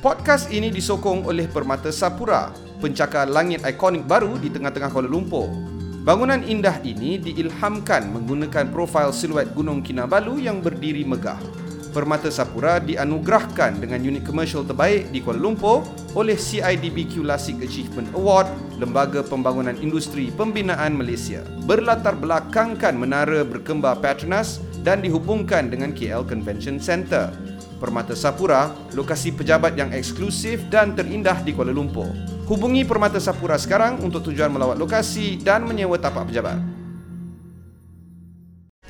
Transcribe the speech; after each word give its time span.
Podcast 0.00 0.48
ini 0.48 0.72
disokong 0.72 1.28
oleh 1.28 1.44
Permata 1.44 1.92
Sapura, 1.92 2.48
pencakar 2.80 3.28
langit 3.28 3.60
ikonik 3.68 4.08
baru 4.08 4.40
di 4.40 4.48
tengah-tengah 4.48 4.88
Kuala 4.88 5.04
Lumpur. 5.04 5.52
Bangunan 6.08 6.40
indah 6.40 6.80
ini 6.80 7.20
diilhamkan 7.20 8.08
menggunakan 8.08 8.72
profil 8.72 9.12
siluet 9.12 9.52
Gunung 9.52 9.84
Kinabalu 9.84 10.48
yang 10.48 10.64
berdiri 10.64 11.04
megah. 11.04 11.36
Permata 11.92 12.32
Sapura 12.32 12.80
dianugerahkan 12.80 13.76
dengan 13.76 14.00
unit 14.00 14.24
komersial 14.24 14.64
terbaik 14.64 15.12
di 15.12 15.20
Kuala 15.20 15.36
Lumpur 15.36 15.84
oleh 16.16 16.40
CIDB 16.40 17.04
Classic 17.04 17.60
Achievement 17.60 18.08
Award, 18.16 18.48
Lembaga 18.80 19.20
Pembangunan 19.20 19.76
Industri 19.84 20.32
Pembinaan 20.32 20.96
Malaysia. 20.96 21.44
Berlatar 21.68 22.16
belakangkan 22.16 22.96
menara 22.96 23.44
berkembar 23.44 24.00
Petronas 24.00 24.64
dan 24.80 25.04
dihubungkan 25.04 25.68
dengan 25.68 25.92
KL 25.92 26.24
Convention 26.24 26.80
Centre. 26.80 27.49
Permata 27.80 28.12
Sapura, 28.12 28.76
lokasi 28.92 29.32
pejabat 29.32 29.72
yang 29.72 29.88
eksklusif 29.96 30.68
dan 30.68 30.92
terindah 30.92 31.40
di 31.40 31.56
Kuala 31.56 31.72
Lumpur. 31.72 32.12
Hubungi 32.44 32.84
Permata 32.84 33.16
Sapura 33.16 33.56
sekarang 33.56 34.04
untuk 34.04 34.28
tujuan 34.28 34.52
melawat 34.52 34.76
lokasi 34.76 35.40
dan 35.40 35.64
menyewa 35.64 35.96
tapak 35.96 36.28
pejabat. 36.28 36.60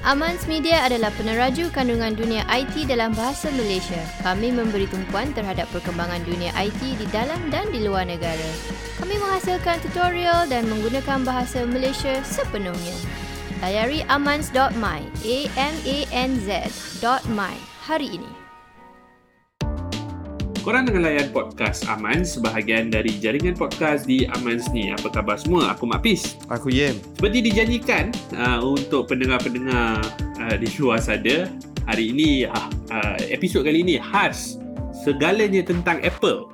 Amans 0.00 0.48
Media 0.48 0.80
adalah 0.88 1.12
peneraju 1.12 1.68
kandungan 1.70 2.16
dunia 2.16 2.42
IT 2.48 2.88
dalam 2.88 3.12
bahasa 3.12 3.52
Malaysia. 3.52 4.00
Kami 4.24 4.48
memberi 4.48 4.88
tumpuan 4.88 5.30
terhadap 5.36 5.68
perkembangan 5.70 6.24
dunia 6.24 6.50
IT 6.56 6.80
di 6.80 7.06
dalam 7.12 7.38
dan 7.52 7.68
di 7.68 7.84
luar 7.84 8.08
negara. 8.08 8.50
Kami 8.96 9.14
menghasilkan 9.20 9.78
tutorial 9.84 10.48
dan 10.48 10.66
menggunakan 10.72 11.20
bahasa 11.22 11.68
Malaysia 11.68 12.16
sepenuhnya. 12.24 12.96
Layari 13.60 14.00
amans.my, 14.08 15.00
a 15.20 15.38
m 15.52 15.74
a 15.84 15.98
n 16.08 16.30
z.my 16.48 17.54
hari 17.84 18.16
ini. 18.16 18.39
Korang 20.70 20.86
dengan 20.86 21.02
layan 21.02 21.34
podcast 21.34 21.82
Aman 21.90 22.22
sebahagian 22.22 22.94
dari 22.94 23.18
jaringan 23.18 23.58
podcast 23.58 24.06
di 24.06 24.22
Aman 24.38 24.62
ni. 24.70 24.94
Apa 24.94 25.10
khabar 25.10 25.34
semua? 25.34 25.74
Aku 25.74 25.82
Mak 25.82 26.06
Pis. 26.06 26.38
Aku 26.46 26.70
Yem. 26.70 26.94
Seperti 27.18 27.42
dijanjikan 27.42 28.14
uh, 28.38 28.62
untuk 28.62 29.10
pendengar-pendengar 29.10 29.98
uh, 30.38 30.54
di 30.54 30.70
luar 30.78 31.02
sana, 31.02 31.50
hari 31.90 32.14
ini 32.14 32.46
uh, 32.46 32.70
uh, 32.94 33.18
episod 33.34 33.66
kali 33.66 33.82
ini 33.82 33.98
khas 33.98 34.62
segalanya 34.94 35.58
tentang 35.66 35.98
Apple 36.06 36.46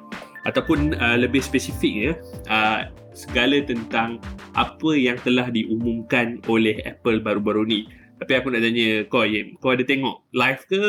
ataupun 0.48 0.96
uh, 0.96 1.20
lebih 1.20 1.44
spesifiknya 1.44 2.16
uh, 2.48 2.88
segala 3.12 3.60
tentang 3.68 4.16
apa 4.56 4.96
yang 4.96 5.20
telah 5.28 5.52
diumumkan 5.52 6.40
oleh 6.48 6.80
Apple 6.88 7.20
baru-baru 7.20 7.68
ni. 7.68 7.84
Tapi 8.16 8.32
aku 8.32 8.48
nak 8.48 8.64
tanya 8.64 9.04
kau 9.12 9.28
Yim, 9.28 9.60
kau 9.60 9.76
ada 9.76 9.84
tengok 9.84 10.24
live 10.32 10.62
ke 10.64 10.84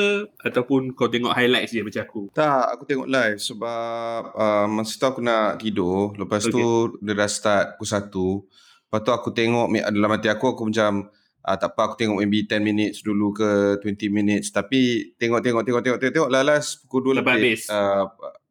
ataupun 0.47 0.95
kau 0.95 1.11
tengok 1.11 1.35
highlights 1.35 1.75
je 1.75 1.83
macam 1.83 2.01
aku? 2.07 2.21
Tak, 2.31 2.63
aku 2.71 2.83
tengok 2.87 3.07
live 3.11 3.39
sebab 3.43 4.21
uh, 4.31 4.65
masa 4.71 4.95
tu 4.95 5.05
aku 5.11 5.19
nak 5.19 5.59
tidur. 5.59 6.15
Lepas 6.15 6.47
okay. 6.47 6.55
tu 6.55 6.95
dia 7.03 7.13
dah 7.19 7.27
start 7.27 7.75
pukul 7.75 8.47
1. 8.47 8.87
Lepas 8.87 8.99
tu 9.03 9.11
aku 9.11 9.29
tengok 9.35 9.67
dalam 9.91 10.11
hati 10.15 10.27
aku 10.31 10.45
aku 10.55 10.71
macam 10.71 11.11
uh, 11.43 11.57
tak 11.59 11.75
apa 11.75 11.81
aku 11.91 11.95
tengok 11.99 12.15
maybe 12.23 12.47
10 12.47 12.63
minutes 12.63 13.03
dulu 13.03 13.35
ke 13.35 13.83
20 13.83 14.07
minutes 14.07 14.47
tapi 14.55 15.11
tengok 15.19 15.43
tengok 15.43 15.63
tengok 15.67 15.81
tengok 15.83 15.99
tengok, 15.99 16.13
tengok 16.15 16.31
lalas 16.31 16.79
pukul 16.83 17.11
2 17.11 17.19
sampai 17.19 17.33
lebih. 17.35 17.43
habis. 17.43 17.61
Uh, 17.67 18.03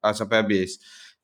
uh, 0.04 0.14
sampai 0.16 0.36
habis. 0.44 0.70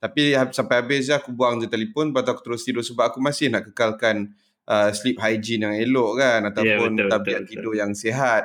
Tapi 0.00 0.22
sampai 0.56 0.76
habis 0.80 1.00
je 1.04 1.14
aku 1.14 1.30
buang 1.30 1.60
je 1.60 1.68
telefon 1.68 2.08
lepas 2.10 2.24
tu 2.24 2.32
aku 2.32 2.42
terus 2.42 2.64
tidur 2.64 2.80
sebab 2.80 3.12
aku 3.12 3.20
masih 3.20 3.52
nak 3.52 3.68
kekalkan 3.68 4.32
uh, 4.72 4.90
sleep 4.96 5.20
hygiene 5.20 5.68
yang 5.68 5.76
elok 5.76 6.12
kan 6.16 6.40
ataupun 6.48 6.90
yeah, 6.96 7.04
betul, 7.04 7.12
tabiat 7.12 7.40
betul, 7.44 7.50
tidur 7.52 7.72
betul. 7.76 7.82
yang 7.84 7.92
sihat. 7.92 8.44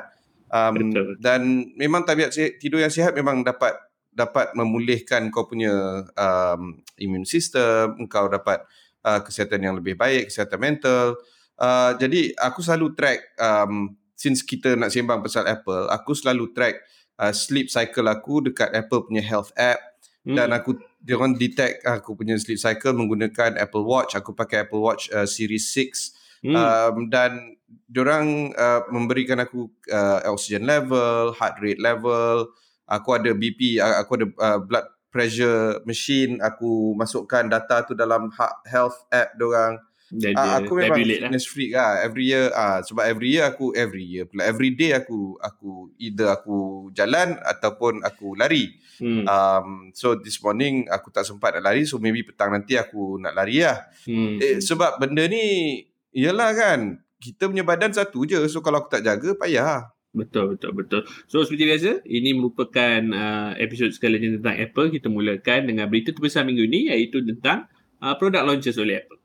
Um, 0.52 0.72
betul, 0.76 0.88
betul. 0.92 1.06
Dan 1.24 1.40
memang 1.80 2.02
tabiat 2.04 2.30
tidur 2.60 2.84
yang 2.84 2.92
sihat 2.92 3.16
memang 3.16 3.40
dapat 3.40 3.72
dapat 4.12 4.52
memulihkan 4.52 5.30
kau 5.32 5.48
punya 5.48 6.04
um, 6.18 6.82
immune 6.98 7.24
system, 7.24 7.96
engkau 7.96 8.26
dapat 8.28 8.66
uh, 9.06 9.22
kesihatan 9.22 9.62
yang 9.62 9.74
lebih 9.78 9.94
baik, 9.96 10.28
kesihatan 10.28 10.58
mental. 10.58 11.16
Uh, 11.58 11.94
jadi 11.96 12.34
aku 12.38 12.60
selalu 12.62 12.98
track 12.98 13.34
um, 13.38 13.94
since 14.18 14.42
kita 14.42 14.74
nak 14.74 14.90
sembang 14.90 15.22
pasal 15.22 15.46
Apple, 15.46 15.86
aku 15.90 16.14
selalu 16.18 16.50
track 16.50 16.82
uh, 17.22 17.30
sleep 17.30 17.70
cycle 17.70 18.10
aku 18.10 18.50
dekat 18.50 18.74
Apple 18.74 19.06
punya 19.06 19.22
health 19.22 19.54
app 19.54 19.78
hmm. 20.26 20.34
dan 20.34 20.50
aku 20.50 20.78
dia 20.98 21.14
orang 21.14 21.38
detect 21.38 21.86
aku 21.86 22.18
punya 22.18 22.34
sleep 22.42 22.58
cycle 22.58 22.94
menggunakan 22.94 23.54
Apple 23.54 23.86
Watch. 23.86 24.18
Aku 24.18 24.34
pakai 24.34 24.66
Apple 24.66 24.82
Watch 24.82 25.10
uh, 25.14 25.30
Series 25.30 25.62
6 25.70 26.17
hmm. 26.42 26.54
um, 26.54 26.96
dan 27.08 27.58
diorang 27.88 28.52
uh, 28.52 28.84
memberikan 28.92 29.40
aku 29.40 29.72
uh, 29.88 30.24
oxygen 30.28 30.68
level, 30.68 31.32
heart 31.36 31.56
rate 31.60 31.80
level. 31.80 32.52
Aku 32.88 33.16
ada 33.16 33.32
BP, 33.36 33.80
uh, 33.80 34.00
aku 34.00 34.20
ada 34.20 34.26
uh, 34.40 34.58
blood 34.60 34.86
pressure 35.08 35.80
machine. 35.84 36.40
Aku 36.40 36.96
masukkan 36.96 37.44
data 37.48 37.84
tu 37.84 37.92
dalam 37.96 38.32
health 38.68 39.04
app 39.12 39.36
diorang. 39.36 39.80
Jadi, 40.08 40.40
uh, 40.40 40.64
aku 40.64 40.72
memang 40.72 41.04
lah. 41.04 41.28
fitness 41.28 41.44
lah. 41.44 41.52
freak 41.52 41.70
lah. 41.76 41.92
Every 42.00 42.24
year, 42.32 42.48
uh, 42.48 42.80
sebab 42.80 43.04
every 43.04 43.28
year 43.36 43.44
aku, 43.44 43.76
every 43.76 44.04
year 44.08 44.24
pula, 44.24 44.48
every 44.48 44.72
day 44.72 44.96
aku, 44.96 45.36
aku 45.36 45.92
either 46.00 46.32
aku 46.32 46.88
jalan 46.96 47.36
ataupun 47.44 48.00
aku 48.00 48.32
lari. 48.32 48.72
Hmm. 48.96 49.28
Um, 49.28 49.68
so 49.92 50.16
this 50.16 50.40
morning 50.40 50.88
aku 50.88 51.12
tak 51.12 51.28
sempat 51.28 51.54
nak 51.54 51.70
lari 51.70 51.86
so 51.86 52.00
maybe 52.00 52.24
petang 52.24 52.56
nanti 52.56 52.80
aku 52.80 53.20
nak 53.20 53.36
lari 53.36 53.60
lah. 53.60 53.84
Hmm. 54.08 54.40
Eh, 54.40 54.64
sebab 54.64 54.96
benda 54.96 55.28
ni 55.28 55.84
ialah 56.18 56.50
kan 56.50 56.98
kita 57.22 57.46
punya 57.46 57.62
badan 57.62 57.94
satu 57.94 58.26
je 58.26 58.42
so 58.50 58.58
kalau 58.58 58.82
aku 58.82 58.90
tak 58.90 59.06
jaga 59.06 59.38
payah. 59.38 59.86
Betul 60.10 60.58
betul 60.58 60.74
betul. 60.74 61.00
So 61.30 61.46
seperti 61.46 61.70
biasa 61.70 61.90
ini 62.10 62.34
merupakan 62.34 63.00
uh, 63.14 63.50
episod 63.62 63.94
sekali 63.94 64.18
tentang 64.18 64.58
Apple 64.58 64.90
kita 64.90 65.06
mulakan 65.06 65.70
dengan 65.70 65.86
berita 65.86 66.10
terbesar 66.10 66.42
minggu 66.42 66.66
ini 66.66 66.90
iaitu 66.90 67.22
tentang 67.22 67.70
uh, 68.02 68.18
produk 68.18 68.42
launches 68.42 68.74
oleh 68.82 69.06
Apple. 69.06 69.22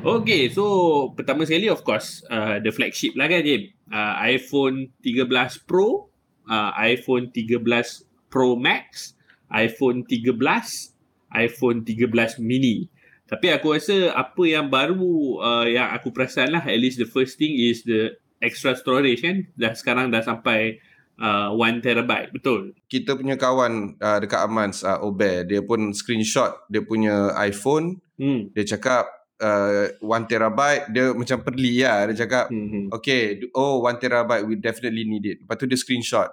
Okay, 0.00 0.48
so 0.52 0.64
pertama 1.16 1.48
sekali 1.48 1.72
of 1.72 1.80
course 1.80 2.20
uh, 2.28 2.60
the 2.60 2.68
flagship 2.68 3.16
lah 3.16 3.32
kan 3.32 3.40
Jim. 3.40 3.72
Uh, 3.88 4.12
iPhone 4.28 4.92
13 5.00 5.64
Pro 5.64 6.10
uh, 6.50 6.70
iPhone 6.76 7.32
13 7.32 8.04
Pro 8.28 8.58
Max, 8.58 9.14
iPhone 9.48 10.04
13, 10.04 10.36
iPhone 11.32 11.78
13 11.86 12.42
mini. 12.42 12.90
Tapi 13.30 13.46
aku 13.54 13.78
rasa 13.78 14.10
apa 14.10 14.42
yang 14.42 14.66
baru 14.66 15.38
uh, 15.38 15.66
yang 15.70 15.94
aku 15.94 16.10
perasan 16.10 16.50
lah, 16.50 16.66
at 16.66 16.78
least 16.82 16.98
the 16.98 17.06
first 17.06 17.38
thing 17.38 17.54
is 17.54 17.86
the 17.86 18.18
extra 18.42 18.74
storage 18.74 19.22
kan. 19.22 19.46
Dah 19.54 19.70
sekarang 19.70 20.10
dah 20.10 20.18
sampai 20.18 20.82
uh, 21.22 21.54
1 21.54 21.78
terabyte, 21.78 22.34
betul? 22.34 22.74
Kita 22.90 23.14
punya 23.14 23.38
kawan 23.38 23.94
uh, 24.02 24.18
dekat 24.18 24.40
Amans, 24.42 24.82
uh, 24.82 24.98
Ober, 25.06 25.46
dia 25.46 25.62
pun 25.62 25.94
screenshot 25.94 26.66
dia 26.66 26.82
punya 26.82 27.30
iPhone. 27.38 28.02
Hmm. 28.18 28.50
Dia 28.50 28.66
cakap 28.66 29.06
uh, 29.38 29.94
1 30.02 30.26
terabyte, 30.26 30.90
dia 30.90 31.14
macam 31.14 31.38
perli 31.46 31.86
lah. 31.86 32.10
Dia 32.10 32.26
cakap, 32.26 32.50
hmm. 32.50 32.66
hmm. 32.66 32.84
okay, 32.90 33.38
oh 33.54 33.86
1 33.86 34.02
terabyte, 34.02 34.42
we 34.42 34.58
definitely 34.58 35.06
need 35.06 35.22
it. 35.22 35.38
Lepas 35.46 35.54
tu 35.54 35.70
dia 35.70 35.78
screenshot. 35.78 36.26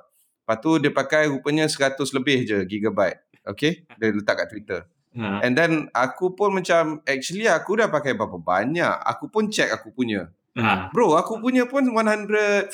Lepas 0.47 0.57
tu 0.63 0.81
dia 0.81 0.89
pakai 0.89 1.29
rupanya 1.29 1.69
100 1.69 2.01
lebih 2.17 2.47
je 2.47 2.57
gigabyte. 2.65 3.21
Okay. 3.47 3.87
Dia 3.95 4.11
letak 4.11 4.43
kat 4.43 4.47
Twitter. 4.51 4.81
Ha. 5.15 5.41
And 5.45 5.55
then 5.55 5.87
aku 5.95 6.35
pun 6.35 6.57
macam 6.57 6.99
actually 7.07 7.47
aku 7.47 7.79
dah 7.79 7.87
pakai 7.87 8.17
berapa 8.17 8.35
banyak. 8.35 8.95
Aku 9.07 9.31
pun 9.31 9.47
check 9.47 9.71
aku 9.71 9.95
punya. 9.95 10.27
Ha. 10.57 10.89
Bro 10.91 11.15
aku 11.15 11.39
punya 11.39 11.69
pun 11.69 11.85
150 11.85 12.73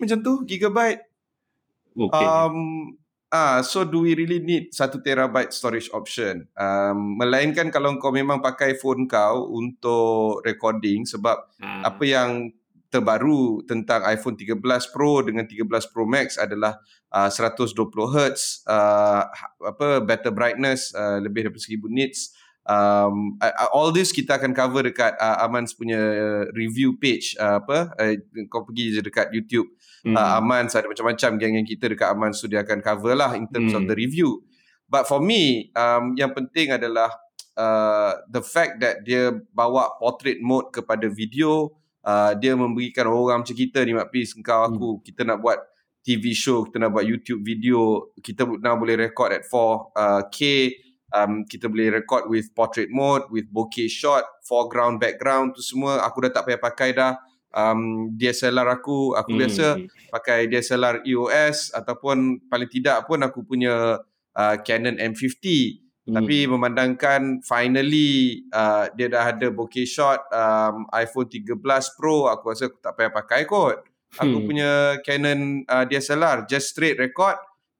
macam 0.00 0.18
tu 0.22 0.32
gigabyte. 0.46 1.02
Okay. 1.94 2.26
Um, 2.26 2.98
ah, 3.30 3.62
so 3.62 3.86
do 3.86 4.02
we 4.02 4.18
really 4.18 4.42
need 4.42 4.74
1 4.74 5.02
terabyte 5.02 5.54
storage 5.54 5.90
option? 5.94 6.50
Um, 6.58 7.18
melainkan 7.18 7.70
kalau 7.70 7.94
kau 8.02 8.10
memang 8.10 8.42
pakai 8.42 8.74
phone 8.74 9.06
kau 9.06 9.50
untuk 9.54 10.42
recording 10.42 11.06
sebab 11.06 11.38
ha. 11.62 11.86
apa 11.86 12.02
yang 12.02 12.50
terbaru 12.94 13.66
tentang 13.66 14.06
iPhone 14.06 14.38
13 14.38 14.62
Pro 14.94 15.26
dengan 15.26 15.42
13 15.42 15.66
Pro 15.90 16.06
Max 16.06 16.38
adalah 16.38 16.78
uh, 17.10 17.26
120 17.26 17.74
Hz 17.90 18.62
uh, 18.70 19.26
apa 19.66 19.98
better 20.06 20.30
brightness 20.30 20.94
uh, 20.94 21.18
lebih 21.18 21.50
daripada 21.50 21.66
1000 21.66 21.90
nits 21.90 22.30
um, 22.62 23.34
all 23.74 23.90
this 23.90 24.14
kita 24.14 24.38
akan 24.38 24.54
cover 24.54 24.86
dekat 24.86 25.18
uh, 25.18 25.42
Aman's 25.42 25.74
punya 25.74 25.98
review 26.54 26.94
page 26.94 27.34
uh, 27.42 27.58
apa 27.58 27.90
uh, 27.98 28.14
kau 28.46 28.62
pergi 28.62 28.94
je 28.94 29.00
dekat 29.02 29.34
YouTube 29.34 29.74
mm. 30.06 30.14
uh, 30.14 30.38
Aman's 30.38 30.78
ada 30.78 30.86
macam-macam 30.86 31.30
geng-geng 31.34 31.66
kita 31.66 31.90
dekat 31.90 32.08
Aman's 32.14 32.38
tu 32.38 32.46
dia 32.46 32.62
akan 32.62 32.78
cover 32.78 33.18
lah 33.18 33.34
in 33.34 33.50
terms 33.50 33.74
mm. 33.74 33.78
of 33.78 33.82
hmm. 33.84 33.90
the 33.90 33.96
review 33.98 34.38
but 34.86 35.10
for 35.10 35.18
me 35.18 35.74
um, 35.74 36.14
yang 36.14 36.30
penting 36.30 36.70
adalah 36.70 37.10
uh, 37.58 38.22
the 38.30 38.42
fact 38.42 38.78
that 38.78 39.02
dia 39.02 39.34
bawa 39.50 39.94
portrait 39.98 40.38
mode 40.38 40.70
kepada 40.70 41.06
video 41.10 41.74
uh, 42.04 42.32
dia 42.36 42.52
memberikan 42.54 43.08
orang 43.08 43.42
macam 43.42 43.56
kita 43.56 43.82
ni 43.82 43.96
Mak 43.96 44.08
Pis, 44.12 44.36
engkau 44.36 44.60
aku, 44.68 44.88
hmm. 44.96 45.02
kita 45.02 45.20
nak 45.24 45.40
buat 45.40 45.58
TV 46.04 46.36
show, 46.36 46.68
kita 46.68 46.76
nak 46.76 46.92
buat 46.92 47.08
YouTube 47.08 47.40
video, 47.40 48.12
kita 48.20 48.44
nak 48.60 48.76
boleh 48.76 49.08
record 49.08 49.32
at 49.32 49.42
4K, 49.48 49.90
uh, 49.96 50.22
um, 51.16 51.48
kita 51.48 51.66
boleh 51.72 52.02
record 52.02 52.28
with 52.28 52.52
portrait 52.52 52.92
mode, 52.92 53.24
with 53.32 53.48
bokeh 53.48 53.88
shot, 53.88 54.28
foreground, 54.44 55.00
background 55.00 55.56
tu 55.56 55.64
semua 55.64 56.04
aku 56.04 56.28
dah 56.28 56.40
tak 56.40 56.44
payah 56.50 56.60
pakai 56.60 56.90
dah 56.92 57.16
um, 57.54 58.10
DSLR 58.12 58.68
aku 58.68 59.14
aku 59.14 59.30
hmm. 59.32 59.40
biasa 59.40 59.66
pakai 60.10 60.50
DSLR 60.50 61.06
EOS 61.06 61.72
ataupun 61.72 62.50
paling 62.50 62.68
tidak 62.68 63.06
pun 63.06 63.22
aku 63.22 63.46
punya 63.46 64.02
uh, 64.34 64.56
Canon 64.66 64.98
M50 64.98 65.44
hmm. 66.06 66.14
tapi 66.14 66.36
memandangkan 66.46 67.44
finally 67.44 68.44
uh, 68.52 68.88
dia 68.94 69.08
dah 69.08 69.32
ada 69.34 69.48
bokeh 69.50 69.88
shot 69.88 70.24
um, 70.30 70.88
iPhone 70.92 71.28
13 71.28 71.58
Pro 71.96 72.28
aku 72.28 72.52
rasa 72.52 72.68
aku 72.68 72.78
tak 72.80 72.94
payah 72.96 73.12
pakai 73.12 73.42
kot. 73.48 73.84
Aku 74.14 74.38
hmm. 74.38 74.46
punya 74.46 74.70
Canon 75.02 75.66
uh, 75.66 75.82
DSLR 75.82 76.46
just 76.46 76.70
straight 76.70 76.94
record. 77.02 77.34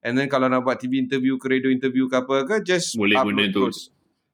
And 0.04 0.18
then 0.18 0.28
kalau 0.28 0.50
nak 0.50 0.66
buat 0.66 0.76
TV 0.82 1.00
interview 1.00 1.40
ke 1.40 1.48
radio 1.48 1.72
interview 1.72 2.10
ke 2.10 2.20
apa 2.20 2.44
ke 2.44 2.56
just 2.60 2.92
boleh 2.98 3.16
guna 3.24 3.48
tu 3.48 3.72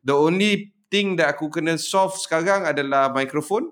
the 0.04 0.16
only 0.16 0.72
thing 0.88 1.14
that 1.16 1.37
aku 1.37 1.52
kena 1.52 1.76
solve 1.78 2.16
sekarang 2.16 2.66
adalah 2.66 3.12
microphone 3.12 3.70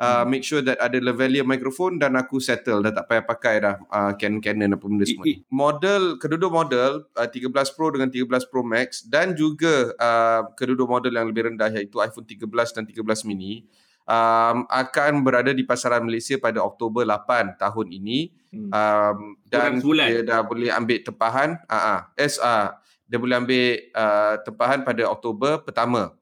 uh, 0.00 0.24
hmm. 0.24 0.32
make 0.32 0.42
sure 0.42 0.64
that 0.64 0.80
ada 0.80 0.96
lavalier 0.98 1.44
microphone 1.44 2.00
dan 2.00 2.16
aku 2.16 2.40
settle 2.40 2.80
dah 2.80 2.90
tak 2.90 3.06
payah 3.06 3.24
pakai 3.28 3.54
dah 3.60 3.76
uh, 3.92 4.12
Canon 4.16 4.40
Canon 4.40 4.72
apa 4.72 4.84
benda 4.88 5.04
semua. 5.04 5.28
model 5.52 6.16
kedua-dua 6.16 6.50
model 6.64 6.90
uh, 7.14 7.28
13 7.28 7.76
Pro 7.76 7.92
dengan 7.92 8.08
13 8.08 8.48
Pro 8.48 8.64
Max 8.64 9.04
dan 9.04 9.36
juga 9.36 9.92
uh, 10.00 10.48
kedua-dua 10.56 10.88
model 10.88 11.12
yang 11.20 11.28
lebih 11.28 11.52
rendah 11.52 11.68
iaitu 11.68 12.00
iPhone 12.00 12.24
13 12.24 12.48
dan 12.48 12.84
13 12.88 13.28
mini 13.28 13.68
um, 14.08 14.64
akan 14.66 15.20
berada 15.20 15.52
di 15.52 15.62
pasaran 15.62 16.02
Malaysia 16.02 16.40
pada 16.40 16.64
Oktober 16.64 17.04
8 17.04 17.60
tahun 17.60 17.86
ini 17.92 18.32
hmm. 18.56 18.70
um, 18.72 19.18
dan 19.46 19.78
dia 19.78 20.24
dah 20.24 20.40
boleh 20.42 20.72
ambil 20.72 20.98
tempahan 21.04 21.60
uh, 21.68 21.76
uh, 21.76 22.00
SA 22.16 22.80
dia 23.10 23.18
boleh 23.18 23.36
ambil 23.42 23.66
uh, 23.90 24.34
tempahan 24.46 24.80
pada 24.86 25.02
Oktober 25.10 25.60
pertama 25.66 26.14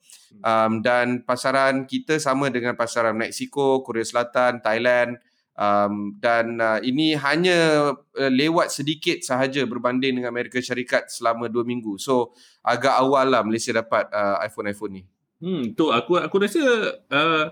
um, 0.42 0.80
dan 0.84 1.22
pasaran 1.22 1.88
kita 1.88 2.20
sama 2.20 2.48
dengan 2.52 2.74
pasaran 2.74 3.16
Mexico, 3.16 3.80
Korea 3.82 4.04
Selatan, 4.04 4.60
Thailand 4.62 5.18
um, 5.58 6.14
dan 6.22 6.62
uh, 6.62 6.78
ini 6.80 7.18
hanya 7.18 7.92
uh, 7.98 8.32
lewat 8.32 8.70
sedikit 8.70 9.20
sahaja 9.26 9.66
berbanding 9.66 10.22
dengan 10.22 10.30
Amerika 10.30 10.62
Syarikat 10.62 11.10
selama 11.10 11.50
dua 11.50 11.66
minggu. 11.66 11.98
So 11.98 12.32
agak 12.62 12.94
awal 12.94 13.34
lah 13.34 13.42
Malaysia 13.42 13.74
dapat 13.74 14.06
uh, 14.14 14.38
iPhone-iPhone 14.46 14.94
ni. 14.94 15.02
Hmm, 15.38 15.74
tu 15.74 15.90
aku 15.90 16.18
aku 16.18 16.36
rasa 16.42 16.62
uh, 17.10 17.46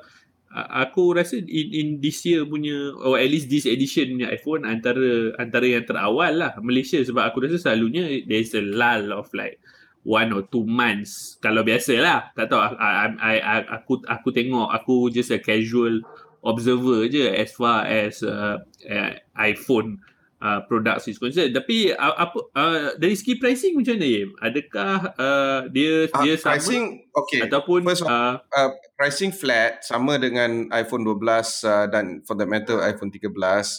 aku 0.57 1.15
rasa 1.15 1.39
in, 1.39 1.69
in 1.71 1.89
this 2.03 2.23
year 2.27 2.47
punya 2.47 2.95
or 3.03 3.19
at 3.19 3.31
least 3.31 3.51
this 3.51 3.67
edition 3.67 4.19
punya 4.19 4.31
iPhone 4.35 4.67
antara 4.67 5.35
antara 5.39 5.67
yang 5.67 5.87
terawal 5.87 6.33
lah 6.35 6.55
Malaysia 6.63 6.99
sebab 7.03 7.31
aku 7.31 7.47
rasa 7.47 7.63
selalunya 7.63 8.27
there's 8.27 8.55
a 8.59 8.63
lull 8.63 9.15
of 9.15 9.31
like 9.37 9.63
one 10.07 10.31
or 10.31 10.47
two 10.47 10.63
months. 10.63 11.35
Kalau 11.43 11.67
biasa 11.67 11.99
lah 11.99 12.31
tak 12.39 12.47
tahu 12.47 12.63
I, 12.63 13.11
I, 13.19 13.35
I, 13.43 13.57
aku 13.83 14.07
aku 14.07 14.31
tengok 14.31 14.71
aku 14.71 15.11
just 15.11 15.35
a 15.35 15.43
casual 15.43 16.07
observer 16.47 17.11
je 17.11 17.27
as 17.27 17.51
far 17.51 17.83
as 17.83 18.23
uh, 18.23 18.63
uh, 18.87 19.13
iPhone 19.35 19.99
uh, 20.41 20.61
products 20.69 21.09
is 21.09 21.19
concerned 21.19 21.55
tapi 21.57 21.93
uh, 21.93 22.15
apa 22.17 22.39
uh, 22.53 22.91
dari 23.01 23.17
segi 23.17 23.39
pricing 23.41 23.77
macam 23.77 23.95
mana 23.97 24.09
Yim? 24.09 24.31
adakah 24.41 24.97
uh, 25.17 25.61
dia 25.73 26.09
uh, 26.13 26.23
dia 26.25 26.37
pricing 26.37 27.01
sama 27.01 27.17
okay. 27.17 27.41
ataupun 27.49 27.81
First, 27.89 28.05
uh, 28.05 28.37
uh, 28.41 28.71
pricing 28.97 29.33
flat 29.33 29.85
sama 29.85 30.19
dengan 30.21 30.69
iPhone 30.73 31.05
12 31.05 31.65
uh, 31.65 31.87
dan 31.89 32.21
for 32.25 32.37
that 32.37 32.49
matter 32.49 32.81
iPhone 32.85 33.11
13 33.13 33.33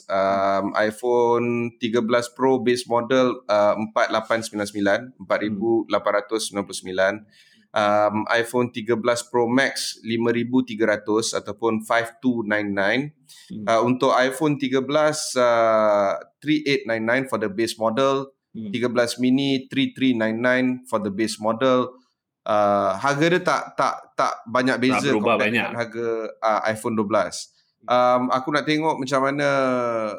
um, 0.09 0.73
iPhone 0.73 1.71
13 1.77 2.33
Pro 2.33 2.59
base 2.61 2.85
model 2.89 3.41
uh, 3.49 3.75
4899 3.93 5.13
4899 5.25 7.25
um, 7.77 8.25
iPhone 8.33 8.73
13 8.73 9.29
Pro 9.29 9.45
Max 9.45 10.01
5300 10.01 11.37
ataupun 11.37 11.85
5299 11.85 13.13
hmm. 13.53 13.65
uh, 13.69 13.81
untuk 13.85 14.11
iPhone 14.17 14.57
13 14.57 14.81
uh, 15.37 16.17
3899 16.41 17.29
for 17.29 17.37
the 17.37 17.49
base 17.49 17.77
model 17.77 18.33
hmm. 18.57 18.73
13 18.73 19.21
mini 19.21 19.69
3399 19.69 20.89
for 20.89 20.97
the 20.97 21.13
base 21.13 21.37
model 21.37 21.93
uh, 22.49 22.97
harga 22.97 23.25
dia 23.37 23.41
tak 23.45 23.61
tak 23.77 23.95
tak 24.17 24.33
banyak 24.49 24.81
beza 24.81 25.13
compare 25.13 25.45
banyak. 25.45 25.53
dengan 25.53 25.77
harga 25.77 26.07
uh, 26.41 26.59
iPhone 26.65 26.97
12. 26.97 27.53
Um, 27.87 28.27
aku 28.33 28.51
nak 28.51 28.67
tengok 28.67 28.99
macam 28.99 29.21
mana 29.31 29.49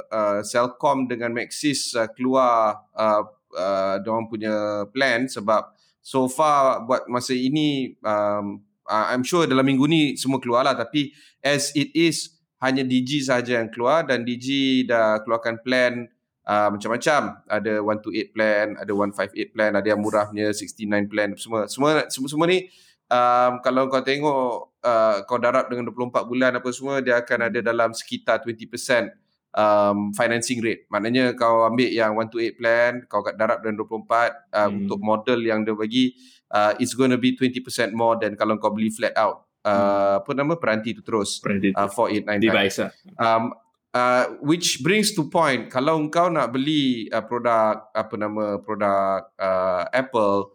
uh, 0.09 0.41
Cellcom 0.41 1.05
dengan 1.05 1.35
Maxis 1.37 1.93
uh, 1.93 2.09
keluar 2.09 2.81
uh, 2.97 3.29
uh, 3.53 3.97
diorang 4.01 4.31
punya 4.31 4.87
plan 4.89 5.29
sebab 5.29 5.69
so 6.09 6.25
far 6.25 6.89
buat 6.89 7.05
masa 7.05 7.37
ini 7.37 7.93
um, 8.01 8.65
uh, 8.89 9.07
I'm 9.13 9.21
sure 9.21 9.45
dalam 9.45 9.69
minggu 9.69 9.85
ni 9.85 10.17
semua 10.17 10.41
keluar 10.41 10.65
lah. 10.65 10.73
Tapi 10.73 11.13
as 11.45 11.69
it 11.77 11.93
is 11.93 12.33
hanya 12.65 12.81
DG 12.81 13.29
saja 13.29 13.61
yang 13.61 13.69
keluar 13.69 14.09
dan 14.09 14.25
DG 14.25 14.89
dah 14.89 15.21
keluarkan 15.21 15.61
plan 15.61 16.09
uh, 16.49 16.73
macam-macam. 16.73 17.45
Ada 17.45 17.85
128 17.85 18.33
plan 18.33 18.67
ada 18.81 18.89
158 18.89 19.53
plan 19.53 19.71
ada 19.77 19.85
yang 19.85 20.01
murahnya 20.01 20.57
69 20.57 21.13
plan 21.13 21.29
semua 21.37 21.69
semua 21.69 22.09
semua, 22.09 22.29
semua 22.33 22.47
ni 22.49 22.73
um, 23.13 23.53
kalau 23.61 23.93
kau 23.93 24.01
tengok 24.01 24.81
uh, 24.81 25.17
kau 25.29 25.37
darab 25.37 25.69
dengan 25.69 25.93
24 25.93 26.25
bulan 26.25 26.57
apa 26.57 26.69
semua 26.73 27.05
dia 27.05 27.21
akan 27.21 27.53
ada 27.53 27.61
dalam 27.61 27.93
sekitar 27.93 28.41
20% 28.49 29.28
um, 29.59 30.15
financing 30.15 30.63
rate 30.63 30.87
maknanya 30.87 31.35
kau 31.35 31.67
ambil 31.67 31.91
yang 31.91 32.15
128 32.15 32.55
plan 32.55 32.93
kau 33.11 33.27
kat 33.27 33.35
darab 33.35 33.59
dengan 33.61 33.83
24 33.83 33.91
uh, 33.91 33.99
hmm. 33.99 34.79
untuk 34.87 35.01
model 35.03 35.41
yang 35.43 35.67
dia 35.67 35.75
bagi 35.75 36.15
uh, 36.55 36.79
it's 36.79 36.95
going 36.95 37.11
to 37.11 37.19
be 37.19 37.35
20% 37.35 37.59
more 37.91 38.15
than 38.15 38.39
kalau 38.39 38.55
kau 38.63 38.71
beli 38.71 38.95
flat 38.95 39.13
out 39.19 39.45
Uh, 39.59 39.75
hmm. 39.75 40.19
apa 40.23 40.31
nama 40.39 40.55
peranti 40.55 40.95
tu 40.95 41.03
terus 41.03 41.43
peranti 41.43 41.75
uh, 41.75 41.91
4899 41.91 42.47
device 42.47 42.79
lah. 42.79 42.91
um, 43.19 43.51
Uh, 43.89 44.37
which 44.45 44.85
brings 44.85 45.17
to 45.17 45.33
point 45.33 45.73
kalau 45.73 45.97
engkau 45.97 46.29
nak 46.29 46.53
beli 46.53 47.09
uh, 47.09 47.25
produk 47.25 47.89
apa 47.97 48.15
nama 48.21 48.61
produk 48.61 49.33
uh, 49.41 49.89
Apple 49.91 50.53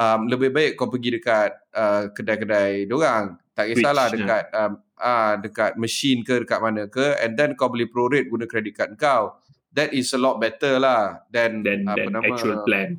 um, 0.00 0.20
lebih 0.24 0.48
baik 0.48 0.80
kau 0.80 0.88
pergi 0.88 1.20
dekat 1.20 1.60
uh, 1.76 2.08
kedai-kedai 2.08 2.88
diorang 2.88 3.36
tak 3.52 3.68
kisahlah 3.76 4.08
Which, 4.08 4.24
dekat 4.24 4.44
yeah. 4.48 4.64
um, 4.64 4.72
uh, 5.00 5.34
dekat 5.40 5.80
machine 5.80 6.20
ke 6.22 6.44
dekat 6.44 6.60
mana 6.60 6.86
ke 6.86 7.16
and 7.18 7.34
then 7.34 7.56
kau 7.56 7.72
boleh 7.72 7.88
prorate 7.88 8.28
guna 8.28 8.44
credit 8.44 8.76
card 8.76 8.94
kau. 9.00 9.40
That 9.70 9.94
is 9.94 10.10
a 10.12 10.20
lot 10.20 10.42
better 10.42 10.82
lah 10.82 11.22
than, 11.30 11.62
than 11.62 11.86
apa 11.86 12.06
than 12.06 12.12
nama 12.12 12.26
actual 12.26 12.62
plan. 12.66 12.98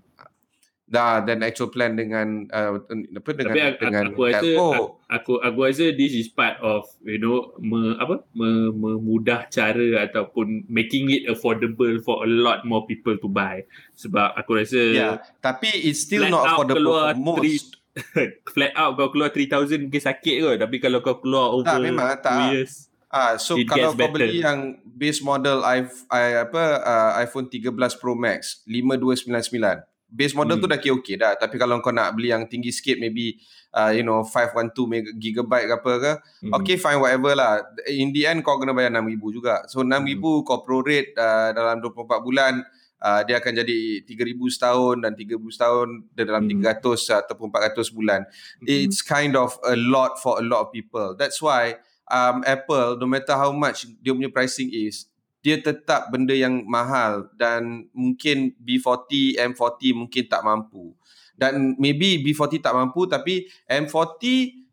Dah 0.92 1.24
dan 1.24 1.40
actual 1.40 1.72
plan 1.72 1.96
dengan 1.96 2.52
uh, 2.52 2.84
apa 3.16 3.30
dengan 3.32 3.56
Tapi 3.56 3.80
dengan 3.80 4.04
aku 4.12 4.22
rasa 4.28 4.44
aku, 4.44 4.80
aku 5.08 5.34
aku 5.40 5.60
rasa 5.64 5.86
this 5.96 6.12
is 6.12 6.28
part 6.28 6.60
of 6.60 6.84
you 7.08 7.16
know 7.16 7.56
me, 7.64 7.96
apa? 7.96 8.24
Me, 8.36 8.76
memudah 8.76 9.48
cara 9.48 10.04
ataupun 10.04 10.68
making 10.68 11.12
it 11.12 11.32
affordable 11.32 11.96
for 12.04 12.24
a 12.24 12.30
lot 12.30 12.68
more 12.68 12.84
people 12.88 13.16
to 13.16 13.28
buy. 13.32 13.64
Sebab 13.96 14.36
aku 14.36 14.52
rasa 14.60 14.82
yeah 14.92 15.16
tapi 15.40 15.72
it's 15.72 16.04
still 16.04 16.28
not 16.28 16.56
affordable 16.56 17.16
for 17.16 17.40
most 17.40 17.81
flat 18.54 18.72
out 18.76 18.96
kau 18.96 19.12
keluar 19.12 19.32
3000 19.32 19.88
mungkin 19.88 20.04
sakit 20.04 20.36
kot 20.44 20.58
tapi 20.60 20.78
kalau 20.80 21.04
kau 21.04 21.20
keluar 21.20 21.52
over 21.52 21.68
tak, 21.68 21.84
memang, 21.84 22.08
tak. 22.24 22.38
years 22.52 22.92
Ah, 23.12 23.36
so 23.36 23.60
kalau 23.68 23.92
kau 23.92 24.08
better. 24.08 24.24
beli 24.24 24.40
yang 24.40 24.80
base 24.88 25.20
model 25.20 25.68
i, 25.68 25.84
I 26.08 26.48
apa 26.48 26.64
uh, 26.80 27.12
iPhone 27.20 27.52
13 27.52 28.00
Pro 28.00 28.16
Max 28.16 28.64
5299 28.64 29.84
base 30.08 30.32
model 30.32 30.56
hmm. 30.56 30.64
tu 30.64 30.68
dah 30.72 30.80
kira 30.80 30.96
okay 30.96 31.16
dah 31.20 31.34
tapi 31.36 31.60
kalau 31.60 31.84
kau 31.84 31.92
nak 31.92 32.16
beli 32.16 32.32
yang 32.32 32.48
tinggi 32.48 32.72
sikit 32.72 33.00
maybe 33.00 33.36
uh, 33.76 33.92
you 33.92 34.04
know 34.04 34.24
512 34.24 35.20
gigabyte 35.20 35.68
ke 35.68 35.76
apa 35.76 35.92
ke 36.00 36.12
hmm. 36.48 36.52
okay 36.56 36.76
fine 36.80 37.04
whatever 37.04 37.36
lah 37.36 37.60
in 37.92 38.16
the 38.16 38.24
end 38.24 38.48
kau 38.48 38.56
kena 38.56 38.72
bayar 38.72 38.96
6000 38.96 39.20
juga 39.36 39.56
so 39.68 39.84
6000 39.84 39.92
hmm. 39.92 40.48
kau 40.48 40.64
prorate 40.64 41.12
uh, 41.20 41.52
dalam 41.52 41.84
24 41.84 42.28
bulan 42.28 42.64
uh, 43.02 43.22
dia 43.26 43.42
akan 43.42 43.66
jadi 43.66 44.06
3000 44.06 44.38
setahun 44.54 44.96
dan 45.02 45.12
3000 45.18 45.42
setahun 45.52 45.88
dia 46.14 46.24
dalam 46.24 46.46
hmm. 46.48 46.62
300 46.62 47.26
ataupun 47.26 47.48
400 47.50 47.98
bulan 47.98 48.22
hmm. 48.62 48.66
it's 48.70 49.02
kind 49.02 49.34
of 49.34 49.58
a 49.68 49.76
lot 49.76 50.22
for 50.22 50.38
a 50.38 50.46
lot 50.46 50.64
of 50.64 50.68
people 50.70 51.18
that's 51.18 51.42
why 51.42 51.76
um, 52.08 52.46
Apple 52.46 52.96
no 53.02 53.10
matter 53.10 53.34
how 53.34 53.50
much 53.52 53.90
dia 54.00 54.14
punya 54.14 54.30
pricing 54.30 54.70
is 54.70 55.12
dia 55.42 55.58
tetap 55.58 56.14
benda 56.14 56.38
yang 56.38 56.62
mahal 56.70 57.26
dan 57.34 57.90
mungkin 57.92 58.54
B40, 58.62 59.42
M40 59.42 59.82
mungkin 59.98 60.24
tak 60.30 60.46
mampu. 60.46 60.94
Dan 61.34 61.74
maybe 61.82 62.22
B40 62.22 62.62
tak 62.62 62.78
mampu 62.78 63.10
tapi 63.10 63.50
M40 63.66 64.22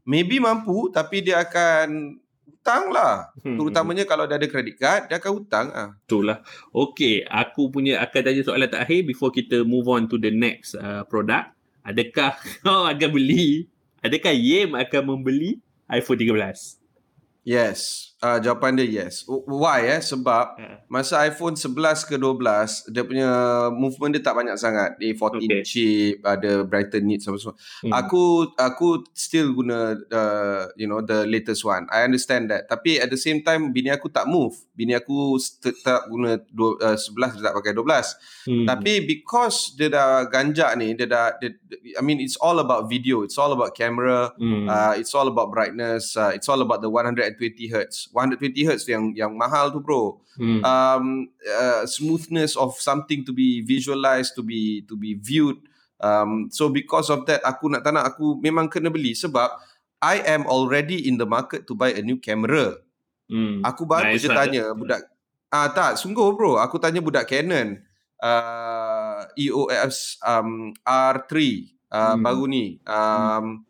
maybe 0.05 0.37
mampu 0.37 0.93
tapi 0.93 1.25
dia 1.25 1.41
akan 1.41 2.21
hutang 2.69 2.93
lah. 2.93 3.33
Hmm. 3.41 3.57
Terutamanya 3.57 4.05
kalau 4.05 4.29
dia 4.29 4.37
ada 4.37 4.45
credit 4.45 4.77
card, 4.77 5.09
dia 5.09 5.17
akan 5.17 5.33
hutang 5.41 5.67
lah. 5.73 5.89
Betul 6.05 6.23
lah. 6.29 6.39
Okay, 6.69 7.25
aku 7.25 7.73
punya 7.73 8.05
akan 8.05 8.21
tanya 8.21 8.43
soalan 8.45 8.69
terakhir 8.69 9.09
before 9.09 9.33
kita 9.33 9.65
move 9.65 9.89
on 9.89 10.05
to 10.05 10.21
the 10.21 10.29
next 10.29 10.77
uh, 10.77 11.09
product. 11.09 11.57
Adakah 11.81 12.37
kau 12.65 12.85
akan 12.85 13.09
beli, 13.09 13.65
adakah 14.05 14.37
Yem 14.37 14.77
akan 14.77 15.17
membeli 15.17 15.65
iPhone 15.89 16.21
13? 16.21 16.77
Yes. 17.49 18.08
Uh, 18.19 18.43
jawapan 18.43 18.75
dia 18.75 19.07
yes. 19.07 19.23
Why 19.31 19.95
eh? 19.95 20.03
Sebab 20.03 20.47
uh. 20.59 20.83
masa 20.91 21.23
iPhone 21.23 21.55
11 21.55 22.03
ke 22.03 22.19
12, 22.19 22.91
dia 22.91 23.07
punya 23.07 23.31
movement 23.71 24.11
dia 24.11 24.23
tak 24.27 24.35
banyak 24.35 24.59
sangat. 24.59 24.99
A14 24.99 25.39
okay. 25.39 25.63
chip, 25.63 26.27
ada 26.27 26.67
brighter 26.67 26.99
nits 26.99 27.31
apa 27.31 27.39
semua. 27.39 27.55
Hmm. 27.87 27.95
Aku 27.95 28.51
aku 28.59 29.07
still 29.15 29.55
guna 29.55 29.95
uh, 30.11 30.67
you 30.75 30.91
know 30.91 30.99
the 30.99 31.31
latest 31.31 31.63
one. 31.63 31.87
I 31.95 32.03
understand 32.03 32.51
that. 32.51 32.67
Tapi 32.67 32.99
at 32.99 33.07
the 33.07 33.21
same 33.21 33.47
time 33.47 33.71
bini 33.71 33.95
aku 33.95 34.11
tak 34.11 34.27
move. 34.27 34.51
Bini 34.75 34.99
aku 34.99 35.39
tetap 35.63 36.11
guna 36.11 36.43
uh, 36.43 36.99
11 36.99 37.39
dia 37.39 37.55
tak 37.55 37.55
pakai 37.55 37.71
12. 37.71 37.87
Hmm. 38.51 38.67
Tapi 38.67 38.93
because 39.07 39.79
dia 39.79 39.95
dah 39.95 40.27
ganjak 40.27 40.75
ni, 40.75 40.99
dia 40.99 41.07
dah 41.07 41.39
dia, 41.39 41.55
I 41.95 42.03
mean 42.03 42.19
it's 42.19 42.35
all 42.43 42.59
about 42.59 42.91
video, 42.91 43.23
it's 43.23 43.39
all 43.39 43.55
about 43.55 43.79
camera, 43.79 44.35
hmm. 44.35 44.67
uh, 44.67 44.99
it's 44.99 45.15
all 45.15 45.31
about 45.31 45.55
brightness, 45.55 46.19
uh, 46.19 46.35
it's 46.35 46.51
all 46.51 46.59
about 46.59 46.83
the 46.83 46.91
120 46.91 47.31
Hz. 48.09 48.15
120 48.15 48.69
Hz 48.69 48.83
yang 48.89 49.05
yang 49.13 49.33
mahal 49.37 49.69
tu 49.69 49.81
bro. 49.81 50.19
Hmm. 50.39 50.61
Um, 50.65 51.05
uh, 51.45 51.85
smoothness 51.85 52.57
of 52.57 52.79
something 52.81 53.27
to 53.29 53.33
be 53.35 53.61
visualized, 53.61 54.33
to 54.39 54.43
be 54.43 54.83
to 54.89 54.97
be 54.97 55.15
viewed. 55.19 55.61
Um, 55.99 56.49
so 56.49 56.71
because 56.71 57.11
of 57.11 57.27
that, 57.27 57.43
aku 57.43 57.69
nak 57.69 57.83
tak 57.85 57.93
nak 57.93 58.15
aku 58.15 58.39
memang 58.39 58.71
kena 58.71 58.89
beli 58.89 59.13
sebab 59.13 59.51
I 59.99 60.23
am 60.25 60.47
already 60.47 61.11
in 61.11 61.19
the 61.19 61.27
market 61.27 61.67
to 61.67 61.75
buy 61.75 61.91
a 61.91 62.03
new 62.03 62.17
camera. 62.23 62.79
Hmm. 63.29 63.61
Aku 63.67 63.85
baru 63.85 64.15
nice 64.15 64.25
je 64.25 64.31
lah. 64.31 64.47
tanya 64.47 64.73
budak. 64.73 65.03
Ah 65.53 65.69
tak, 65.75 65.99
sungguh 65.99 66.33
bro. 66.33 66.57
Aku 66.57 66.79
tanya 66.81 67.03
budak 67.03 67.29
Canon 67.29 67.83
uh, 68.23 69.27
EOS 69.35 70.23
um, 70.23 70.73
R3 70.87 71.33
uh, 71.91 72.15
hmm. 72.15 72.21
baru 72.23 72.45
ni. 72.49 72.65
Um, 72.87 72.97
hmm 72.97 73.69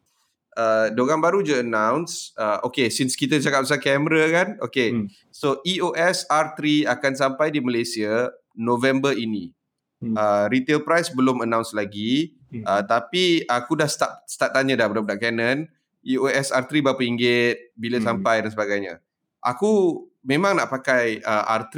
uh, 0.59 0.87
diorang 0.91 1.23
baru 1.23 1.41
je 1.47 1.63
announce 1.63 2.35
uh, 2.35 2.59
okay 2.67 2.91
since 2.91 3.15
kita 3.15 3.39
cakap 3.39 3.63
pasal 3.65 3.79
kamera 3.79 4.27
kan 4.29 4.49
okay 4.59 4.91
hmm. 4.91 5.07
so 5.31 5.63
EOS 5.63 6.27
R3 6.27 6.91
akan 6.91 7.13
sampai 7.15 7.55
di 7.55 7.63
Malaysia 7.63 8.35
November 8.59 9.15
ini 9.15 9.55
hmm. 10.03 10.19
uh, 10.19 10.45
retail 10.51 10.83
price 10.83 11.15
belum 11.15 11.47
announce 11.47 11.71
lagi 11.71 12.35
hmm. 12.51 12.67
uh, 12.67 12.83
tapi 12.83 13.47
aku 13.47 13.79
dah 13.79 13.87
start 13.87 14.27
start 14.27 14.51
tanya 14.53 14.75
dah 14.75 14.91
budak-budak 14.91 15.23
Canon 15.23 15.71
EOS 16.03 16.51
R3 16.51 16.83
berapa 16.83 16.99
ringgit 16.99 17.73
bila 17.79 18.03
hmm. 18.03 18.07
sampai 18.07 18.43
dan 18.43 18.51
sebagainya 18.51 18.95
aku 19.39 20.03
memang 20.27 20.59
nak 20.59 20.69
pakai 20.69 21.23
uh, 21.23 21.47
R3 21.63 21.77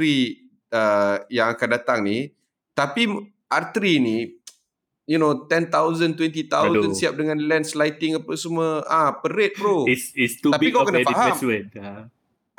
uh, 0.73 1.15
yang 1.29 1.53
akan 1.53 1.69
datang 1.69 2.01
ni 2.01 2.33
tapi 2.73 3.05
R3 3.51 3.77
ni 4.01 4.40
you 5.09 5.17
know 5.17 5.45
10,000 5.49 5.73
20,000 6.17 6.49
siap 6.93 7.13
dengan 7.17 7.37
lens 7.41 7.73
lighting 7.73 8.21
apa 8.21 8.33
semua 8.37 8.85
ah 8.85 9.17
perit 9.17 9.57
bro 9.57 9.89
it's, 9.89 10.13
it's 10.13 10.37
too 10.37 10.53
tapi 10.53 10.69
big 10.69 10.73
kau 10.77 10.85
kena 10.85 11.01
faham 11.05 11.35
uh. 11.81 12.05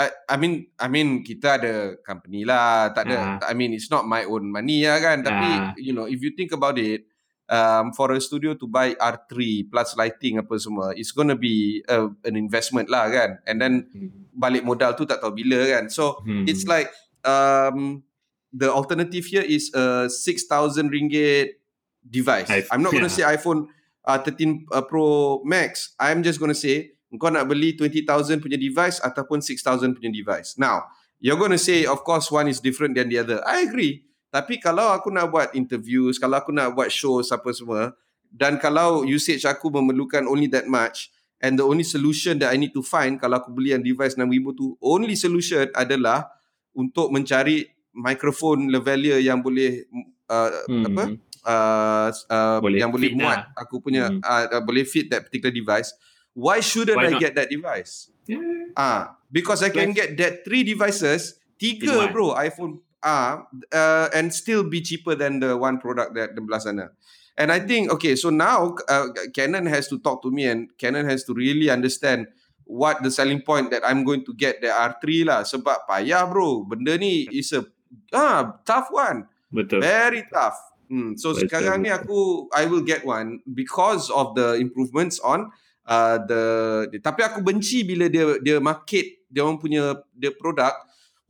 I, 0.03 0.07
I 0.27 0.37
mean 0.41 0.67
I 0.81 0.91
mean 0.91 1.23
kita 1.23 1.63
ada 1.63 1.75
company 2.03 2.43
lah 2.43 2.91
tak 2.91 3.07
ada 3.07 3.39
uh. 3.39 3.47
I 3.47 3.55
mean 3.55 3.71
it's 3.71 3.93
not 3.93 4.03
my 4.09 4.27
own 4.27 4.51
money 4.51 4.83
lah 4.83 4.99
kan 4.99 5.23
tapi 5.23 5.49
uh. 5.49 5.73
you 5.79 5.95
know 5.95 6.11
if 6.11 6.19
you 6.19 6.35
think 6.35 6.51
about 6.51 6.77
it 6.77 7.07
um, 7.47 7.95
for 7.95 8.11
a 8.11 8.19
studio 8.19 8.59
to 8.59 8.67
buy 8.67 8.97
R3 8.99 9.69
plus 9.71 9.95
lighting 9.95 10.43
apa 10.43 10.55
semua 10.59 10.91
it's 10.99 11.15
gonna 11.15 11.39
be 11.39 11.85
a, 11.87 12.11
an 12.27 12.35
investment 12.35 12.91
lah 12.91 13.07
kan 13.07 13.39
and 13.47 13.63
then 13.63 13.87
hmm. 13.95 14.11
balik 14.35 14.67
modal 14.67 14.97
tu 14.99 15.07
tak 15.07 15.23
tahu 15.23 15.31
bila 15.37 15.63
kan 15.79 15.87
so 15.87 16.19
hmm. 16.27 16.49
it's 16.51 16.67
like 16.67 16.91
um, 17.23 18.03
the 18.51 18.67
alternative 18.69 19.25
here 19.25 19.45
is 19.45 19.73
a 19.73 20.11
6,000 20.11 20.91
ringgit 20.91 21.62
device. 22.05 22.51
I, 22.51 22.67
I'm 22.71 22.83
not 22.83 22.93
going 22.93 23.07
to 23.07 23.13
say 23.13 23.23
iPhone 23.23 23.71
uh, 24.05 24.19
13 24.19 24.67
uh, 24.71 24.83
Pro 24.83 25.41
Max. 25.47 25.95
I'm 25.99 26.23
just 26.23 26.39
going 26.39 26.51
to 26.51 26.59
say 26.59 26.95
kau 27.13 27.29
nak 27.29 27.45
beli 27.45 27.77
20,000 27.77 28.41
punya 28.41 28.57
device 28.57 28.97
ataupun 29.05 29.45
6,000 29.45 29.93
punya 29.93 30.09
device. 30.09 30.57
Now, 30.57 30.89
you're 31.21 31.37
going 31.37 31.53
to 31.53 31.61
say 31.61 31.85
of 31.85 32.03
course 32.03 32.33
one 32.33 32.49
is 32.49 32.59
different 32.59 32.97
than 32.97 33.13
the 33.13 33.21
other. 33.21 33.39
I 33.45 33.69
agree. 33.69 34.09
Tapi 34.33 34.57
kalau 34.57 34.97
aku 34.97 35.13
nak 35.13 35.29
buat 35.29 35.53
interviews, 35.53 36.17
kalau 36.17 36.41
aku 36.41 36.57
nak 36.57 36.73
buat 36.73 36.89
shows 36.89 37.29
apa 37.29 37.53
semua 37.53 37.93
dan 38.33 38.57
kalau 38.57 39.05
usage 39.05 39.45
aku 39.45 39.69
memerlukan 39.69 40.25
only 40.25 40.49
that 40.49 40.65
much 40.65 41.13
and 41.45 41.61
the 41.61 41.65
only 41.67 41.85
solution 41.85 42.41
that 42.41 42.49
I 42.49 42.57
need 42.57 42.73
to 42.73 42.81
find 42.81 43.21
kalau 43.21 43.45
aku 43.45 43.53
beli 43.53 43.77
yang 43.77 43.85
device 43.85 44.17
6000 44.17 44.57
tu 44.57 44.73
only 44.81 45.13
solution 45.21 45.69
adalah 45.77 46.33
untuk 46.73 47.13
mencari 47.13 47.69
microphone 47.93 48.73
lavalier 48.73 49.21
yang 49.21 49.45
boleh 49.45 49.85
uh, 50.33 50.65
hmm. 50.65 50.85
apa 50.89 51.05
uh, 51.45 52.09
uh, 52.11 52.59
boleh 52.63 52.79
yang 52.83 52.91
boleh 52.91 53.15
muat 53.15 53.51
lah. 53.51 53.63
aku 53.63 53.83
punya 53.83 54.11
mm. 54.11 54.23
uh, 54.23 54.63
boleh 54.63 54.87
fit 54.87 55.11
that 55.11 55.27
particular 55.27 55.53
device. 55.53 55.95
Why 56.33 56.65
shouldn't 56.65 56.97
why 56.97 57.13
I 57.13 57.19
not? 57.19 57.21
get 57.21 57.33
that 57.37 57.53
device? 57.53 58.09
Yeah. 58.25 58.71
ah 58.79 58.79
uh, 58.79 59.03
because 59.35 59.67
I 59.67 59.75
can 59.75 59.91
get 59.91 60.15
that 60.23 60.47
three 60.47 60.63
devices 60.63 61.43
tiga 61.59 62.07
bro 62.15 62.39
iPhone 62.39 62.79
ah 63.03 63.11
uh, 63.11 63.35
uh, 63.75 64.07
and 64.15 64.31
still 64.31 64.63
be 64.63 64.79
cheaper 64.79 65.19
than 65.19 65.43
the 65.43 65.59
one 65.59 65.83
product 65.83 66.15
that 66.15 66.39
the 66.39 66.41
belah 66.41 66.63
sana. 66.63 66.95
And 67.35 67.51
I 67.51 67.65
think 67.65 67.91
okay 67.99 68.15
so 68.15 68.31
now 68.31 68.79
uh, 68.87 69.11
Canon 69.35 69.67
has 69.67 69.91
to 69.91 69.99
talk 69.99 70.23
to 70.23 70.31
me 70.31 70.47
and 70.47 70.71
Canon 70.79 71.09
has 71.11 71.27
to 71.27 71.35
really 71.35 71.67
understand 71.67 72.31
what 72.63 73.03
the 73.03 73.11
selling 73.11 73.43
point 73.43 73.75
that 73.75 73.83
I'm 73.85 74.07
going 74.07 74.25
to 74.25 74.33
get 74.33 74.63
the 74.63 74.71
R3 74.71 75.27
lah. 75.27 75.41
Sebab 75.43 75.85
payah 75.91 76.25
bro. 76.31 76.63
Benda 76.65 76.95
ni 76.97 77.27
is 77.29 77.51
a 77.53 77.67
ah 78.15 78.63
tough 78.63 78.89
one. 78.95 79.27
Betul. 79.53 79.85
Very 79.85 80.25
tough 80.31 80.72
Hmm. 80.93 81.17
So 81.17 81.33
betul, 81.33 81.49
sekarang 81.49 81.81
betul. 81.81 81.89
ni 81.89 81.91
aku 81.97 82.19
I 82.53 82.69
will 82.69 82.85
get 82.85 83.01
one 83.09 83.41
because 83.49 84.13
of 84.13 84.37
the 84.37 84.61
improvements 84.61 85.17
on 85.25 85.49
uh, 85.89 86.21
the, 86.21 86.45
the 86.93 87.01
tapi 87.01 87.25
aku 87.25 87.41
benci 87.41 87.81
bila 87.81 88.13
dia 88.13 88.37
dia 88.45 88.61
market 88.61 89.25
dia 89.33 89.41
orang 89.41 89.57
punya 89.57 90.05
dia 90.13 90.37
produk 90.37 90.77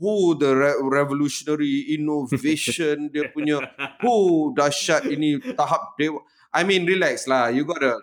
oh 0.03 0.35
the 0.35 0.51
re- 0.51 0.83
revolutionary 0.83 1.95
innovation 1.95 3.07
dia 3.15 3.31
punya 3.31 3.63
oh 4.03 4.51
dahsyat 4.51 5.07
ini 5.07 5.39
tahap 5.55 5.95
dia 5.95 6.11
I 6.51 6.67
mean 6.67 6.83
relax 6.83 7.31
lah 7.31 7.55
you 7.55 7.63
got 7.63 7.79
to 7.87 8.03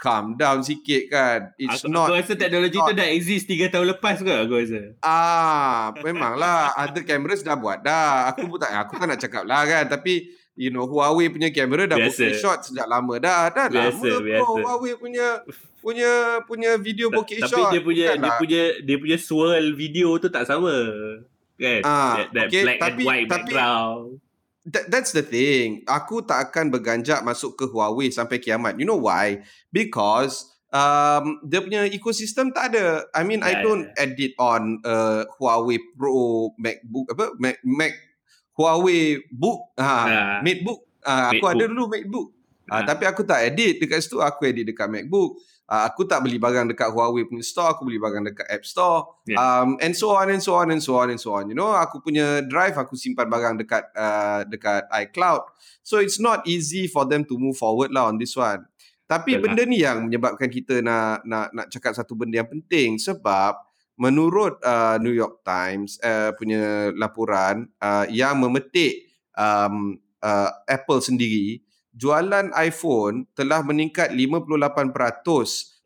calm 0.00 0.40
down 0.40 0.64
sikit 0.64 1.12
kan 1.12 1.52
it's 1.60 1.84
aku, 1.84 1.92
not 1.92 2.08
aku 2.08 2.24
rasa 2.24 2.32
teknologi 2.40 2.80
tu 2.80 2.92
dah 2.96 3.08
exist 3.12 3.44
3 3.52 3.68
tahun 3.68 3.86
lepas 3.92 4.16
ke 4.24 4.32
aku 4.32 4.54
rasa 4.64 4.80
ah 5.04 5.92
memanglah 6.00 6.72
other 6.72 7.04
cameras 7.04 7.44
dah 7.44 7.60
buat 7.60 7.84
dah 7.84 8.32
aku 8.32 8.48
pun 8.48 8.56
tak 8.56 8.72
aku 8.80 8.96
tak 8.96 9.06
nak 9.12 9.20
cakap 9.20 9.44
lah 9.44 9.68
kan 9.68 9.92
tapi 9.92 10.39
you 10.58 10.70
know 10.70 10.86
Huawei 10.86 11.30
punya 11.30 11.48
kamera 11.54 11.86
dah 11.86 11.98
biasa. 11.98 12.10
bokeh 12.10 12.30
shot 12.36 12.58
sejak 12.66 12.86
lama 12.90 13.14
dah 13.22 13.50
dah 13.50 13.66
biasa, 13.70 14.06
lama 14.06 14.18
biasa. 14.22 14.40
bro 14.42 14.48
Huawei 14.60 14.92
punya 14.98 15.26
punya 15.80 16.12
punya 16.44 16.70
video 16.76 17.06
bokeh 17.08 17.40
shot 17.46 17.70
tapi 17.70 17.78
dia 17.78 17.80
punya 17.80 18.06
dia 18.14 18.22
lah. 18.28 18.38
punya 18.38 18.62
dia 18.82 18.96
punya 18.98 19.18
swirl 19.18 19.66
video 19.72 20.18
tu 20.18 20.28
tak 20.28 20.44
sama 20.44 20.74
kan 21.60 21.80
ah, 21.84 22.14
that, 22.16 22.28
that 22.32 22.46
okay. 22.48 22.62
black 22.64 22.78
tapi, 22.80 23.02
and 23.04 23.06
white 23.06 23.28
tapi, 23.28 23.32
background 23.32 24.00
that, 24.68 24.84
that's 24.92 25.12
the 25.12 25.24
thing 25.24 25.84
aku 25.88 26.24
tak 26.24 26.50
akan 26.50 26.72
berganjak 26.72 27.20
masuk 27.22 27.56
ke 27.56 27.64
Huawei 27.68 28.12
sampai 28.12 28.42
kiamat 28.42 28.76
you 28.76 28.84
know 28.84 29.00
why 29.00 29.40
because 29.72 30.50
um 30.70 31.42
dia 31.42 31.60
punya 31.64 31.82
ekosistem 31.88 32.54
tak 32.54 32.74
ada 32.74 33.04
i 33.16 33.26
mean 33.26 33.42
yeah, 33.42 33.58
i 33.58 33.62
don't 33.64 33.90
yeah. 33.90 34.04
edit 34.06 34.32
on 34.38 34.78
uh, 34.86 35.26
Huawei 35.38 35.82
Pro 35.98 36.54
MacBook 36.56 37.10
apa 37.10 37.34
Mac, 37.42 37.58
Mac 37.66 37.92
Huawei 38.60 39.24
Book, 39.32 39.72
ha, 39.80 39.96
uh, 40.04 40.38
MateBook. 40.44 40.80
Ha, 41.00 41.32
aku 41.32 41.44
ada 41.48 41.64
dulu 41.64 41.88
MateBook. 41.88 42.28
Ha, 42.68 42.74
uh. 42.76 42.82
Tapi 42.84 43.08
aku 43.08 43.24
tak 43.24 43.40
edit 43.48 43.80
dekat 43.80 44.04
situ, 44.04 44.20
aku 44.20 44.44
edit 44.44 44.68
dekat 44.68 44.92
MacBook. 44.92 45.40
Uh, 45.70 45.86
aku 45.86 46.02
tak 46.02 46.20
beli 46.26 46.34
barang 46.34 46.66
dekat 46.74 46.90
Huawei 46.90 47.24
punya 47.24 47.46
store, 47.46 47.72
aku 47.72 47.86
beli 47.86 47.96
barang 48.02 48.26
dekat 48.26 48.42
App 48.50 48.66
Store. 48.66 49.22
Yeah. 49.24 49.38
Um, 49.38 49.78
and 49.78 49.94
so 49.94 50.12
on 50.12 50.26
and 50.28 50.42
so 50.42 50.58
on 50.58 50.68
and 50.68 50.82
so 50.82 50.98
on 50.98 51.08
and 51.14 51.20
so 51.22 51.30
on. 51.32 51.46
You 51.46 51.54
know, 51.54 51.72
aku 51.72 52.02
punya 52.02 52.42
drive 52.42 52.74
aku 52.74 52.98
simpan 52.98 53.30
barang 53.30 53.62
dekat 53.62 53.86
uh, 53.94 54.42
dekat 54.50 54.90
iCloud. 55.08 55.46
So 55.86 56.02
it's 56.02 56.18
not 56.18 56.42
easy 56.44 56.90
for 56.90 57.06
them 57.06 57.22
to 57.30 57.38
move 57.38 57.54
forward 57.54 57.94
lah 57.94 58.10
on 58.10 58.18
this 58.18 58.34
one. 58.34 58.66
Tapi 59.06 59.38
Betul 59.38 59.42
benda 59.46 59.62
lah. 59.62 59.70
ni 59.70 59.78
yang 59.78 59.98
menyebabkan 60.10 60.50
kita 60.50 60.82
nak 60.82 61.22
nak 61.22 61.54
nak 61.54 61.66
cakap 61.70 61.94
satu 61.94 62.18
benda 62.18 62.42
yang 62.42 62.50
penting 62.50 62.98
sebab 62.98 63.69
menurut 64.00 64.56
uh, 64.64 64.96
New 64.96 65.12
York 65.12 65.44
Times 65.44 66.00
uh, 66.00 66.32
punya 66.32 66.88
laporan 66.96 67.68
uh, 67.84 68.08
yang 68.08 68.40
memetik 68.40 69.12
um, 69.36 70.00
uh, 70.24 70.48
Apple 70.64 71.04
sendiri 71.04 71.60
jualan 71.92 72.48
iPhone 72.56 73.28
telah 73.36 73.60
meningkat 73.60 74.16
58% 74.16 74.56
uh, 74.56 75.36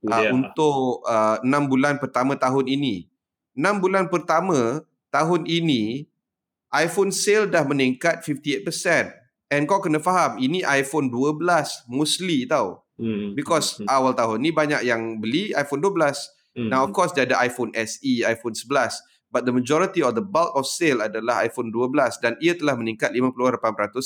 yeah. 0.07 0.31
untuk 0.31 1.03
uh, 1.03 1.43
6 1.43 1.51
bulan 1.67 1.99
pertama 1.99 2.39
tahun 2.39 2.71
ini 2.71 3.11
6 3.59 3.83
bulan 3.83 4.07
pertama 4.07 4.87
tahun 5.11 5.51
ini 5.51 6.07
iPhone 6.71 7.11
sale 7.11 7.51
dah 7.51 7.67
meningkat 7.67 8.23
58% 8.23 8.67
and 9.51 9.67
kau 9.67 9.83
kena 9.83 9.99
faham 9.99 10.39
ini 10.39 10.63
iPhone 10.63 11.11
12 11.11 11.43
mostly 11.91 12.47
tau 12.47 12.87
hmm. 12.99 13.35
because 13.39 13.83
hmm. 13.83 13.91
awal 13.91 14.15
tahun 14.15 14.39
ni 14.39 14.51
banyak 14.55 14.87
yang 14.87 15.19
beli 15.19 15.51
iPhone 15.55 15.83
12 15.83 16.34
Mm. 16.55 16.71
Now 16.71 16.87
of 16.87 16.95
course 16.95 17.11
dia 17.13 17.27
ada 17.27 17.39
iPhone 17.43 17.75
SE, 17.75 18.23
iPhone 18.23 18.55
11 18.55 19.03
but 19.35 19.43
the 19.43 19.51
majority 19.51 19.99
of 19.99 20.15
the 20.15 20.23
bulk 20.23 20.55
of 20.55 20.63
sale 20.63 21.03
adalah 21.03 21.43
iPhone 21.43 21.75
12 21.75 22.23
dan 22.23 22.39
ia 22.39 22.55
telah 22.55 22.79
meningkat 22.79 23.11
58% 23.11 23.59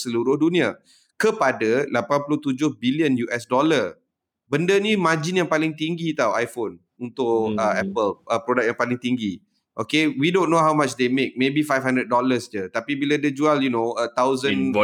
seluruh 0.08 0.40
dunia 0.40 0.80
kepada 1.20 1.84
87 1.92 2.80
bilion 2.80 3.12
US 3.28 3.44
dollar. 3.44 4.00
Benda 4.48 4.80
ni 4.80 4.96
margin 4.96 5.44
yang 5.44 5.50
paling 5.50 5.76
tinggi 5.76 6.16
tau 6.16 6.32
iPhone 6.32 6.80
untuk 6.96 7.52
mm. 7.52 7.60
uh, 7.60 7.74
Apple 7.76 8.10
uh, 8.24 8.40
produk 8.40 8.64
yang 8.72 8.78
paling 8.78 8.96
tinggi. 8.96 9.44
Okay, 9.78 10.10
we 10.10 10.34
don't 10.34 10.50
know 10.50 10.58
how 10.58 10.74
much 10.74 10.98
they 10.98 11.06
make. 11.06 11.38
Maybe 11.38 11.62
$500 11.62 12.10
je. 12.50 12.66
Tapi 12.66 12.98
bila 12.98 13.14
dia 13.14 13.30
jual, 13.30 13.62
you 13.62 13.70
know, 13.70 13.94
$1,500, 14.18 14.74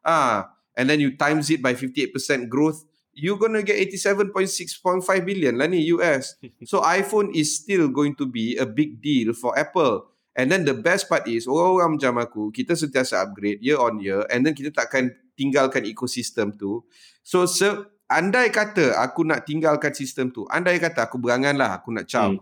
ah, 0.00 0.48
and 0.72 0.88
then 0.88 0.96
you 0.96 1.12
times 1.12 1.52
it 1.52 1.60
by 1.60 1.76
58% 1.76 2.48
growth, 2.48 2.88
you're 3.12 3.38
going 3.38 3.54
to 3.54 3.64
get 3.64 3.76
87.6.5 3.76 5.04
billion 5.26 5.54
lah 5.58 5.66
ni 5.66 5.90
US. 5.94 6.38
So 6.70 6.80
iPhone 6.82 7.34
is 7.34 7.56
still 7.56 7.90
going 7.90 8.14
to 8.20 8.26
be 8.26 8.56
a 8.56 8.66
big 8.66 9.02
deal 9.02 9.32
for 9.32 9.56
Apple. 9.58 10.10
And 10.34 10.48
then 10.48 10.62
the 10.62 10.78
best 10.78 11.10
part 11.10 11.26
is, 11.26 11.50
orang-orang 11.50 11.98
macam 11.98 12.14
aku, 12.22 12.42
kita 12.54 12.78
sentiasa 12.78 13.18
upgrade 13.20 13.60
year 13.60 13.76
on 13.76 13.98
year 13.98 14.22
and 14.30 14.46
then 14.46 14.54
kita 14.54 14.70
takkan 14.70 15.10
tinggalkan 15.34 15.82
ekosistem 15.84 16.54
tu. 16.54 16.86
So, 17.26 17.44
se- 17.50 17.82
andai 18.06 18.54
kata 18.54 18.94
aku 18.94 19.26
nak 19.26 19.42
tinggalkan 19.42 19.90
sistem 19.90 20.30
tu, 20.30 20.46
andai 20.46 20.78
kata 20.78 21.10
aku 21.10 21.18
berangan 21.18 21.58
lah, 21.58 21.82
aku 21.82 21.90
nak 21.90 22.06
caw. 22.06 22.30
Hmm 22.30 22.40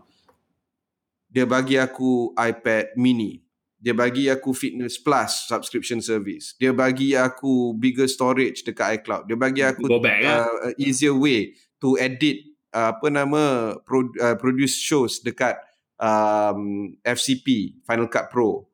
dia 1.29 1.45
bagi 1.45 1.77
aku 1.77 2.33
iPad 2.33 2.97
mini. 2.97 3.37
Dia 3.79 3.95
bagi 3.95 4.27
aku 4.27 4.51
Fitness 4.51 4.99
Plus 4.99 5.47
subscription 5.47 6.03
service. 6.03 6.51
Dia 6.59 6.75
bagi 6.75 7.15
aku 7.15 7.71
bigger 7.79 8.11
storage 8.11 8.67
dekat 8.67 8.99
iCloud. 8.99 9.23
Dia 9.23 9.37
bagi 9.39 9.63
aku 9.63 9.87
back, 10.03 10.19
uh, 10.27 10.51
uh, 10.67 10.73
easier 10.75 11.15
way 11.15 11.55
to 11.79 11.95
edit 11.95 12.43
uh, 12.75 12.91
apa 12.91 13.07
nama 13.07 13.73
pro, 13.87 14.11
uh, 14.19 14.35
produce 14.35 14.75
shows 14.75 15.23
dekat 15.23 15.55
um, 15.95 16.91
FCP 17.07 17.79
Final 17.87 18.11
Cut 18.11 18.27
Pro. 18.27 18.67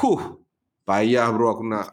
Huh, 0.00 0.40
Payah 0.90 1.30
bro 1.30 1.54
aku 1.54 1.62
nak. 1.70 1.86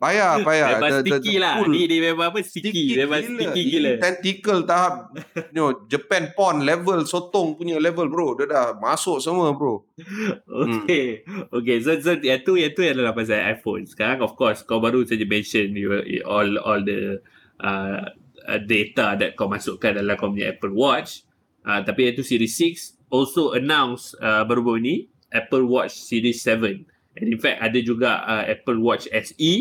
Payah, 0.00 0.40
payah. 0.48 0.80
Memang 0.80 0.88
the, 0.88 1.00
sticky 1.04 1.20
the, 1.20 1.36
the 1.36 1.44
lah. 1.44 1.54
Cool. 1.60 1.68
Ni 1.68 1.82
dia 1.84 1.98
memang 2.00 2.26
apa? 2.32 2.38
Sticky. 2.40 2.72
sticky 2.72 2.84
memang 2.96 3.20
gila. 3.20 3.28
sticky 3.36 3.62
gila. 3.68 3.90
Tentacle 4.00 4.60
tahap 4.64 4.94
you 5.52 5.56
know, 5.60 5.68
Japan 5.84 6.32
Pond 6.32 6.64
level, 6.64 7.04
sotong 7.04 7.60
punya 7.60 7.76
level 7.76 8.08
bro. 8.08 8.32
Dia 8.40 8.48
dah 8.48 8.66
masuk 8.80 9.20
semua 9.20 9.52
bro. 9.52 9.84
Okay. 10.48 11.22
Hmm. 11.28 11.46
Okay, 11.60 11.78
so, 11.84 11.92
so 12.00 12.16
yang 12.18 12.40
tu, 12.42 12.56
yang 12.56 12.72
tu 12.72 12.82
adalah 12.82 13.12
pasal 13.12 13.38
iPhone. 13.52 13.84
Sekarang 13.84 14.24
of 14.24 14.32
course, 14.34 14.64
kau 14.64 14.80
baru 14.80 15.04
saja 15.04 15.22
mention 15.28 15.76
you, 15.76 15.92
all 16.24 16.48
all 16.64 16.80
the 16.80 17.20
uh, 17.62 18.08
data 18.64 19.14
that 19.20 19.36
kau 19.36 19.46
masukkan 19.46 20.00
dalam 20.00 20.16
kau 20.16 20.32
punya 20.32 20.56
Apple 20.56 20.72
Watch. 20.72 21.28
Uh, 21.68 21.84
tapi 21.84 22.08
yang 22.08 22.16
tu 22.16 22.24
Series 22.24 22.56
6 22.56 23.12
also 23.12 23.52
announce 23.52 24.16
uh, 24.24 24.40
baru-baru 24.48 24.80
ni 24.80 24.96
Apple 25.28 25.68
Watch 25.68 26.00
Series 26.00 26.40
7. 26.40 26.87
And 27.18 27.34
in 27.34 27.38
fact 27.42 27.58
ada 27.58 27.78
juga 27.82 28.22
uh, 28.22 28.44
Apple 28.46 28.78
Watch 28.78 29.10
SE 29.10 29.52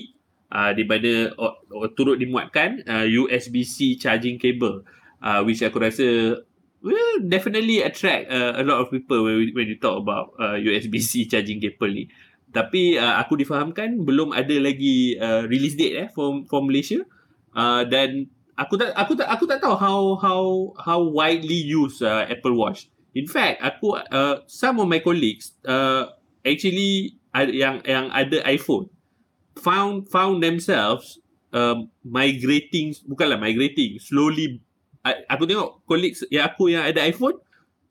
uh, 0.54 0.72
di 0.78 0.84
mana 0.86 1.34
uh, 1.36 1.56
turut 1.98 2.22
dimuatkan 2.22 2.86
uh, 2.86 3.06
USB-C 3.10 3.98
charging 3.98 4.38
cable 4.38 4.86
uh, 5.22 5.42
which 5.44 5.66
aku 5.66 5.82
rasa 5.82 6.38
will 6.82 7.14
definitely 7.26 7.82
attract 7.82 8.30
uh, 8.30 8.54
a 8.58 8.64
lot 8.64 8.82
of 8.82 8.94
people 8.94 9.26
when, 9.26 9.50
when 9.54 9.68
you 9.68 9.78
talk 9.82 9.98
about 9.98 10.34
uh, 10.38 10.56
USB-C 10.56 11.26
charging 11.28 11.58
cable 11.60 11.90
ni. 11.90 12.06
Tapi 12.54 12.96
uh, 12.96 13.20
aku 13.20 13.36
difahamkan 13.38 14.08
belum 14.08 14.32
ada 14.32 14.56
lagi 14.62 15.18
uh, 15.20 15.44
release 15.50 15.76
date 15.76 16.08
eh 16.08 16.08
for 16.14 16.46
for 16.48 16.64
Malaysia. 16.64 17.04
Uh, 17.52 17.84
dan 17.90 18.30
aku 18.56 18.80
tak 18.80 18.96
aku 18.96 19.14
tak 19.20 19.28
aku 19.28 19.44
tak 19.50 19.60
tahu 19.60 19.76
how 19.76 20.00
how 20.22 20.42
how 20.80 21.00
widely 21.02 21.60
used 21.60 22.00
uh, 22.00 22.24
Apple 22.30 22.56
Watch. 22.56 22.88
In 23.18 23.26
fact, 23.28 23.60
aku 23.66 23.98
uh, 23.98 24.46
some 24.46 24.78
of 24.80 24.88
my 24.88 25.02
colleagues 25.02 25.58
uh, 25.66 26.14
actually 26.46 27.18
yang 27.46 27.86
yang 27.86 28.10
ada 28.10 28.42
iPhone. 28.50 28.90
Found 29.62 30.10
found 30.10 30.42
themselves 30.42 31.22
um, 31.54 31.90
migrating 32.06 32.94
bukanlah 33.06 33.42
migrating 33.42 33.98
slowly 33.98 34.62
aku 35.06 35.48
tengok 35.48 35.82
colleagues 35.88 36.22
yang 36.30 36.46
aku 36.50 36.74
yang 36.74 36.84
ada 36.84 37.04
iPhone 37.06 37.38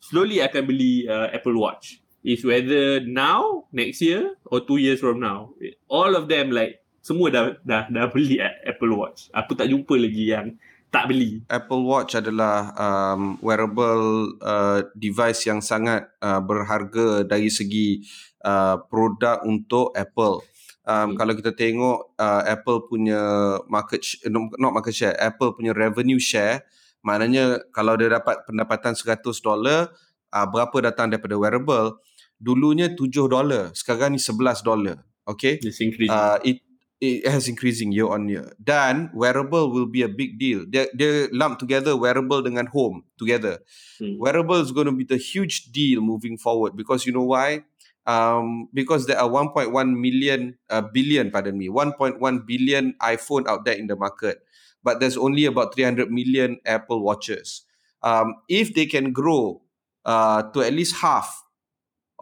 slowly 0.03 0.43
akan 0.45 0.63
beli 0.67 1.09
uh, 1.09 1.33
Apple 1.33 1.57
Watch. 1.57 2.03
Is 2.27 2.43
whether 2.43 2.99
now 3.07 3.71
next 3.71 4.03
year 4.03 4.35
or 4.51 4.59
two 4.59 4.83
years 4.83 4.99
from 4.99 5.23
now. 5.23 5.55
All 5.87 6.19
of 6.19 6.27
them 6.27 6.51
like 6.51 6.83
semua 6.99 7.31
dah 7.31 7.55
dah 7.63 7.87
dah 7.87 8.11
beli 8.11 8.43
Apple 8.43 8.99
Watch. 8.99 9.31
Aku 9.31 9.55
tak 9.55 9.71
jumpa 9.71 9.95
lagi 9.95 10.35
yang 10.35 10.59
tak 10.91 11.07
beli. 11.07 11.47
Apple 11.47 11.87
Watch 11.87 12.19
adalah 12.19 12.75
um, 12.75 13.39
wearable 13.39 14.35
uh, 14.43 14.83
device 14.99 15.47
yang 15.47 15.63
sangat 15.63 16.11
uh, 16.19 16.43
berharga 16.43 17.23
dari 17.23 17.47
segi 17.47 18.03
uh, 18.47 18.79
produk 18.87 19.43
untuk 19.43 19.91
Apple. 19.99 20.47
Um, 20.87 20.95
hmm. 20.95 21.15
Kalau 21.19 21.33
kita 21.35 21.51
tengok 21.51 22.15
uh, 22.15 22.43
Apple 22.47 22.87
punya 22.87 23.21
market 23.67 24.07
sh- 24.07 24.23
not 24.31 24.71
market 24.71 24.95
share, 24.95 25.19
Apple 25.19 25.59
punya 25.59 25.75
revenue 25.75 26.23
share, 26.23 26.63
maknanya 27.03 27.59
kalau 27.75 27.99
dia 27.99 28.07
dapat 28.07 28.47
pendapatan 28.47 28.95
100 28.95 29.27
dolar, 29.43 29.91
uh, 30.31 30.47
berapa 30.47 30.95
datang 30.95 31.11
daripada 31.11 31.35
wearable? 31.35 31.99
Dulunya 32.39 32.95
7 32.95 33.27
dolar, 33.27 33.75
sekarang 33.75 34.15
ni 34.15 34.21
11 34.23 34.63
dolar. 34.63 35.03
Okay? 35.27 35.59
It's 35.59 35.83
increasing. 35.83 36.15
Uh, 36.15 36.39
it 36.47 36.63
it 37.01 37.29
has 37.29 37.49
increasing 37.49 37.93
year 37.93 38.09
on 38.09 38.29
year. 38.29 38.53
Dan 38.63 39.11
wearable 39.13 39.73
will 39.73 39.91
be 39.91 40.01
a 40.01 40.09
big 40.09 40.39
deal. 40.39 40.65
Dia 40.65 40.89
dia 40.97 41.29
lump 41.33 41.61
together 41.61 41.93
wearable 41.99 42.41
dengan 42.41 42.71
home 42.73 43.05
together. 43.21 43.61
Hmm. 44.01 44.17
Wearable 44.17 44.63
is 44.63 44.73
going 44.73 44.89
to 44.89 44.97
be 44.97 45.05
the 45.05 45.21
huge 45.21 45.69
deal 45.75 46.01
moving 46.01 46.39
forward 46.41 46.79
because 46.79 47.05
you 47.05 47.13
know 47.13 47.27
why? 47.27 47.67
Um, 48.07 48.69
because 48.73 49.07
there 49.07 49.19
are 49.19 49.29
1.1 49.29 49.71
million 49.99 50.57
uh, 50.71 50.81
billion 50.81 51.31
pardon 51.31 51.59
me 51.59 51.69
1.1 51.69 52.19
billion 52.47 52.95
iphone 53.03 53.47
out 53.47 53.65
there 53.65 53.75
in 53.75 53.87
the 53.87 53.97
market. 53.97 54.39
But 54.83 55.01
there's 55.01 55.17
only 55.17 55.45
about 55.45 55.75
300 55.75 56.11
million 56.11 56.59
apple 56.65 57.03
watches. 57.03 57.67
Um, 58.03 58.35
if 58.49 58.73
they 58.75 58.87
can 58.87 59.13
grow 59.13 59.63
uh, 60.05 60.47
to 60.55 60.63
at 60.63 60.73
least 60.73 61.03
half 61.03 61.43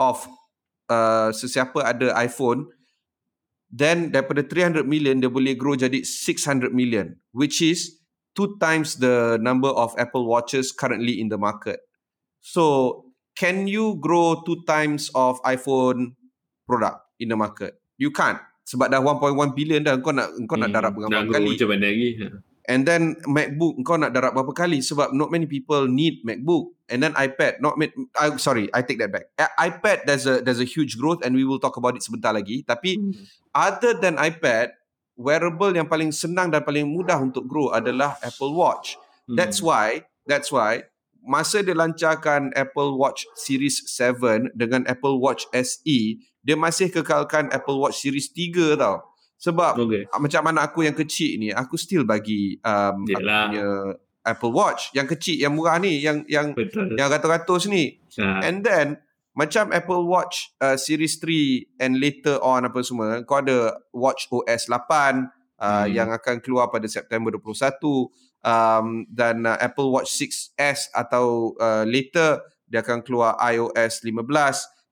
of 0.00 0.26
uh, 0.88 1.28
sesiapa 1.30 1.84
ada 1.84 2.16
iphone 2.24 2.72
then 3.68 4.08
daripada 4.14 4.46
300 4.46 4.86
million 4.86 5.20
dia 5.20 5.28
boleh 5.28 5.52
grow 5.58 5.76
jadi 5.76 6.00
600 6.06 6.72
million 6.72 7.18
which 7.36 7.60
is 7.60 8.00
two 8.32 8.56
times 8.58 8.98
the 8.98 9.36
number 9.42 9.70
of 9.70 9.92
apple 9.98 10.26
watches 10.26 10.72
currently 10.72 11.20
in 11.20 11.28
the 11.28 11.38
market. 11.38 11.84
So 12.40 13.03
can 13.34 13.66
you 13.66 13.98
grow 13.98 14.42
two 14.46 14.62
times 14.64 15.10
of 15.14 15.42
iPhone 15.42 16.14
product 16.66 17.02
in 17.18 17.28
the 17.30 17.36
market? 17.36 17.78
You 17.98 18.10
can't. 18.14 18.38
Sebab 18.64 18.88
dah 18.88 19.02
1.1 19.02 19.52
billion 19.52 19.84
dah 19.84 20.00
kau 20.00 20.14
nak 20.14 20.32
kau 20.48 20.56
nak 20.56 20.72
hmm, 20.72 20.76
darab 20.76 20.92
berapa 20.96 21.28
kali. 21.28 21.52
Macam 21.52 21.68
mana 21.68 21.84
lagi? 21.84 22.10
And 22.64 22.88
then 22.88 23.20
MacBook 23.28 23.76
kau 23.84 24.00
nak 24.00 24.16
darab 24.16 24.32
berapa 24.32 24.56
kali 24.56 24.80
sebab 24.80 25.12
not 25.12 25.28
many 25.28 25.44
people 25.44 25.84
need 25.84 26.24
MacBook. 26.24 26.72
And 26.88 27.04
then 27.04 27.12
iPad 27.12 27.60
not 27.60 27.76
many, 27.76 27.92
I, 28.16 28.32
sorry, 28.40 28.72
I 28.72 28.80
take 28.80 29.04
that 29.04 29.12
back. 29.12 29.28
iPad 29.60 30.08
there's 30.08 30.24
a 30.24 30.40
there's 30.40 30.64
a 30.64 30.68
huge 30.68 30.96
growth 30.96 31.20
and 31.20 31.36
we 31.36 31.44
will 31.44 31.60
talk 31.60 31.76
about 31.76 31.92
it 31.92 32.00
sebentar 32.00 32.32
lagi. 32.32 32.64
Tapi 32.64 32.96
hmm. 32.96 33.12
other 33.52 33.92
than 34.00 34.16
iPad, 34.16 34.72
wearable 35.12 35.76
yang 35.76 35.84
paling 35.84 36.08
senang 36.08 36.48
dan 36.48 36.64
paling 36.64 36.88
mudah 36.88 37.20
untuk 37.20 37.44
grow 37.44 37.68
adalah 37.68 38.16
Apple 38.24 38.56
Watch. 38.56 38.96
Hmm. 39.28 39.36
That's 39.36 39.60
why 39.60 40.08
that's 40.24 40.48
why 40.48 40.88
masa 41.24 41.64
dia 41.64 41.72
lancarkan 41.72 42.52
Apple 42.52 43.00
Watch 43.00 43.24
Series 43.34 43.82
7 43.88 44.52
dengan 44.52 44.84
Apple 44.84 45.16
Watch 45.16 45.48
SE, 45.50 45.98
dia 46.44 46.56
masih 46.56 46.92
kekalkan 46.92 47.48
Apple 47.50 47.80
Watch 47.80 48.04
Series 48.04 48.28
3 48.30 48.76
tau. 48.76 49.00
Sebab 49.40 49.80
okay. 49.80 50.04
macam 50.20 50.42
mana 50.46 50.64
aku 50.64 50.86
yang 50.86 50.94
kecil 50.94 51.36
ni, 51.40 51.50
aku 51.50 51.74
still 51.76 52.06
bagi 52.06 52.60
um, 52.64 53.04
punya 53.04 53.98
Apple 54.24 54.52
Watch 54.52 54.92
yang 54.96 55.04
kecil, 55.04 55.36
yang 55.36 55.52
murah 55.52 55.76
ni, 55.76 56.00
yang 56.00 56.24
yang 56.28 56.56
Betul. 56.56 56.96
yang 56.96 57.12
ratus-ratus 57.12 57.68
ni. 57.68 58.00
Ha. 58.16 58.40
And 58.40 58.64
then 58.64 59.04
macam 59.36 59.74
Apple 59.74 60.08
Watch 60.08 60.54
uh, 60.62 60.78
Series 60.80 61.20
3 61.20 61.82
and 61.82 62.00
later 62.00 62.40
on 62.40 62.64
apa 62.64 62.80
semua, 62.80 63.20
kau 63.26 63.42
ada 63.42 63.76
Watch 63.92 64.30
OS 64.32 64.70
8 64.70 64.72
uh, 64.72 65.84
hmm. 65.84 65.92
yang 65.92 66.08
akan 66.14 66.40
keluar 66.40 66.72
pada 66.72 66.88
September 66.88 67.34
21 67.34 67.76
um, 68.44 69.08
dan 69.08 69.48
uh, 69.48 69.56
Apple 69.58 69.90
Watch 69.90 70.12
6s 70.14 70.92
atau 70.92 71.56
uh, 71.58 71.82
later 71.88 72.44
dia 72.68 72.84
akan 72.84 73.00
keluar 73.00 73.34
iOS 73.40 74.04
15 74.04 74.14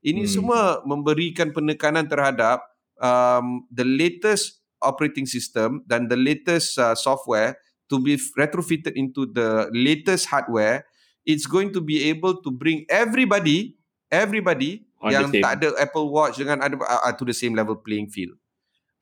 ini 0.03 0.27
hmm. 0.27 0.33
semua 0.33 0.83
memberikan 0.83 1.55
penekanan 1.55 2.11
terhadap 2.11 2.67
um, 2.99 3.63
the 3.71 3.87
latest 3.87 4.59
operating 4.83 5.31
system 5.31 5.87
dan 5.87 6.11
the 6.11 6.19
latest 6.19 6.75
uh, 6.75 6.99
software 6.99 7.55
to 7.87 8.03
be 8.03 8.19
retrofitted 8.35 8.99
into 8.99 9.31
the 9.31 9.71
latest 9.71 10.27
hardware. 10.27 10.83
It's 11.23 11.47
going 11.47 11.71
to 11.79 11.81
be 11.81 12.11
able 12.11 12.43
to 12.43 12.51
bring 12.51 12.83
everybody 12.91 13.79
everybody 14.11 14.83
On 14.99 15.15
yang 15.15 15.31
tak 15.31 15.63
ada 15.63 15.71
Apple 15.79 16.11
Watch 16.11 16.43
dengan 16.43 16.67
ada 16.67 16.75
uh, 16.83 17.15
to 17.15 17.23
the 17.23 17.35
same 17.35 17.55
level 17.55 17.79
playing 17.79 18.11
field. 18.11 18.35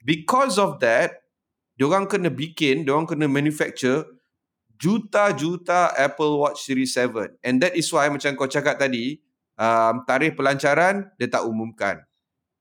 Because 0.04 0.60
of 0.60 0.84
that 0.84 1.24
diorang 1.80 2.04
kena 2.04 2.28
bikin 2.28 2.84
diorang 2.84 3.08
kena 3.08 3.24
manufacture 3.24 4.04
juta-juta 4.80 5.92
Apple 5.92 6.40
Watch 6.40 6.64
Series 6.64 6.96
7. 6.96 7.36
And 7.44 7.60
that 7.60 7.76
is 7.76 7.86
why 7.92 8.08
macam 8.08 8.32
kau 8.32 8.48
cakap 8.48 8.80
tadi, 8.80 9.20
um, 9.60 10.02
tarikh 10.08 10.34
pelancaran 10.40 11.12
dia 11.20 11.28
tak 11.28 11.44
umumkan. 11.44 12.00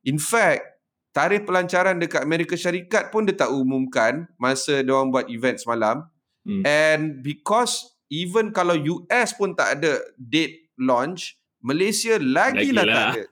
In 0.03 0.19
fact, 0.19 0.67
tarikh 1.15 1.47
pelancaran 1.47 1.95
dekat 1.95 2.19
Amerika 2.19 2.59
Syarikat 2.59 3.09
pun 3.09 3.23
dia 3.23 3.39
tak 3.39 3.55
umumkan 3.55 4.27
masa 4.35 4.83
dia 4.83 4.91
orang 4.91 5.15
buat 5.15 5.31
event 5.31 5.63
semalam. 5.63 6.11
Hmm. 6.43 6.63
And 6.67 7.23
because 7.23 7.95
even 8.11 8.51
kalau 8.51 8.75
US 8.75 9.31
pun 9.31 9.55
tak 9.55 9.79
ada 9.79 10.03
date 10.19 10.75
launch, 10.75 11.39
Malaysia 11.59 12.15
lagilah, 12.15 12.87
lagilah. 12.87 12.95
tak 12.95 13.07
ada. 13.11 13.23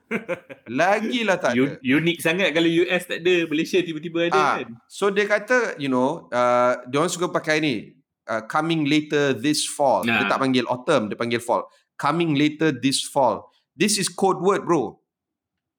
Lagilah 0.68 1.36
tak 1.40 1.52
ada. 1.56 1.80
Unik 1.80 2.18
sangat 2.20 2.52
kalau 2.52 2.68
US 2.68 3.02
tak 3.08 3.24
ada, 3.24 3.34
Malaysia 3.48 3.78
tiba-tiba 3.80 4.28
ada 4.28 4.36
ah, 4.36 4.56
kan. 4.60 4.68
So 4.84 5.08
dia 5.08 5.24
kata, 5.24 5.80
you 5.80 5.88
know, 5.88 6.28
uh, 6.28 6.76
dia 6.88 7.00
orang 7.00 7.12
suka 7.12 7.32
pakai 7.32 7.64
ni, 7.64 7.97
uh, 8.28 8.44
coming 8.44 8.84
later 8.84 9.32
this 9.32 9.64
fall. 9.64 10.04
Nah. 10.04 10.22
Dia 10.22 10.30
tak 10.30 10.38
panggil 10.44 10.68
autumn, 10.68 11.08
dia 11.08 11.16
panggil 11.16 11.40
fall. 11.40 11.66
Coming 11.98 12.36
later 12.36 12.70
this 12.70 13.02
fall. 13.02 13.48
This 13.74 13.96
is 13.96 14.06
code 14.06 14.38
word 14.44 14.68
bro. 14.68 15.00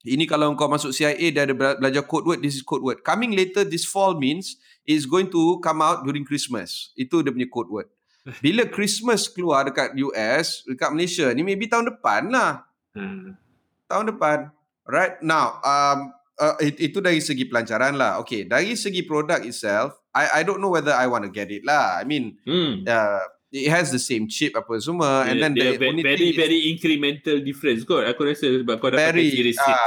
Ini 0.03 0.25
kalau 0.25 0.55
kau 0.55 0.71
masuk 0.71 0.95
CIA 0.95 1.29
dia 1.29 1.43
ada 1.43 1.53
belajar 1.53 2.03
code 2.07 2.25
word, 2.25 2.39
this 2.39 2.55
is 2.55 2.63
code 2.63 2.81
word. 2.81 3.03
Coming 3.05 3.35
later 3.35 3.67
this 3.67 3.83
fall 3.83 4.15
means 4.15 4.57
is 4.87 5.05
going 5.05 5.27
to 5.29 5.59
come 5.61 5.83
out 5.83 6.07
during 6.07 6.23
Christmas. 6.23 6.95
Itu 6.97 7.21
dia 7.21 7.29
punya 7.35 7.47
code 7.51 7.69
word. 7.69 7.87
Bila 8.43 8.67
Christmas 8.67 9.27
keluar 9.27 9.67
dekat 9.67 9.95
US, 10.09 10.63
dekat 10.63 10.89
Malaysia 10.95 11.27
ni 11.35 11.43
maybe 11.43 11.67
tahun 11.67 11.91
depan 11.91 12.31
lah. 12.31 12.63
Hmm. 12.95 13.35
Tahun 13.91 14.05
depan. 14.15 14.49
Right 14.89 15.21
now, 15.21 15.61
um, 15.61 16.09
uh, 16.39 16.55
itu 16.63 17.03
dari 17.03 17.21
segi 17.21 17.45
pelancaran 17.45 17.93
lah. 17.93 18.17
Okay, 18.23 18.47
dari 18.47 18.73
segi 18.73 19.05
produk 19.05 19.43
itself, 19.43 19.98
I 20.13 20.41
I 20.41 20.41
don't 20.43 20.61
know 20.61 20.73
whether 20.73 20.93
I 20.93 21.05
want 21.05 21.25
to 21.25 21.31
get 21.31 21.53
it 21.53 21.61
lah. 21.65 22.01
I 22.01 22.03
mean, 22.03 22.41
hmm. 22.45 22.85
uh, 22.89 23.23
it 23.53 23.69
has 23.69 23.93
the 23.93 24.01
same 24.01 24.29
chip 24.29 24.57
apa 24.57 24.77
semua. 24.81 25.25
Yeah, 25.25 25.29
and 25.29 25.35
then 25.41 25.51
the 25.53 25.77
only 25.85 26.05
very, 26.05 26.33
thing 26.33 26.37
very 26.37 26.59
is, 26.65 26.77
incremental 26.77 27.37
difference 27.41 27.85
kot. 27.85 28.05
Aku 28.09 28.25
rasa 28.25 28.61
sebab 28.61 28.81
kau 28.81 28.89
dapat 28.89 29.13
very, 29.13 29.29
series 29.29 29.57
6 29.57 29.65
uh, 29.65 29.77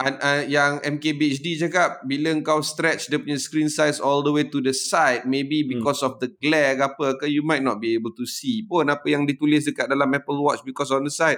kan 0.00 0.16
uh, 0.16 0.42
yang 0.48 0.80
MKBHD 0.80 1.60
cakap 1.68 2.00
bila 2.08 2.32
kau 2.40 2.64
stretch 2.64 3.12
dia 3.12 3.20
punya 3.20 3.36
screen 3.36 3.68
size 3.68 4.00
all 4.00 4.24
the 4.24 4.32
way 4.32 4.48
to 4.48 4.64
the 4.64 4.72
side 4.72 5.28
maybe 5.28 5.60
hmm. 5.60 5.76
because 5.76 6.00
hmm. 6.00 6.08
of 6.08 6.16
the 6.24 6.32
glare 6.40 6.72
ke 6.72 6.84
apa 6.88 7.06
ke 7.20 7.28
you 7.28 7.44
might 7.44 7.60
not 7.60 7.76
be 7.76 7.92
able 7.92 8.08
to 8.16 8.24
see 8.24 8.64
pun 8.64 8.88
apa 8.88 9.04
yang 9.12 9.28
ditulis 9.28 9.68
dekat 9.68 9.84
dalam 9.92 10.08
Apple 10.08 10.40
Watch 10.40 10.64
because 10.64 10.88
on 10.88 11.04
the 11.04 11.12
side 11.12 11.36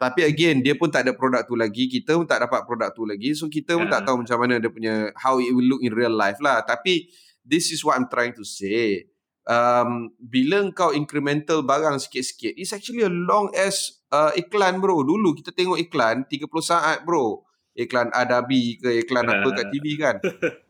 tapi 0.00 0.24
again 0.24 0.64
dia 0.64 0.72
pun 0.72 0.88
tak 0.88 1.04
ada 1.04 1.12
produk 1.12 1.44
tu 1.44 1.52
lagi 1.52 1.84
kita 1.84 2.16
pun 2.16 2.24
tak 2.24 2.48
dapat 2.48 2.64
produk 2.64 2.88
tu 2.96 3.04
lagi 3.04 3.36
so 3.36 3.44
kita 3.44 3.76
pun 3.76 3.92
tak 3.92 4.08
tahu 4.08 4.24
macam 4.24 4.40
mana 4.40 4.56
dia 4.56 4.72
punya 4.72 5.12
how 5.12 5.36
it 5.36 5.52
will 5.52 5.68
look 5.68 5.84
in 5.84 5.92
real 5.92 6.14
life 6.14 6.40
lah 6.40 6.64
tapi 6.64 7.12
this 7.48 7.72
is 7.72 7.80
what 7.80 7.96
I'm 7.96 8.12
trying 8.12 8.36
to 8.36 8.44
say 8.44 9.08
um, 9.48 10.12
bila 10.20 10.68
kau 10.76 10.92
incremental 10.92 11.64
barang 11.64 11.96
sikit-sikit 11.96 12.52
it's 12.60 12.76
actually 12.76 13.02
a 13.02 13.10
long 13.10 13.48
as 13.56 14.04
uh, 14.12 14.36
iklan 14.36 14.84
bro 14.84 15.00
dulu 15.00 15.32
kita 15.32 15.56
tengok 15.56 15.80
iklan 15.80 16.28
30 16.28 16.44
saat 16.60 17.08
bro 17.08 17.48
iklan 17.78 18.10
Adabi 18.10 18.82
ke 18.82 19.06
iklan 19.06 19.30
apa 19.32 19.48
kat 19.54 19.66
TV 19.70 19.86
kan. 19.94 20.16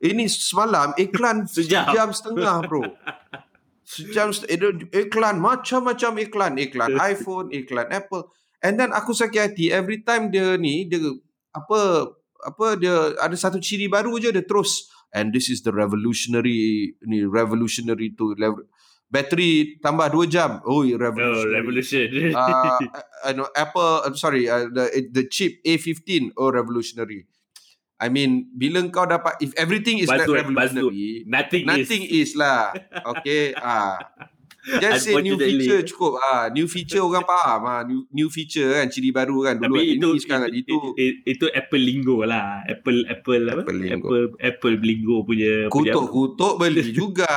Ini 0.04 0.28
semalam 0.28 0.92
iklan 1.00 1.44
sejam, 1.56 1.88
sejam 1.88 2.08
setengah 2.12 2.56
bro. 2.68 2.84
Sejam 3.88 4.28
setengah. 4.28 4.92
Iklan 4.92 5.40
macam-macam 5.40 6.12
iklan. 6.20 6.52
Iklan 6.60 6.92
iPhone, 7.16 7.48
iklan 7.48 7.88
Apple. 7.88 8.28
And 8.60 8.76
then 8.76 8.92
aku 8.92 9.16
sakit 9.16 9.40
hati 9.40 9.72
every 9.72 10.04
time 10.04 10.28
dia 10.28 10.60
ni, 10.60 10.84
dia 10.84 11.00
apa 11.54 12.12
apa 12.38 12.78
dia 12.78 13.18
ada 13.18 13.34
satu 13.34 13.58
ciri 13.58 13.90
baru 13.90 14.14
je 14.18 14.30
dia 14.30 14.44
terus 14.46 14.90
and 15.14 15.32
this 15.32 15.48
is 15.48 15.62
the 15.62 15.72
revolutionary 15.72 16.94
ni 17.04 17.24
revolutionary 17.24 18.12
to 18.12 18.36
level 18.36 18.64
battery 19.08 19.80
tambah 19.80 20.12
2 20.12 20.28
jam. 20.28 20.60
Oh, 20.68 20.84
revolution. 20.84 21.48
Oh, 21.48 21.52
revolution. 21.52 22.06
uh, 22.36 22.78
I 23.24 23.32
know 23.32 23.48
Apple 23.56 24.04
I'm 24.04 24.16
sorry, 24.16 24.48
uh, 24.48 24.68
the 24.68 25.08
the 25.10 25.24
chip 25.26 25.64
A15 25.64 26.36
oh 26.36 26.52
revolutionary. 26.52 27.24
I 27.98 28.06
mean, 28.14 28.46
bila 28.54 28.86
kau 28.94 29.10
dapat 29.10 29.42
if 29.42 29.50
everything 29.58 29.98
is 29.98 30.06
buzzword, 30.06 30.46
revolutionary, 30.46 31.26
buzzword. 31.26 31.26
nothing, 31.26 31.62
nothing 31.66 32.02
is. 32.06 32.30
is 32.30 32.38
lah. 32.38 32.70
Okay, 33.18 33.58
ah. 33.58 33.98
Uh, 33.98 34.28
Just 34.76 35.08
say 35.08 35.14
new 35.24 35.40
feature 35.40 35.80
cukup 35.88 36.20
ah 36.20 36.52
new 36.52 36.68
feature 36.68 37.00
orang 37.00 37.24
faham 37.30 37.62
ah 37.64 37.80
new 37.88 38.04
new 38.12 38.28
feature 38.28 38.68
kan 38.76 38.92
ciri 38.92 39.10
baru 39.10 39.40
kan 39.40 39.54
dulu 39.56 39.80
Tapi 39.80 39.96
itu, 39.96 40.08
sekarang 40.20 40.52
itu, 40.52 40.76
itu, 40.76 40.76
itu 41.00 41.16
itu 41.24 41.46
Apple 41.48 41.80
lingo 41.80 42.20
lah 42.28 42.62
Apple 42.68 43.08
Apple 43.08 43.44
apa 43.48 43.60
Apple 43.64 43.78
lingo. 43.80 44.06
Apple, 44.08 44.24
Apple 44.38 44.76
lingo 44.84 45.16
punya 45.24 45.54
kutuk-kutuk 45.72 46.54
beli 46.60 46.84
juga 46.98 47.34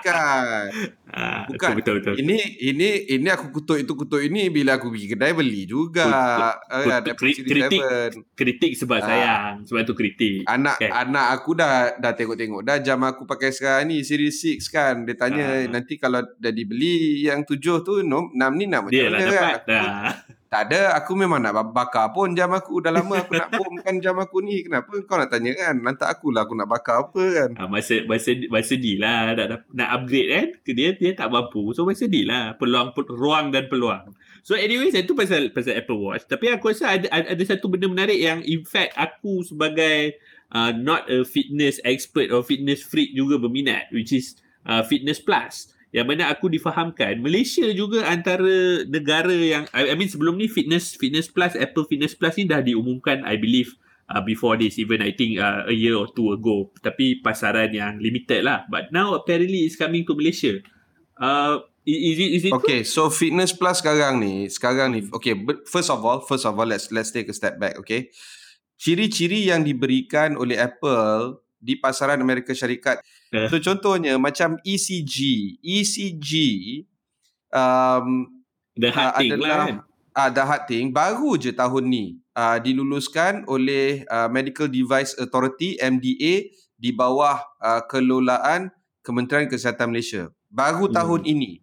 kan 0.00 0.70
Ah, 1.12 1.44
Bukan. 1.44 1.76
Betul, 1.76 2.00
betul, 2.00 2.12
betul. 2.16 2.24
Ini 2.24 2.36
ini 2.72 2.88
ini 3.12 3.28
aku 3.28 3.52
kutuk 3.52 3.76
itu 3.76 3.92
kutuk 3.92 4.24
ini 4.24 4.48
bila 4.48 4.80
aku 4.80 4.88
pergi 4.88 5.12
kedai 5.12 5.36
beli 5.36 5.68
juga. 5.68 6.08
Kutuk, 6.08 6.56
kutuk, 6.88 7.16
kri- 7.20 7.44
kritik 7.44 7.80
kritik 8.32 8.72
sebab 8.72 8.96
ah. 8.96 9.04
sayang. 9.04 9.54
Sebab 9.68 9.80
tu 9.84 9.92
kritik. 9.92 10.48
Anak 10.48 10.80
okay. 10.80 10.88
anak 10.88 11.36
aku 11.36 11.52
dah 11.52 12.00
dah 12.00 12.12
tengok-tengok 12.16 12.64
dah 12.64 12.80
jam 12.80 12.96
aku 13.04 13.28
pakai 13.28 13.52
sekarang 13.52 13.92
ni 13.92 14.00
series 14.00 14.40
6 14.40 14.72
kan. 14.72 15.04
Dia 15.04 15.16
tanya 15.20 15.44
ah. 15.44 15.68
nanti 15.68 16.00
kalau 16.00 16.24
dah 16.24 16.52
dibeli 16.62 17.26
yang 17.26 17.42
tujuh 17.42 17.82
tu 17.82 18.06
6 18.06 18.30
ni 18.32 18.64
nak 18.70 18.86
macam 18.86 19.02
mana 19.10 19.26
kan. 19.26 19.58
Dah. 19.66 20.14
Tak 20.52 20.68
ada, 20.68 20.92
aku 21.00 21.16
memang 21.16 21.40
nak 21.40 21.72
bakar 21.72 22.12
pun 22.12 22.36
jam 22.36 22.52
aku. 22.52 22.84
Dah 22.84 22.92
lama 22.92 23.24
aku 23.24 23.40
nak 23.40 23.56
bomkan 23.56 23.96
jam 24.04 24.20
aku 24.20 24.44
ni. 24.44 24.68
Kenapa 24.68 24.92
kau 25.08 25.16
nak 25.16 25.32
tanya 25.32 25.56
kan? 25.56 25.80
Lantak 25.80 26.12
aku 26.12 26.28
lah 26.28 26.44
aku 26.44 26.52
nak 26.52 26.68
bakar 26.68 27.08
apa 27.08 27.24
kan? 27.24 27.50
Ha, 27.56 27.64
masa, 27.72 28.04
masa, 28.04 28.36
masa 28.52 28.76
sedih 28.76 29.00
lah 29.00 29.32
nak, 29.32 29.64
nak 29.72 29.88
upgrade 29.96 30.28
kan. 30.28 30.46
Dia 30.76 30.92
dia 30.92 31.16
tak 31.16 31.32
mampu. 31.32 31.72
So 31.72 31.88
masa 31.88 32.04
sedih 32.04 32.28
lah. 32.28 32.52
Peluang, 32.60 32.92
ruang 33.08 33.48
dan 33.48 33.64
peluang. 33.72 34.12
So 34.44 34.52
anyway, 34.52 34.92
itu 34.92 35.16
pasal, 35.16 35.56
pasal 35.56 35.72
Apple 35.72 35.96
Watch. 35.96 36.28
Tapi 36.28 36.52
aku 36.52 36.68
rasa 36.68 37.00
ada, 37.00 37.08
ada 37.08 37.42
satu 37.48 37.72
benda 37.72 37.88
menarik 37.88 38.20
yang 38.20 38.44
in 38.44 38.68
fact 38.68 38.92
aku 39.00 39.40
sebagai 39.40 40.20
uh, 40.52 40.68
not 40.76 41.08
a 41.08 41.24
fitness 41.24 41.80
expert 41.80 42.28
or 42.28 42.44
fitness 42.44 42.84
freak 42.84 43.16
juga 43.16 43.40
berminat. 43.40 43.88
Which 43.88 44.12
is 44.12 44.36
uh, 44.68 44.84
Fitness 44.84 45.16
Plus 45.16 45.72
yang 45.92 46.08
mana 46.08 46.32
aku 46.32 46.48
difahamkan 46.48 47.20
Malaysia 47.20 47.68
juga 47.76 48.08
antara 48.08 48.80
negara 48.88 49.32
yang 49.36 49.68
I, 49.76 49.92
I 49.92 49.94
mean 49.94 50.08
sebelum 50.08 50.40
ni 50.40 50.48
fitness 50.48 50.96
fitness 50.96 51.28
plus 51.28 51.52
Apple 51.52 51.84
fitness 51.84 52.16
plus 52.16 52.40
ni 52.40 52.48
dah 52.48 52.64
diumumkan 52.64 53.20
I 53.28 53.36
believe 53.36 53.76
uh, 54.08 54.24
before 54.24 54.56
this 54.56 54.80
even 54.80 55.04
I 55.04 55.12
think 55.12 55.36
uh, 55.36 55.68
a 55.68 55.74
year 55.76 56.00
or 56.00 56.08
two 56.12 56.32
ago. 56.32 56.72
Tapi 56.80 57.20
pasaran 57.20 57.72
yang 57.72 58.00
limited 58.00 58.40
lah. 58.40 58.64
But 58.72 58.88
now 58.90 59.12
apparently 59.12 59.68
it's 59.68 59.76
coming 59.76 60.08
to 60.08 60.16
Malaysia. 60.16 60.64
Uh, 61.20 61.60
is 61.84 62.18
it 62.18 62.30
is 62.40 62.42
it 62.46 62.52
okay 62.54 62.86
so 62.86 63.10
fitness 63.10 63.50
plus 63.50 63.82
sekarang 63.82 64.22
ni 64.22 64.46
sekarang 64.46 64.94
ni 64.94 65.00
okay 65.10 65.34
but 65.34 65.66
first 65.66 65.90
of 65.90 65.98
all 66.06 66.22
first 66.22 66.46
of 66.46 66.54
all 66.54 66.66
let's 66.66 66.94
let's 66.94 67.10
take 67.10 67.26
a 67.26 67.36
step 67.36 67.58
back 67.58 67.76
okay? 67.76 68.08
Ciri-ciri 68.82 69.46
yang 69.46 69.62
diberikan 69.62 70.34
oleh 70.34 70.58
Apple 70.58 71.38
di 71.62 71.78
pasaran 71.78 72.18
Amerika 72.18 72.50
Syarikat. 72.50 72.98
Eh. 73.30 73.46
So 73.46 73.62
contohnya 73.62 74.18
macam 74.18 74.58
ECG, 74.66 75.16
ECG 75.62 76.30
um 77.54 78.26
the 78.74 78.90
hard 78.90 79.14
uh, 79.14 79.18
thing 79.22 79.30
adalah, 79.38 79.48
lah 79.48 79.58
kan. 79.62 79.76
Ah 80.12 80.20
uh, 80.26 80.30
the 80.34 80.42
hard 80.42 80.62
thing 80.66 80.90
baru 80.90 81.38
je 81.38 81.54
tahun 81.54 81.86
ni 81.86 82.04
uh, 82.34 82.58
diluluskan 82.58 83.46
oleh 83.46 84.02
uh, 84.10 84.26
Medical 84.26 84.66
Device 84.66 85.16
Authority 85.16 85.78
MDA 85.78 86.50
di 86.76 86.90
bawah 86.90 87.38
uh, 87.62 87.80
kelolaan 87.86 88.74
Kementerian 89.06 89.46
Kesihatan 89.46 89.94
Malaysia. 89.94 90.34
Baru 90.50 90.90
hmm. 90.90 90.94
tahun 90.98 91.22
ini. 91.24 91.62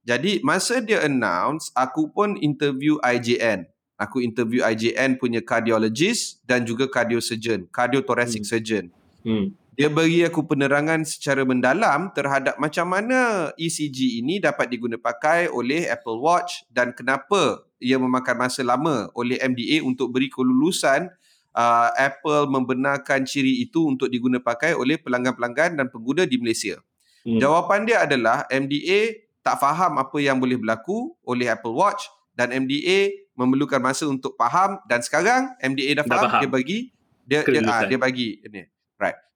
Jadi 0.00 0.40
masa 0.40 0.80
dia 0.80 1.04
announce 1.04 1.68
aku 1.76 2.08
pun 2.08 2.38
interview 2.40 2.96
IJN. 3.04 3.68
Aku 4.00 4.24
interview 4.24 4.64
IJN 4.64 5.20
punya 5.20 5.44
cardiologist 5.44 6.40
dan 6.48 6.64
juga 6.64 6.88
cardiosurgeon, 6.88 7.68
cardiothoracic 7.68 8.40
hmm. 8.42 8.48
surgeon. 8.48 8.84
Hmm. 9.24 9.52
Dia 9.80 9.88
bagi 9.88 10.20
aku 10.26 10.44
penerangan 10.44 11.08
secara 11.08 11.40
mendalam 11.40 12.12
terhadap 12.12 12.60
macam 12.60 12.84
mana 12.84 13.48
ECG 13.56 14.20
ini 14.20 14.36
dapat 14.36 14.68
digunakan 14.68 15.00
pakai 15.00 15.48
oleh 15.48 15.88
Apple 15.88 16.20
Watch 16.20 16.68
dan 16.68 16.92
kenapa 16.92 17.64
ia 17.80 17.96
memakan 17.96 18.44
masa 18.44 18.60
lama 18.60 19.08
oleh 19.16 19.40
MDA 19.40 19.80
untuk 19.80 20.12
beri 20.12 20.28
kelulusan 20.28 21.08
uh, 21.56 21.88
Apple 21.96 22.52
membenarkan 22.52 23.24
ciri 23.24 23.64
itu 23.64 23.88
untuk 23.88 24.12
digunakan 24.12 24.44
pakai 24.44 24.76
oleh 24.76 25.00
pelanggan-pelanggan 25.00 25.80
dan 25.80 25.86
pengguna 25.88 26.28
di 26.28 26.36
Malaysia. 26.36 26.76
Hmm. 27.24 27.40
Jawapan 27.40 27.88
dia 27.88 28.04
adalah 28.04 28.44
MDA 28.52 29.32
tak 29.40 29.56
faham 29.64 29.96
apa 29.96 30.16
yang 30.20 30.36
boleh 30.36 30.60
berlaku 30.60 31.16
oleh 31.24 31.48
Apple 31.48 31.72
Watch 31.72 32.04
dan 32.36 32.52
MDA 32.52 33.32
memerlukan 33.32 33.80
masa 33.80 34.04
untuk 34.04 34.36
faham 34.36 34.76
dan 34.84 35.00
sekarang 35.00 35.56
MDA 35.64 36.04
dah 36.04 36.04
faham, 36.04 36.20
dah 36.20 36.28
faham. 36.28 36.42
dia 36.44 36.50
bagi 36.52 36.78
dia 37.24 37.40
dia, 37.46 37.60
ah, 37.64 37.88
dia 37.88 37.96
bagi 37.96 38.44
ini. 38.44 38.79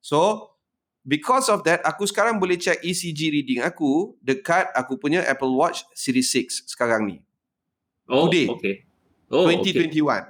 So 0.04 0.52
because 1.00 1.48
of 1.48 1.64
that 1.64 1.80
aku 1.80 2.04
sekarang 2.04 2.36
boleh 2.36 2.60
check 2.60 2.84
ECG 2.84 3.32
reading 3.32 3.64
aku 3.64 4.12
dekat 4.20 4.68
aku 4.76 5.00
punya 5.00 5.24
Apple 5.24 5.56
Watch 5.56 5.88
Series 5.96 6.28
6 6.28 6.68
sekarang 6.68 7.08
ni. 7.08 7.16
Oh, 8.04 8.28
Today. 8.28 8.52
okay. 8.52 8.74
Oh, 9.32 9.48
2021. 9.48 9.96
Okay. 9.96 10.20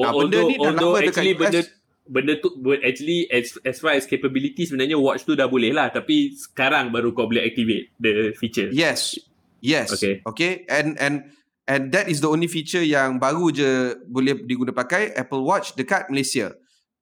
Nah, 0.00 0.12
benda 0.16 0.38
ni 0.48 0.56
dah 0.56 0.72
lama 0.72 0.98
dekat 1.04 1.24
US. 1.36 1.36
Benda, 1.36 1.60
benda 2.08 2.32
tu 2.40 2.48
actually 2.80 3.28
as, 3.28 3.60
as 3.60 3.76
far 3.76 3.92
as 3.92 4.08
capability 4.08 4.64
sebenarnya 4.64 4.96
watch 4.96 5.28
tu 5.28 5.36
dah 5.36 5.44
boleh 5.44 5.68
lah 5.68 5.92
tapi 5.92 6.32
sekarang 6.32 6.88
baru 6.88 7.12
kau 7.12 7.28
boleh 7.28 7.44
activate 7.44 7.92
the 8.00 8.32
feature. 8.40 8.72
Yes. 8.72 9.20
Yes. 9.60 9.92
Okay. 9.92 10.24
Okay. 10.24 10.64
And 10.72 10.96
and 10.96 11.28
and 11.68 11.92
that 11.92 12.08
is 12.08 12.24
the 12.24 12.32
only 12.32 12.48
feature 12.48 12.80
yang 12.80 13.20
baru 13.20 13.52
je 13.52 14.00
boleh 14.08 14.48
digunakan 14.48 14.72
pakai 14.72 15.12
Apple 15.12 15.44
Watch 15.44 15.76
dekat 15.76 16.08
Malaysia 16.08 16.56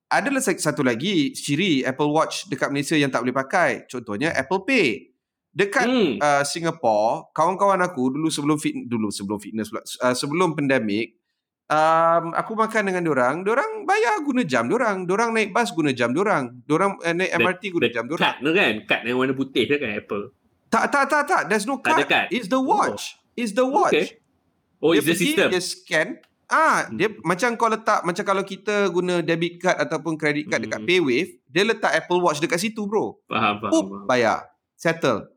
ada 0.08 0.28
satu 0.40 0.80
lagi 0.80 1.36
ciri 1.36 1.84
Apple 1.84 2.08
Watch 2.08 2.48
dekat 2.48 2.72
Malaysia 2.72 2.96
yang 2.96 3.12
tak 3.12 3.28
boleh 3.28 3.36
pakai. 3.36 3.84
Contohnya 3.84 4.32
Apple 4.32 4.64
Pay. 4.64 5.12
Dekat 5.52 5.86
hmm. 5.90 6.12
uh, 6.22 6.44
Singapore, 6.44 7.34
kawan-kawan 7.34 7.80
aku 7.82 8.14
dulu 8.14 8.28
sebelum 8.30 8.56
fit 8.60 8.72
dulu 8.86 9.10
sebelum 9.10 9.42
fitness 9.42 9.72
uh, 9.74 10.14
sebelum 10.14 10.54
pandemik, 10.54 11.18
um, 11.66 12.30
aku 12.36 12.54
makan 12.54 12.92
dengan 12.92 13.04
orang, 13.10 13.42
orang 13.42 13.82
bayar 13.82 14.22
guna 14.22 14.46
jam 14.46 14.70
orang, 14.70 15.02
orang 15.08 15.34
naik 15.34 15.50
bas 15.50 15.72
guna 15.74 15.90
jam 15.90 16.14
orang, 16.14 16.62
orang 16.70 16.94
uh, 17.02 17.14
naik 17.16 17.32
MRT 17.42 17.62
guna 17.74 17.88
jam 17.90 18.04
orang. 18.06 18.22
Kad 18.22 18.36
tu 18.38 18.50
kan, 18.54 18.72
kad 18.86 19.00
yang 19.02 19.18
warna 19.18 19.34
putih 19.34 19.66
tu 19.66 19.74
kan 19.82 19.90
Apple. 19.98 20.24
Tak 20.68 20.84
tak 20.94 21.04
tak 21.10 21.22
tak, 21.26 21.42
there's 21.48 21.64
no 21.64 21.80
card. 21.80 22.06
card. 22.06 22.28
It's 22.30 22.46
the 22.46 22.60
watch. 22.60 23.18
Oh. 23.18 23.40
It's 23.40 23.52
the 23.56 23.66
watch. 23.66 23.96
Okay. 23.96 24.06
Oh, 24.78 24.94
dia 24.94 25.02
it's 25.02 25.08
the 25.10 25.16
system. 25.18 25.48
Dia 25.50 25.62
scan. 25.64 26.08
Ah, 26.48 26.88
dia 26.88 27.12
hmm. 27.12 27.28
macam 27.28 27.60
kau 27.60 27.68
letak 27.68 28.00
macam 28.08 28.24
kalau 28.24 28.40
kita 28.40 28.88
guna 28.88 29.20
debit 29.20 29.60
card 29.60 29.76
ataupun 29.84 30.16
credit 30.16 30.48
card 30.48 30.64
hmm. 30.64 30.72
dekat 30.72 30.80
PayWave, 30.88 31.30
dia 31.44 31.62
letak 31.68 31.92
Apple 31.92 32.24
Watch 32.24 32.40
dekat 32.40 32.56
situ, 32.56 32.88
bro. 32.88 33.20
Faham, 33.28 33.60
faham. 33.60 33.72
Pup, 33.72 33.84
faham. 33.84 34.04
bayar. 34.08 34.38
Settle. 34.72 35.28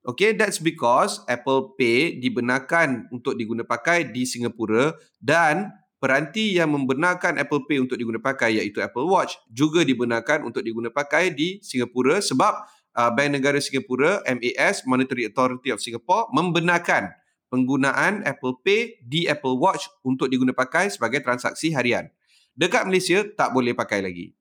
Okay, 0.00 0.32
that's 0.32 0.62
because 0.62 1.20
Apple 1.28 1.76
Pay 1.76 2.22
dibenarkan 2.22 3.10
untuk 3.12 3.36
diguna 3.36 3.66
pakai 3.66 4.08
di 4.08 4.24
Singapura 4.24 4.96
dan 5.20 5.74
peranti 6.00 6.56
yang 6.56 6.72
membenarkan 6.72 7.36
Apple 7.36 7.68
Pay 7.68 7.84
untuk 7.84 8.00
diguna 8.00 8.16
pakai 8.16 8.62
iaitu 8.62 8.80
Apple 8.80 9.04
Watch 9.04 9.36
juga 9.52 9.84
dibenarkan 9.84 10.48
untuk 10.48 10.64
diguna 10.64 10.88
pakai 10.88 11.34
di 11.36 11.60
Singapura 11.60 12.24
sebab 12.24 12.64
uh, 12.96 13.10
Bank 13.12 13.36
Negara 13.36 13.60
Singapura 13.60 14.24
MAS 14.24 14.88
Monetary 14.88 15.28
Authority 15.28 15.68
of 15.68 15.84
Singapore 15.84 16.32
membenarkan 16.32 17.12
penggunaan 17.50 18.22
Apple 18.22 18.62
Pay 18.62 19.02
di 19.02 19.26
Apple 19.26 19.58
Watch 19.58 19.90
untuk 20.06 20.30
diguna 20.30 20.54
pakai 20.54 20.88
sebagai 20.88 21.20
transaksi 21.20 21.74
harian. 21.74 22.06
Dekat 22.54 22.86
Malaysia 22.86 23.26
tak 23.26 23.50
boleh 23.50 23.74
pakai 23.74 24.00
lagi. 24.00 24.32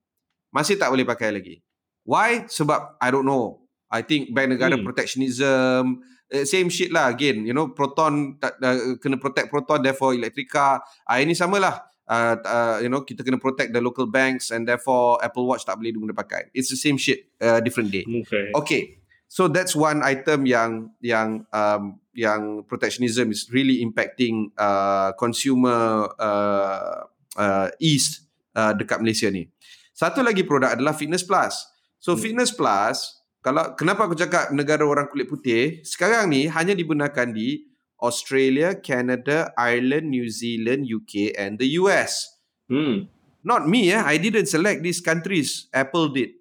Masih 0.54 0.78
tak 0.78 0.94
boleh 0.94 1.04
pakai 1.04 1.34
lagi. 1.34 1.60
Why? 2.06 2.46
Sebab 2.46 3.02
I 3.02 3.10
don't 3.10 3.26
know. 3.26 3.66
I 3.90 4.06
think 4.06 4.30
bank 4.32 4.54
negara 4.54 4.78
hmm. 4.78 4.86
protectionism 4.86 6.06
uh, 6.30 6.46
same 6.46 6.70
shit 6.70 6.94
lah 6.94 7.10
again 7.10 7.42
you 7.42 7.54
know 7.54 7.74
proton 7.74 8.38
uh, 8.42 8.96
kena 9.02 9.18
protect 9.18 9.50
proton 9.50 9.82
therefore 9.82 10.14
electric 10.14 10.50
car 10.50 10.82
uh, 11.10 11.18
ini 11.18 11.34
samalah 11.34 11.82
uh, 12.06 12.36
uh, 12.38 12.78
you 12.86 12.90
know 12.90 13.02
kita 13.02 13.26
kena 13.26 13.42
protect 13.42 13.74
the 13.74 13.82
local 13.82 14.06
banks 14.06 14.54
and 14.54 14.70
therefore 14.70 15.18
Apple 15.26 15.50
Watch 15.50 15.66
tak 15.66 15.82
boleh 15.82 15.94
guna 15.94 16.14
pakai 16.14 16.54
it's 16.54 16.70
the 16.70 16.78
same 16.78 17.02
shit 17.02 17.34
uh, 17.42 17.58
different 17.66 17.90
day 17.90 18.06
okay 18.06 18.54
okay 18.54 18.82
so 19.30 19.46
that's 19.46 19.78
one 19.78 20.02
item 20.02 20.50
yang 20.50 20.90
yang 21.00 21.46
um, 21.54 22.02
yang 22.18 22.66
protectionism 22.66 23.30
is 23.30 23.46
really 23.54 23.86
impacting 23.86 24.50
uh, 24.58 25.14
consumer 25.16 26.10
uh, 26.18 27.06
uh, 27.38 27.70
east 27.78 28.26
uh, 28.58 28.74
dekat 28.74 28.98
Malaysia 29.00 29.30
ni 29.30 29.46
satu 29.94 30.26
lagi 30.26 30.42
produk 30.42 30.74
adalah 30.74 30.98
Fitness 30.98 31.22
Plus 31.22 31.54
so 32.02 32.18
hmm. 32.18 32.20
Fitness 32.20 32.50
Plus 32.50 33.22
kalau 33.46 33.78
kenapa 33.78 34.10
aku 34.10 34.18
cakap 34.18 34.50
negara 34.52 34.84
orang 34.84 35.08
kulit 35.08 35.30
putih 35.30 35.86
sekarang 35.86 36.34
ni 36.34 36.50
hanya 36.50 36.74
dibenarkan 36.74 37.32
di 37.32 37.70
Australia, 38.00 38.80
Canada, 38.80 39.52
Ireland, 39.60 40.08
New 40.08 40.28
Zealand, 40.32 40.88
UK 40.88 41.36
and 41.36 41.60
the 41.60 41.76
US. 41.84 42.32
Hmm. 42.72 43.12
Not 43.44 43.68
me 43.68 43.92
eh. 43.92 44.00
I 44.00 44.20
didn't 44.20 44.48
select 44.48 44.84
these 44.84 45.04
countries. 45.04 45.68
Apple 45.72 46.12
did. 46.12 46.36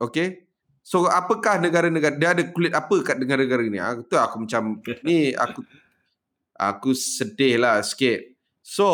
Okay. 0.00 0.48
So 0.90 1.06
apakah 1.06 1.62
negara-negara 1.62 2.18
dia 2.18 2.34
ada 2.34 2.42
kulit 2.50 2.74
apa 2.74 2.98
kat 3.06 3.22
negara-negara 3.22 3.62
ni? 3.62 3.78
Aku 3.78 4.10
tu 4.10 4.18
aku 4.18 4.42
macam 4.42 4.82
ni 5.06 5.30
aku 5.38 5.62
aku 6.58 6.90
sedih 6.98 7.62
lah 7.62 7.78
sikit. 7.86 8.26
So 8.58 8.90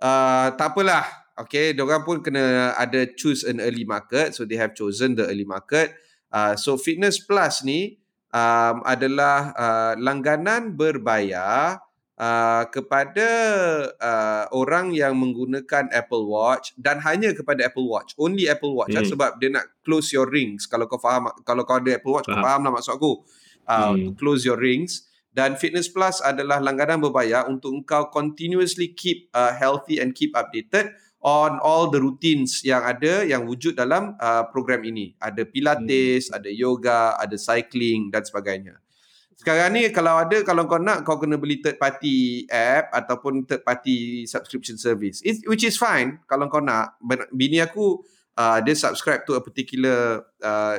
uh, 0.00 0.48
tak 0.56 0.72
apalah. 0.72 1.04
Okay, 1.36 1.76
diorang 1.76 2.08
pun 2.08 2.24
kena 2.24 2.72
ada 2.72 3.04
choose 3.04 3.44
an 3.44 3.60
early 3.60 3.84
market. 3.84 4.32
So 4.32 4.48
they 4.48 4.56
have 4.56 4.72
chosen 4.72 5.12
the 5.12 5.28
early 5.28 5.44
market. 5.44 5.92
Uh, 6.32 6.56
so 6.56 6.80
Fitness 6.80 7.20
Plus 7.20 7.68
ni 7.68 8.00
um, 8.32 8.80
adalah 8.88 9.52
uh, 9.52 9.92
langganan 10.00 10.72
berbayar 10.72 11.84
uh, 12.20 12.68
kepada 12.68 13.28
uh, 13.96 14.44
orang 14.52 14.92
yang 14.92 15.16
menggunakan 15.16 15.88
Apple 15.88 16.28
Watch 16.28 16.76
dan 16.76 17.00
hanya 17.00 17.32
kepada 17.32 17.64
Apple 17.72 17.88
Watch. 17.88 18.12
Only 18.20 18.44
Apple 18.44 18.76
Watch 18.76 18.92
hmm. 18.92 19.08
sebab 19.08 19.40
dia 19.40 19.48
nak 19.48 19.80
close 19.80 20.12
your 20.12 20.28
rings. 20.28 20.68
Kalau 20.68 20.84
kau 20.84 21.00
faham 21.00 21.32
kalau 21.48 21.64
kau 21.64 21.80
ada 21.80 21.96
Apple 21.96 22.12
Watch, 22.12 22.28
faham. 22.28 22.36
kau 22.36 22.44
faham 22.44 22.60
lah 22.68 22.72
maksud 22.76 22.92
aku. 23.00 23.12
Uh, 23.70 23.94
hmm. 23.94 24.18
close 24.18 24.42
your 24.42 24.58
rings 24.58 25.10
dan 25.30 25.54
Fitness 25.54 25.86
Plus 25.86 26.18
adalah 26.26 26.58
langganan 26.58 26.98
berbayar 26.98 27.46
untuk 27.46 27.70
engkau 27.70 28.10
continuously 28.10 28.90
keep 28.98 29.30
uh, 29.30 29.54
healthy 29.54 30.02
and 30.02 30.10
keep 30.10 30.34
updated 30.34 30.90
on 31.22 31.60
all 31.62 31.86
the 31.92 32.00
routines 32.00 32.64
yang 32.66 32.82
ada 32.82 33.22
yang 33.22 33.46
wujud 33.46 33.78
dalam 33.78 34.18
uh, 34.18 34.48
program 34.50 34.82
ini. 34.82 35.14
Ada 35.22 35.46
pilates, 35.46 36.28
hmm. 36.28 36.36
ada 36.36 36.50
yoga, 36.50 37.14
ada 37.14 37.36
cycling 37.38 38.10
dan 38.10 38.26
sebagainya. 38.26 38.82
Sekarang 39.40 39.72
ni 39.72 39.88
kalau 39.88 40.20
ada 40.20 40.44
kalau 40.44 40.68
kau 40.68 40.76
nak 40.76 41.00
kau 41.00 41.16
kena 41.16 41.40
beli 41.40 41.64
third 41.64 41.80
party 41.80 42.44
app 42.52 42.92
ataupun 42.92 43.48
third 43.48 43.64
party 43.64 44.28
subscription 44.28 44.76
service. 44.76 45.24
It, 45.24 45.48
which 45.48 45.64
is 45.64 45.80
fine 45.80 46.20
kalau 46.28 46.52
kau 46.52 46.60
nak. 46.60 47.00
Bini 47.32 47.56
aku 47.64 48.04
uh, 48.36 48.60
dia 48.60 48.76
subscribe 48.76 49.24
to 49.24 49.40
a 49.40 49.40
particular 49.40 50.28
uh, 50.44 50.76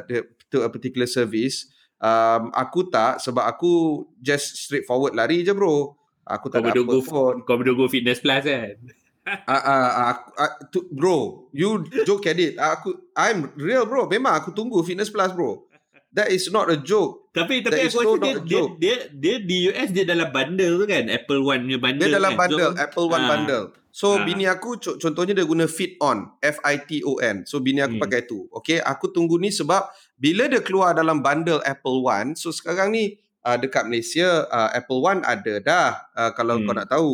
to 0.53 0.61
a 0.61 0.69
particular 0.69 1.09
service. 1.09 1.73
Um, 1.97 2.53
aku 2.53 2.85
tak 2.93 3.17
sebab 3.17 3.49
aku 3.49 4.05
just 4.21 4.53
straightforward 4.61 5.17
lari 5.17 5.41
je 5.41 5.57
bro. 5.57 5.97
Aku 6.29 6.53
tak 6.53 6.61
kau 6.61 6.69
ada 6.69 6.85
apa 6.85 6.97
pun. 7.01 7.35
Kau 7.41 7.57
berdua 7.57 7.89
fitness 7.89 8.21
plus 8.21 8.45
kan? 8.45 8.77
uh, 9.25 9.53
uh, 9.53 9.91
uh, 10.01 10.15
uh, 10.37 10.53
to, 10.73 10.85
bro, 10.89 11.49
you 11.53 11.85
joke 12.05 12.25
at 12.25 12.37
it. 12.41 12.57
Aku, 12.57 13.09
I'm 13.13 13.53
real 13.57 13.85
bro. 13.85 14.09
Memang 14.09 14.37
aku 14.37 14.49
tunggu 14.53 14.81
Fitness 14.81 15.13
Plus 15.13 15.29
bro. 15.33 15.65
That 16.11 16.27
is 16.27 16.51
not 16.51 16.67
a 16.67 16.75
joke. 16.75 17.31
Tapi 17.31 17.63
tapi 17.63 17.87
aku 17.87 18.03
rasa 18.03 18.19
dia, 18.19 18.35
dia, 18.43 18.61
dia, 18.75 18.95
dia, 19.15 19.35
di 19.39 19.71
US 19.71 19.89
dia 19.95 20.03
dalam 20.03 20.27
bundle 20.35 20.83
tu 20.83 20.85
kan. 20.87 21.07
Apple 21.07 21.39
One 21.39 21.63
punya 21.63 21.79
bundle 21.79 22.03
Dia 22.03 22.17
dalam 22.19 22.33
kan? 22.35 22.39
bundle. 22.43 22.71
So, 22.75 22.83
Apple 22.83 23.07
One 23.07 23.23
uh, 23.23 23.29
bundle. 23.31 23.65
So 23.91 24.07
uh. 24.15 24.23
bini 24.23 24.43
aku 24.47 24.79
contohnya 24.79 25.31
dia 25.35 25.47
guna 25.47 25.71
Fit 25.71 25.95
On. 26.03 26.27
F-I-T-O-N. 26.43 27.47
So 27.47 27.63
bini 27.63 27.79
aku 27.79 27.95
hmm. 27.95 28.03
pakai 28.03 28.27
tu. 28.27 28.51
Okay. 28.59 28.83
Aku 28.83 29.11
tunggu 29.15 29.39
ni 29.39 29.51
sebab 29.51 29.87
bila 30.19 30.51
dia 30.51 30.59
keluar 30.59 30.91
dalam 30.91 31.23
bundle 31.23 31.63
Apple 31.63 32.03
One. 32.03 32.35
So 32.35 32.51
sekarang 32.51 32.91
ni 32.91 33.15
uh, 33.47 33.55
dekat 33.55 33.87
Malaysia 33.87 34.47
uh, 34.51 34.75
Apple 34.75 34.99
One 34.99 35.23
ada 35.23 35.63
dah. 35.63 35.89
Uh, 36.11 36.31
kalau 36.35 36.59
hmm. 36.59 36.67
kau 36.67 36.75
nak 36.75 36.89
tahu 36.91 37.11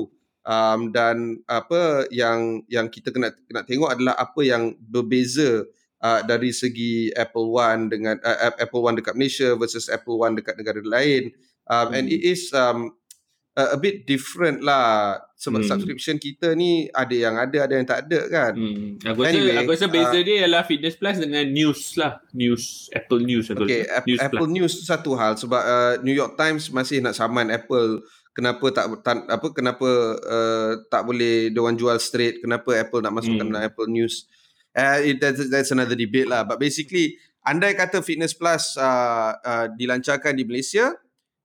um, 0.47 0.79
dan 0.89 1.43
apa 1.45 2.07
yang 2.09 2.63
yang 2.71 2.87
kita 2.87 3.11
kena 3.11 3.35
kena 3.45 3.61
tengok 3.67 3.91
adalah 3.91 4.15
apa 4.15 4.41
yang 4.41 4.73
berbeza 4.79 5.67
uh, 6.01 6.21
dari 6.25 6.53
segi 6.53 7.09
Apple 7.13 7.47
One 7.53 7.89
dengan 7.89 8.15
uh, 8.21 8.53
Apple 8.57 8.81
One 8.83 8.95
dekat 8.99 9.15
Malaysia 9.17 9.53
versus 9.57 9.89
Apple 9.89 10.17
One 10.17 10.37
dekat 10.37 10.57
negara 10.57 10.81
lain 10.81 11.33
um, 11.69 11.89
hmm. 11.89 11.97
and 11.97 12.05
it 12.09 12.21
is 12.21 12.49
um, 12.53 12.93
a, 13.57 13.73
a 13.73 13.77
bit 13.77 14.05
different 14.05 14.61
lah 14.61 15.17
sebab 15.37 15.65
hmm. 15.65 15.69
subscription 15.69 16.15
kita 16.17 16.53
ni 16.53 16.89
ada 16.93 17.13
yang 17.13 17.35
ada 17.37 17.57
ada 17.65 17.73
yang 17.73 17.87
tak 17.89 18.09
ada 18.09 18.19
kan 18.29 18.53
hmm. 18.53 19.01
aku 19.05 19.19
rasa 19.25 19.37
anyway, 19.37 19.55
aku 19.57 19.71
rasa 19.73 19.87
beza 19.89 20.17
uh, 20.17 20.23
dia 20.25 20.35
ialah 20.45 20.63
fitness 20.65 20.97
plus 20.97 21.17
dengan 21.17 21.45
news 21.49 21.81
lah 21.97 22.21
news 22.33 22.89
Apple 22.93 23.21
News 23.25 23.45
okay, 23.53 23.85
news 24.05 24.21
Apple 24.21 24.49
plus. 24.49 24.55
News 24.57 24.73
tu 24.81 24.83
satu 24.85 25.11
hal 25.17 25.37
sebab 25.37 25.61
uh, 25.61 25.93
New 26.05 26.13
York 26.13 26.37
Times 26.37 26.69
masih 26.69 27.01
nak 27.01 27.17
saman 27.17 27.49
Apple 27.49 28.05
kenapa 28.37 28.65
tak, 28.69 28.85
tak 29.01 29.25
apa 29.25 29.47
kenapa 29.49 29.89
uh, 30.21 30.71
tak 30.93 31.01
boleh 31.09 31.49
dia 31.49 31.71
jual 31.73 31.97
straight 31.97 32.37
kenapa 32.41 32.77
Apple 32.77 33.01
nak 33.01 33.17
masukkan 33.17 33.49
hmm. 33.49 33.65
Apple 33.65 33.89
News 33.89 34.29
uh, 34.77 34.99
it, 35.01 35.17
that's, 35.17 35.49
that's 35.49 35.73
another 35.73 35.97
debate 35.97 36.29
lah 36.29 36.45
but 36.45 36.61
basically 36.61 37.17
andai 37.43 37.73
kata 37.73 38.05
Fitness 38.05 38.37
Plus 38.37 38.77
uh, 38.77 39.33
uh, 39.41 39.65
dilancarkan 39.73 40.37
di 40.37 40.45
Malaysia 40.45 40.93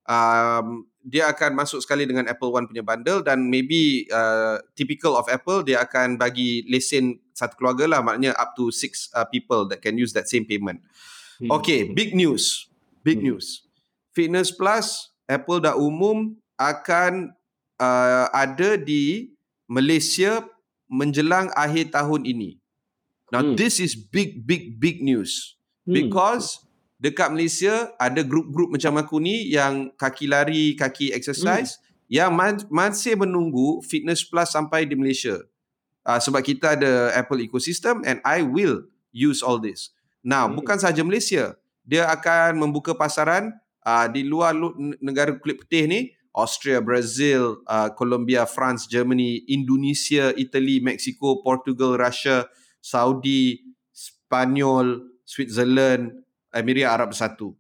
um, 0.04 0.84
dia 1.02 1.26
akan 1.32 1.58
masuk 1.58 1.82
sekali 1.82 2.06
dengan 2.06 2.30
Apple 2.30 2.54
One 2.54 2.70
punya 2.70 2.86
bundle 2.86 3.26
dan 3.26 3.50
maybe 3.50 4.06
uh, 4.12 4.62
typical 4.78 5.18
of 5.18 5.26
Apple 5.26 5.66
dia 5.66 5.82
akan 5.82 6.14
bagi 6.14 6.62
lesen 6.70 7.18
satu 7.34 7.58
keluarga 7.58 7.90
lah 7.90 8.00
maknanya 8.04 8.36
up 8.38 8.54
to 8.54 8.70
six 8.70 9.10
uh, 9.16 9.26
people 9.26 9.66
that 9.66 9.82
can 9.82 9.98
use 9.98 10.14
that 10.14 10.30
same 10.30 10.46
payment 10.46 10.78
hmm. 11.42 11.50
okay 11.50 11.90
big 11.90 12.14
news 12.14 12.70
big 13.02 13.18
hmm. 13.18 13.34
news 13.34 13.66
Fitness 14.12 14.52
Plus 14.52 15.10
Apple 15.26 15.64
dah 15.64 15.74
umum 15.74 16.36
akan 16.60 17.32
uh, 17.80 18.26
ada 18.30 18.78
di 18.78 19.32
Malaysia 19.66 20.44
menjelang 20.92 21.48
akhir 21.56 21.96
tahun 21.96 22.28
ini. 22.28 22.61
Now 23.32 23.40
hmm. 23.40 23.56
this 23.56 23.80
is 23.80 23.96
big 23.96 24.44
big 24.44 24.76
big 24.76 25.00
news 25.00 25.56
hmm. 25.88 25.96
because 25.96 26.60
dekat 27.00 27.32
Malaysia 27.32 27.90
ada 27.96 28.20
grup-grup 28.20 28.68
macam 28.68 29.00
aku 29.00 29.16
ni 29.18 29.48
yang 29.48 29.88
kaki 29.96 30.28
lari, 30.28 30.76
kaki 30.76 31.16
exercise 31.16 31.80
hmm. 31.80 32.12
yang 32.12 32.30
masih 32.68 33.16
menunggu 33.16 33.80
Fitness 33.88 34.20
Plus 34.20 34.52
sampai 34.52 34.84
di 34.84 34.94
Malaysia. 34.94 35.40
Uh, 36.04 36.20
sebab 36.20 36.44
kita 36.44 36.76
ada 36.76 37.14
Apple 37.16 37.40
ecosystem 37.40 38.04
and 38.04 38.20
I 38.22 38.44
will 38.44 38.84
use 39.16 39.40
all 39.40 39.56
this. 39.56 39.96
Now, 40.20 40.46
hmm. 40.46 40.60
bukan 40.60 40.76
sahaja 40.76 41.00
Malaysia. 41.00 41.56
Dia 41.82 42.06
akan 42.12 42.62
membuka 42.62 42.94
pasaran 42.94 43.50
uh, 43.82 44.06
di 44.12 44.22
luar 44.22 44.54
negara 45.02 45.34
kulit 45.34 45.58
putih 45.58 45.90
ni 45.90 46.14
Austria, 46.32 46.80
Brazil, 46.80 47.60
uh, 47.68 47.92
Colombia, 47.92 48.46
France, 48.48 48.86
Germany, 48.88 49.44
Indonesia, 49.50 50.32
Italy, 50.38 50.80
Mexico, 50.80 51.42
Portugal, 51.44 52.00
Russia, 52.00 52.48
Saudi, 52.82 53.62
Spanyol, 53.94 55.06
Switzerland, 55.22 56.26
Emirat 56.50 56.98
Arab 56.98 57.14
Bersatu. 57.14 57.54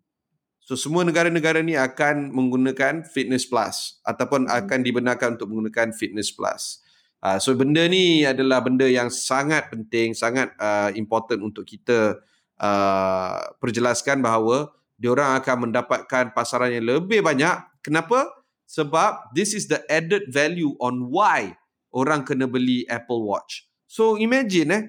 So 0.62 0.74
semua 0.74 1.06
negara-negara 1.06 1.62
ni 1.62 1.78
akan 1.78 2.34
menggunakan 2.34 3.06
Fitness 3.06 3.46
Plus 3.46 4.02
ataupun 4.02 4.46
hmm. 4.46 4.58
akan 4.62 4.78
dibenarkan 4.82 5.28
untuk 5.38 5.50
menggunakan 5.50 5.94
Fitness 5.94 6.34
Plus. 6.34 6.82
Uh, 7.22 7.38
so 7.38 7.54
benda 7.54 7.86
ni 7.86 8.26
adalah 8.26 8.58
benda 8.58 8.86
yang 8.90 9.06
sangat 9.06 9.70
penting, 9.70 10.10
sangat 10.10 10.50
uh, 10.58 10.90
important 10.98 11.38
untuk 11.38 11.62
kita 11.62 12.18
uh, 12.58 13.38
perjelaskan 13.62 14.18
bahawa 14.18 14.74
diorang 14.98 15.38
akan 15.38 15.70
mendapatkan 15.70 16.34
pasaran 16.34 16.74
yang 16.74 16.98
lebih 16.98 17.22
banyak. 17.22 17.62
Kenapa? 17.82 18.26
Sebab 18.66 19.34
this 19.34 19.54
is 19.54 19.70
the 19.70 19.82
added 19.86 20.30
value 20.30 20.74
on 20.82 21.10
why 21.10 21.54
orang 21.92 22.22
kena 22.26 22.46
beli 22.46 22.86
Apple 22.86 23.26
Watch. 23.26 23.66
So 23.86 24.16
imagine 24.16 24.70
eh, 24.72 24.82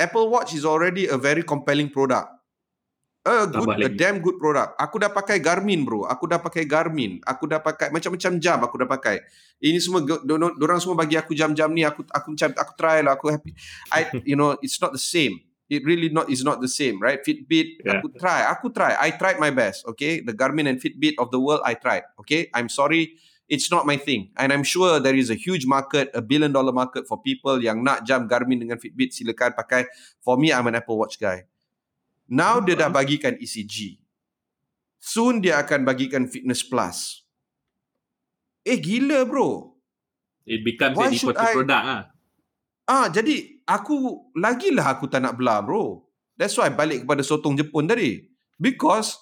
Apple 0.00 0.32
Watch 0.32 0.56
is 0.56 0.64
already 0.64 1.04
a 1.12 1.20
very 1.20 1.44
compelling 1.44 1.92
product. 1.92 2.40
A 3.20 3.44
good, 3.44 3.84
a 3.84 3.92
damn 3.92 4.24
good 4.24 4.40
product. 4.40 4.80
Aku 4.80 4.96
dah 4.96 5.12
pakai 5.12 5.44
Garmin 5.44 5.84
bro. 5.84 6.08
Aku 6.08 6.24
dah 6.24 6.40
pakai 6.40 6.64
Garmin. 6.64 7.20
Aku 7.28 7.44
dah 7.44 7.60
pakai 7.60 7.92
macam-macam 7.92 8.40
jam 8.40 8.56
aku 8.64 8.80
dah 8.80 8.88
pakai. 8.88 9.20
Ini 9.60 9.76
semua 9.76 10.00
orang 10.56 10.80
semua 10.80 10.96
bagi 10.96 11.20
aku 11.20 11.36
jam-jam 11.36 11.68
ni 11.68 11.84
aku 11.84 12.00
aku 12.08 12.32
macam 12.32 12.48
aku 12.56 12.72
try 12.80 13.04
lah 13.04 13.20
aku 13.20 13.28
happy. 13.28 13.52
I 13.92 14.08
you 14.28 14.40
know 14.40 14.56
it's 14.64 14.80
not 14.80 14.96
the 14.96 15.02
same. 15.02 15.36
It 15.68 15.84
really 15.84 16.08
not 16.08 16.32
is 16.32 16.40
not 16.40 16.64
the 16.64 16.66
same, 16.66 16.96
right? 16.96 17.20
Fitbit 17.20 17.84
yeah. 17.84 18.00
aku 18.00 18.08
try. 18.16 18.48
Aku 18.56 18.72
try. 18.72 18.96
I 18.96 19.12
tried 19.12 19.36
my 19.36 19.52
best, 19.52 19.84
okay? 19.84 20.24
The 20.24 20.32
Garmin 20.32 20.66
and 20.66 20.80
Fitbit 20.80 21.20
of 21.20 21.28
the 21.28 21.38
world 21.38 21.60
I 21.62 21.76
tried, 21.76 22.08
okay? 22.24 22.48
I'm 22.56 22.72
sorry 22.72 23.20
it's 23.50 23.66
not 23.68 23.84
my 23.84 23.98
thing. 23.98 24.30
And 24.38 24.54
I'm 24.54 24.62
sure 24.62 25.02
there 25.02 25.18
is 25.18 25.28
a 25.28 25.34
huge 25.34 25.66
market, 25.66 26.08
a 26.14 26.22
billion 26.22 26.54
dollar 26.54 26.70
market 26.70 27.10
for 27.10 27.18
people 27.18 27.58
yang 27.58 27.82
nak 27.82 28.06
jam 28.06 28.30
Garmin 28.30 28.62
dengan 28.62 28.78
Fitbit 28.78 29.10
silakan 29.10 29.58
pakai. 29.58 29.90
For 30.22 30.38
me 30.38 30.54
I'm 30.54 30.70
an 30.70 30.78
Apple 30.78 30.96
Watch 30.96 31.18
guy. 31.18 31.50
Now 32.30 32.62
dia 32.62 32.78
dah 32.78 32.86
bagikan 32.86 33.34
ECG. 33.34 33.98
Soon 35.02 35.42
dia 35.42 35.58
akan 35.58 35.82
bagikan 35.82 36.30
Fitness 36.30 36.62
Plus. 36.62 37.26
Eh 38.62 38.78
gila 38.78 39.26
bro. 39.26 39.74
It 40.46 40.62
becomes 40.62 40.94
Why 40.94 41.10
an 41.10 41.18
important 41.18 41.50
I... 41.50 41.52
product 41.58 41.84
ah. 41.84 42.02
Ah 42.86 43.06
jadi 43.10 43.58
aku 43.66 44.30
lagilah 44.38 44.94
aku 44.94 45.10
tak 45.10 45.26
nak 45.26 45.34
belah 45.34 45.58
bro. 45.58 46.06
That's 46.38 46.54
why 46.54 46.70
balik 46.70 47.02
kepada 47.02 47.26
sotong 47.26 47.58
Jepun 47.58 47.90
tadi. 47.90 48.30
Because 48.62 49.18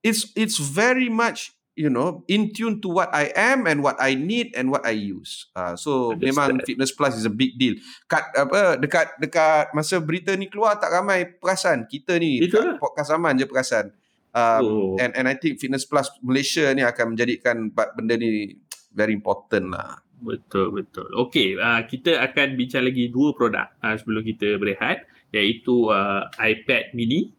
it's 0.00 0.32
it's 0.32 0.56
very 0.56 1.12
much 1.12 1.57
you 1.78 1.86
know 1.86 2.26
in 2.26 2.50
tune 2.50 2.82
to 2.82 2.90
what 2.90 3.06
I 3.14 3.30
am 3.38 3.70
and 3.70 3.78
what 3.78 3.94
I 4.02 4.18
need 4.18 4.58
and 4.58 4.74
what 4.74 4.82
I 4.82 4.98
use. 4.98 5.46
Uh, 5.54 5.78
so 5.78 6.12
Understand. 6.12 6.26
memang 6.26 6.50
fitness 6.66 6.90
plus 6.90 7.14
is 7.14 7.24
a 7.24 7.32
big 7.32 7.54
deal. 7.54 7.78
Kat 8.10 8.34
apa 8.34 8.74
dekat 8.74 9.14
dekat 9.22 9.70
masa 9.70 10.02
berita 10.02 10.34
ni 10.34 10.50
keluar 10.50 10.82
tak 10.82 10.90
ramai 10.90 11.38
perasan 11.38 11.86
kita 11.86 12.18
ni 12.18 12.42
Itulah. 12.42 12.82
podcast 12.82 13.14
aman 13.14 13.38
je 13.38 13.46
perasan. 13.46 13.94
Um, 14.34 14.60
oh. 14.66 14.94
and 15.00 15.14
and 15.14 15.24
I 15.30 15.38
think 15.38 15.62
fitness 15.62 15.86
plus 15.86 16.10
Malaysia 16.20 16.68
ni 16.74 16.84
akan 16.84 17.14
menjadikan 17.16 17.70
benda 17.72 18.18
ni 18.18 18.58
very 18.92 19.14
important 19.14 19.72
lah. 19.72 20.02
Betul 20.18 20.74
betul. 20.74 21.06
Okay, 21.30 21.54
uh, 21.54 21.86
kita 21.86 22.18
akan 22.18 22.58
bincang 22.58 22.82
lagi 22.82 23.06
dua 23.08 23.30
produk 23.32 23.70
uh, 23.80 23.94
sebelum 23.94 24.26
kita 24.26 24.58
berehat 24.58 25.06
iaitu 25.30 25.94
uh, 25.94 26.26
iPad 26.42 26.92
mini 26.92 27.30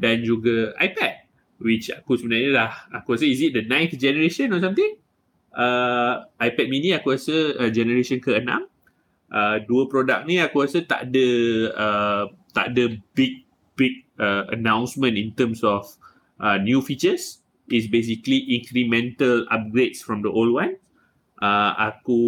dan 0.00 0.24
juga 0.24 0.72
iPad 0.80 1.21
which 1.62 1.88
aku 1.94 2.18
sebenarnya 2.18 2.50
dah 2.52 2.72
aku 3.00 3.14
rasa 3.16 3.26
is 3.26 3.40
it 3.40 3.56
the 3.56 3.64
ninth 3.64 3.94
generation 3.96 4.52
or 4.52 4.60
something? 4.60 4.98
Uh, 5.52 6.24
iPad 6.40 6.66
mini 6.68 6.96
aku 6.96 7.14
rasa 7.14 7.56
uh, 7.60 7.68
generation 7.68 8.16
ke-6 8.18 8.72
uh, 9.32 9.56
dua 9.64 9.88
produk 9.88 10.24
ni 10.28 10.38
aku 10.38 10.64
rasa 10.64 10.84
tak 10.84 11.08
ada 11.08 11.28
uh, 11.72 12.24
tak 12.52 12.76
ada 12.76 12.92
big 13.16 13.48
big 13.76 14.04
uh, 14.20 14.44
announcement 14.52 15.16
in 15.16 15.32
terms 15.32 15.64
of 15.64 15.88
uh, 16.38 16.60
new 16.60 16.84
features. 16.84 17.40
Is 17.72 17.88
basically 17.88 18.44
incremental 18.52 19.48
upgrades 19.48 20.04
from 20.04 20.20
the 20.20 20.28
old 20.28 20.52
one. 20.52 20.76
Uh, 21.40 21.72
aku 21.78 22.20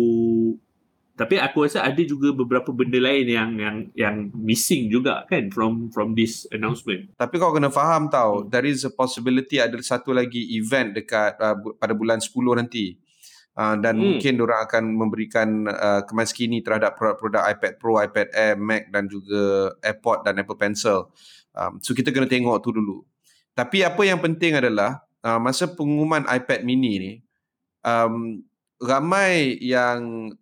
tapi 1.15 1.39
aku 1.39 1.63
rasa 1.63 1.87
ada 1.87 2.03
juga 2.03 2.35
beberapa 2.35 2.75
benda 2.75 2.99
lain 2.99 3.27
yang 3.31 3.51
yang 3.55 3.77
yang 3.95 4.17
missing 4.35 4.91
juga 4.91 5.23
kan 5.31 5.47
from 5.55 5.87
from 5.95 6.11
this 6.19 6.43
announcement. 6.51 7.15
Tapi 7.15 7.39
kau 7.39 7.55
kena 7.55 7.71
faham 7.71 8.11
tau, 8.11 8.43
hmm. 8.43 8.51
there 8.51 8.67
is 8.67 8.83
a 8.83 8.91
possibility 8.91 9.63
ada 9.63 9.79
satu 9.79 10.11
lagi 10.11 10.59
event 10.59 10.99
dekat 10.99 11.39
uh, 11.39 11.55
pada 11.79 11.95
bulan 11.95 12.19
10 12.19 12.35
nanti. 12.59 12.99
Uh, 13.55 13.79
dan 13.79 13.95
hmm. 13.95 14.19
mungkin 14.19 14.35
orang 14.43 14.61
akan 14.67 14.85
memberikan 14.99 15.49
uh, 15.71 16.03
kemaskini 16.03 16.59
terhadap 16.67 16.99
produk-produk 16.99 17.47
iPad 17.55 17.73
Pro, 17.79 17.95
iPad 18.03 18.35
Air, 18.35 18.59
Mac 18.59 18.91
dan 18.91 19.07
juga 19.07 19.71
AirPod 19.79 20.27
dan 20.27 20.43
Apple 20.43 20.59
Pencil. 20.59 21.15
Um, 21.55 21.79
so 21.79 21.95
kita 21.95 22.11
kena 22.11 22.27
tengok 22.27 22.59
tu 22.59 22.75
dulu. 22.75 23.07
Tapi 23.55 23.87
apa 23.87 24.03
yang 24.03 24.19
penting 24.19 24.59
adalah 24.59 25.07
uh, 25.23 25.39
masa 25.39 25.71
pengumuman 25.71 26.27
iPad 26.27 26.67
mini 26.67 26.93
ni 26.99 27.13
um, 27.87 28.43
ramai 28.83 29.55
yang 29.63 30.35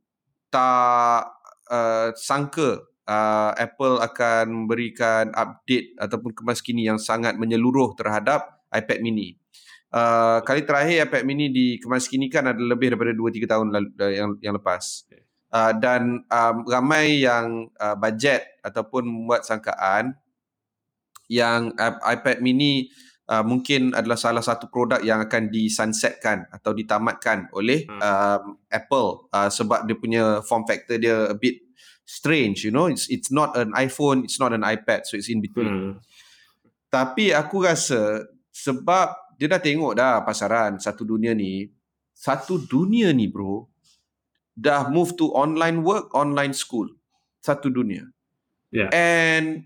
tak 0.52 1.32
uh, 1.72 2.12
sangka 2.12 2.84
uh, 3.08 3.50
Apple 3.56 3.98
akan 4.04 4.44
memberikan 4.52 5.32
update 5.32 5.96
ataupun 5.96 6.36
kemaskini 6.36 6.86
yang 6.86 7.00
sangat 7.00 7.40
menyeluruh 7.40 7.96
terhadap 7.96 8.62
iPad 8.68 9.00
mini. 9.00 9.40
Uh, 9.92 10.40
kali 10.48 10.64
terakhir 10.64 11.08
iPad 11.08 11.22
mini 11.28 11.52
dikemaskinikan 11.52 12.48
adalah 12.48 12.76
lebih 12.76 12.96
daripada 12.96 13.12
2-3 13.12 13.44
tahun 13.44 13.66
lalu, 13.72 13.88
uh, 14.00 14.12
yang, 14.12 14.30
yang 14.40 14.54
lepas. 14.56 15.08
Uh, 15.52 15.72
dan 15.76 16.24
um, 16.32 16.56
ramai 16.64 17.20
yang 17.20 17.68
uh, 17.76 17.92
bajet 17.92 18.40
ataupun 18.64 19.04
membuat 19.04 19.44
sangkaan 19.44 20.16
yang 21.28 21.76
uh, 21.76 22.00
iPad 22.08 22.40
mini 22.40 22.88
uh, 23.32 23.44
mungkin 23.44 23.96
adalah 23.96 24.20
salah 24.20 24.44
satu 24.44 24.68
produk 24.68 25.00
yang 25.00 25.24
akan 25.24 25.48
disunsetkan 25.48 26.44
atau 26.52 26.76
ditamatkan 26.76 27.48
oleh 27.56 27.88
hmm. 27.88 28.00
um, 28.00 28.42
Apple 28.68 29.32
uh, 29.32 29.48
sebab 29.48 29.88
dia 29.88 29.96
punya 29.96 30.24
form 30.44 30.68
factor 30.68 31.00
dia 31.00 31.32
a 31.32 31.36
bit 31.36 31.64
strange 32.04 32.68
you 32.68 32.72
know 32.74 32.92
it's 32.92 33.08
it's 33.08 33.32
not 33.32 33.56
an 33.56 33.72
iPhone 33.72 34.28
it's 34.28 34.36
not 34.36 34.52
an 34.52 34.60
iPad 34.60 35.08
so 35.08 35.16
it's 35.16 35.32
in 35.32 35.40
between 35.40 35.72
hmm. 35.72 35.92
tapi 36.92 37.32
aku 37.32 37.64
rasa 37.64 38.28
sebab 38.52 39.16
dia 39.40 39.48
dah 39.48 39.62
tengok 39.62 39.96
dah 39.96 40.20
pasaran 40.20 40.76
satu 40.76 41.08
dunia 41.08 41.32
ni 41.32 41.72
satu 42.12 42.60
dunia 42.60 43.16
ni 43.16 43.32
bro 43.32 43.64
dah 44.52 44.92
move 44.92 45.16
to 45.16 45.32
online 45.32 45.80
work 45.80 46.12
online 46.12 46.52
school 46.52 46.92
satu 47.40 47.72
dunia 47.72 48.04
yeah. 48.68 48.92
and 48.92 49.64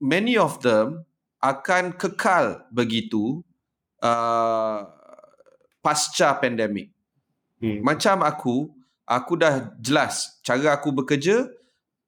many 0.00 0.40
of 0.40 0.56
them 0.64 1.04
akan 1.44 2.00
kekal 2.00 2.64
begitu 2.72 3.44
uh, 4.00 4.88
pasca 5.84 6.40
pandemik. 6.40 6.88
Hmm. 7.60 7.84
Macam 7.84 8.24
aku, 8.24 8.72
aku 9.04 9.36
dah 9.36 9.76
jelas 9.76 10.40
cara 10.40 10.72
aku 10.72 10.88
bekerja 10.96 11.44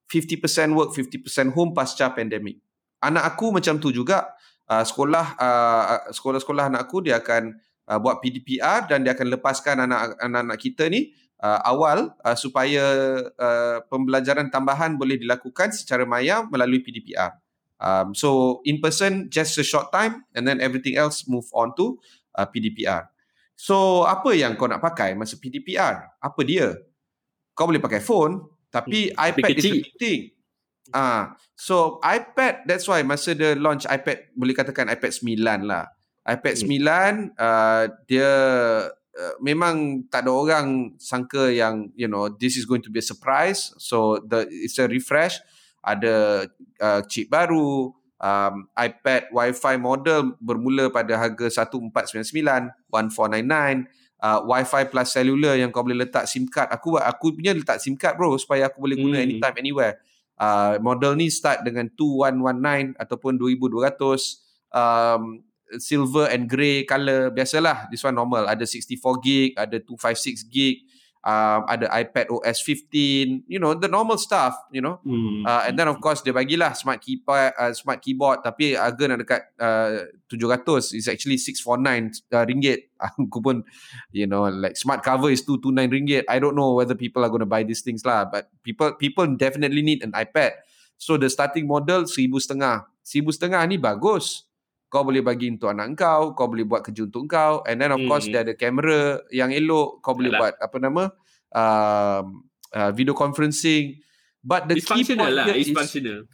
50% 0.09 0.73
work, 0.73 0.97
50% 0.97 1.53
home 1.53 1.77
pasca 1.77 2.09
pandemik. 2.17 2.57
Anak 3.05 3.37
aku 3.37 3.53
macam 3.53 3.77
tu 3.77 3.93
juga. 3.93 4.33
Uh, 4.67 4.83
sekolah 4.83 5.39
uh, 5.39 6.11
sekolah-sekolah 6.11 6.75
anak 6.75 6.91
aku 6.91 7.07
dia 7.07 7.23
akan 7.23 7.55
uh, 7.87 7.99
buat 8.03 8.19
PDPR 8.19 8.91
dan 8.91 9.07
dia 9.07 9.15
akan 9.15 9.39
lepaskan 9.39 9.87
anak-anak 9.87 10.59
kita 10.59 10.91
ni 10.91 11.15
uh, 11.39 11.63
awal 11.63 12.11
uh, 12.27 12.35
supaya 12.35 12.83
uh, 13.39 13.79
pembelajaran 13.87 14.51
tambahan 14.51 14.99
boleh 14.99 15.23
dilakukan 15.23 15.71
secara 15.71 16.03
maya 16.03 16.43
melalui 16.51 16.83
PDPR. 16.83 17.46
Um, 17.77 18.17
so 18.17 18.61
in 18.65 18.81
person 18.81 19.29
just 19.29 19.61
a 19.61 19.65
short 19.65 19.93
time 19.93 20.25
and 20.33 20.49
then 20.49 20.65
everything 20.65 20.97
else 20.97 21.29
move 21.29 21.45
on 21.53 21.77
to 21.77 22.01
uh, 22.33 22.49
PDPR. 22.49 23.13
So 23.57 24.05
apa 24.05 24.37
yang 24.37 24.57
kau 24.57 24.69
nak 24.69 24.85
pakai 24.85 25.17
masa 25.17 25.37
PDPR? 25.37 26.21
Apa 26.21 26.41
dia? 26.45 26.77
Kau 27.57 27.69
boleh 27.69 27.81
pakai 27.81 28.01
phone 28.01 28.45
tapi 28.69 29.13
hmm, 29.13 29.17
iPad 29.17 29.57
is 29.57 29.65
the 29.65 29.93
thing. 29.97 30.21
Ah, 30.95 31.01
uh, 31.01 31.23
so 31.57 31.99
iPad 32.05 32.69
that's 32.69 32.87
why 32.87 33.01
masa 33.03 33.33
dia 33.33 33.57
launch 33.57 33.89
iPad 33.89 34.31
boleh 34.37 34.55
katakan 34.55 34.93
iPad 34.93 35.13
9 35.25 35.65
lah. 35.65 35.89
iPad 36.27 36.55
hmm. 36.63 37.33
9 37.35 37.41
uh, 37.41 37.85
dia 38.05 38.33
uh, 38.93 39.35
memang 39.41 40.05
tak 40.13 40.29
ada 40.29 40.31
orang 40.37 40.67
sangka 41.01 41.49
yang 41.49 41.89
you 41.97 42.07
know 42.07 42.29
this 42.29 42.61
is 42.61 42.69
going 42.69 42.85
to 42.85 42.93
be 42.93 43.01
a 43.01 43.07
surprise. 43.07 43.73
So 43.81 44.21
the 44.21 44.45
it's 44.49 44.77
a 44.77 44.87
refresh 44.87 45.41
ada 45.87 46.45
uh, 46.83 47.01
chip 47.07 47.31
baru, 47.31 47.95
um, 48.19 48.55
iPad 48.75 49.31
Wi-Fi 49.31 49.75
model 49.79 50.35
bermula 50.43 50.91
pada 50.91 51.15
harga 51.15 51.47
1499, 51.63 52.75
1499, 52.91 53.87
uh, 54.21 54.41
Wi-Fi 54.43 54.83
plus 54.91 55.09
cellular 55.15 55.55
yang 55.55 55.71
kau 55.71 55.87
boleh 55.87 56.03
letak 56.03 56.27
SIM 56.27 56.51
card. 56.51 56.75
Aku 56.75 56.99
aku 56.99 57.39
punya 57.39 57.55
letak 57.55 57.79
SIM 57.79 57.95
card 57.95 58.19
bro 58.19 58.35
supaya 58.35 58.67
aku 58.67 58.83
boleh 58.83 58.99
guna 58.99 59.23
hmm. 59.23 59.27
anytime 59.31 59.57
anywhere. 59.63 59.95
Uh, 60.37 60.77
model 60.85 61.17
ni 61.17 61.33
start 61.33 61.65
dengan 61.65 61.89
2119 61.97 62.93
ataupun 63.01 63.41
2200 63.41 64.45
um, 64.69 65.41
silver 65.81 66.29
and 66.29 66.45
grey 66.45 66.85
color 66.85 67.33
biasalah 67.33 67.89
this 67.89 68.05
one 68.05 68.13
normal 68.13 68.45
ada 68.45 68.63
64 68.63 69.01
gig 69.25 69.51
ada 69.57 69.81
256 69.81 70.45
gig 70.53 70.85
um, 71.27 71.67
ada 71.67 71.91
iPad 71.91 72.31
OS 72.31 72.63
15 72.63 73.51
you 73.51 73.59
know 73.59 73.75
the 73.75 73.91
normal 73.91 74.15
stuff 74.15 74.55
you 74.71 74.79
know. 74.79 75.03
Mm. 75.03 75.43
uh, 75.43 75.67
and 75.67 75.75
then 75.75 75.91
of 75.91 75.99
course 75.99 76.23
dia 76.23 76.31
bagilah 76.31 76.79
smart 76.79 77.03
keypad 77.03 77.51
uh, 77.59 77.75
smart 77.75 77.99
keyboard 77.99 78.47
tapi 78.47 78.79
harga 78.79 79.05
nak 79.11 79.19
dekat 79.27 79.43
uh, 79.59 80.07
700 80.31 80.95
is 80.95 81.11
actually 81.11 81.39
649 81.39 82.23
uh, 82.31 82.45
ringgit. 82.47 82.95
Aku 83.19 83.43
pun 83.43 83.67
you 84.15 84.31
know 84.31 84.47
like 84.47 84.79
smart 84.79 85.03
cover 85.03 85.29
is 85.29 85.43
229 85.43 85.91
ringgit. 85.91 86.25
I 86.31 86.39
don't 86.39 86.55
know 86.55 86.79
whether 86.79 86.95
people 86.95 87.27
are 87.27 87.31
going 87.33 87.45
to 87.45 87.51
buy 87.51 87.67
these 87.67 87.83
things 87.83 88.07
lah 88.07 88.25
but 88.31 88.47
people 88.63 88.95
people 88.95 89.27
definitely 89.35 89.83
need 89.83 90.07
an 90.07 90.15
iPad. 90.15 90.63
So 90.97 91.19
the 91.21 91.29
starting 91.29 91.67
model 91.67 92.07
1000 92.07 92.15
setengah. 92.41 92.89
1000 93.05 93.37
setengah 93.37 93.63
ni 93.69 93.77
bagus 93.79 94.46
kau 94.97 95.05
boleh 95.05 95.21
bagi 95.21 95.53
untuk 95.53 95.69
anak 95.69 95.93
kau, 95.93 96.33
kau 96.33 96.49
boleh 96.49 96.65
buat 96.65 96.81
kerja 96.81 97.05
untuk 97.05 97.29
kau 97.29 97.61
and 97.69 97.77
then 97.77 97.93
of 97.93 98.01
hmm. 98.01 98.09
course 98.09 98.25
dia 98.25 98.41
ada 98.41 98.57
kamera 98.57 99.21
yang 99.29 99.53
elok, 99.53 100.01
kau 100.01 100.17
boleh 100.17 100.33
Yalah. 100.33 100.41
buat 100.41 100.55
apa 100.57 100.77
nama 100.81 101.03
uh, 101.53 102.23
uh, 102.73 102.91
video 102.97 103.13
conferencing 103.13 104.01
but 104.41 104.65
the 104.73 104.81
it's 104.81 104.89
key 104.89 105.05
point 105.05 105.37
lah. 105.37 105.53
It's 105.53 105.69
functional. 105.69 106.25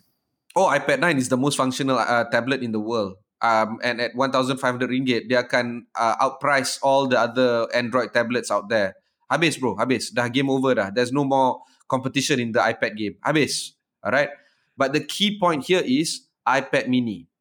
Oh, 0.52 0.68
iPad 0.68 1.00
9 1.00 1.16
is 1.16 1.32
the 1.32 1.40
most 1.40 1.56
functional 1.56 1.96
uh, 1.96 2.28
tablet 2.28 2.60
in 2.60 2.76
the 2.76 2.80
world. 2.80 3.16
Um, 3.40 3.80
and 3.82 3.98
at 4.04 4.14
1,500 4.14 4.60
ringgit, 4.86 5.26
dia 5.26 5.48
akan 5.48 5.88
uh, 5.96 6.14
outprice 6.20 6.76
all 6.84 7.08
the 7.08 7.16
other 7.16 7.66
Android 7.72 8.12
tablets 8.12 8.52
out 8.52 8.68
there. 8.68 8.94
Habis 9.32 9.56
bro, 9.56 9.80
habis. 9.80 10.12
Dah 10.12 10.28
game 10.28 10.52
over 10.52 10.76
dah. 10.76 10.92
There's 10.92 11.10
no 11.10 11.24
more 11.24 11.64
competition 11.88 12.36
in 12.36 12.52
the 12.52 12.60
iPad 12.60 13.00
game. 13.00 13.16
Habis. 13.24 13.72
Alright? 14.04 14.28
But 14.76 14.92
the 14.92 15.00
key 15.00 15.40
point 15.40 15.64
here 15.64 15.80
is 15.80 16.28
iPad 16.44 16.92
mini 16.92 17.32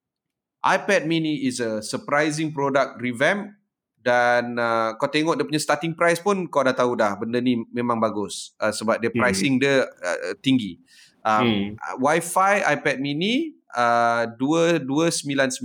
iPad 0.61 1.09
mini 1.09 1.49
is 1.49 1.57
a 1.57 1.81
surprising 1.81 2.53
product 2.53 3.01
revamp 3.01 3.57
dan 4.01 4.57
uh, 4.57 4.97
kau 4.97 5.09
tengok 5.09 5.37
dia 5.37 5.45
punya 5.45 5.61
starting 5.61 5.93
price 5.93 6.17
pun 6.17 6.49
kau 6.49 6.65
dah 6.65 6.73
tahu 6.73 6.97
dah 6.97 7.13
benda 7.17 7.37
ni 7.37 7.61
memang 7.69 8.01
bagus 8.01 8.57
uh, 8.57 8.73
sebab 8.73 8.97
dia 8.97 9.13
hmm. 9.13 9.17
pricing 9.17 9.53
hmm. 9.57 9.61
dia 9.61 9.75
uh, 9.85 10.33
tinggi. 10.41 10.81
Um, 11.21 11.77
hmm. 11.77 12.01
Wi-Fi 12.01 12.65
iPad 12.65 12.97
mini 12.97 13.53
uh, 13.77 14.25
2299. 14.37 15.61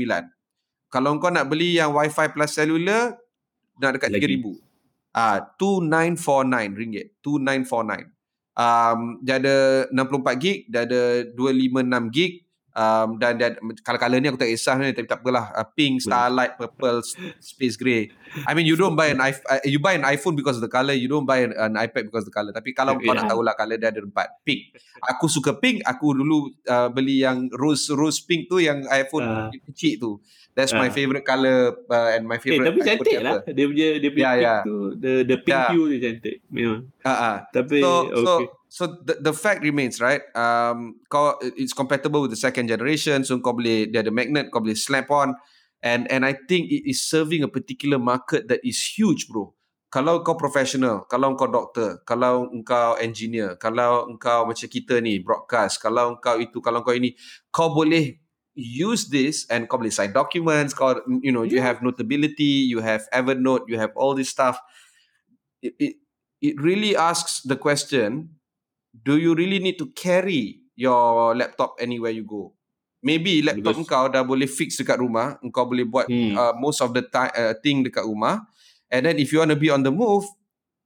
Kalau 0.92 1.16
kau 1.16 1.32
nak 1.32 1.48
beli 1.48 1.80
yang 1.80 1.96
Wi-Fi 1.96 2.32
plus 2.36 2.52
cellular 2.52 3.16
nak 3.80 3.96
dekat 3.96 4.12
3000. 4.16 4.52
Ah 5.16 5.40
uh, 5.40 5.56
2949 5.56 6.76
ringgit. 6.76 7.16
2949. 7.24 8.12
Um, 8.56 9.20
dia 9.20 9.36
ada 9.36 9.84
64 9.92 10.40
gig, 10.40 10.64
dia 10.64 10.88
ada 10.88 11.28
256 11.36 12.08
gig, 12.08 12.45
um, 12.76 13.16
dan 13.16 13.40
dan 13.40 13.56
color-color 13.80 14.20
ni 14.20 14.28
aku 14.28 14.38
tak 14.38 14.52
kisah 14.52 14.76
ni 14.76 14.92
tapi 14.92 15.08
tak 15.08 15.24
apalah 15.24 15.48
uh, 15.56 15.64
pink 15.64 16.04
starlight 16.04 16.60
purple 16.60 17.00
space 17.40 17.80
grey 17.80 18.12
i 18.44 18.52
mean 18.52 18.68
you 18.68 18.76
don't 18.76 18.94
buy 18.94 19.08
an 19.08 19.18
iPhone 19.24 19.48
uh, 19.48 19.60
you 19.64 19.80
buy 19.80 19.96
an 19.96 20.04
iphone 20.12 20.36
because 20.36 20.60
of 20.60 20.62
the 20.62 20.70
color 20.70 20.92
you 20.92 21.08
don't 21.08 21.24
buy 21.24 21.40
an, 21.40 21.56
an 21.56 21.74
ipad 21.88 22.04
because 22.06 22.28
of 22.28 22.30
the 22.30 22.36
color 22.36 22.52
tapi 22.52 22.76
kalau 22.76 22.94
okay, 22.94 23.08
kau 23.08 23.16
yeah. 23.16 23.24
nak 23.24 23.32
tahulah 23.32 23.54
color 23.56 23.76
dia 23.80 23.88
ada 23.88 24.04
empat 24.04 24.28
pink 24.44 24.76
aku 25.00 25.26
suka 25.26 25.56
pink 25.56 25.80
aku 25.88 26.12
dulu 26.12 26.52
uh, 26.68 26.92
beli 26.92 27.24
yang 27.24 27.48
rose 27.56 27.88
rose 27.96 28.20
pink 28.20 28.52
tu 28.52 28.60
yang 28.60 28.84
iphone 28.92 29.24
uh. 29.24 29.48
kecil 29.72 29.96
tu 29.96 30.12
That's 30.56 30.72
uh. 30.72 30.80
my 30.80 30.88
favourite 30.88 31.20
colour 31.20 31.84
uh, 31.92 32.16
and 32.16 32.24
my 32.24 32.40
favourite. 32.40 32.64
Eh, 32.64 32.68
tapi 32.72 32.80
cantik 32.80 33.20
lah. 33.20 33.44
Dia 33.44 33.68
punya 33.68 33.88
dia 34.00 34.08
punya 34.08 34.24
yeah, 34.24 34.32
pink 34.32 34.48
yeah. 34.48 34.60
tu, 34.64 34.76
the 34.96 35.12
the 35.28 35.36
pink 35.36 35.52
yeah. 35.60 35.68
hue 35.68 35.84
dia 35.92 35.98
cantik. 36.00 36.36
Memang. 36.48 36.80
Uh, 37.04 37.10
uh. 37.12 37.36
Tapi 37.52 37.78
so, 37.84 37.92
okay. 38.08 38.24
So, 38.24 38.32
so 38.68 38.98
the 39.04 39.18
the 39.20 39.34
fact 39.34 39.62
remains 39.62 40.00
right. 40.00 40.22
Um, 40.34 41.00
kau 41.08 41.38
it's 41.42 41.72
compatible 41.72 42.22
with 42.22 42.32
the 42.32 42.40
second 42.40 42.68
generation. 42.68 43.24
So 43.24 43.38
kau 43.40 43.54
boleh 43.54 43.90
dia 43.90 44.02
ada 44.02 44.12
magnet, 44.12 44.50
kau 44.50 44.62
boleh 44.62 44.76
slap 44.76 45.10
on, 45.10 45.34
and 45.82 46.06
and 46.10 46.26
I 46.26 46.34
think 46.34 46.70
it 46.70 46.86
is 46.86 47.02
serving 47.02 47.42
a 47.42 47.50
particular 47.50 47.98
market 47.98 48.48
that 48.50 48.60
is 48.66 48.78
huge, 48.82 49.30
bro. 49.30 49.54
Kalau 49.86 50.20
kau 50.26 50.34
professional, 50.34 51.06
kalau 51.06 51.38
kau 51.38 51.48
doktor, 51.48 52.02
kalau 52.02 52.50
kau 52.66 52.98
engineer, 52.98 53.54
kalau 53.56 54.10
kau 54.18 54.44
macam 54.44 54.68
kita 54.68 54.98
ni 54.98 55.22
broadcast, 55.22 55.78
kalau 55.78 56.18
kau 56.18 56.36
itu, 56.42 56.58
kalau 56.58 56.82
kau 56.82 56.92
ini, 56.92 57.14
kau 57.54 57.70
boleh 57.70 58.18
use 58.56 59.12
this 59.12 59.44
and 59.52 59.68
kau 59.68 59.76
boleh 59.76 59.92
sign 59.92 60.16
documents 60.16 60.72
kau 60.72 60.96
you 61.20 61.28
know 61.28 61.44
you 61.44 61.60
have 61.60 61.84
notability 61.84 62.64
you 62.64 62.80
have 62.80 63.04
evernote 63.12 63.68
you 63.68 63.76
have 63.76 63.92
all 64.00 64.16
this 64.16 64.32
stuff 64.32 64.56
it, 65.60 65.76
it 65.76 66.00
it 66.40 66.56
really 66.56 66.96
asks 66.96 67.44
the 67.44 67.54
question 67.54 68.35
do 69.04 69.20
you 69.20 69.36
really 69.36 69.60
need 69.60 69.76
to 69.76 69.90
carry 69.92 70.64
your 70.76 71.34
laptop 71.36 71.76
anywhere 71.76 72.12
you 72.12 72.24
go 72.24 72.52
maybe 73.04 73.44
laptop 73.44 73.76
Because, 73.76 73.90
kau 73.90 74.06
dah 74.08 74.24
boleh 74.24 74.48
fix 74.48 74.80
dekat 74.80 75.00
rumah 75.00 75.36
kau 75.52 75.68
boleh 75.68 75.84
buat 75.84 76.08
hmm. 76.08 76.34
uh, 76.36 76.54
most 76.56 76.80
of 76.80 76.96
the 76.96 77.04
time 77.04 77.32
uh, 77.36 77.52
thing 77.60 77.84
dekat 77.84 78.04
rumah 78.04 78.44
and 78.88 79.04
then 79.04 79.20
if 79.20 79.32
you 79.34 79.40
want 79.42 79.52
to 79.52 79.58
be 79.58 79.68
on 79.68 79.84
the 79.84 79.92
move 79.92 80.24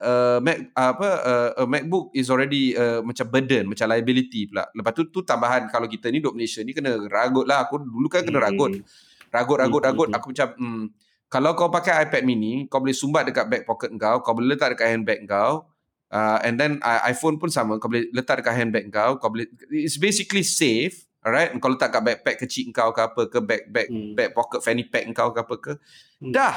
uh, 0.00 0.38
Mac 0.42 0.72
apa 0.74 1.08
uh, 1.22 1.50
a 1.62 1.64
MacBook 1.68 2.10
is 2.16 2.32
already 2.32 2.74
uh, 2.74 3.04
macam 3.04 3.28
burden 3.28 3.68
macam 3.68 3.86
liability 3.92 4.48
pula. 4.48 4.66
Lepas 4.72 4.92
tu 4.96 5.02
tu 5.12 5.20
tambahan 5.22 5.68
kalau 5.68 5.86
kita 5.86 6.08
ni 6.08 6.18
duduk 6.18 6.34
Malaysia 6.40 6.64
ni 6.64 6.72
kena 6.72 6.96
ragut 7.06 7.44
lah. 7.44 7.68
Aku 7.68 7.78
dulu 7.78 8.08
kan 8.08 8.24
kena 8.24 8.40
ragut. 8.40 8.80
Hmm. 8.80 8.84
Ragut 9.30 9.58
ragut 9.60 9.82
ragut 9.84 10.08
hmm. 10.10 10.16
aku 10.18 10.26
macam 10.34 10.48
hmm, 10.58 10.84
kalau 11.30 11.54
kau 11.54 11.70
pakai 11.70 12.10
iPad 12.10 12.22
mini 12.26 12.66
kau 12.66 12.82
boleh 12.82 12.96
sumbat 12.96 13.22
dekat 13.30 13.46
back 13.46 13.62
pocket 13.62 13.94
kau, 13.94 14.18
kau 14.24 14.32
boleh 14.34 14.56
letak 14.56 14.74
dekat 14.74 14.88
handbag 14.90 15.22
kau. 15.28 15.69
Uh, 16.10 16.42
and 16.42 16.58
then 16.58 16.82
uh, 16.82 17.06
iPhone 17.06 17.38
pun 17.38 17.54
sama 17.54 17.78
kau 17.78 17.86
boleh 17.86 18.10
letak 18.10 18.42
dekat 18.42 18.54
handbag 18.58 18.90
kau, 18.90 19.16
kau 19.22 19.30
boleh 19.30 19.46
it's 19.70 19.96
basically 19.96 20.42
safe. 20.42 21.06
Alright, 21.22 21.54
kau 21.62 21.70
letak 21.70 21.94
kat 21.94 22.02
backpack 22.02 22.36
kecil 22.42 22.72
kau 22.74 22.90
ke 22.90 23.00
apa 23.04 23.22
ke 23.30 23.38
back 23.38 23.62
back 23.70 23.88
hmm. 23.92 24.16
back 24.16 24.30
pocket 24.34 24.60
fanny 24.64 24.88
pack 24.88 25.06
kau 25.14 25.30
ke 25.30 25.40
apa 25.40 25.54
ke. 25.60 25.72
Hmm. 26.18 26.32
Dah. 26.34 26.56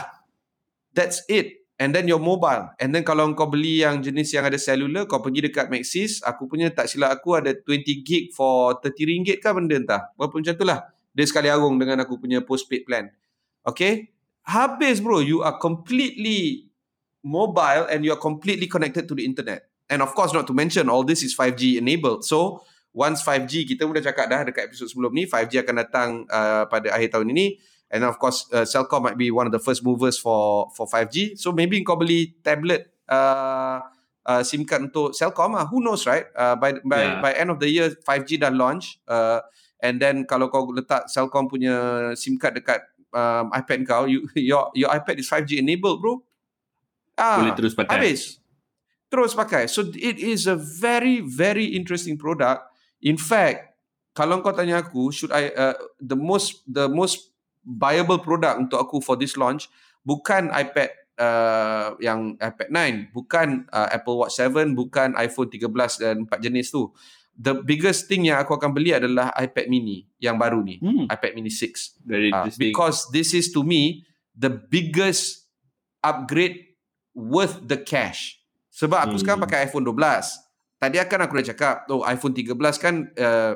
That's 0.94 1.26
it 1.26 1.64
and 1.82 1.90
then 1.92 2.06
your 2.06 2.22
mobile 2.22 2.70
and 2.78 2.94
then 2.94 3.02
kalau 3.02 3.26
kau 3.34 3.50
beli 3.50 3.82
yang 3.82 3.98
jenis 3.98 4.30
yang 4.32 4.46
ada 4.46 4.62
cellular 4.62 5.10
kau 5.10 5.20
pergi 5.20 5.50
dekat 5.50 5.68
Maxis 5.74 6.22
aku 6.22 6.46
punya 6.46 6.70
tak 6.70 6.86
silap 6.86 7.12
aku 7.18 7.34
ada 7.34 7.52
20 7.52 8.08
gig 8.08 8.30
for 8.32 8.78
30 8.78 9.10
ringgit 9.10 9.38
kan 9.42 9.58
benda 9.58 9.76
entah 9.82 10.02
berapa 10.14 10.32
macam 10.38 10.54
tu 10.54 10.66
lah 10.66 10.80
dia 11.12 11.26
sekali 11.26 11.50
arung 11.50 11.82
dengan 11.82 12.06
aku 12.06 12.22
punya 12.22 12.46
postpaid 12.46 12.86
plan 12.86 13.10
okay 13.66 14.14
habis 14.46 15.02
bro 15.02 15.18
you 15.20 15.42
are 15.42 15.58
completely 15.58 16.70
mobile 17.24 17.88
and 17.88 18.04
you 18.04 18.12
are 18.12 18.20
completely 18.20 18.68
connected 18.68 19.08
to 19.08 19.16
the 19.16 19.24
internet. 19.24 19.72
And 19.90 20.04
of 20.04 20.14
course 20.14 20.36
not 20.36 20.46
to 20.48 20.54
mention 20.54 20.92
all 20.92 21.04
this 21.04 21.24
is 21.24 21.36
5G 21.36 21.80
enabled. 21.80 22.28
So 22.28 22.62
once 22.92 23.24
5G 23.24 23.66
kita 23.66 23.88
pun 23.88 23.96
dah 23.96 24.06
cakap 24.06 24.28
dah 24.30 24.44
dekat 24.44 24.70
episod 24.70 24.92
sebelum 24.92 25.16
ni 25.16 25.26
5G 25.26 25.64
akan 25.64 25.76
datang 25.80 26.10
uh, 26.28 26.68
pada 26.68 26.94
akhir 26.94 27.16
tahun 27.18 27.32
ini. 27.32 27.58
And 27.94 28.04
of 28.04 28.20
course 28.20 28.50
uh, 28.52 28.68
Cellcom 28.68 29.06
might 29.06 29.18
be 29.18 29.32
one 29.32 29.48
of 29.48 29.54
the 29.56 29.62
first 29.64 29.82
movers 29.82 30.20
for 30.20 30.70
for 30.74 30.90
5G 30.90 31.38
so 31.40 31.54
maybe 31.54 31.80
kau 31.86 31.94
beli 31.94 32.34
tablet 32.42 32.90
uh, 33.06 33.86
uh, 34.26 34.42
SIM 34.42 34.66
card 34.66 34.90
untuk 34.90 35.14
Cellcom 35.14 35.56
ah 35.56 35.70
who 35.70 35.80
knows 35.80 36.04
right? 36.10 36.28
Uh, 36.34 36.58
by 36.58 36.76
by 36.84 37.02
yeah. 37.02 37.22
by 37.22 37.32
end 37.38 37.54
of 37.54 37.62
the 37.62 37.70
year 37.70 37.94
5G 37.94 38.42
dah 38.42 38.50
launch 38.50 38.98
uh, 39.06 39.46
and 39.78 40.02
then 40.02 40.26
kalau 40.26 40.50
kau 40.50 40.66
letak 40.74 41.06
Cellcom 41.06 41.46
punya 41.46 42.10
SIM 42.18 42.42
card 42.42 42.58
dekat 42.58 42.82
um, 43.14 43.54
iPad 43.54 43.86
kau 43.86 44.04
you, 44.10 44.26
your 44.50 44.74
your 44.74 44.90
iPad 44.90 45.22
is 45.22 45.30
5G 45.30 45.62
enabled 45.62 46.02
bro 46.02 46.26
ah 47.18 47.42
boleh 47.42 47.54
terus 47.56 47.74
pakai. 47.74 47.94
habis. 47.98 48.22
Terus 49.10 49.32
pakai. 49.38 49.70
So 49.70 49.86
it 49.94 50.18
is 50.18 50.50
a 50.50 50.58
very 50.58 51.22
very 51.22 51.78
interesting 51.78 52.18
product. 52.18 52.66
In 53.04 53.20
fact 53.20 53.74
kalau 54.14 54.46
kau 54.46 54.54
tanya 54.54 54.82
aku 54.82 55.10
should 55.10 55.34
I 55.34 55.50
uh, 55.54 55.78
the 55.98 56.18
most 56.18 56.62
the 56.70 56.86
most 56.86 57.34
viable 57.66 58.22
product 58.22 58.70
untuk 58.70 58.78
aku 58.78 59.02
for 59.02 59.18
this 59.18 59.34
launch 59.40 59.72
bukan 60.06 60.54
iPad 60.54 60.94
uh, 61.18 61.98
yang 61.98 62.38
iPad 62.38 62.70
9 63.10 63.16
bukan 63.16 63.66
uh, 63.74 63.90
Apple 63.90 64.22
Watch 64.22 64.38
7 64.38 64.78
bukan 64.78 65.18
iPhone 65.18 65.50
13 65.50 66.02
dan 66.02 66.16
empat 66.30 66.40
jenis 66.42 66.70
tu. 66.70 66.94
The 67.34 67.58
biggest 67.66 68.06
thing 68.06 68.30
yang 68.30 68.38
aku 68.38 68.54
akan 68.54 68.78
beli 68.78 68.94
adalah 68.94 69.34
iPad 69.34 69.66
mini 69.66 70.06
yang 70.22 70.38
baru 70.38 70.62
ni. 70.62 70.78
Hmm. 70.78 71.10
iPad 71.10 71.34
mini 71.34 71.50
6 71.50 72.06
Very 72.06 72.30
uh, 72.30 72.46
because 72.62 73.10
this 73.10 73.34
is 73.34 73.50
to 73.50 73.66
me 73.66 74.06
the 74.38 74.54
biggest 74.54 75.50
upgrade 76.06 76.73
worth 77.14 77.62
the 77.66 77.78
cash 77.78 78.42
sebab 78.74 79.10
aku 79.10 79.16
hmm. 79.18 79.22
sekarang 79.22 79.42
pakai 79.42 79.70
iPhone 79.70 79.86
12 79.86 79.98
tadi 80.82 80.98
akan 81.00 81.20
aku 81.24 81.34
dah 81.40 81.48
cakap 81.54 81.76
oh 81.94 82.04
iPhone 82.04 82.34
13 82.36 82.58
kan 82.82 82.96
uh, 83.16 83.54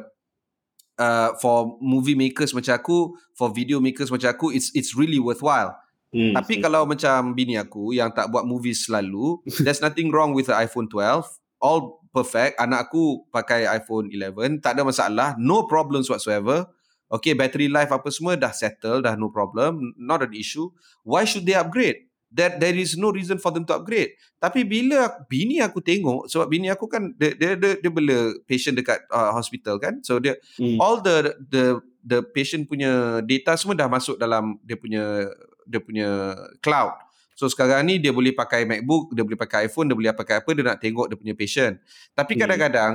uh, 0.97 1.30
for 1.39 1.78
movie 1.80 2.18
makers 2.18 2.51
macam 2.51 2.76
aku, 2.76 3.16
for 3.38 3.53
video 3.53 3.80
makers 3.80 4.10
macam 4.10 4.34
aku, 4.34 4.51
it's 4.51 4.74
it's 4.74 4.97
really 4.97 5.22
worthwhile. 5.22 5.78
Hmm. 6.12 6.34
Tapi 6.34 6.60
kalau 6.60 6.88
macam 6.89 7.36
bini 7.38 7.55
aku 7.55 7.93
yang 7.93 8.12
tak 8.12 8.34
buat 8.34 8.43
movies 8.43 8.89
selalu, 8.89 9.39
there's 9.64 9.80
nothing 9.80 10.10
wrong 10.10 10.34
with 10.34 10.49
the 10.49 10.55
iPhone 10.58 10.89
12. 10.89 11.24
All 11.58 12.01
perfect. 12.14 12.58
Anak 12.62 12.89
aku 12.89 13.26
pakai 13.30 13.70
iPhone 13.70 14.10
11, 14.10 14.62
tak 14.62 14.78
ada 14.78 14.82
masalah, 14.86 15.30
no 15.38 15.66
problems 15.70 16.10
whatsoever. 16.10 16.66
Okay, 17.08 17.32
battery 17.32 17.72
life 17.72 17.88
apa 17.88 18.12
semua 18.12 18.36
dah 18.36 18.51
settle, 18.51 18.99
dah 18.99 19.16
no 19.16 19.32
problem, 19.32 19.95
not 19.95 20.20
an 20.20 20.36
issue. 20.36 20.68
Why 21.08 21.24
should 21.24 21.47
they 21.47 21.55
upgrade? 21.55 22.07
That 22.34 22.60
there 22.60 22.76
is 22.76 23.00
no 23.00 23.12
reason 23.12 23.40
for 23.40 23.56
them 23.56 23.64
to 23.64 23.74
upgrade. 23.76 24.14
Tapi 24.38 24.68
bila 24.68 25.10
bini 25.32 25.64
aku 25.64 25.80
tengok 25.80 26.28
sebab 26.28 26.48
bini 26.52 26.68
aku 26.68 26.86
kan 26.86 27.16
dia 27.16 27.34
dia 27.34 27.56
dia, 27.56 27.80
dia 27.80 27.92
bela 27.92 28.36
patient 28.46 28.78
dekat 28.78 29.02
uh, 29.10 29.32
hospital 29.34 29.80
kan. 29.80 30.04
So 30.04 30.20
dia 30.20 30.36
hmm. 30.60 30.78
all 30.78 31.00
the 31.00 31.34
the 31.48 31.64
the 32.04 32.20
patient 32.24 32.68
punya 32.68 33.24
data 33.24 33.56
semua 33.56 33.76
dah 33.76 33.90
masuk 33.90 34.20
dalam 34.20 34.60
dia 34.62 34.76
punya 34.76 35.32
dia 35.68 35.80
punya 35.80 36.36
cloud. 36.64 36.96
So 37.38 37.46
sekarang 37.46 37.86
ni 37.86 38.02
dia 38.02 38.10
boleh 38.10 38.34
pakai 38.34 38.66
MacBook, 38.66 39.14
dia 39.14 39.22
boleh 39.22 39.38
pakai 39.38 39.70
iPhone, 39.70 39.86
dia 39.86 39.94
boleh 39.94 40.10
pakai 40.10 40.42
apa, 40.42 40.50
dia 40.58 40.64
nak 40.66 40.82
tengok 40.82 41.06
dia 41.06 41.18
punya 41.20 41.36
patient. 41.38 41.78
Tapi 42.18 42.34
hmm. 42.34 42.42
kadang-kadang, 42.42 42.92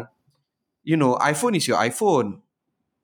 you 0.82 0.98
know, 0.98 1.14
iPhone 1.22 1.54
is 1.54 1.62
your 1.70 1.78
iPhone. 1.78 2.42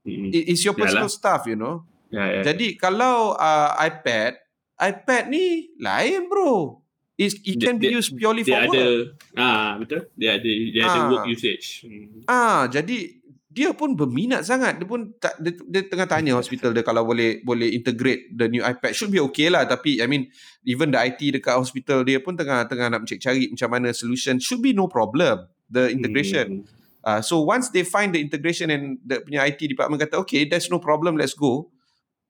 Hmm. 0.02 0.34
It's 0.34 0.66
your 0.66 0.74
personal 0.74 1.06
Yalah. 1.06 1.14
stuff, 1.14 1.46
you 1.46 1.54
know. 1.54 1.86
Ya, 2.10 2.40
ya. 2.40 2.52
Jadi 2.52 2.74
kalau 2.74 3.38
uh, 3.38 3.70
iPad, 3.78 4.34
iPad 4.78 5.28
ni 5.28 5.74
lain 5.78 6.30
bro. 6.30 6.82
It, 7.18 7.34
it 7.42 7.58
can 7.58 7.82
be 7.82 7.90
used 7.90 8.14
purely 8.14 8.46
for 8.46 8.54
dia 8.54 8.70
work. 8.70 8.78
Ada, 8.78 9.42
ah, 9.42 9.70
betul. 9.74 10.06
Dia 10.14 10.38
ada, 10.38 10.52
dia 10.70 10.82
ah. 10.86 10.94
ada 10.94 11.00
work 11.10 11.26
usage. 11.26 11.82
Hmm. 11.82 12.22
Ah, 12.30 12.70
jadi 12.70 13.18
dia 13.50 13.74
pun 13.74 13.98
berminat 13.98 14.46
sangat. 14.46 14.78
Dia 14.78 14.86
pun 14.86 15.10
tak, 15.18 15.34
dia, 15.42 15.50
dia 15.66 15.82
tengah 15.82 16.06
tanya 16.06 16.38
hospital 16.38 16.70
dia 16.70 16.86
kalau 16.86 17.02
boleh 17.02 17.42
boleh 17.42 17.74
integrate 17.74 18.30
the 18.30 18.46
new 18.46 18.62
iPad. 18.62 18.94
Should 18.94 19.10
be 19.10 19.18
okay 19.18 19.50
lah. 19.50 19.66
Tapi 19.66 19.98
I 19.98 20.06
mean, 20.06 20.30
even 20.62 20.94
the 20.94 21.02
IT 21.02 21.18
dekat 21.18 21.58
hospital 21.58 22.06
dia 22.06 22.22
pun 22.22 22.38
tengah 22.38 22.70
tengah 22.70 22.86
nak 22.86 23.02
cek 23.02 23.18
cari 23.18 23.50
macam 23.50 23.68
mana 23.74 23.90
solution. 23.90 24.38
Should 24.38 24.62
be 24.62 24.70
no 24.70 24.86
problem. 24.86 25.50
The 25.66 25.90
integration. 25.90 26.62
Hmm. 26.62 26.78
Uh, 27.02 27.20
so 27.24 27.42
once 27.42 27.74
they 27.74 27.82
find 27.82 28.14
the 28.14 28.22
integration 28.22 28.70
and 28.70 29.02
the 29.02 29.18
punya 29.26 29.42
IT 29.42 29.58
department 29.58 30.06
kata, 30.06 30.22
okay, 30.22 30.46
there's 30.46 30.70
no 30.70 30.78
problem, 30.78 31.18
let's 31.18 31.34
go. 31.34 31.66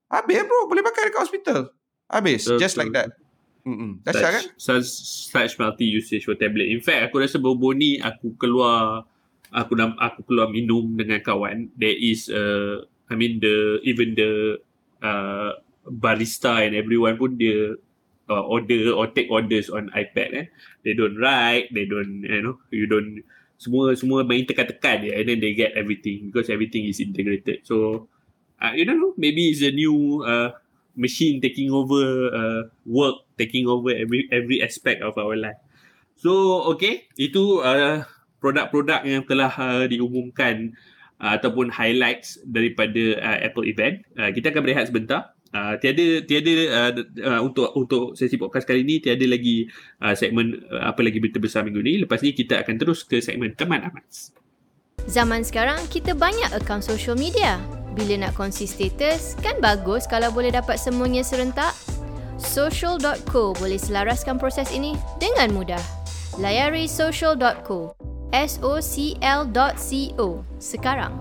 Habis 0.09 0.49
bro, 0.49 0.65
boleh 0.65 0.81
pakai 0.81 1.13
dekat 1.13 1.21
hospital. 1.29 1.59
Habis, 2.09 2.49
just 2.57 2.75
like 2.75 2.89
that. 2.91 3.13
Mm-mm. 3.61 4.01
Such, 4.01 4.17
kan? 4.17 4.43
Such, 4.57 4.87
such 5.29 5.53
multi 5.61 5.85
usage 5.85 6.25
for 6.25 6.33
tablet. 6.33 6.73
In 6.73 6.81
fact, 6.81 7.11
aku 7.11 7.21
rasa 7.21 7.37
baru 7.37 7.77
ni 7.77 8.01
aku 8.01 8.33
keluar 8.39 9.05
aku 9.53 9.77
nak 9.77 9.97
aku 9.97 10.25
keluar 10.25 10.49
minum 10.49 10.97
dengan 10.97 11.21
kawan. 11.21 11.69
There 11.77 11.93
is 11.93 12.29
uh, 12.33 12.85
I 13.09 13.13
mean 13.13 13.37
the 13.41 13.77
even 13.85 14.17
the 14.17 14.57
uh, 15.05 15.57
barista 15.85 16.65
and 16.65 16.73
everyone 16.73 17.17
pun 17.17 17.37
dia 17.37 17.77
uh, 18.29 18.43
order 18.45 18.93
or 18.93 19.09
take 19.09 19.29
orders 19.29 19.69
on 19.69 19.93
iPad 19.93 20.29
eh. 20.33 20.45
They 20.85 20.93
don't 20.97 21.17
write, 21.17 21.69
they 21.73 21.85
don't 21.85 22.25
you 22.25 22.41
know, 22.41 22.55
you 22.73 22.85
don't 22.89 23.21
semua 23.59 23.91
semua 23.91 24.23
main 24.23 24.47
tekan-tekan 24.47 25.03
je 25.03 25.11
and 25.11 25.27
then 25.27 25.43
they 25.43 25.51
get 25.51 25.75
everything 25.75 26.31
because 26.31 26.47
everything 26.47 26.87
is 26.87 27.03
integrated. 27.03 27.67
So 27.67 28.07
uh, 28.61 28.71
you 28.73 28.87
don't 28.87 29.01
know, 29.01 29.13
maybe 29.19 29.51
it's 29.51 29.61
a 29.65 29.73
new 29.73 30.23
uh, 30.23 30.55
machine 30.99 31.39
taking 31.39 31.71
over 31.71 32.03
uh, 32.35 32.61
work, 32.83 33.23
taking 33.39 33.65
over 33.71 33.95
every 33.95 34.27
every 34.29 34.59
aspect 34.59 34.99
of 34.99 35.15
our 35.15 35.39
life. 35.39 35.55
So 36.19 36.67
okay, 36.75 37.07
itu 37.15 37.63
uh, 37.63 38.03
produk-produk 38.43 39.07
yang 39.07 39.23
telah 39.23 39.51
uh, 39.55 39.87
diumumkan 39.87 40.75
uh, 41.23 41.39
ataupun 41.39 41.71
highlights 41.71 42.43
daripada 42.43 43.15
uh, 43.23 43.37
Apple 43.47 43.63
event. 43.63 44.03
Uh, 44.19 44.35
kita 44.35 44.51
akan 44.51 44.61
berehat 44.67 44.91
sebentar. 44.91 45.31
Uh, 45.49 45.73
tiada 45.81 46.21
tiada 46.29 46.53
uh, 46.69 46.91
uh, 47.25 47.41
untuk 47.41 47.73
untuk 47.73 48.03
sesi 48.13 48.37
podcast 48.37 48.69
kali 48.69 48.85
ini 48.85 49.01
tiada 49.01 49.25
lagi 49.25 49.65
uh, 49.97 50.13
segmen 50.13 50.61
uh, 50.69 50.93
apa 50.93 51.01
lagi 51.01 51.17
berita 51.17 51.41
besar 51.41 51.65
minggu 51.65 51.81
ni. 51.81 51.93
Lepas 52.03 52.21
ni 52.21 52.35
kita 52.35 52.61
akan 52.61 52.75
terus 52.77 53.01
ke 53.01 53.17
segmen 53.17 53.57
teman 53.57 53.81
amat. 53.89 54.35
Zaman 55.09 55.41
sekarang 55.41 55.79
kita 55.89 56.13
banyak 56.13 56.53
akaun 56.53 56.85
social 56.85 57.17
media. 57.17 57.57
Bila 57.99 58.15
nak 58.15 58.39
kongsi 58.39 58.63
status, 58.63 59.35
kan 59.43 59.59
bagus 59.59 60.07
kalau 60.07 60.31
boleh 60.31 60.55
dapat 60.55 60.79
semuanya 60.79 61.19
serentak? 61.19 61.75
Social.co 62.39 63.51
boleh 63.59 63.75
selaraskan 63.75 64.39
proses 64.39 64.71
ini 64.71 64.95
dengan 65.19 65.51
mudah. 65.51 65.83
Layari 66.39 66.87
social.co. 66.87 67.91
S-O-C-L.co 68.31 70.27
sekarang. 70.63 71.11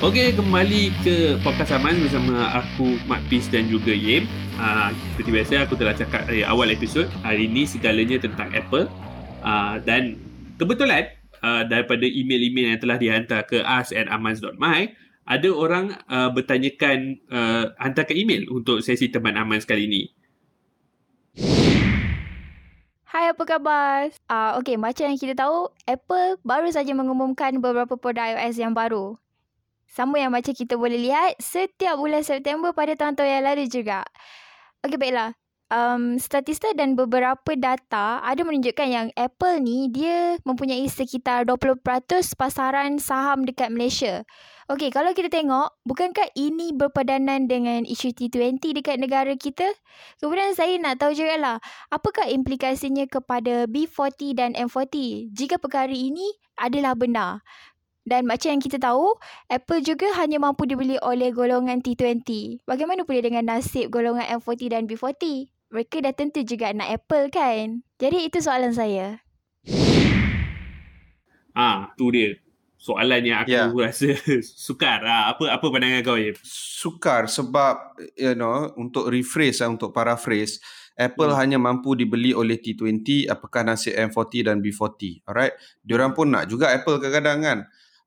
Okey, 0.00 0.32
kembali 0.32 0.82
ke 1.04 1.36
Podcast 1.44 1.76
Aman 1.76 2.00
bersama 2.00 2.56
aku, 2.56 2.96
Mat 3.04 3.20
Pis 3.28 3.52
dan 3.52 3.68
juga 3.68 3.92
Yem. 3.92 4.24
Uh, 4.56 4.96
seperti 5.12 5.30
biasa, 5.36 5.54
aku 5.68 5.76
telah 5.76 5.92
cakap 5.92 6.24
dari 6.24 6.40
awal 6.40 6.72
episod. 6.72 7.04
Hari 7.20 7.52
ini 7.52 7.68
segalanya 7.68 8.16
tentang 8.16 8.48
Apple. 8.56 8.88
Uh, 9.44 9.76
dan 9.84 10.16
kebetulan, 10.56 11.17
uh, 11.42 11.62
daripada 11.66 12.04
email-email 12.04 12.76
yang 12.76 12.80
telah 12.80 12.96
dihantar 13.00 13.46
ke 13.46 13.62
us 13.62 13.90
at 13.94 14.06
amans.my, 14.10 14.92
ada 15.28 15.48
orang 15.52 15.92
uh, 16.08 16.32
bertanyakan 16.32 17.20
uh, 17.28 17.68
ke 17.78 18.14
email 18.16 18.48
untuk 18.48 18.80
sesi 18.80 19.12
teman 19.12 19.36
aman 19.36 19.60
sekali 19.60 19.84
ini. 19.84 20.02
Hai, 23.08 23.32
apa 23.32 23.42
khabar? 23.44 24.12
Uh, 24.28 24.60
okay, 24.60 24.76
macam 24.76 25.08
yang 25.08 25.18
kita 25.20 25.34
tahu, 25.36 25.72
Apple 25.88 26.40
baru 26.44 26.68
saja 26.68 26.92
mengumumkan 26.92 27.56
beberapa 27.58 27.96
produk 27.96 28.36
iOS 28.36 28.60
yang 28.60 28.76
baru. 28.76 29.16
Sama 29.88 30.20
yang 30.20 30.32
macam 30.32 30.52
kita 30.52 30.76
boleh 30.76 31.00
lihat 31.00 31.40
setiap 31.40 31.96
bulan 31.96 32.20
September 32.20 32.76
pada 32.76 32.92
tahun-tahun 32.92 33.30
yang 33.32 33.44
lalu 33.48 33.64
juga. 33.72 34.04
Okay, 34.84 35.00
baiklah 35.00 35.32
um, 35.72 36.16
statista 36.16 36.72
dan 36.76 36.96
beberapa 36.96 37.54
data 37.56 38.20
ada 38.24 38.40
menunjukkan 38.44 38.88
yang 38.88 39.08
Apple 39.14 39.60
ni 39.62 39.88
dia 39.92 40.36
mempunyai 40.44 40.84
sekitar 40.88 41.48
20% 41.48 41.80
pasaran 42.36 43.00
saham 43.00 43.44
dekat 43.44 43.72
Malaysia. 43.72 44.24
Okey, 44.68 44.92
kalau 44.92 45.16
kita 45.16 45.32
tengok, 45.32 45.80
bukankah 45.88 46.28
ini 46.36 46.76
berpadanan 46.76 47.48
dengan 47.48 47.88
isu 47.88 48.12
T20 48.12 48.60
dekat 48.60 49.00
negara 49.00 49.32
kita? 49.32 49.64
Kemudian 50.20 50.52
saya 50.52 50.76
nak 50.76 51.00
tahu 51.00 51.16
juga 51.16 51.40
lah, 51.40 51.56
apakah 51.88 52.28
implikasinya 52.28 53.08
kepada 53.08 53.64
B40 53.64 54.36
dan 54.36 54.52
M40 54.52 55.32
jika 55.32 55.56
perkara 55.56 55.88
ini 55.88 56.36
adalah 56.60 56.92
benar? 56.92 57.40
Dan 58.08 58.24
macam 58.24 58.56
yang 58.56 58.60
kita 58.64 58.80
tahu, 58.80 59.16
Apple 59.52 59.84
juga 59.84 60.08
hanya 60.16 60.40
mampu 60.40 60.64
dibeli 60.64 60.96
oleh 61.00 61.28
golongan 61.32 61.84
T20. 61.84 62.60
Bagaimana 62.64 63.04
pula 63.04 63.20
dengan 63.20 63.44
nasib 63.48 63.92
golongan 63.92 64.24
M40 64.40 64.68
dan 64.72 64.84
B40? 64.88 65.48
Mereka 65.68 66.00
dah 66.00 66.14
tentu 66.16 66.40
juga 66.44 66.72
nak 66.72 66.88
Apple 66.88 67.28
kan. 67.28 67.84
Jadi 68.00 68.24
itu 68.24 68.40
soalan 68.40 68.72
saya. 68.72 69.20
Ah, 71.52 71.92
tu 72.00 72.08
dia. 72.08 72.40
Soalan 72.78 73.26
yang 73.26 73.42
aku 73.44 73.52
yeah. 73.52 73.68
rasa 73.68 74.14
sukar. 74.66 75.04
Ah, 75.04 75.34
apa 75.34 75.60
apa 75.60 75.66
pandangan 75.68 76.00
kau 76.00 76.16
ya? 76.16 76.32
Sukar 76.46 77.28
sebab 77.28 78.00
you 78.16 78.32
know 78.32 78.72
untuk 78.80 79.12
rephrase 79.12 79.60
ah, 79.60 79.68
untuk 79.68 79.92
paraphrase 79.92 80.62
Apple 80.96 81.30
hmm. 81.34 81.38
hanya 81.38 81.58
mampu 81.60 81.94
dibeli 81.98 82.32
oleh 82.32 82.56
T20 82.58 83.28
apakah 83.28 83.66
nasib 83.66 83.92
M40 83.92 84.48
dan 84.48 84.56
B40. 84.64 85.26
Alright. 85.28 85.52
Diorang 85.84 86.16
pun 86.16 86.32
nak 86.32 86.48
juga 86.48 86.72
Apple 86.72 86.96
kadang-kadang 86.96 87.38
kan. 87.44 87.58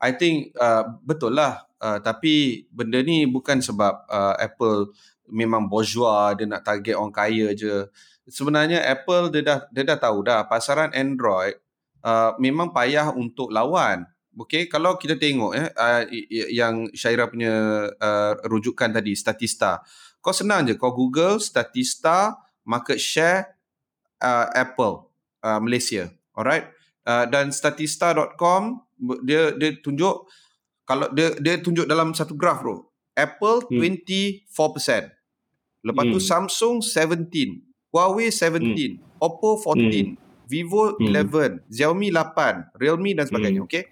I 0.01 0.17
think 0.17 0.57
uh, 0.57 0.97
betul 1.05 1.37
lah. 1.37 1.61
Uh, 1.81 2.01
tapi 2.01 2.65
benda 2.69 3.01
ni 3.05 3.25
bukan 3.29 3.61
sebab 3.61 4.05
uh, 4.09 4.35
Apple 4.37 4.93
memang 5.31 5.71
bourgeois 5.71 6.35
dia 6.35 6.45
nak 6.45 6.67
target 6.67 6.99
orang 6.99 7.15
kaya 7.15 7.55
je. 7.55 7.87
Sebenarnya 8.27 8.83
Apple 8.85 9.33
dia 9.33 9.41
dah 9.41 9.59
dia 9.71 9.83
dah 9.87 9.97
tahu 9.97 10.27
dah 10.27 10.45
pasaran 10.45 10.91
Android 10.93 11.57
uh, 12.03 12.35
memang 12.37 12.69
payah 12.69 13.09
untuk 13.15 13.49
lawan. 13.49 14.05
Okey 14.31 14.71
kalau 14.71 14.95
kita 14.95 15.19
tengok 15.19 15.51
eh 15.55 15.67
uh, 15.75 16.03
yang 16.51 16.87
Syaira 16.95 17.27
punya 17.27 17.87
uh, 17.91 18.33
rujukan 18.47 18.91
tadi 18.91 19.11
Statista. 19.15 19.83
Kau 20.21 20.31
senang 20.31 20.67
je 20.69 20.77
kau 20.77 20.93
Google 20.93 21.41
Statista 21.41 22.37
market 22.63 23.01
share 23.01 23.57
uh, 24.21 24.47
Apple 24.53 25.09
uh, 25.43 25.59
Malaysia. 25.59 26.13
Alright? 26.37 26.69
Uh, 27.01 27.25
dan 27.27 27.49
statista.com 27.49 28.85
dia 29.25 29.57
dia 29.57 29.73
tunjuk 29.81 30.29
kalau 30.85 31.09
dia 31.09 31.33
dia 31.41 31.57
tunjuk 31.57 31.89
dalam 31.89 32.13
satu 32.13 32.37
graf 32.37 32.61
bro. 32.61 32.87
Apple 33.17 33.67
hmm. 33.67 34.07
24% 34.47 34.47
Lepas 35.81 36.03
hmm. 36.05 36.13
tu 36.13 36.19
Samsung 36.21 36.75
17, 36.81 37.89
Huawei 37.89 38.29
17, 38.29 38.61
hmm. 38.61 39.17
Oppo 39.17 39.57
14, 39.57 40.13
hmm. 40.13 40.15
Vivo 40.45 40.93
hmm. 40.97 41.09
11, 41.09 41.73
Xiaomi 41.73 42.13
8, 42.13 42.77
Realme 42.77 43.11
dan 43.17 43.25
sebagainya. 43.25 43.61
Hmm. 43.65 43.69
Okay. 43.69 43.83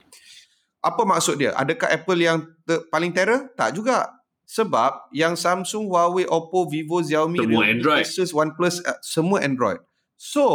Apa 0.79 1.03
maksud 1.03 1.35
dia? 1.41 1.51
Adakah 1.57 1.89
Apple 1.91 2.19
yang 2.21 2.45
ter- 2.63 2.85
paling 2.87 3.11
terror? 3.11 3.51
Tak 3.57 3.75
juga. 3.75 4.21
Sebab 4.49 5.13
yang 5.13 5.37
Samsung, 5.37 5.91
Huawei, 5.91 6.25
Oppo, 6.25 6.65
Vivo, 6.69 7.01
Xiaomi, 7.01 7.41
semua 7.41 7.65
Realme, 7.65 7.73
Android. 7.77 8.05
Asus, 8.05 8.31
OnePlus, 8.31 8.81
uh, 8.85 8.97
semua 9.03 9.43
Android. 9.43 9.81
So, 10.15 10.45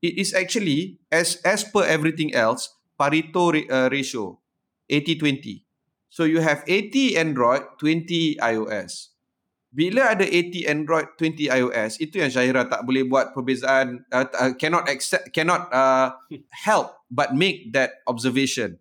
it 0.00 0.16
is 0.16 0.32
actually 0.32 1.00
as 1.12 1.40
as 1.44 1.64
per 1.64 1.84
everything 1.84 2.32
else, 2.32 2.72
Pareto 2.96 3.52
uh, 3.52 3.88
ratio 3.88 4.40
80-20. 4.88 5.64
So 6.10 6.26
you 6.26 6.42
have 6.42 6.66
80 6.66 7.16
Android, 7.16 7.62
20 7.78 8.42
iOS 8.42 9.09
bila 9.70 10.10
ada 10.10 10.26
80 10.26 10.66
Android 10.66 11.06
20 11.14 11.46
iOS 11.46 12.02
itu 12.02 12.18
yang 12.18 12.30
Syahira 12.30 12.66
tak 12.66 12.82
boleh 12.82 13.06
buat 13.06 13.30
perbezaan 13.30 14.02
uh, 14.10 14.26
uh, 14.26 14.52
cannot 14.58 14.90
accept 14.90 15.30
cannot 15.30 15.70
uh, 15.70 16.10
help 16.50 17.06
but 17.06 17.30
make 17.38 17.70
that 17.70 18.02
observation. 18.10 18.74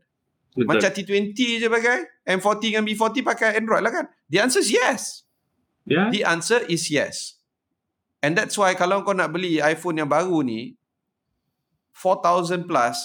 Betul. 0.57 0.65
macam 0.65 0.89
T20 0.89 1.37
je 1.61 1.67
pakai 1.69 2.09
M40 2.25 2.73
dengan 2.73 2.83
B40 2.89 3.15
pakai 3.21 3.49
Android 3.61 3.85
lah 3.85 3.93
kan? 3.93 4.05
The 4.33 4.41
answer 4.41 4.65
is 4.65 4.73
yes. 4.73 5.01
Yeah. 5.85 6.09
the 6.09 6.25
answer 6.25 6.65
is 6.65 6.89
yes. 6.89 7.37
And 8.19 8.33
that's 8.33 8.57
why 8.57 8.73
kalau 8.73 9.05
kau 9.05 9.13
nak 9.13 9.29
beli 9.29 9.61
iPhone 9.61 10.01
yang 10.01 10.09
baru 10.09 10.41
ni 10.41 10.73
4000 11.93 12.65
plus 12.65 12.97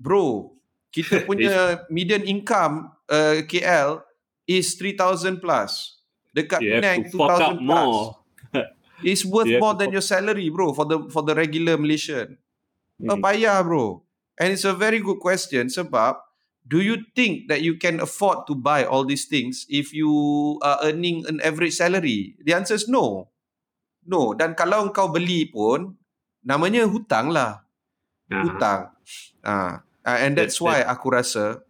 bro 0.00 0.56
kita 0.90 1.22
punya 1.28 1.84
median 1.92 2.24
income 2.24 2.88
uh, 3.12 3.44
KL 3.44 4.00
is 4.48 4.74
3000 4.80 5.44
plus 5.44 5.99
Dekat 6.30 6.60
you 6.62 6.78
Penang 6.78 7.10
2000 7.10 7.66
plus. 7.66 7.94
It's 9.00 9.24
worth 9.24 9.48
more 9.56 9.72
than 9.72 9.96
your 9.96 10.04
salary 10.04 10.52
bro 10.52 10.76
for 10.76 10.84
the 10.84 11.08
for 11.08 11.24
the 11.24 11.32
regular 11.32 11.80
Malaysian. 11.80 12.36
Hmm. 13.00 13.08
Oh, 13.08 13.18
payah 13.18 13.64
bro. 13.64 14.04
And 14.36 14.52
it's 14.52 14.68
a 14.68 14.76
very 14.76 15.00
good 15.00 15.20
question 15.20 15.72
sebab 15.72 16.20
do 16.68 16.84
you 16.84 17.08
think 17.16 17.48
that 17.48 17.64
you 17.64 17.80
can 17.80 18.00
afford 18.00 18.44
to 18.48 18.52
buy 18.52 18.84
all 18.84 19.04
these 19.04 19.24
things 19.24 19.64
if 19.72 19.92
you 19.96 20.12
are 20.60 20.80
earning 20.84 21.24
an 21.28 21.40
average 21.40 21.76
salary? 21.76 22.36
The 22.44 22.52
answer 22.52 22.76
is 22.76 22.88
no. 22.88 23.32
No. 24.04 24.36
Dan 24.36 24.52
kalau 24.52 24.92
kau 24.92 25.08
beli 25.08 25.48
pun, 25.48 25.96
namanya 26.44 26.84
hutang 26.88 27.32
lah. 27.32 27.64
Uh-huh. 28.28 28.44
Hutang. 28.44 28.92
Uh, 29.40 29.80
and 30.04 30.36
that's 30.36 30.60
why 30.60 30.84
aku 30.84 31.12
rasa 31.12 31.64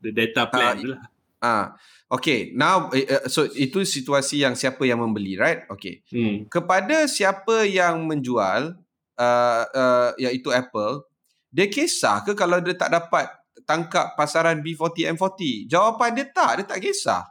the 0.00 0.12
data 0.12 0.46
plan 0.48 0.76
uh, 0.78 0.88
lah. 0.94 1.02
Ah, 1.36 1.48
uh, 1.48 1.66
okay. 2.10 2.52
Now, 2.54 2.90
uh, 2.90 3.26
so 3.26 3.46
itu 3.54 3.82
situasi 3.82 4.42
yang 4.42 4.54
siapa 4.54 4.82
yang 4.86 5.02
membeli, 5.02 5.34
right? 5.38 5.66
Okay. 5.70 6.02
Hmm. 6.10 6.46
Kepada 6.46 7.06
siapa 7.10 7.66
yang 7.66 8.06
menjual, 8.06 8.74
uh, 9.18 9.62
uh, 9.66 10.10
iaitu 10.20 10.52
Apple, 10.52 11.04
dia 11.50 11.66
kisah 11.70 12.22
ke 12.22 12.36
kalau 12.36 12.60
dia 12.60 12.76
tak 12.76 12.92
dapat 12.92 13.30
tangkap 13.64 14.14
pasaran 14.14 14.62
B40 14.62 15.16
M40? 15.16 15.66
Jawapan 15.66 16.10
dia 16.14 16.26
tak, 16.28 16.62
dia 16.62 16.66
tak 16.66 16.80
kisah. 16.84 17.22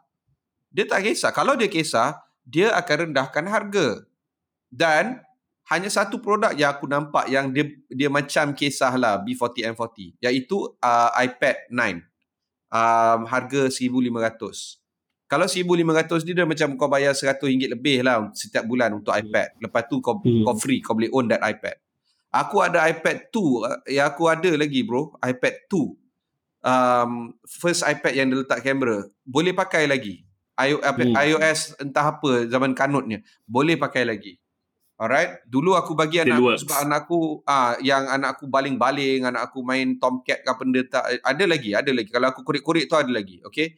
Dia 0.74 0.86
tak 0.90 1.08
kisah. 1.08 1.32
Kalau 1.32 1.56
dia 1.56 1.72
kisah, 1.72 2.20
dia 2.44 2.76
akan 2.76 3.10
rendahkan 3.10 3.46
harga. 3.48 4.04
Dan 4.68 5.24
hanya 5.72 5.90
satu 5.90 6.22
produk 6.22 6.54
yang 6.54 6.78
aku 6.78 6.86
nampak 6.86 7.26
yang 7.26 7.50
dia 7.50 7.66
dia 7.90 8.06
macam 8.06 8.54
kisah 8.54 8.94
lah 9.02 9.18
B40 9.26 9.74
M40 9.74 10.22
iaitu 10.22 10.58
uh, 10.78 11.10
iPad 11.18 11.58
9 11.74 12.06
um, 12.76 13.24
harga 13.24 13.72
1500 13.72 14.84
kalau 15.26 15.50
1500 15.50 16.22
ni 16.22 16.32
dia 16.38 16.46
macam 16.46 16.78
kau 16.78 16.86
bayar 16.86 17.18
100 17.18 17.42
ringgit 17.42 17.70
lebih 17.74 18.06
lah 18.06 18.30
setiap 18.38 18.62
bulan 18.70 18.94
untuk 18.94 19.10
hmm. 19.10 19.26
iPad. 19.26 19.50
Lepas 19.58 19.84
tu 19.90 19.98
kau, 19.98 20.22
hmm. 20.22 20.46
kau 20.46 20.54
free 20.54 20.86
kau 20.86 20.94
boleh 20.94 21.10
own 21.10 21.26
that 21.26 21.42
iPad. 21.42 21.82
Aku 22.30 22.62
ada 22.62 22.86
iPad 22.86 23.34
2 23.34 23.42
uh, 23.42 23.80
yang 23.90 24.06
aku 24.06 24.30
ada 24.30 24.54
lagi 24.54 24.86
bro. 24.86 25.18
iPad 25.26 25.66
2 25.66 25.98
um, 26.62 27.34
first 27.42 27.82
iPad 27.90 28.14
yang 28.14 28.30
dia 28.30 28.38
letak 28.38 28.62
kamera. 28.62 29.10
Boleh 29.26 29.58
pakai 29.58 29.90
lagi. 29.90 30.22
Hmm. 30.56 31.18
iOS 31.18 31.82
entah 31.82 32.16
apa 32.16 32.46
zaman 32.46 32.78
kanutnya. 32.78 33.26
Boleh 33.50 33.82
pakai 33.82 34.06
lagi 34.06 34.38
Alright. 34.96 35.44
Dulu 35.44 35.76
aku 35.76 35.92
bagi 35.92 36.24
anak 36.24 36.40
aku 36.40 36.56
sebab 36.64 36.78
anak 36.88 37.00
aku 37.04 37.20
ah 37.44 37.76
yang 37.84 38.08
anak 38.08 38.40
aku 38.40 38.48
baling-baling, 38.48 39.28
anak 39.28 39.52
aku 39.52 39.60
main 39.60 40.00
Tomcat 40.00 40.40
ke 40.40 40.52
benda 40.56 40.82
tak 40.88 41.20
ada 41.20 41.44
lagi, 41.44 41.76
ada 41.76 41.92
lagi. 41.92 42.08
Kalau 42.08 42.32
aku 42.32 42.48
korek-korek 42.48 42.88
tu 42.88 42.96
ada 42.96 43.12
lagi. 43.12 43.44
Okay. 43.44 43.76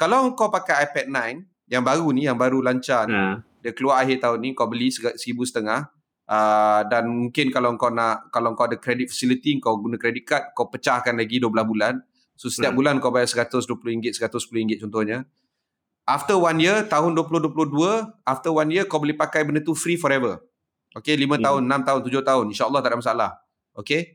Kalau 0.00 0.32
kau 0.32 0.48
pakai 0.48 0.88
iPad 0.88 1.06
9 1.12 1.70
yang 1.70 1.84
baru 1.84 2.06
ni, 2.16 2.24
yang 2.24 2.34
baru 2.40 2.64
lancar 2.64 3.06
ni, 3.06 3.14
ha. 3.14 3.38
dia 3.62 3.76
keluar 3.76 4.02
akhir 4.02 4.24
tahun 4.24 4.38
ni, 4.40 4.50
kau 4.56 4.66
beli 4.66 4.90
seribu 4.90 5.44
setengah. 5.44 5.86
Uh, 6.24 6.80
dan 6.88 7.04
mungkin 7.04 7.52
kalau 7.52 7.76
kau 7.76 7.92
nak, 7.92 8.32
kalau 8.32 8.56
kau 8.56 8.64
ada 8.64 8.80
credit 8.80 9.12
facility, 9.12 9.60
kau 9.60 9.76
guna 9.76 10.00
credit 10.00 10.24
card, 10.24 10.44
kau 10.56 10.72
pecahkan 10.72 11.12
lagi 11.14 11.38
12 11.38 11.52
bulan. 11.68 12.00
So 12.34 12.48
setiap 12.48 12.72
ha. 12.72 12.78
bulan 12.80 12.98
kau 13.04 13.12
bayar 13.12 13.28
RM120, 13.28 14.00
RM110 14.00 14.80
contohnya. 14.88 15.28
After 16.04 16.36
one 16.36 16.60
year, 16.60 16.84
tahun 16.84 17.16
2022, 17.16 17.72
after 18.28 18.50
one 18.52 18.70
year, 18.72 18.84
kau 18.84 19.00
boleh 19.00 19.16
pakai 19.16 19.44
benda 19.44 19.60
tu 19.60 19.72
free 19.72 19.96
forever. 19.96 20.40
Okay, 20.94 21.18
lima 21.18 21.34
hmm. 21.36 21.44
tahun, 21.44 21.62
enam 21.66 21.80
tahun, 21.82 22.00
tujuh 22.06 22.22
tahun. 22.22 22.44
InsyaAllah 22.54 22.80
tak 22.80 22.90
ada 22.94 22.98
masalah. 23.02 23.30
Okay. 23.74 24.14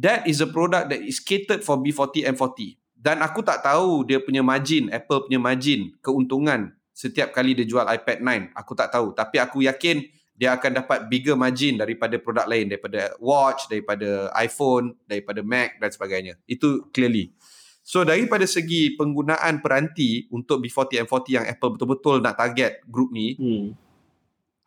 That 0.00 0.24
is 0.24 0.40
a 0.40 0.48
product 0.48 0.88
that 0.88 1.00
is 1.04 1.20
catered 1.20 1.60
for 1.60 1.76
B40 1.76 2.24
and 2.24 2.36
40. 2.40 2.80
Dan 2.96 3.20
aku 3.20 3.44
tak 3.44 3.60
tahu 3.60 4.08
dia 4.08 4.16
punya 4.20 4.40
margin, 4.40 4.88
Apple 4.88 5.28
punya 5.28 5.36
margin, 5.36 5.92
keuntungan 6.00 6.72
setiap 6.96 7.32
kali 7.32 7.52
dia 7.52 7.68
jual 7.68 7.84
iPad 7.84 8.24
9. 8.24 8.56
Aku 8.56 8.72
tak 8.72 8.92
tahu. 8.92 9.12
Tapi 9.12 9.36
aku 9.36 9.64
yakin 9.64 10.00
dia 10.36 10.56
akan 10.56 10.84
dapat 10.84 11.04
bigger 11.12 11.36
margin 11.36 11.76
daripada 11.76 12.16
produk 12.16 12.48
lain. 12.48 12.72
Daripada 12.72 13.12
watch, 13.20 13.68
daripada 13.68 14.32
iPhone, 14.40 14.96
daripada 15.04 15.44
Mac 15.44 15.76
dan 15.76 15.92
sebagainya. 15.92 16.40
Itu 16.48 16.88
clearly. 16.92 17.32
So 17.80 18.04
daripada 18.04 18.44
segi 18.44 18.96
penggunaan 18.96 19.60
peranti 19.64 20.28
untuk 20.32 20.64
B40 20.64 21.04
and 21.04 21.08
40 21.08 21.36
yang 21.36 21.46
Apple 21.48 21.76
betul-betul 21.76 22.20
nak 22.20 22.36
target 22.36 22.84
group 22.88 23.10
ni 23.12 23.36
hmm. 23.36 23.72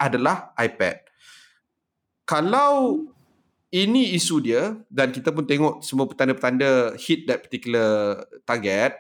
adalah 0.02 0.52
iPad 0.58 1.13
kalau 2.24 3.08
ini 3.74 4.14
isu 4.14 4.40
dia 4.44 4.78
dan 4.88 5.10
kita 5.10 5.34
pun 5.34 5.44
tengok 5.50 5.82
semua 5.82 6.06
petanda-petanda 6.06 6.94
hit 6.96 7.26
that 7.26 7.42
particular 7.42 8.22
target 8.46 9.00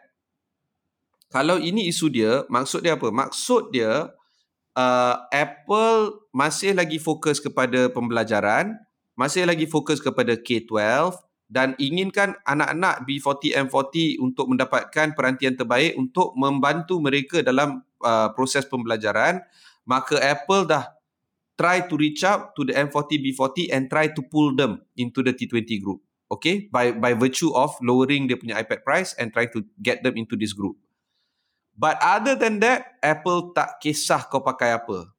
kalau 1.34 1.57
ini 1.57 1.89
isu 1.89 2.13
dia 2.13 2.45
maksud 2.45 2.86
dia 2.86 2.93
apa? 2.93 3.09
Maksud 3.09 3.74
dia 3.74 4.13
uh, 4.78 5.15
Apple 5.34 6.30
masih 6.30 6.78
lagi 6.78 7.01
fokus 7.01 7.41
kepada 7.41 7.89
pembelajaran 7.89 8.78
masih 9.17 9.45
lagi 9.45 9.65
fokus 9.65 10.01
kepada 10.01 10.38
K12 10.38 10.74
dan 11.49 11.78
inginkan 11.78 12.34
anak-anak 12.49 13.05
B40 13.05 13.69
M40 13.69 14.21
untuk 14.21 14.45
mendapatkan 14.49 15.13
perantian 15.13 15.53
terbaik 15.53 15.93
untuk 15.97 16.34
membantu 16.34 16.97
mereka 16.97 17.45
dalam 17.45 17.86
uh, 18.01 18.30
proses 18.34 18.65
pembelajaran 18.65 19.41
maka 19.86 20.17
Apple 20.21 20.69
dah 20.69 20.93
try 21.58 21.86
to 21.86 21.95
reach 21.97 22.24
out 22.24 22.56
to 22.56 22.66
the 22.66 22.74
M40 22.74 23.22
B40 23.22 23.70
and 23.72 23.89
try 23.89 24.08
to 24.08 24.22
pull 24.22 24.56
them 24.56 24.82
into 24.97 25.22
the 25.22 25.34
T20 25.34 25.82
group. 25.82 26.01
Okay, 26.32 26.66
by 26.74 26.89
by 26.89 27.14
virtue 27.14 27.54
of 27.54 27.78
lowering 27.86 28.26
their 28.26 28.41
punya 28.41 28.58
iPad 28.58 28.82
price 28.82 29.14
and 29.22 29.30
trying 29.30 29.54
to 29.54 29.62
get 29.78 30.01
them 30.01 30.18
into 30.18 30.34
this 30.34 30.49
group. 30.49 30.82
But 31.78 32.01
other 32.01 32.34
than 32.34 32.58
that, 32.66 32.97
Apple 33.06 33.54
tak 33.54 33.78
kisah 33.78 34.26
kau 34.30 34.41
pakai 34.41 34.74
apa. 34.78 35.14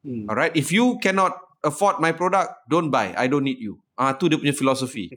Hmm. 0.00 0.28
Alright, 0.32 0.56
if 0.56 0.72
you 0.72 0.96
cannot 1.00 1.36
afford 1.60 2.00
my 2.00 2.12
product, 2.12 2.68
don't 2.72 2.88
buy. 2.88 3.12
I 3.16 3.28
don't 3.28 3.44
need 3.44 3.60
you. 3.60 3.80
Ah, 3.96 4.12
uh, 4.12 4.12
tu 4.16 4.32
dia 4.32 4.40
punya 4.40 4.56
philosophy. 4.56 5.12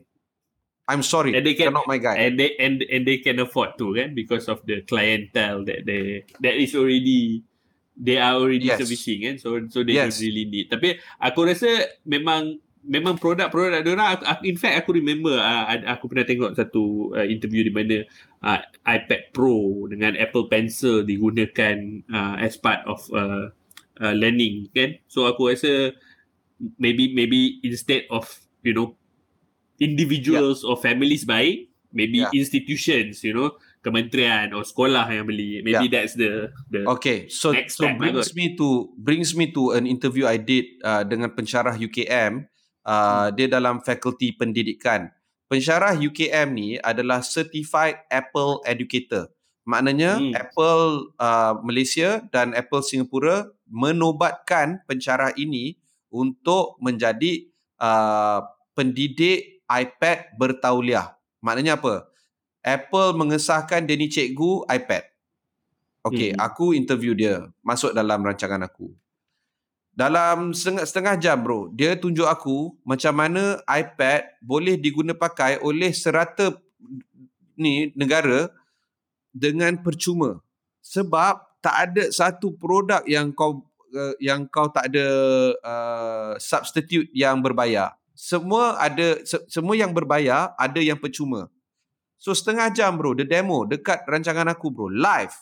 I'm 0.90 1.06
sorry, 1.06 1.36
and 1.38 1.46
they 1.46 1.54
can, 1.54 1.70
not 1.70 1.86
my 1.86 2.02
guy. 2.02 2.18
And 2.18 2.34
they 2.34 2.58
and 2.58 2.82
and 2.82 3.06
they 3.06 3.22
can 3.22 3.38
afford 3.38 3.78
to, 3.78 3.94
kan? 3.94 4.10
Because 4.10 4.50
of 4.50 4.58
the 4.66 4.82
clientele 4.82 5.62
that 5.70 5.86
they 5.86 6.26
that 6.42 6.58
is 6.58 6.74
already 6.74 7.46
they 8.00 8.16
are 8.16 8.40
already 8.40 8.72
yes. 8.72 8.80
servicing 8.80 9.28
kan 9.28 9.36
so 9.36 9.60
so 9.68 9.84
they 9.84 10.00
yes. 10.00 10.16
don't 10.16 10.24
really 10.24 10.48
need 10.48 10.66
tapi 10.72 10.96
aku 11.20 11.44
rasa 11.44 11.68
memang 12.08 12.56
memang 12.80 13.20
produk-produk 13.20 13.84
dia 13.84 13.92
orang 13.92 14.16
in 14.40 14.56
fact 14.56 14.80
aku 14.80 14.96
remember 14.96 15.36
uh, 15.36 15.68
aku 15.84 16.08
pernah 16.08 16.24
tengok 16.24 16.56
satu 16.56 17.12
uh, 17.12 17.26
interview 17.28 17.60
di 17.60 17.72
mana 17.72 18.08
uh, 18.40 18.60
iPad 18.88 19.36
Pro 19.36 19.84
dengan 19.92 20.16
Apple 20.16 20.48
Pencil 20.48 21.04
digunakan 21.04 21.76
uh, 22.08 22.40
as 22.40 22.56
part 22.56 22.80
of 22.88 23.04
uh, 23.12 23.52
uh, 24.00 24.14
learning 24.16 24.72
kan 24.72 24.96
so 25.12 25.28
aku 25.28 25.52
rasa 25.52 25.92
maybe 26.80 27.12
maybe 27.12 27.60
instead 27.60 28.08
of 28.08 28.24
you 28.64 28.72
know 28.72 28.96
individuals 29.76 30.64
yeah. 30.64 30.68
or 30.72 30.74
families 30.80 31.28
buying 31.28 31.68
maybe 31.92 32.24
yeah. 32.24 32.32
institutions 32.32 33.20
you 33.20 33.36
know 33.36 33.60
kementerian 33.80 34.52
atau 34.52 34.60
sekolah 34.60 35.08
yang 35.08 35.24
beli 35.24 35.64
maybe 35.64 35.88
yeah. 35.88 35.92
that's 36.04 36.12
the 36.12 36.52
the 36.68 36.84
okay 36.84 37.24
so 37.32 37.56
so 37.72 37.88
brings 37.96 38.36
me 38.36 38.52
to 38.52 38.92
brings 39.00 39.32
me 39.32 39.48
to 39.48 39.72
an 39.72 39.88
interview 39.88 40.28
i 40.28 40.36
did 40.36 40.68
uh, 40.84 41.00
dengan 41.00 41.32
pensyarah 41.32 41.80
UKM 41.80 42.44
uh, 42.84 42.92
hmm. 42.92 43.28
dia 43.40 43.48
dalam 43.48 43.80
fakulti 43.80 44.36
pendidikan 44.36 45.08
pensyarah 45.48 45.96
UKM 45.96 46.48
ni 46.52 46.76
adalah 46.76 47.24
certified 47.24 48.04
apple 48.12 48.60
educator 48.68 49.32
maknanya 49.64 50.20
hmm. 50.20 50.36
apple 50.36 51.16
uh, 51.16 51.56
Malaysia 51.64 52.20
dan 52.28 52.52
apple 52.52 52.84
Singapura 52.84 53.48
menobatkan 53.64 54.84
pensyarah 54.84 55.32
ini 55.40 55.80
untuk 56.12 56.76
menjadi 56.84 57.48
uh, 57.80 58.44
pendidik 58.76 59.64
iPad 59.72 60.36
bertauliah 60.36 61.16
maknanya 61.40 61.80
apa 61.80 62.09
Apple 62.60 63.16
mengesahkan 63.16 63.84
dia 63.88 63.96
ni 63.96 64.08
cikgu 64.08 64.68
iPad. 64.68 65.04
Okay, 66.00 66.32
hmm. 66.32 66.40
aku 66.40 66.72
interview 66.72 67.12
dia. 67.12 67.48
Masuk 67.60 67.92
dalam 67.92 68.24
rancangan 68.24 68.64
aku. 68.64 68.92
Dalam 69.92 70.56
setengah, 70.56 70.84
setengah 70.88 71.14
jam 71.20 71.36
bro, 71.44 71.68
dia 71.76 71.92
tunjuk 71.92 72.24
aku 72.24 72.72
macam 72.88 73.12
mana 73.12 73.60
iPad 73.68 74.40
boleh 74.40 74.80
diguna 74.80 75.12
pakai 75.12 75.60
oleh 75.60 75.92
serata 75.92 76.56
ni 77.58 77.92
negara 77.92 78.48
dengan 79.28 79.76
percuma. 79.76 80.40
Sebab 80.80 81.60
tak 81.60 81.76
ada 81.92 82.08
satu 82.08 82.56
produk 82.56 83.04
yang 83.04 83.28
kau 83.36 83.60
uh, 83.92 84.16
yang 84.16 84.48
kau 84.48 84.72
tak 84.72 84.88
ada 84.88 85.06
uh, 85.60 86.32
substitute 86.40 87.12
yang 87.12 87.44
berbayar. 87.44 87.92
Semua 88.16 88.80
ada 88.80 89.20
se- 89.28 89.44
semua 89.52 89.76
yang 89.76 89.92
berbayar 89.92 90.56
ada 90.56 90.80
yang 90.80 90.96
percuma. 90.96 91.52
So 92.20 92.36
setengah 92.36 92.68
jam 92.76 93.00
bro, 93.00 93.16
the 93.16 93.24
demo 93.24 93.64
dekat 93.64 94.04
rancangan 94.04 94.44
aku 94.52 94.68
bro, 94.68 94.92
live. 94.92 95.32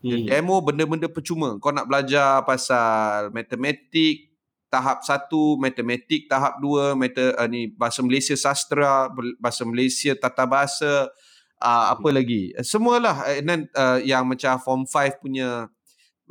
The 0.00 0.24
hmm. 0.24 0.26
demo 0.32 0.64
benda-benda 0.64 1.04
percuma. 1.12 1.60
Kau 1.60 1.68
nak 1.68 1.84
belajar 1.84 2.40
pasal 2.48 3.28
matematik 3.28 4.32
tahap 4.72 5.04
satu, 5.04 5.60
matematik 5.60 6.24
tahap 6.24 6.56
dua, 6.64 6.96
meta, 6.96 7.36
uh, 7.36 7.44
ni 7.44 7.68
bahasa 7.68 8.00
Malaysia 8.00 8.32
sastra, 8.40 9.12
bahasa 9.36 9.68
Malaysia 9.68 10.16
tata 10.16 10.48
bahasa, 10.48 11.12
uh, 11.60 11.84
apa 11.92 12.08
lagi. 12.08 12.56
Semualah 12.64 13.28
uh, 13.28 13.40
then, 13.44 13.68
uh, 13.76 14.00
yang 14.00 14.24
macam 14.24 14.56
form 14.64 14.82
5 14.88 15.20
punya 15.20 15.68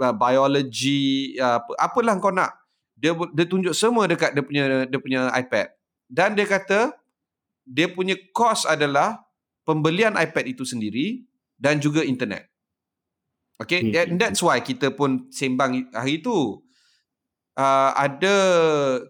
uh, 0.01 0.13
biology 0.17 1.35
uh, 1.37 1.61
apa 1.61 1.71
apalah 1.77 2.15
kau 2.17 2.33
nak 2.33 2.53
dia 2.97 3.13
dia 3.33 3.45
tunjuk 3.45 3.77
semua 3.77 4.09
dekat 4.09 4.33
dia 4.33 4.41
punya 4.41 4.63
dia 4.89 4.99
punya 5.01 5.29
iPad 5.37 5.69
dan 6.09 6.33
dia 6.33 6.45
kata 6.49 6.97
dia 7.67 7.85
punya 7.91 8.17
cost 8.33 8.65
adalah 8.65 9.26
pembelian 9.67 10.15
iPad 10.15 10.47
itu 10.47 10.63
sendiri 10.63 11.27
dan 11.59 11.83
juga 11.83 12.07
internet. 12.07 12.47
Okay, 13.59 13.83
hmm. 13.83 13.97
and 13.97 14.17
that's 14.21 14.39
why 14.39 14.63
kita 14.63 14.95
pun 14.95 15.27
sembang 15.33 15.91
hari 15.91 16.23
itu 16.23 16.61
uh, 17.57 17.91
ada 17.97 18.35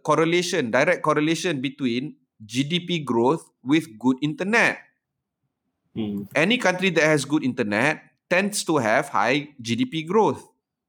correlation, 0.01 0.73
direct 0.73 1.03
correlation 1.05 1.59
between 1.61 2.15
GDP 2.41 3.03
growth 3.03 3.45
with 3.61 3.85
good 4.01 4.17
internet. 4.23 4.81
Hmm. 5.93 6.25
Any 6.33 6.57
country 6.57 6.89
that 6.95 7.05
has 7.05 7.27
good 7.27 7.43
internet 7.43 8.01
tends 8.31 8.63
to 8.63 8.79
have 8.79 9.11
high 9.11 9.51
GDP 9.59 10.07
growth. 10.07 10.47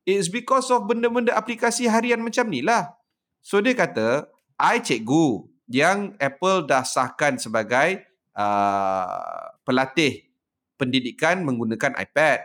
It's 0.09 0.31
because 0.31 0.73
of 0.73 0.89
benda-benda 0.89 1.35
aplikasi 1.37 1.91
harian 1.91 2.25
macam 2.25 2.49
ni 2.49 2.64
lah. 2.64 2.95
So 3.45 3.61
dia 3.61 3.77
kata, 3.77 4.31
I 4.57 4.81
cikgu 4.81 5.45
yang 5.69 6.16
Apple 6.16 6.64
dah 6.64 6.87
sahkan 6.87 7.37
sebagai 7.37 8.07
uh, 8.33 9.58
pelatih 9.69 10.25
pendidikan 10.81 11.45
menggunakan 11.45 11.93
iPad. 12.01 12.41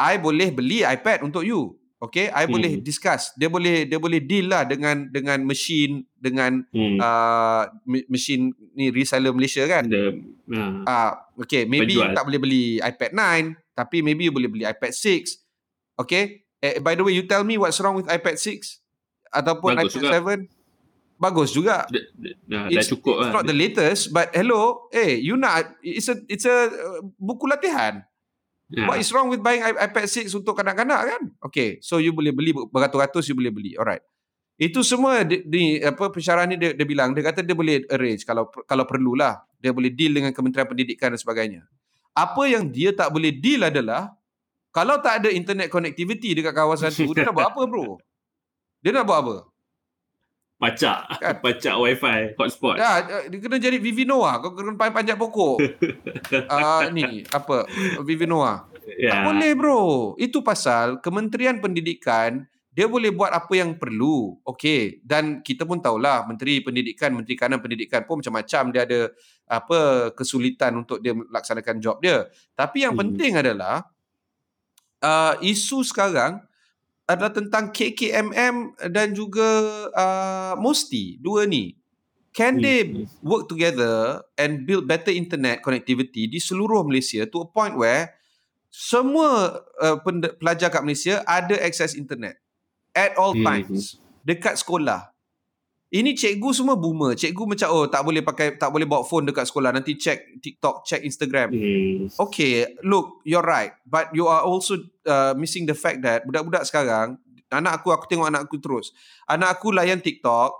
I 0.00 0.16
boleh 0.16 0.48
beli 0.48 0.80
iPad 0.80 1.20
untuk 1.28 1.44
you. 1.44 1.76
Okay, 2.00 2.28
I 2.28 2.44
hmm. 2.44 2.52
boleh 2.52 2.72
discuss. 2.80 3.32
Dia 3.36 3.48
boleh 3.48 3.88
dia 3.88 3.96
boleh 3.96 4.20
deal 4.20 4.52
lah 4.52 4.64
dengan 4.68 5.08
dengan 5.08 5.40
mesin 5.44 6.04
dengan 6.16 6.64
hmm. 6.72 7.00
uh, 7.00 7.64
mesin 8.08 8.52
ni 8.76 8.92
reseller 8.92 9.32
Malaysia 9.32 9.64
kan. 9.64 9.88
Ah, 9.88 10.84
uh, 10.84 11.12
okay, 11.44 11.64
maybe 11.64 11.96
Penjual. 11.96 12.12
tak 12.12 12.24
boleh 12.28 12.40
beli 12.40 12.64
iPad 12.80 13.12
9, 13.16 13.76
tapi 13.76 14.04
maybe 14.04 14.28
you 14.28 14.34
boleh 14.34 14.50
beli 14.52 14.64
iPad 14.68 14.92
6. 14.92 15.40
Okay, 15.96 16.44
eh, 16.60 16.76
by 16.82 16.92
the 16.92 17.06
way, 17.06 17.16
you 17.16 17.24
tell 17.24 17.46
me 17.46 17.56
what's 17.56 17.80
wrong 17.80 17.96
with 17.96 18.10
iPad 18.10 18.36
6 18.36 18.84
ataupun 19.32 19.72
Bagus 19.78 19.96
iPad 19.96 20.20
juga. 20.20 20.44
7 20.50 20.53
bagus 21.18 21.54
juga. 21.54 21.86
Dah, 21.88 22.68
dah 22.68 22.84
cukup 22.84 23.14
it's 23.20 23.28
lah. 23.30 23.32
not 23.40 23.44
the 23.46 23.56
latest 23.56 24.10
but 24.10 24.30
hello, 24.34 24.88
hey, 24.90 25.18
you 25.18 25.38
nak 25.38 25.78
it's 25.80 26.10
a 26.10 26.16
it's 26.26 26.46
a 26.46 26.68
uh, 26.68 27.00
buku 27.18 27.46
latihan. 27.48 28.02
Yeah. 28.72 28.88
What 28.88 28.98
is 28.98 29.12
wrong 29.12 29.28
with 29.28 29.44
buying 29.44 29.60
iPad 29.60 30.08
6 30.08 30.32
untuk 30.34 30.56
kanak-kanak 30.56 31.00
kan? 31.04 31.22
Okay, 31.44 31.78
so 31.84 32.00
you 32.00 32.16
boleh 32.16 32.32
beli 32.32 32.50
beratus-ratus 32.50 33.30
you 33.30 33.36
boleh 33.36 33.52
beli. 33.52 33.72
Alright. 33.76 34.02
Itu 34.54 34.86
semua 34.86 35.26
di, 35.26 35.42
di 35.44 35.82
apa 35.82 36.14
pensyarah 36.14 36.46
ni 36.46 36.54
dia, 36.54 36.70
dia 36.72 36.86
bilang 36.86 37.10
dia 37.10 37.26
kata 37.26 37.42
dia 37.42 37.58
boleh 37.58 37.84
arrange 37.90 38.22
kalau 38.22 38.48
kalau 38.66 38.86
perlulah. 38.86 39.42
Dia 39.58 39.72
boleh 39.72 39.88
deal 39.88 40.12
dengan 40.12 40.28
Kementerian 40.32 40.68
Pendidikan 40.68 41.08
dan 41.12 41.20
sebagainya. 41.20 41.64
Apa 42.12 42.44
yang 42.46 42.68
dia 42.68 42.92
tak 42.92 43.10
boleh 43.10 43.32
deal 43.32 43.64
adalah 43.64 44.12
kalau 44.74 44.98
tak 44.98 45.22
ada 45.22 45.30
internet 45.30 45.70
connectivity 45.70 46.34
dekat 46.34 46.50
kawasan 46.50 46.90
tu, 46.90 47.14
dia 47.14 47.30
nak 47.30 47.34
buat 47.34 47.48
apa 47.54 47.62
bro? 47.64 47.94
Dia 48.84 48.92
nak 48.92 49.08
buat 49.08 49.18
apa? 49.24 49.36
Pacak. 50.64 51.00
Kan? 51.20 51.34
pacak 51.44 51.74
wifi 51.76 52.20
hotspot. 52.40 52.76
Ya 52.80 53.04
dia 53.28 53.38
kena 53.38 53.60
jadi 53.60 53.76
Vivinoa 53.76 54.40
kau 54.40 54.56
kena 54.56 54.72
panjat 54.76 55.16
pokok. 55.20 55.56
Uh, 56.48 56.82
ni 56.96 57.28
apa? 57.28 57.68
Vivinoa 58.00 58.72
ya. 58.96 59.10
tak 59.12 59.20
boleh 59.28 59.50
bro. 59.52 59.84
Itu 60.16 60.40
pasal 60.40 61.04
Kementerian 61.04 61.60
Pendidikan 61.60 62.48
dia 62.74 62.90
boleh 62.90 63.14
buat 63.14 63.30
apa 63.30 63.54
yang 63.54 63.78
perlu. 63.78 64.34
Okey. 64.42 64.98
Dan 65.06 65.46
kita 65.46 65.62
pun 65.62 65.78
tahulah 65.78 66.26
menteri 66.26 66.58
pendidikan 66.58 67.14
menteri 67.14 67.38
kanan 67.38 67.62
pendidikan 67.62 68.02
pun 68.02 68.18
macam-macam 68.18 68.62
dia 68.74 68.82
ada 68.82 69.00
apa 69.46 70.10
kesulitan 70.16 70.82
untuk 70.82 70.98
dia 70.98 71.14
melaksanakan 71.14 71.78
job 71.78 72.02
dia. 72.02 72.26
Tapi 72.58 72.82
yang 72.82 72.98
hmm. 72.98 73.02
penting 73.06 73.32
adalah 73.38 73.86
uh, 75.04 75.38
isu 75.38 75.86
sekarang 75.86 76.42
adalah 77.04 77.32
tentang 77.32 77.68
KKMM 77.68 78.80
dan 78.88 79.12
juga 79.12 79.46
uh, 79.92 80.54
Mosti 80.56 81.20
dua 81.20 81.44
ni. 81.44 81.76
Can 82.34 82.58
they 82.58 83.06
work 83.22 83.46
together 83.46 84.26
and 84.34 84.66
build 84.66 84.90
better 84.90 85.14
internet 85.14 85.62
connectivity 85.62 86.26
di 86.26 86.42
seluruh 86.42 86.82
Malaysia 86.82 87.22
to 87.30 87.46
a 87.46 87.48
point 87.48 87.78
where 87.78 88.10
semua 88.74 89.62
uh, 89.78 90.02
pelajar 90.42 90.66
kat 90.66 90.82
Malaysia 90.82 91.22
ada 91.30 91.54
akses 91.62 91.94
internet 91.94 92.34
at 92.90 93.14
all 93.14 93.38
times 93.38 94.02
dekat 94.26 94.58
sekolah 94.58 95.13
ini 95.94 96.10
cikgu 96.18 96.50
semua 96.50 96.74
boomer. 96.74 97.14
Cikgu 97.14 97.54
macam 97.54 97.68
oh 97.70 97.86
tak 97.86 98.02
boleh 98.02 98.18
pakai 98.18 98.58
tak 98.58 98.74
boleh 98.74 98.82
bawa 98.82 99.06
phone 99.06 99.30
dekat 99.30 99.46
sekolah. 99.46 99.70
Nanti 99.70 99.94
check 99.94 100.42
TikTok, 100.42 100.82
check 100.82 101.06
Instagram. 101.06 101.54
Hmm. 101.54 102.10
Okay, 102.10 102.74
look, 102.82 103.22
you're 103.22 103.46
right. 103.46 103.78
But 103.86 104.10
you 104.10 104.26
are 104.26 104.42
also 104.42 104.82
uh, 105.06 105.38
missing 105.38 105.70
the 105.70 105.78
fact 105.78 106.02
that 106.02 106.26
budak-budak 106.26 106.66
sekarang, 106.66 107.22
anak 107.46 107.78
aku 107.78 107.94
aku 107.94 108.10
tengok 108.10 108.26
anak 108.26 108.50
aku 108.50 108.58
terus. 108.58 108.90
Anak 109.30 109.54
aku 109.54 109.70
layan 109.70 110.02
TikTok, 110.02 110.50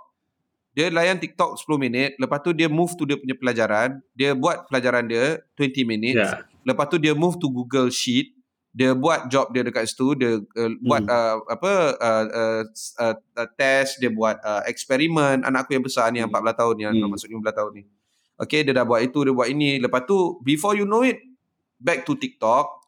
dia 0.71 0.87
layan 0.87 1.19
TikTok 1.19 1.59
10 1.59 1.83
minit, 1.83 2.15
lepas 2.15 2.39
tu 2.39 2.55
dia 2.55 2.71
move 2.71 2.95
to 2.95 3.03
dia 3.03 3.19
punya 3.19 3.35
pelajaran, 3.35 3.99
dia 4.15 4.31
buat 4.31 4.71
pelajaran 4.71 5.03
dia 5.03 5.43
20 5.59 5.83
minutes. 5.83 6.31
Yeah. 6.31 6.47
Lepas 6.63 6.87
tu 6.87 6.95
dia 6.95 7.11
move 7.11 7.35
to 7.43 7.51
Google 7.51 7.91
Sheet, 7.91 8.31
dia 8.75 8.91
buat 8.91 9.31
job 9.31 9.55
dia 9.55 9.63
dekat 9.63 9.87
situ 9.87 10.19
dia 10.19 10.35
uh, 10.35 10.67
hmm. 10.67 10.83
buat 10.83 11.07
uh, 11.07 11.39
apa 11.47 11.73
uh, 11.95 12.25
uh, 12.27 12.61
uh, 12.99 13.15
uh, 13.15 13.47
test 13.55 14.03
dia 14.03 14.11
buat 14.11 14.35
uh, 14.43 14.67
eksperimen 14.67 15.47
anak 15.47 15.63
aku 15.63 15.79
yang 15.79 15.85
besar 15.87 16.11
ni 16.11 16.19
yang 16.19 16.27
14 16.27 16.43
hmm. 16.43 16.59
tahun 16.59 16.75
yang 16.83 16.93
hmm. 16.99 17.07
masuk 17.07 17.31
15 17.31 17.55
tahun 17.55 17.71
ni. 17.71 17.83
Okey 18.35 18.67
dia 18.67 18.75
dah 18.75 18.83
buat 18.83 18.99
itu 18.99 19.23
dia 19.23 19.31
buat 19.31 19.47
ini. 19.47 19.79
Lepas 19.79 20.03
tu 20.03 20.43
before 20.43 20.75
you 20.75 20.83
know 20.83 21.07
it 21.07 21.23
back 21.79 22.03
to 22.03 22.19
TikTok. 22.19 22.83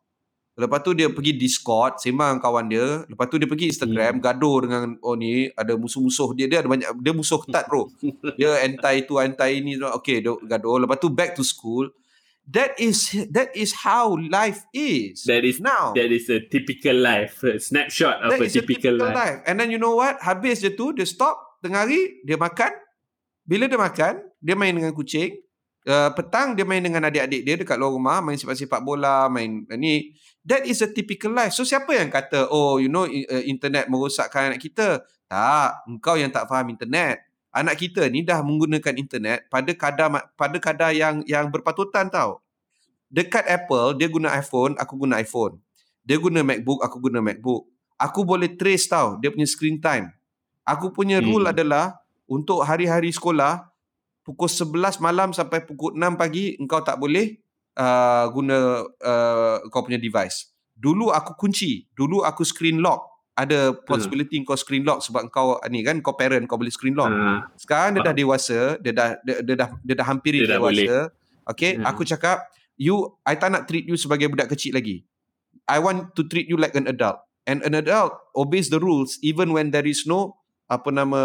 Lepas 0.59 0.83
tu 0.83 0.91
dia 0.91 1.07
pergi 1.07 1.39
Discord 1.39 2.03
sembang 2.03 2.43
kawan 2.43 2.67
dia. 2.67 3.07
Lepas 3.07 3.31
tu 3.31 3.39
dia 3.39 3.47
pergi 3.47 3.71
Instagram 3.71 4.19
hmm. 4.19 4.23
gaduh 4.27 4.57
dengan 4.67 4.83
oh 4.99 5.15
ni 5.15 5.47
ada 5.55 5.71
musuh-musuh 5.79 6.35
dia. 6.35 6.51
Dia 6.51 6.67
ada 6.67 6.67
banyak 6.67 6.99
dia 6.99 7.15
musuh 7.15 7.39
ketat 7.47 7.71
bro. 7.71 7.87
Dia 8.35 8.59
anti 8.59 9.07
itu 9.07 9.15
anti 9.15 9.63
ini. 9.63 9.79
Okey 9.79 10.19
gaduh. 10.43 10.83
Lepas 10.83 10.99
tu 10.99 11.07
back 11.07 11.31
to 11.39 11.47
school 11.47 11.87
that 12.47 12.79
is 12.79 13.11
that 13.35 13.51
is 13.51 13.83
how 13.83 14.15
life 14.15 14.63
is. 14.71 15.27
That 15.27 15.43
is 15.43 15.59
now. 15.59 15.91
That 15.91 16.09
is 16.09 16.31
a 16.31 16.39
typical 16.47 16.95
life, 16.95 17.43
a 17.43 17.59
snapshot 17.59 18.23
of 18.23 18.31
that 18.31 18.39
a, 18.39 18.47
typical, 18.47 18.95
a 18.95 18.95
typical 18.95 18.95
life. 19.03 19.15
life. 19.15 19.39
And 19.43 19.59
then 19.59 19.69
you 19.69 19.79
know 19.79 19.99
what? 19.99 20.23
Habis 20.23 20.63
je 20.63 20.71
tu, 20.71 20.95
dia 20.95 21.03
stop 21.03 21.59
tengah 21.59 21.83
hari, 21.83 22.23
dia 22.23 22.39
makan. 22.39 22.71
Bila 23.43 23.67
dia 23.67 23.79
makan, 23.79 24.13
dia 24.39 24.55
main 24.55 24.71
dengan 24.71 24.95
kucing. 24.95 25.43
Uh, 25.87 26.11
petang 26.11 26.51
dia 26.51 26.67
main 26.67 26.83
dengan 26.83 27.07
adik-adik 27.07 27.47
dia 27.47 27.55
dekat 27.55 27.79
luar 27.79 27.95
rumah, 27.95 28.19
main 28.19 28.35
sepak-sepak 28.35 28.83
bola, 28.83 29.31
main 29.31 29.63
uh, 29.67 29.79
ni. 29.79 30.15
That 30.47 30.63
is 30.63 30.79
a 30.83 30.91
typical 30.91 31.35
life. 31.35 31.51
So 31.51 31.67
siapa 31.67 31.91
yang 31.95 32.11
kata, 32.11 32.47
oh 32.47 32.79
you 32.79 32.87
know 32.87 33.07
uh, 33.07 33.43
internet 33.43 33.91
merosakkan 33.91 34.51
anak 34.55 34.63
kita? 34.63 35.03
Tak, 35.27 35.83
engkau 35.87 36.15
yang 36.15 36.31
tak 36.31 36.47
faham 36.47 36.71
internet 36.71 37.26
anak 37.57 37.75
kita 37.81 38.05
ni 38.07 38.21
dah 38.21 38.45
menggunakan 38.45 38.93
internet 38.93 39.49
pada 39.49 39.71
kadar 39.73 40.07
pada 40.37 40.57
kadar 40.61 40.91
yang 40.93 41.25
yang 41.25 41.49
berpatutan 41.49 42.07
tau. 42.07 42.39
Dekat 43.09 43.47
Apple 43.47 43.97
dia 43.97 44.07
guna 44.11 44.35
iPhone, 44.37 44.77
aku 44.77 44.93
guna 44.93 45.17
iPhone. 45.17 45.57
Dia 46.07 46.21
guna 46.21 46.45
MacBook, 46.45 46.85
aku 46.85 46.97
guna 47.01 47.19
MacBook. 47.19 47.67
Aku 47.97 48.21
boleh 48.21 48.53
trace 48.53 48.85
tau 48.85 49.17
dia 49.17 49.33
punya 49.33 49.47
screen 49.49 49.81
time. 49.81 50.13
Aku 50.67 50.93
punya 50.93 51.17
rule 51.23 51.47
hmm. 51.47 51.53
adalah 51.55 51.97
untuk 52.27 52.61
hari-hari 52.61 53.09
sekolah 53.09 53.71
pukul 54.27 54.51
11 54.51 54.99
malam 54.99 55.31
sampai 55.31 55.63
pukul 55.63 55.95
6 55.95 56.19
pagi 56.19 56.59
engkau 56.59 56.83
tak 56.83 56.99
boleh 56.99 57.39
uh, 57.79 58.27
guna 58.35 58.83
uh, 58.83 59.57
kau 59.71 59.87
punya 59.87 59.95
device. 59.95 60.51
Dulu 60.75 61.09
aku 61.09 61.33
kunci, 61.39 61.87
dulu 61.95 62.21
aku 62.27 62.43
screen 62.43 62.83
lock 62.83 63.06
ada 63.37 63.69
hmm. 63.69 63.85
possibility 63.85 64.41
hmm. 64.41 64.49
kau 64.49 64.57
screen 64.57 64.81
lock 64.81 65.05
sebab 65.05 65.29
kau 65.29 65.61
ni 65.69 65.85
kan 65.85 66.01
kau 66.01 66.17
parent 66.17 66.41
kau 66.49 66.57
boleh 66.57 66.73
screen 66.73 66.97
lock. 66.97 67.13
Hmm. 67.13 67.45
Sekarang 67.53 67.93
dia 67.93 68.01
dah 68.01 68.15
dewasa, 68.17 68.59
dia 68.81 68.91
dah 68.91 69.13
dia, 69.21 69.45
dia 69.45 69.55
dah 69.55 69.69
dia 69.85 69.93
dah 69.93 70.05
hampir 70.09 70.41
dia 70.41 70.57
dewasa. 70.57 71.13
Okey, 71.47 71.77
hmm. 71.77 71.85
aku 71.85 72.01
cakap 72.01 72.49
you 72.81 73.13
I 73.21 73.37
tak 73.37 73.53
nak 73.53 73.69
treat 73.69 73.85
you 73.85 73.95
sebagai 73.95 74.25
budak 74.33 74.49
kecil 74.49 74.73
lagi. 74.73 75.05
I 75.69 75.77
want 75.77 76.17
to 76.17 76.25
treat 76.25 76.49
you 76.49 76.57
like 76.57 76.73
an 76.73 76.89
adult. 76.89 77.21
And 77.47 77.61
an 77.63 77.77
adult 77.77 78.17
obeys 78.33 78.73
the 78.73 78.81
rules 78.81 79.21
even 79.21 79.53
when 79.53 79.69
there 79.69 79.85
is 79.85 80.03
no 80.09 80.35
apa 80.67 80.89
nama 80.91 81.21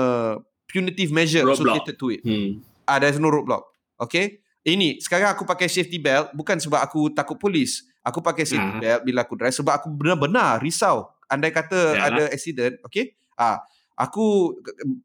punitive 0.69 1.11
measure 1.11 1.43
roadblock. 1.43 1.81
associated 1.81 1.97
to 1.97 2.07
it. 2.13 2.21
Hmm. 2.23 2.61
Ah, 2.85 3.01
there's 3.01 3.19
no 3.19 3.33
roadblock. 3.33 3.65
Okay? 3.99 4.43
Ini, 4.63 5.03
sekarang 5.03 5.35
aku 5.35 5.43
pakai 5.43 5.67
safety 5.67 5.99
belt 5.99 6.31
bukan 6.39 6.55
sebab 6.55 6.79
aku 6.79 7.11
takut 7.11 7.35
polis. 7.35 7.83
Aku 8.07 8.23
pakai 8.23 8.47
safety 8.47 8.79
uh. 8.79 8.83
belt 8.83 9.01
bila 9.03 9.27
aku 9.27 9.35
drive 9.35 9.55
sebab 9.55 9.75
aku 9.75 9.91
benar-benar 9.91 10.63
risau 10.63 11.11
andai 11.33 11.49
kata 11.49 11.97
ya. 11.97 12.13
ada 12.13 12.25
accident, 12.29 12.77
okay? 12.85 13.17
Ah, 13.33 13.65
aku 13.97 14.57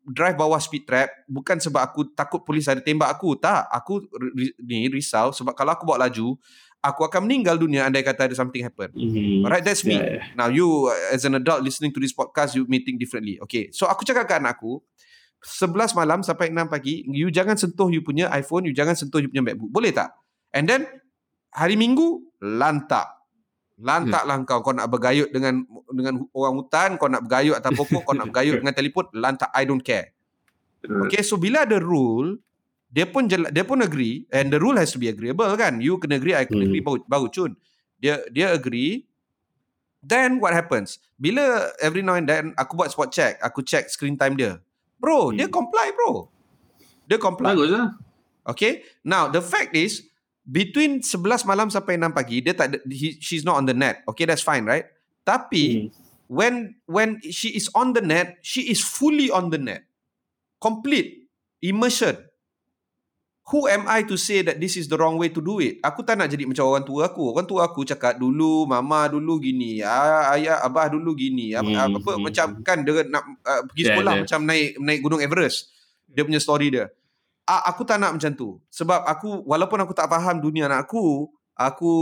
drive 0.04 0.36
bawah 0.36 0.60
speed 0.60 0.84
trap 0.84 1.08
bukan 1.32 1.64
sebab 1.64 1.80
aku 1.80 2.12
takut 2.12 2.44
polis 2.44 2.68
ada 2.68 2.84
tembak 2.84 3.08
aku, 3.08 3.40
tak. 3.40 3.64
Aku 3.72 4.04
ni 4.60 4.92
risau 4.92 5.32
sebab 5.32 5.56
kalau 5.56 5.72
aku 5.72 5.88
bawa 5.88 6.12
laju, 6.12 6.36
aku 6.84 7.02
akan 7.08 7.26
meninggal 7.26 7.56
dunia 7.56 7.88
andai 7.88 8.04
kata 8.04 8.28
ada 8.28 8.36
something 8.36 8.62
happen. 8.62 8.92
Mm-hmm. 8.92 9.48
Alright, 9.48 9.64
that's 9.64 9.88
me. 9.88 9.96
Yeah, 9.96 10.22
yeah. 10.22 10.26
Now 10.36 10.52
you 10.52 10.92
as 11.12 11.24
an 11.24 11.40
adult 11.40 11.64
listening 11.64 11.96
to 11.96 12.00
this 12.04 12.12
podcast, 12.12 12.54
you 12.54 12.68
may 12.68 12.84
think 12.84 13.00
differently. 13.00 13.40
Okay, 13.48 13.72
so 13.72 13.88
aku 13.88 14.04
cakap 14.04 14.28
ke 14.28 14.36
anak 14.38 14.60
aku, 14.60 14.84
11 15.44 15.94
malam 15.94 16.20
sampai 16.26 16.50
6 16.50 16.68
pagi, 16.68 17.06
you 17.08 17.30
jangan 17.30 17.56
sentuh 17.56 17.88
you 17.94 18.02
punya 18.02 18.30
iPhone, 18.34 18.66
you 18.66 18.74
jangan 18.74 18.98
sentuh 18.98 19.22
you 19.22 19.30
punya 19.30 19.46
MacBook. 19.46 19.70
Boleh 19.70 19.94
tak? 19.94 20.14
And 20.54 20.66
then, 20.66 20.88
hari 21.54 21.78
Minggu, 21.78 22.24
lantak. 22.42 23.17
Lantaklah 23.78 24.42
hmm. 24.42 24.48
kau 24.50 24.60
kau 24.66 24.74
nak 24.74 24.90
bergayut 24.90 25.30
dengan 25.30 25.62
dengan 25.94 26.26
orang 26.34 26.56
hutan, 26.58 26.90
kau 26.98 27.06
nak 27.06 27.30
bergayut 27.30 27.54
atas 27.54 27.78
pokok, 27.78 28.02
kau 28.10 28.16
nak 28.18 28.34
bergayut 28.34 28.58
dengan 28.66 28.74
telefon, 28.74 29.06
lantak 29.14 29.54
I 29.54 29.70
don't 29.70 29.86
care. 29.86 30.18
Hmm. 30.82 31.06
Okay, 31.06 31.22
so 31.22 31.38
bila 31.38 31.62
ada 31.62 31.78
rule, 31.78 32.42
dia 32.90 33.06
pun 33.06 33.30
jel, 33.30 33.46
dia 33.54 33.62
pun 33.62 33.86
agree 33.86 34.26
and 34.34 34.50
the 34.50 34.58
rule 34.58 34.74
has 34.74 34.90
to 34.90 35.00
be 35.00 35.14
agreeable 35.14 35.46
kan. 35.54 35.78
You 35.78 36.02
kena 36.02 36.18
agree, 36.18 36.34
I 36.34 36.50
kena 36.50 36.66
hmm. 36.66 36.70
agree 36.74 36.84
baru, 36.84 37.00
baru 37.06 37.28
cun. 37.30 37.52
Dia 38.02 38.26
dia 38.34 38.50
agree. 38.50 39.06
Then 40.02 40.42
what 40.42 40.58
happens? 40.58 40.98
Bila 41.22 41.70
every 41.78 42.02
now 42.02 42.18
and 42.18 42.26
then 42.26 42.58
aku 42.58 42.74
buat 42.74 42.90
spot 42.90 43.14
check, 43.14 43.38
aku 43.46 43.62
check 43.62 43.94
screen 43.94 44.18
time 44.18 44.34
dia. 44.34 44.58
Bro, 44.98 45.34
hmm. 45.34 45.38
dia 45.38 45.48
comply 45.54 45.94
bro. 45.94 46.34
Dia 47.06 47.22
comply. 47.22 47.54
Bagus 47.54 47.70
lah. 47.72 47.94
Okay. 48.48 48.88
Now, 49.04 49.28
the 49.28 49.44
fact 49.44 49.76
is, 49.76 50.07
between 50.48 51.04
11 51.04 51.44
malam 51.44 51.68
sampai 51.68 52.00
6 52.00 52.16
pagi 52.16 52.40
dia 52.40 52.56
tak 52.56 52.80
he, 52.88 53.20
she's 53.20 53.44
not 53.44 53.60
on 53.60 53.68
the 53.68 53.76
net 53.76 54.00
okay 54.08 54.24
that's 54.24 54.42
fine 54.42 54.64
right 54.64 54.88
tapi 55.28 55.86
mm. 55.86 55.88
when 56.32 56.80
when 56.88 57.20
she 57.28 57.52
is 57.52 57.68
on 57.76 57.92
the 57.92 58.00
net 58.00 58.40
she 58.40 58.72
is 58.72 58.80
fully 58.80 59.28
on 59.28 59.52
the 59.52 59.60
net 59.60 59.84
complete 60.64 61.28
immersion 61.60 62.16
who 63.52 63.68
am 63.68 63.84
i 63.92 64.08
to 64.08 64.16
say 64.16 64.40
that 64.40 64.56
this 64.56 64.80
is 64.80 64.88
the 64.88 64.96
wrong 64.96 65.20
way 65.20 65.28
to 65.28 65.44
do 65.44 65.60
it 65.60 65.84
aku 65.84 66.00
tak 66.08 66.16
nak 66.16 66.32
jadi 66.32 66.48
macam 66.48 66.64
orang 66.64 66.88
tua 66.88 67.12
aku 67.12 67.36
orang 67.36 67.48
tua 67.48 67.68
aku 67.68 67.84
cakap 67.84 68.16
dulu 68.16 68.64
mama 68.64 69.12
dulu 69.12 69.44
gini 69.44 69.84
ayah 70.32 70.64
abah 70.64 70.88
dulu 70.96 71.12
gini 71.12 71.52
mm. 71.52 71.76
apa 71.76 72.12
mm. 72.16 72.24
macam 72.24 72.48
kan 72.64 72.88
dia 72.88 73.04
nak 73.04 73.24
uh, 73.44 73.62
pergi 73.68 73.84
sekolah 73.84 74.12
yeah, 74.16 74.24
yeah. 74.24 74.24
macam 74.24 74.40
naik 74.48 74.68
naik 74.80 75.00
gunung 75.04 75.20
Everest 75.20 75.76
dia 76.08 76.24
punya 76.24 76.40
story 76.40 76.72
dia 76.72 76.88
aku 77.48 77.88
tak 77.88 77.98
nak 78.04 78.20
macam 78.20 78.32
tu 78.36 78.60
sebab 78.68 79.08
aku 79.08 79.48
walaupun 79.48 79.80
aku 79.80 79.96
tak 79.96 80.12
faham 80.12 80.44
dunia 80.44 80.68
anak 80.68 80.92
aku 80.92 81.32
aku 81.56 81.94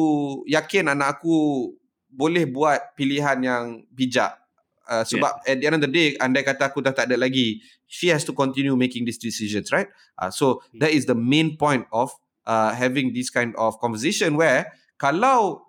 yakin 0.50 0.90
anak 0.90 1.22
aku 1.22 1.70
boleh 2.10 2.50
buat 2.50 2.98
pilihan 2.98 3.38
yang 3.46 3.64
bijak 3.94 4.34
uh, 4.90 5.06
sebab 5.06 5.46
yeah. 5.46 5.52
at 5.54 5.56
the 5.62 5.66
end 5.70 5.76
of 5.78 5.84
the 5.86 5.92
day 5.92 6.18
andai 6.18 6.42
kata 6.42 6.74
aku 6.74 6.82
dah 6.82 6.92
tak 6.92 7.14
ada 7.14 7.16
lagi 7.22 7.62
she 7.86 8.10
has 8.10 8.26
to 8.26 8.34
continue 8.34 8.74
making 8.74 9.06
these 9.06 9.22
decisions 9.22 9.70
right 9.70 9.88
uh, 10.18 10.34
so 10.34 10.66
hmm. 10.74 10.82
that 10.82 10.90
is 10.90 11.06
the 11.06 11.18
main 11.18 11.54
point 11.56 11.86
of 11.94 12.10
uh, 12.50 12.74
having 12.74 13.14
this 13.14 13.30
kind 13.30 13.54
of 13.56 13.78
conversation 13.78 14.34
where 14.34 14.66
kalau 14.98 15.62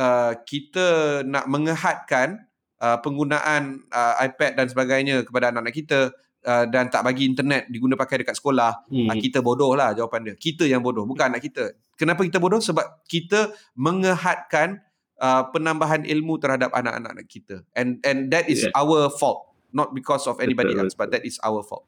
uh, 0.00 0.32
kita 0.48 1.20
nak 1.28 1.50
mengehadkan 1.50 2.48
uh, 2.80 2.96
penggunaan 3.02 3.82
uh, 3.90 4.14
iPad 4.22 4.56
dan 4.56 4.66
sebagainya 4.70 5.26
kepada 5.26 5.50
anak-anak 5.50 5.74
kita 5.74 5.98
uh, 6.44 6.64
dan 6.68 6.92
tak 6.92 7.02
bagi 7.02 7.26
internet 7.26 7.66
diguna 7.66 7.98
pakai 7.98 8.22
dekat 8.22 8.36
sekolah, 8.38 8.86
hmm. 8.90 9.08
uh, 9.10 9.16
kita 9.18 9.42
bodoh 9.42 9.74
lah 9.74 9.96
jawapan 9.96 10.30
dia. 10.30 10.34
Kita 10.38 10.68
yang 10.68 10.84
bodoh, 10.84 11.08
bukan 11.08 11.34
anak 11.34 11.42
kita. 11.42 11.74
Kenapa 11.98 12.22
kita 12.22 12.38
bodoh? 12.38 12.62
Sebab 12.62 13.06
kita 13.10 13.50
mengehadkan 13.74 14.82
uh, 15.18 15.50
penambahan 15.50 16.06
ilmu 16.06 16.38
terhadap 16.38 16.70
anak-anak 16.70 17.26
kita. 17.26 17.66
And 17.74 17.98
and 18.06 18.30
that 18.30 18.46
is 18.46 18.66
yeah. 18.66 18.74
our 18.78 19.10
fault. 19.10 19.50
Not 19.68 19.92
because 19.92 20.24
of 20.24 20.40
anybody 20.40 20.72
betul, 20.72 20.88
else, 20.88 20.96
betul. 20.96 21.00
but 21.04 21.08
that 21.12 21.22
is 21.28 21.36
our 21.44 21.60
fault. 21.60 21.84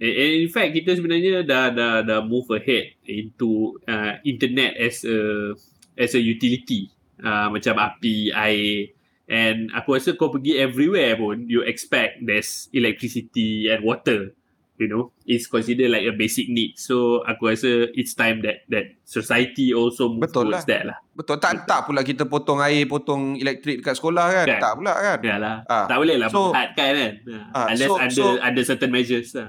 In 0.00 0.50
fact, 0.50 0.74
kita 0.74 0.98
sebenarnya 0.98 1.46
dah 1.46 1.70
dah 1.70 2.02
dah 2.02 2.20
move 2.24 2.50
ahead 2.50 2.98
into 3.06 3.78
uh, 3.86 4.18
internet 4.26 4.74
as 4.74 5.06
a 5.06 5.52
as 5.94 6.16
a 6.16 6.20
utility. 6.20 6.90
Uh, 7.14 7.46
macam 7.46 7.78
api, 7.78 8.34
air, 8.34 8.90
And 9.34 9.74
aku 9.74 9.98
rasa 9.98 10.14
kau 10.14 10.30
pergi 10.30 10.62
everywhere 10.62 11.18
pun, 11.18 11.50
you 11.50 11.66
expect 11.66 12.22
there's 12.22 12.70
electricity 12.70 13.66
and 13.66 13.82
water. 13.82 14.30
You 14.74 14.90
know, 14.90 15.02
it's 15.22 15.46
considered 15.46 15.90
like 15.90 16.06
a 16.06 16.14
basic 16.14 16.50
need. 16.50 16.78
So 16.78 17.22
aku 17.26 17.50
rasa 17.50 17.90
it's 17.94 18.14
time 18.14 18.46
that 18.46 18.66
that 18.70 18.94
society 19.02 19.74
also 19.74 20.10
move 20.10 20.30
Betul 20.30 20.50
towards 20.50 20.66
lah. 20.66 20.70
that 20.70 20.82
lah. 20.86 20.98
Betul. 21.14 21.38
Tak 21.42 21.52
Betul. 21.62 21.66
tak 21.66 21.80
pula 21.86 22.00
kita 22.06 22.24
potong 22.30 22.58
air, 22.62 22.86
potong 22.86 23.38
elektrik 23.38 23.82
dekat 23.82 23.98
sekolah 23.98 24.26
kan? 24.30 24.46
kan? 24.50 24.60
Tak 24.62 24.74
pula 24.78 24.94
kan? 24.94 25.18
Yalah. 25.22 25.56
Ha. 25.66 25.78
Tak 25.90 25.98
boleh 25.98 26.16
lah 26.18 26.28
so, 26.30 26.50
kan 26.54 26.68
kan? 26.74 27.12
Ha. 27.54 27.60
Unless 27.74 27.90
so, 27.90 27.94
ada 27.98 28.14
so, 28.14 28.24
ada 28.38 28.60
certain 28.62 28.90
measures 28.90 29.30
lah. 29.34 29.48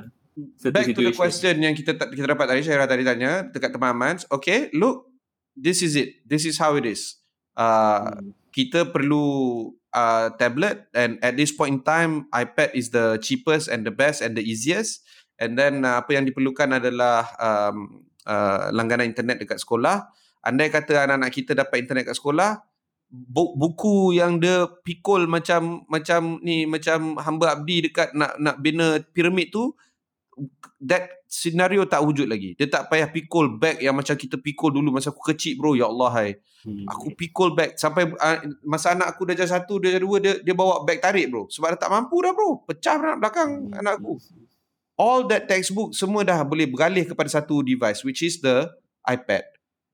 Certain 0.62 0.74
back 0.78 0.86
situation. 0.90 1.06
to 1.06 1.10
the 1.10 1.18
question 1.18 1.54
yang 1.62 1.74
kita 1.78 1.92
kita 1.98 2.28
dapat 2.30 2.46
tadi, 2.46 2.62
Syairah 2.66 2.90
tadi 2.90 3.02
tanya 3.06 3.46
dekat 3.50 3.70
teman 3.70 3.94
Amans. 3.94 4.30
Okay, 4.30 4.70
look, 4.78 5.10
this 5.58 5.82
is 5.82 5.94
it. 5.98 6.22
This 6.26 6.46
is 6.46 6.58
how 6.58 6.74
it 6.78 6.86
is. 6.86 7.18
Uh, 7.58 8.14
hmm 8.22 8.45
kita 8.56 8.88
perlu 8.96 9.68
uh, 9.92 10.32
tablet 10.40 10.88
and 10.96 11.20
at 11.20 11.36
this 11.36 11.52
point 11.52 11.76
in 11.76 11.82
time 11.84 12.32
iPad 12.32 12.72
is 12.72 12.96
the 12.96 13.20
cheapest 13.20 13.68
and 13.68 13.84
the 13.84 13.92
best 13.92 14.24
and 14.24 14.40
the 14.40 14.44
easiest. 14.44 15.04
And 15.36 15.60
then 15.60 15.84
uh, 15.84 16.00
apa 16.00 16.16
yang 16.16 16.24
diperlukan 16.24 16.80
adalah 16.80 17.28
um, 17.36 18.08
uh, 18.24 18.72
langganan 18.72 19.12
internet 19.12 19.44
dekat 19.44 19.60
sekolah. 19.60 20.08
Andai 20.40 20.72
kata 20.72 21.04
anak-anak 21.04 21.32
kita 21.36 21.52
dapat 21.52 21.84
internet 21.84 22.08
kat 22.08 22.16
sekolah 22.16 22.64
buku 23.36 24.18
yang 24.18 24.42
dia 24.42 24.68
pikul 24.84 25.30
macam 25.30 25.86
macam 25.88 26.42
ni 26.42 26.66
macam 26.66 27.16
hamba 27.22 27.56
abdi 27.56 27.88
dekat 27.88 28.12
nak 28.18 28.36
nak 28.42 28.60
bina 28.60 29.00
piramid 29.14 29.54
tu 29.54 29.78
that 30.84 31.26
scenario 31.26 31.88
tak 31.88 32.04
wujud 32.04 32.28
lagi. 32.28 32.54
Dia 32.60 32.68
tak 32.68 32.92
payah 32.92 33.08
pikul 33.10 33.56
bag 33.56 33.80
yang 33.80 33.96
macam 33.96 34.16
kita 34.16 34.36
pikul 34.40 34.76
dulu 34.76 34.92
masa 34.92 35.12
aku 35.12 35.24
kecil 35.32 35.58
bro. 35.60 35.74
Ya 35.74 35.88
Allah 35.88 36.12
hai. 36.14 36.30
Hmm. 36.66 36.86
Aku 36.90 37.14
pikul 37.16 37.56
bag 37.56 37.78
sampai 37.80 38.10
uh, 38.12 38.38
masa 38.66 38.94
anak 38.94 39.16
aku 39.16 39.28
darjah 39.28 39.48
satu, 39.48 39.80
darjah 39.80 40.02
dua, 40.02 40.18
dia, 40.20 40.34
dia 40.42 40.56
bawa 40.56 40.84
bag 40.84 41.00
tarik 41.00 41.32
bro. 41.32 41.48
Sebab 41.48 41.76
dia 41.76 41.80
tak 41.80 41.92
mampu 41.92 42.20
dah 42.22 42.32
bro. 42.36 42.64
Pecah 42.68 42.96
anak 43.00 43.16
belakang 43.24 43.50
hmm. 43.72 43.80
anak 43.80 43.94
aku. 44.02 44.14
All 44.96 45.28
that 45.28 45.52
textbook 45.52 45.92
semua 45.92 46.24
dah 46.24 46.40
boleh 46.44 46.68
beralih 46.72 47.04
kepada 47.04 47.28
satu 47.28 47.60
device 47.60 48.04
which 48.08 48.24
is 48.24 48.40
the 48.40 48.72
iPad. 49.04 49.44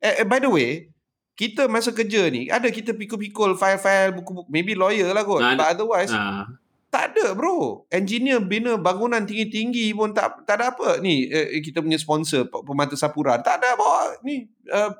Eh, 0.01 0.21
eh 0.21 0.27
by 0.27 0.37
the 0.37 0.49
way, 0.49 0.93
kita 1.33 1.65
masa 1.65 1.89
kerja 1.89 2.29
ni 2.29 2.49
ada 2.53 2.69
kita 2.69 2.93
pikul-pikul 2.93 3.57
file-file 3.57 4.13
buku-buku 4.13 4.49
maybe 4.49 4.77
lawyer 4.77 5.09
lah 5.09 5.25
kot. 5.25 5.41
Nah, 5.41 5.57
but 5.57 5.67
otherwise 5.73 6.13
nah 6.13 6.60
tak 6.91 7.15
ada 7.15 7.31
bro. 7.31 7.87
Engineer 7.87 8.43
bina 8.43 8.75
bangunan 8.75 9.23
tinggi-tinggi 9.23 9.95
pun 9.95 10.11
tak 10.11 10.43
tak 10.43 10.59
ada 10.59 10.75
apa. 10.75 10.99
Ni 10.99 11.31
eh, 11.31 11.63
kita 11.63 11.79
punya 11.79 11.95
sponsor 11.95 12.51
pemata 12.51 12.99
Sapura. 12.99 13.39
Tak 13.39 13.63
ada 13.63 13.79
bawa 13.79 14.19
ni 14.27 14.51
uh, 14.67 14.91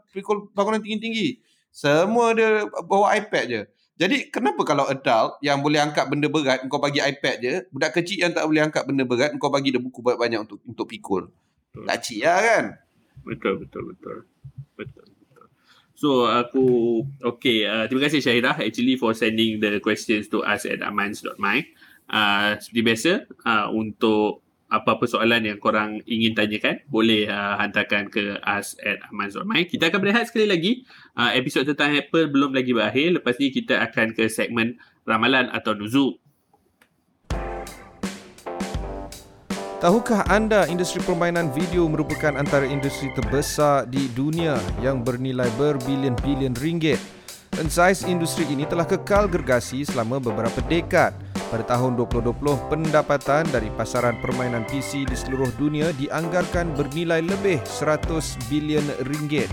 bangunan 0.56 0.80
tinggi-tinggi. 0.80 1.44
Semua 1.68 2.32
dia 2.32 2.64
bawa 2.88 3.12
iPad 3.20 3.46
je. 3.46 3.62
Jadi 4.00 4.34
kenapa 4.34 4.66
kalau 4.66 4.88
adult 4.90 5.38
yang 5.46 5.62
boleh 5.62 5.78
angkat 5.78 6.10
benda 6.10 6.26
berat 6.26 6.66
kau 6.72 6.82
bagi 6.82 7.04
iPad 7.04 7.36
je, 7.38 7.54
budak 7.70 7.94
kecil 8.02 8.26
yang 8.26 8.34
tak 8.34 8.48
boleh 8.50 8.66
angkat 8.66 8.88
benda 8.88 9.04
berat 9.06 9.30
kau 9.38 9.52
bagi 9.52 9.70
dia 9.70 9.84
buku 9.84 10.02
banyak-banyak 10.02 10.42
untuk 10.48 10.58
untuk 10.66 10.88
pikul. 10.90 11.30
Tak 11.76 12.00
cik 12.02 12.24
lah 12.24 12.40
kan? 12.42 12.64
Betul 13.22 13.62
betul 13.62 13.94
betul. 13.94 14.18
Betul. 14.80 15.06
So 15.94 16.26
aku 16.26 16.66
okay 17.22 17.68
uh, 17.70 17.86
terima 17.86 18.10
kasih 18.10 18.26
Syahira 18.26 18.58
actually 18.58 18.98
for 18.98 19.14
sending 19.14 19.62
the 19.62 19.78
questions 19.78 20.26
to 20.34 20.42
us 20.42 20.66
at 20.66 20.82
amans.my 20.82 21.62
uh, 22.10 22.58
seperti 22.58 22.82
biasa 22.82 23.12
uh, 23.46 23.68
untuk 23.70 24.42
apa-apa 24.72 25.04
soalan 25.04 25.44
yang 25.44 25.60
korang 25.60 26.00
ingin 26.08 26.32
tanyakan 26.32 26.80
boleh 26.88 27.28
uh, 27.28 27.60
hantarkan 27.60 28.08
ke 28.08 28.40
us 28.40 28.80
at 28.80 29.04
amaz.my 29.12 29.68
kita 29.68 29.92
akan 29.92 30.00
berehat 30.00 30.32
sekali 30.32 30.48
lagi 30.48 30.72
uh, 31.20 31.36
episod 31.36 31.68
tentang 31.68 31.92
Apple 31.92 32.32
belum 32.32 32.56
lagi 32.56 32.72
berakhir 32.72 33.20
lepas 33.20 33.36
ni 33.36 33.52
kita 33.52 33.84
akan 33.84 34.16
ke 34.16 34.32
segmen 34.32 34.80
ramalan 35.04 35.52
atau 35.52 35.76
nuzul 35.76 36.16
Tahukah 39.82 40.30
anda 40.30 40.70
industri 40.70 41.02
permainan 41.02 41.50
video 41.50 41.90
merupakan 41.90 42.38
antara 42.38 42.70
industri 42.70 43.10
terbesar 43.18 43.90
di 43.90 44.14
dunia 44.14 44.54
yang 44.78 45.02
bernilai 45.02 45.50
berbilion-bilion 45.58 46.54
ringgit? 46.62 47.02
Dan 47.50 47.66
saiz 47.66 48.06
industri 48.06 48.46
ini 48.46 48.70
telah 48.70 48.86
kekal 48.86 49.26
gergasi 49.26 49.82
selama 49.82 50.22
beberapa 50.22 50.62
dekad. 50.70 51.18
Pada 51.52 51.68
tahun 51.68 52.00
2020, 52.00 52.72
pendapatan 52.72 53.44
dari 53.52 53.68
pasaran 53.76 54.16
permainan 54.24 54.64
PC 54.72 55.04
di 55.04 55.20
seluruh 55.20 55.52
dunia 55.60 55.92
dianggarkan 56.00 56.72
bernilai 56.80 57.20
lebih 57.20 57.60
100 57.68 58.08
bilion 58.48 58.88
ringgit. 59.04 59.52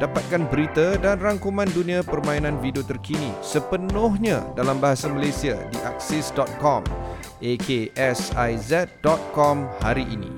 Dapatkan 0.00 0.48
berita 0.48 0.96
dan 0.96 1.20
rangkuman 1.20 1.68
dunia 1.76 2.00
permainan 2.00 2.56
video 2.64 2.80
terkini 2.80 3.28
sepenuhnya 3.44 4.40
dalam 4.56 4.80
bahasa 4.80 5.12
Malaysia 5.12 5.60
di 5.68 5.76
axis.com 5.84 6.80
aksiz.com 7.44 9.56
hari 9.84 10.08
ini. 10.08 10.32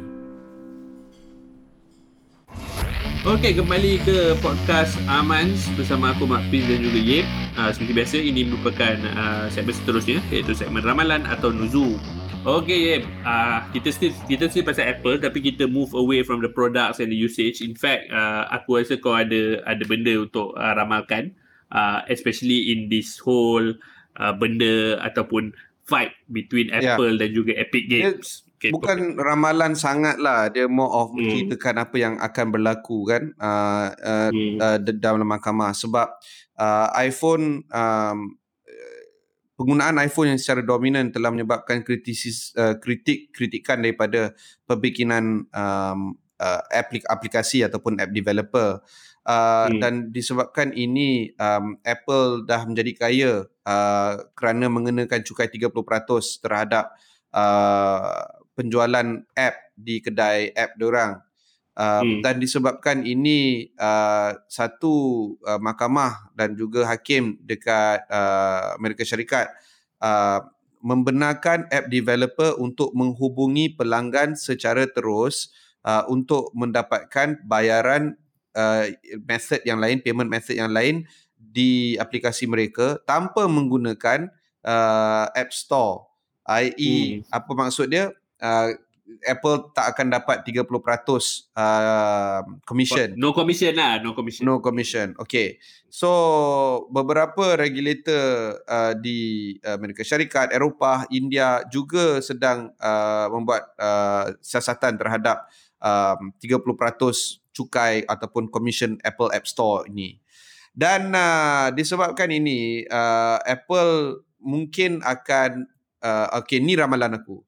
Okey, 3.27 3.59
kembali 3.59 3.99
ke 4.07 4.39
podcast 4.39 4.95
Amans 5.11 5.67
bersama 5.75 6.15
aku 6.15 6.31
Mak 6.31 6.47
Pin 6.47 6.63
dan 6.71 6.79
juga 6.79 6.95
Yip. 6.95 7.27
Uh, 7.59 7.75
seperti 7.75 7.93
biasa, 7.99 8.17
ini 8.23 8.47
merupakan 8.47 8.95
uh, 9.19 9.51
segmen 9.51 9.75
seterusnya 9.75 10.23
iaitu 10.31 10.55
segmen 10.55 10.87
Ramalan 10.87 11.27
atau 11.27 11.51
Nuzu. 11.51 11.99
Okey, 12.47 12.79
Yip. 12.87 13.03
Uh, 13.27 13.67
kita 13.75 13.91
still 13.91 14.15
kita 14.31 14.47
still 14.47 14.63
pasal 14.63 14.95
Apple 14.95 15.19
tapi 15.19 15.43
kita 15.43 15.67
move 15.67 15.91
away 15.99 16.23
from 16.23 16.39
the 16.39 16.47
products 16.47 17.03
and 17.03 17.11
the 17.11 17.19
usage. 17.19 17.67
In 17.67 17.75
fact, 17.75 18.07
uh, 18.15 18.47
aku 18.47 18.79
rasa 18.79 18.95
kau 18.95 19.19
ada 19.19 19.59
ada 19.67 19.83
benda 19.91 20.15
untuk 20.23 20.55
uh, 20.55 20.79
ramalkan 20.79 21.35
uh, 21.75 22.07
especially 22.07 22.79
in 22.79 22.87
this 22.87 23.19
whole 23.19 23.75
uh, 24.23 24.33
benda 24.39 25.03
ataupun 25.03 25.51
fight 25.83 26.15
between 26.31 26.71
ya. 26.71 26.95
Apple 26.95 27.19
yeah. 27.19 27.27
dan 27.27 27.31
juga 27.35 27.59
Epic 27.59 27.91
Games. 27.91 28.46
Okay, 28.57 28.73
bukan 28.73 29.13
okay. 29.13 29.21
ramalan 29.21 29.77
sangat 29.77 30.17
lah 30.17 30.49
dia 30.49 30.65
more 30.65 30.89
of 30.89 31.13
hmm. 31.13 31.21
menceritakan 31.21 31.77
apa 31.77 31.97
yang 32.01 32.15
akan 32.17 32.47
berlaku 32.49 33.05
kan 33.05 33.37
uh, 33.37 33.93
uh, 33.93 34.31
hmm. 34.33 34.57
uh, 34.57 34.79
dalam 34.97 35.29
mahkamah 35.29 35.77
sebab 35.77 36.09
uh, 36.57 36.89
iPhone 37.05 37.69
um, 37.69 38.41
penggunaan 39.61 40.01
iPhone 40.01 40.33
yang 40.33 40.41
secara 40.41 40.65
dominan 40.65 41.13
telah 41.13 41.33
menyebabkan 41.33 41.85
kritisis 41.85 42.57
uh, 42.57 42.81
kritik 42.81 43.33
kritikan 43.33 43.85
daripada 43.85 44.33
pembikinan 44.65 45.49
um, 45.53 46.17
uh, 46.41 46.61
aplik- 46.73 47.09
aplikasi 47.09 47.65
ataupun 47.65 48.01
app 48.01 48.13
developer 48.13 48.81
uh, 49.25 49.67
hmm. 49.69 49.81
dan 49.81 49.93
disebabkan 50.13 50.77
ini 50.77 51.33
um, 51.41 51.81
Apple 51.83 52.45
dah 52.45 52.65
menjadi 52.69 52.93
kaya 52.97 53.33
uh, 53.65 54.13
kerana 54.37 54.69
mengenakan 54.69 55.25
cukai 55.25 55.49
30% 55.49 55.73
terhadap 56.45 56.93
uh, 57.33 58.46
penjualan 58.57 59.23
app 59.37 59.57
di 59.77 60.01
kedai 60.01 60.51
app 60.57 60.75
diorang 60.81 61.21
Uh, 61.77 62.01
hmm. 62.01 62.25
dan 62.25 62.41
disebabkan 62.41 63.05
ini 63.05 63.69
uh, 63.77 64.33
satu 64.49 65.29
uh, 65.45 65.61
mahkamah 65.61 66.33
dan 66.33 66.57
juga 66.57 66.89
hakim 66.89 67.37
dekat 67.45 68.01
uh, 68.09 68.81
Amerika 68.81 69.05
Syarikat 69.05 69.53
uh, 70.01 70.41
membenarkan 70.81 71.69
app 71.69 71.93
developer 71.93 72.57
untuk 72.57 72.97
menghubungi 72.97 73.77
pelanggan 73.77 74.41
secara 74.41 74.89
terus 74.89 75.53
uh, 75.85 76.09
untuk 76.09 76.49
mendapatkan 76.57 77.45
bayaran 77.45 78.17
uh, 78.57 78.89
method 79.29 79.61
yang 79.69 79.77
lain 79.77 80.01
payment 80.01 80.33
method 80.33 80.57
yang 80.57 80.73
lain 80.73 81.05
di 81.37 82.01
aplikasi 82.01 82.49
mereka 82.49 82.97
tanpa 83.05 83.45
menggunakan 83.45 84.33
uh, 84.65 85.29
app 85.29 85.53
store 85.53 86.09
i.e 86.47 87.21
hmm. 87.21 87.29
apa 87.29 87.51
maksud 87.53 87.93
dia 87.93 88.17
uh, 88.47 88.71
Apple 89.27 89.71
tak 89.71 89.95
akan 89.95 90.19
dapat 90.19 90.43
30% 90.43 90.67
uh, 90.67 92.43
commission. 92.67 93.15
No 93.15 93.31
commission 93.31 93.75
lah, 93.75 94.03
no 94.03 94.15
commission. 94.19 94.43
No 94.43 94.59
commission. 94.59 95.15
Okay. 95.19 95.63
So 95.87 96.11
beberapa 96.91 97.55
regulator 97.55 98.59
uh, 98.67 98.99
di 98.99 99.55
Amerika 99.63 100.03
Syarikat, 100.03 100.51
Eropah, 100.51 101.07
India 101.15 101.63
juga 101.71 102.19
sedang 102.19 102.75
uh, 102.83 103.27
membuat 103.31 103.71
uh, 103.79 104.35
siasatan 104.43 104.99
terhadap 104.99 105.47
um, 105.79 106.35
30% 106.43 107.47
cukai 107.55 108.05
ataupun 108.05 108.51
commission 108.51 108.99
Apple 109.07 109.31
App 109.33 109.47
Store 109.47 109.87
ini. 109.87 110.19
Dan 110.77 111.15
uh, 111.17 111.73
disebabkan 111.73 112.29
ini, 112.29 112.85
uh, 112.85 113.41
Apple 113.49 114.21
mungkin 114.45 115.01
akan, 115.01 115.65
uh, 116.05 116.29
okay 116.37 116.61
ni 116.61 116.77
ramalan 116.77 117.17
aku. 117.17 117.46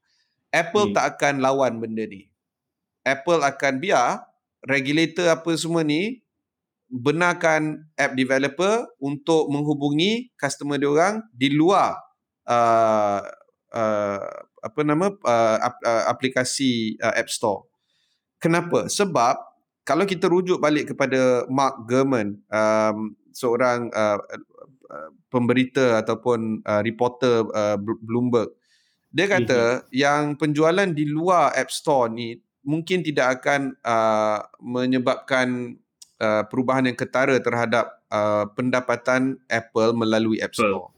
Apple 0.53 0.93
hmm. 0.93 0.95
tak 0.97 1.05
akan 1.17 1.35
lawan 1.45 1.81
benda 1.81 2.09
ni. 2.09 2.29
Apple 3.05 3.41
akan 3.41 3.81
biar 3.81 4.25
regulator 4.65 5.31
apa 5.33 5.51
semua 5.55 5.85
ni 5.85 6.21
benarkan 6.89 7.85
app 8.01 8.17
developer 8.17 8.89
untuk 8.97 9.53
menghubungi 9.53 10.33
customer 10.41 10.81
dia 10.81 10.89
orang 10.89 11.15
di 11.37 11.53
luar 11.53 12.01
uh, 12.49 13.21
uh, 13.77 14.21
apa 14.59 14.81
nama 14.83 15.13
uh, 15.13 15.59
uh, 15.61 16.05
aplikasi 16.09 16.97
uh, 16.99 17.13
App 17.15 17.29
Store. 17.29 17.69
Kenapa? 18.41 18.89
Sebab 18.89 19.37
kalau 19.85 20.05
kita 20.05 20.29
rujuk 20.29 20.61
balik 20.61 20.93
kepada 20.93 21.45
Mark 21.49 21.89
Gurman, 21.89 22.41
um, 22.53 23.17
seorang 23.33 23.89
uh, 23.93 24.21
uh, 24.91 25.11
pemberita 25.33 26.01
ataupun 26.03 26.61
uh, 26.65 26.81
reporter 26.85 27.45
uh, 27.53 27.77
Bloomberg, 27.81 28.53
dia 29.09 29.27
kata 29.27 29.61
mm-hmm. 29.61 29.91
yang 29.93 30.23
penjualan 30.37 30.89
di 30.93 31.05
luar 31.09 31.57
App 31.57 31.73
Store 31.73 32.13
ni 32.13 32.37
mungkin 32.61 33.01
tidak 33.01 33.41
akan 33.41 33.73
uh, 33.81 34.45
menyebabkan 34.61 35.79
uh, 36.21 36.45
perubahan 36.45 36.93
yang 36.93 36.99
ketara 36.99 37.41
terhadap 37.41 38.05
uh, 38.13 38.45
pendapatan 38.53 39.41
Apple 39.49 39.97
melalui 39.97 40.43
App 40.45 40.53
Store. 40.53 40.93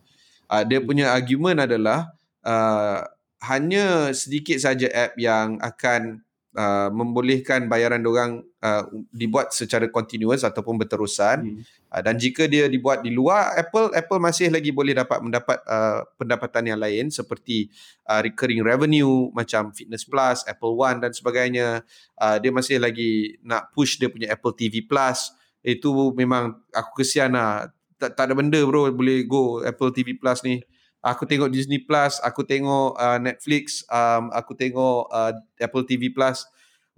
Uh, 0.51 0.67
dia 0.67 0.83
punya 0.83 1.15
argument 1.15 1.63
adalah 1.63 2.11
uh, 2.43 3.07
hanya 3.41 4.11
sedikit 4.13 4.59
saja 4.61 4.91
app 4.91 5.17
yang 5.17 5.57
akan 5.63 6.21
uh, 6.57 6.89
membolehkan 6.91 7.71
bayaran 7.71 8.03
orang 8.03 8.43
uh, 8.63 8.87
dibuat 9.15 9.55
secara 9.55 9.87
continuous 9.91 10.43
ataupun 10.43 10.79
berterusan. 10.81 11.37
Hmm. 11.47 11.61
uh, 11.93 12.01
dan 12.03 12.15
jika 12.19 12.47
dia 12.51 12.67
dibuat 12.67 13.03
di 13.05 13.15
luar 13.15 13.55
Apple 13.59 13.95
Apple 13.95 14.21
masih 14.23 14.51
lagi 14.51 14.75
boleh 14.75 14.97
dapat 14.97 15.19
mendapat 15.23 15.59
uh, 15.67 16.07
pendapatan 16.19 16.75
yang 16.75 16.81
lain 16.81 17.13
seperti 17.13 17.71
uh, 18.09 18.23
recurring 18.23 18.63
revenue 18.65 19.31
macam 19.31 19.71
Fitness 19.71 20.03
Plus, 20.07 20.43
Apple 20.47 20.75
One 20.75 20.99
dan 20.99 21.13
sebagainya. 21.15 21.87
Uh, 22.19 22.37
dia 22.43 22.51
masih 22.51 22.83
lagi 22.83 23.39
nak 23.47 23.71
push 23.75 24.01
dia 24.01 24.11
punya 24.11 24.31
Apple 24.33 24.55
TV 24.57 24.83
Plus. 24.83 25.35
Itu 25.61 26.17
memang 26.17 26.57
aku 26.73 27.05
kesian 27.05 27.37
lah. 27.37 27.69
Tak, 28.01 28.17
tak 28.17 28.33
ada 28.33 28.35
benda 28.35 28.57
bro 28.65 28.89
boleh 28.89 29.29
go 29.29 29.61
Apple 29.61 29.93
TV 29.93 30.17
Plus 30.17 30.41
ni 30.41 30.65
aku 31.01 31.25
tengok 31.25 31.49
Disney 31.49 31.81
Plus, 31.81 32.21
aku 32.21 32.45
tengok 32.45 32.97
uh, 32.97 33.19
Netflix, 33.21 33.85
um, 33.89 34.29
aku 34.33 34.53
tengok 34.53 35.09
uh, 35.09 35.33
Apple 35.61 35.85
TV 35.89 36.13
Plus. 36.13 36.45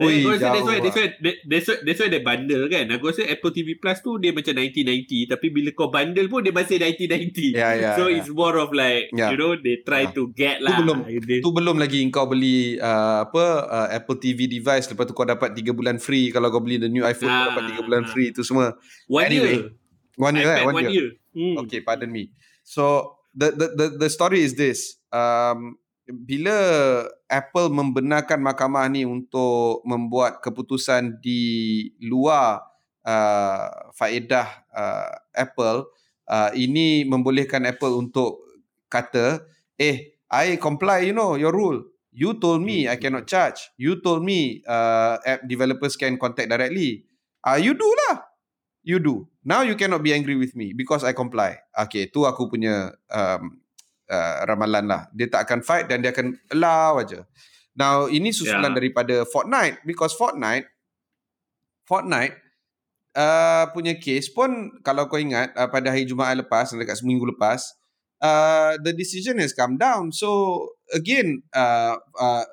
Ui, 0.03 0.25
that's, 0.25 0.41
that's, 0.41 0.67
why, 0.67 0.79
that's, 0.81 0.97
why, 0.97 1.09
that's, 1.47 1.67
why, 1.69 1.79
that's 1.85 2.01
why 2.01 2.09
dia 2.11 2.23
bundle 2.25 2.65
kan. 2.67 2.91
Aku 2.97 3.13
rasa 3.13 3.23
Apple 3.29 3.55
TV 3.55 3.79
Plus 3.79 4.03
tu 4.03 4.19
dia 4.19 4.35
macam 4.35 4.51
1990 4.57 5.31
tapi 5.31 5.47
bila 5.53 5.71
kau 5.77 5.93
bundle 5.93 6.27
pun 6.27 6.43
dia 6.43 6.51
masih 6.51 6.81
1990. 6.81 7.55
Yeah, 7.55 7.73
yeah, 7.77 7.95
so 7.95 8.09
yeah. 8.09 8.17
it's 8.19 8.33
more 8.33 8.57
of 8.59 8.75
like 8.75 9.13
yeah. 9.15 9.31
you 9.31 9.39
know 9.39 9.55
they 9.55 9.85
try 9.85 10.09
yeah. 10.09 10.17
to 10.17 10.23
get 10.35 10.59
lah. 10.65 10.75
Tu 10.75 10.83
belum 10.83 10.99
tu 11.45 11.51
belum 11.55 11.77
lagi 11.79 12.03
kau 12.09 12.27
beli 12.27 12.81
uh, 12.81 13.29
apa 13.29 13.45
uh, 13.69 13.89
Apple 13.95 14.19
TV 14.19 14.51
device 14.51 14.91
lepas 14.91 15.07
tu 15.07 15.15
kau 15.15 15.29
dapat 15.29 15.55
3 15.55 15.71
bulan 15.71 16.01
free 16.03 16.35
kalau 16.35 16.51
kau 16.51 16.65
beli 16.65 16.83
the 16.83 16.91
new 16.91 17.05
iPhone 17.07 17.31
ah, 17.31 17.53
kau 17.53 17.61
dapat 17.61 17.65
3 17.79 17.87
bulan 17.87 18.03
ah. 18.03 18.11
free 18.11 18.35
tu 18.35 18.43
semua. 18.43 18.75
One 19.07 19.29
anyway, 19.29 19.61
year. 19.61 19.77
One 20.19 20.35
year, 20.35 20.49
right? 20.51 20.67
one, 20.67 20.77
one 20.83 20.89
year. 20.91 20.93
year. 20.93 21.09
Hmm. 21.37 21.69
Okay, 21.69 21.85
pardon 21.85 22.11
me. 22.11 22.33
So 22.65 23.17
the 23.35 23.49
the 23.53 23.67
the 23.77 23.87
the 24.07 24.09
story 24.09 24.45
is 24.45 24.55
this. 24.55 25.01
Um, 25.13 25.81
bila 26.09 26.57
Apple 27.31 27.73
membenarkan 27.73 28.43
mahkamah 28.43 28.89
ni 28.93 29.09
untuk 29.09 29.81
membuat 29.89 30.45
keputusan 30.45 31.23
di 31.23 31.89
luar 32.05 32.61
uh, 33.07 33.93
faedah 33.97 34.49
uh, 34.75 35.13
Apple, 35.33 35.89
uh, 36.29 36.51
ini 36.53 37.09
membolehkan 37.09 37.65
Apple 37.65 37.97
untuk 37.97 38.45
kata, 38.93 39.47
eh, 39.81 40.21
I 40.29 40.61
comply, 40.61 41.09
you 41.09 41.17
know, 41.17 41.39
your 41.39 41.55
rule. 41.55 41.89
You 42.13 42.37
told 42.37 42.61
me 42.61 42.85
I 42.85 43.01
cannot 43.01 43.25
charge. 43.25 43.73
You 43.81 44.05
told 44.05 44.21
me 44.21 44.61
uh, 44.69 45.17
app 45.25 45.49
developers 45.49 45.97
can 45.97 46.21
contact 46.21 46.53
directly. 46.53 47.09
Ah, 47.41 47.57
uh, 47.57 47.59
you 47.59 47.73
do 47.73 47.89
lah 47.89 48.32
you 48.83 48.99
do. 48.99 49.27
Now 49.43 49.63
you 49.63 49.75
cannot 49.75 50.03
be 50.03 50.15
angry 50.15 50.39
with 50.39 50.55
me 50.55 50.75
because 50.75 51.03
I 51.03 51.15
comply. 51.15 51.59
Okay, 51.75 52.11
tu 52.11 52.27
aku 52.27 52.47
punya 52.51 52.95
um, 53.11 53.63
uh, 54.11 54.35
ramalan 54.47 54.87
lah. 54.87 55.03
Dia 55.15 55.27
tak 55.31 55.51
akan 55.51 55.61
fight 55.63 55.87
dan 55.91 56.03
dia 56.03 56.15
akan 56.15 56.39
allow 56.53 57.03
aja. 57.03 57.27
Now, 57.73 58.05
ini 58.05 58.37
susulan 58.37 58.69
yeah. 58.69 58.79
daripada 58.79 59.15
Fortnite 59.25 59.81
because 59.89 60.13
Fortnite 60.13 60.69
Fortnite 61.89 62.37
uh, 63.17 63.73
punya 63.73 63.97
case 63.97 64.29
pun 64.29 64.77
kalau 64.85 65.09
kau 65.09 65.17
ingat 65.17 65.57
uh, 65.57 65.69
pada 65.73 65.89
hari 65.89 66.05
Jumaat 66.05 66.37
lepas 66.37 66.69
dekat 66.77 67.01
seminggu 67.01 67.25
lepas 67.33 67.75
uh, 68.21 68.77
the 68.85 68.93
decision 68.93 69.41
has 69.41 69.57
come 69.57 69.81
down. 69.81 70.13
So 70.13 70.69
again 70.93 71.43
uh, 71.57 71.97
uh, 72.17 72.45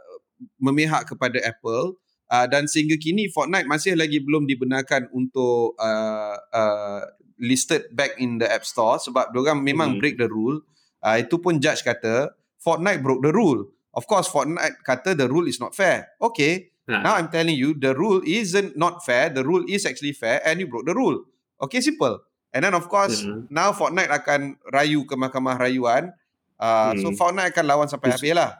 memihak 0.57 1.11
kepada 1.11 1.37
Apple 1.43 1.99
uh, 2.29 2.45
dan 2.45 2.69
sehingga 2.69 2.95
kini 2.95 3.27
Fortnite 3.27 3.65
masih 3.65 3.97
lagi 3.97 4.21
belum 4.21 4.45
dibenarkan 4.45 5.09
untuk 5.11 5.75
uh, 5.81 6.37
uh, 6.37 7.01
listed 7.41 7.89
back 7.91 8.15
in 8.21 8.37
the 8.37 8.47
App 8.47 8.63
Store 8.63 9.01
sebab 9.01 9.33
diorang 9.33 9.65
memang 9.65 9.97
hmm. 9.97 9.99
break 9.99 10.15
the 10.21 10.29
rule. 10.29 10.61
Uh, 10.99 11.17
itu 11.19 11.39
pun 11.39 11.57
judge 11.57 11.81
kata 11.81 12.35
Fortnite 12.59 13.01
broke 13.01 13.23
the 13.25 13.33
rule. 13.33 13.65
Of 13.95 14.05
course 14.05 14.29
Fortnite 14.29 14.85
kata 14.85 15.17
the 15.17 15.25
rule 15.25 15.49
is 15.49 15.57
not 15.57 15.73
fair. 15.73 16.13
Okay. 16.21 16.69
Nah. 16.89 17.05
Now 17.05 17.13
I'm 17.21 17.29
telling 17.29 17.53
you 17.53 17.77
the 17.77 17.93
rule 17.93 18.21
isn't 18.25 18.73
not 18.73 19.05
fair. 19.05 19.29
The 19.29 19.45
rule 19.45 19.65
is 19.69 19.85
actually 19.85 20.13
fair 20.13 20.41
and 20.41 20.59
you 20.61 20.67
broke 20.67 20.89
the 20.89 20.97
rule. 20.97 21.25
Okay, 21.61 21.81
simple. 21.81 22.21
And 22.49 22.65
then 22.65 22.73
of 22.73 22.89
course 22.89 23.23
hmm. 23.23 23.49
now 23.49 23.71
Fortnite 23.71 24.11
akan 24.11 24.59
rayu 24.69 25.05
ke 25.07 25.15
mahkamah 25.15 25.57
rayuan. 25.57 26.11
Uh, 26.59 26.91
hmm. 26.91 27.01
So 27.01 27.07
Fortnite 27.15 27.55
akan 27.55 27.65
lawan 27.65 27.87
sampai 27.87 28.11
habis 28.11 28.35
lah. 28.35 28.59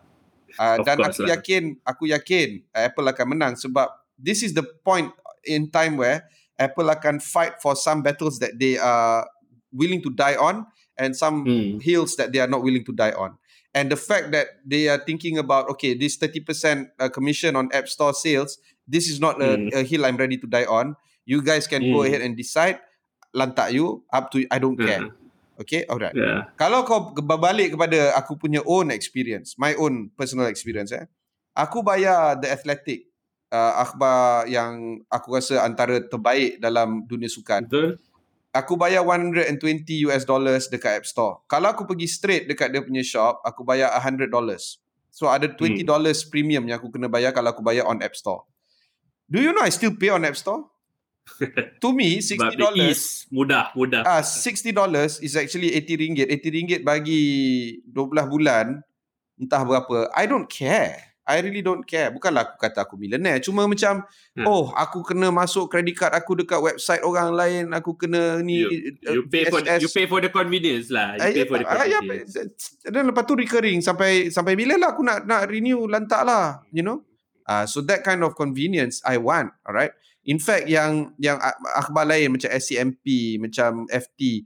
Uh, 0.58 0.82
dan 0.82 0.98
aku 1.04 1.28
lah. 1.28 1.38
yakin 1.38 1.78
aku 1.86 2.04
yakin 2.10 2.64
uh, 2.74 2.88
Apple 2.90 3.06
akan 3.06 3.28
menang 3.38 3.54
sebab 3.60 3.92
this 4.18 4.42
is 4.42 4.56
the 4.58 4.66
point 4.84 5.12
in 5.46 5.70
time 5.70 5.96
where 6.00 6.26
Apple 6.60 6.92
akan 6.92 7.24
fight 7.24 7.62
for 7.64 7.76
some 7.76 8.04
battles 8.04 8.40
that 8.44 8.60
they 8.60 8.76
are 8.76 9.24
willing 9.72 10.04
to 10.04 10.12
die 10.12 10.36
on 10.36 10.68
and 11.00 11.16
some 11.16 11.48
hmm. 11.48 11.80
hills 11.80 12.20
that 12.20 12.36
they 12.36 12.44
are 12.44 12.52
not 12.52 12.62
willing 12.62 12.84
to 12.84 12.92
die 12.92 13.16
on. 13.16 13.40
And 13.74 13.88
the 13.88 13.96
fact 13.96 14.32
that 14.32 14.60
they 14.66 14.90
are 14.90 15.00
thinking 15.00 15.38
about 15.38 15.70
okay, 15.78 15.94
this 15.94 16.18
30% 16.18 16.90
uh, 17.00 17.08
commission 17.10 17.56
on 17.56 17.72
App 17.72 17.88
Store 17.88 18.14
sales, 18.14 18.58
this 18.88 19.08
is 19.08 19.22
not 19.22 19.42
a, 19.42 19.56
hmm. 19.56 19.70
a 19.72 19.84
hill 19.84 20.06
I'm 20.06 20.18
ready 20.18 20.38
to 20.38 20.48
die 20.48 20.66
on. 20.66 20.96
You 21.24 21.42
guys 21.42 21.66
can 21.66 21.82
hmm. 21.84 21.94
go 21.94 22.04
ahead 22.04 22.22
and 22.22 22.36
decide 22.36 22.80
lantak 23.32 23.72
you 23.72 24.04
up 24.12 24.32
to 24.32 24.46
I 24.52 24.60
don't 24.60 24.76
care. 24.76 25.08
Hmm. 25.08 25.16
Okay, 25.60 25.84
alright. 25.92 26.16
Yeah. 26.16 26.48
Kalau 26.56 26.88
kau 26.88 27.12
berbalik 27.20 27.76
kepada 27.76 28.16
aku 28.16 28.40
punya 28.40 28.64
own 28.64 28.96
experience, 28.96 29.60
my 29.60 29.76
own 29.76 30.08
personal 30.16 30.48
experience, 30.48 30.96
eh, 30.96 31.04
aku 31.52 31.84
bayar 31.84 32.40
The 32.40 32.48
Athletic, 32.48 33.12
uh, 33.52 33.84
akhbar 33.84 34.48
yang 34.48 35.04
aku 35.12 35.36
rasa 35.36 35.68
antara 35.68 36.00
terbaik 36.00 36.64
dalam 36.64 37.04
dunia 37.06 37.28
sukan. 37.28 37.68
Betul. 37.68 38.00
aku 38.50 38.74
bayar 38.74 39.06
120 39.06 40.10
US 40.10 40.26
dollars 40.26 40.66
dekat 40.74 41.04
App 41.04 41.06
Store. 41.06 41.46
Kalau 41.46 41.70
aku 41.70 41.86
pergi 41.86 42.10
straight 42.10 42.50
dekat 42.50 42.74
dia 42.74 42.82
punya 42.82 43.06
shop, 43.06 43.46
aku 43.46 43.62
bayar 43.62 43.94
100 43.94 44.26
dollars. 44.26 44.82
So 45.14 45.30
ada 45.30 45.46
20 45.46 45.84
hmm. 45.84 45.88
dollars 45.90 46.26
premium 46.26 46.66
yang 46.66 46.82
aku 46.82 46.90
kena 46.90 47.10
bayar 47.10 47.34
kalau 47.34 47.54
aku 47.54 47.62
bayar 47.62 47.86
on 47.86 48.02
App 48.02 48.18
Store. 48.18 48.46
Do 49.30 49.38
you 49.38 49.54
know 49.54 49.62
I 49.62 49.70
still 49.70 49.94
pay 49.94 50.10
on 50.10 50.26
App 50.26 50.38
Store? 50.38 50.66
To 51.84 51.90
me, 51.94 52.20
60 52.20 52.56
dollars 52.60 53.30
mudah, 53.30 53.72
mudah. 53.78 54.02
Ah, 54.04 54.20
uh, 54.20 54.24
60 54.24 54.74
dollars 54.74 55.22
is 55.22 55.38
actually 55.38 55.72
80 55.76 56.02
ringgit. 56.02 56.28
80 56.28 56.56
ringgit 56.56 56.80
bagi 56.82 57.24
12 57.88 58.28
bulan, 58.30 58.82
entah 59.40 59.62
berapa. 59.64 60.10
I 60.14 60.26
don't 60.28 60.50
care. 60.50 61.10
I 61.30 61.46
really 61.46 61.62
don't 61.62 61.86
care. 61.86 62.10
Bukanlah 62.10 62.42
aku 62.42 62.56
kata 62.58 62.82
aku 62.82 62.98
millionaire. 62.98 63.38
Cuma 63.38 63.70
macam, 63.70 64.02
hmm. 64.34 64.50
oh, 64.50 64.74
aku 64.74 65.06
kena 65.06 65.30
masuk 65.30 65.70
credit 65.70 65.94
card 65.94 66.18
aku 66.18 66.34
dekat 66.42 66.58
website 66.58 67.06
orang 67.06 67.30
lain. 67.38 67.70
Aku 67.70 67.94
kena 67.94 68.42
ni. 68.42 68.66
You, 68.66 68.98
you, 69.06 69.24
pay, 69.30 69.46
for, 69.46 69.62
you 69.62 69.90
pay 69.94 70.10
for 70.10 70.18
the 70.26 70.34
convenience 70.34 70.90
lah. 70.90 71.22
You 71.22 71.30
pay 71.38 71.46
for 71.46 71.62
the 71.62 71.70
convenience. 71.70 72.34
Dan 72.82 73.14
lepas 73.14 73.30
tu 73.30 73.38
recurring. 73.38 73.86
Sampai 73.86 74.34
sampai 74.34 74.58
bila 74.58 74.74
lah 74.82 74.98
aku 74.98 75.06
nak 75.06 75.30
nak 75.30 75.46
renew 75.46 75.86
lantak 75.86 76.26
lah. 76.26 76.66
You 76.74 76.82
know? 76.82 77.06
Uh, 77.46 77.70
so 77.70 77.86
that 77.86 78.02
kind 78.02 78.26
of 78.26 78.34
convenience 78.34 79.06
I 79.06 79.22
want. 79.22 79.54
Alright. 79.62 79.94
In 80.30 80.38
fact, 80.38 80.70
yang 80.70 81.18
yang 81.18 81.42
akhbar 81.74 82.06
lain 82.06 82.38
macam 82.38 82.54
SCMP, 82.54 83.36
macam 83.42 83.90
FT, 83.90 84.46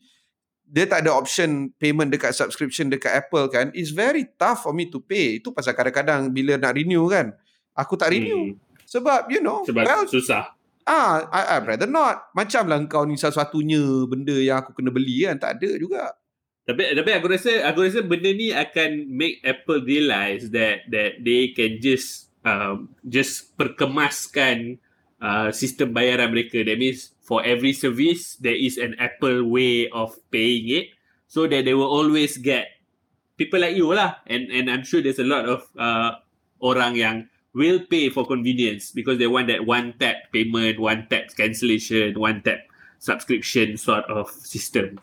dia 0.64 0.88
tak 0.88 1.04
ada 1.04 1.12
option 1.12 1.76
payment 1.76 2.08
dekat 2.08 2.32
subscription 2.32 2.88
dekat 2.88 3.12
Apple 3.12 3.52
kan. 3.52 3.68
It's 3.76 3.92
very 3.92 4.32
tough 4.40 4.64
for 4.64 4.72
me 4.72 4.88
to 4.88 5.04
pay. 5.04 5.44
Itu 5.44 5.52
pasal 5.52 5.76
kadang-kadang 5.76 6.32
bila 6.32 6.56
nak 6.56 6.80
renew 6.80 7.04
kan 7.12 7.36
aku 7.78 7.98
tak 7.98 8.14
renew. 8.14 8.54
Hmm. 8.54 8.58
sebab 8.86 9.26
you 9.34 9.42
know 9.42 9.66
sebab 9.66 9.84
well, 9.86 10.06
susah. 10.06 10.54
Ah 10.86 11.26
I, 11.32 11.58
I 11.58 11.64
rather 11.64 11.90
not. 11.90 12.30
Macam 12.38 12.70
lah 12.70 12.78
kau 12.86 13.08
ni 13.08 13.18
satu-satunya 13.18 14.06
benda 14.06 14.36
yang 14.38 14.62
aku 14.62 14.76
kena 14.78 14.94
beli 14.94 15.26
kan 15.26 15.38
tak 15.42 15.60
ada 15.60 15.70
juga. 15.80 16.14
Tapi 16.64 16.96
tapi 16.96 17.12
aku 17.12 17.28
rasa 17.28 17.52
aku 17.68 17.84
rasa 17.84 18.00
benda 18.06 18.32
ni 18.32 18.56
akan 18.56 19.12
make 19.12 19.44
Apple 19.44 19.84
realize 19.84 20.48
that 20.54 20.88
that 20.88 21.20
they 21.20 21.52
can 21.52 21.82
just 21.84 22.32
um, 22.48 22.94
just 23.04 23.52
perkemaskan 23.60 24.80
uh, 25.24 25.50
sistem 25.56 25.96
bayaran 25.96 26.36
mereka. 26.36 26.68
That 26.68 26.76
means 26.76 27.16
for 27.24 27.40
every 27.42 27.72
service 27.72 28.36
there 28.36 28.60
is 28.60 28.76
an 28.76 29.00
Apple 29.00 29.48
way 29.48 29.88
of 29.88 30.20
paying 30.28 30.68
it. 30.68 30.92
So 31.32 31.50
that 31.50 31.66
they 31.66 31.74
will 31.74 31.90
always 31.90 32.38
get 32.38 32.70
people 33.40 33.64
like 33.64 33.74
you 33.74 33.90
lah. 33.90 34.22
And 34.30 34.52
and 34.52 34.70
I'm 34.70 34.84
sure 34.86 35.02
there's 35.02 35.24
a 35.24 35.26
lot 35.26 35.50
of 35.50 35.66
uh, 35.74 36.22
orang 36.62 37.00
yang 37.00 37.32
will 37.58 37.82
pay 37.90 38.14
for 38.14 38.28
convenience 38.28 38.94
because 38.94 39.18
they 39.18 39.26
want 39.26 39.50
that 39.50 39.66
one 39.66 39.98
tap 39.98 40.30
payment 40.30 40.78
one 40.78 41.06
tap 41.10 41.30
cancellation 41.38 42.18
one 42.18 42.42
tap 42.42 42.66
subscription 43.02 43.78
sort 43.78 44.06
of 44.10 44.30
system. 44.30 45.02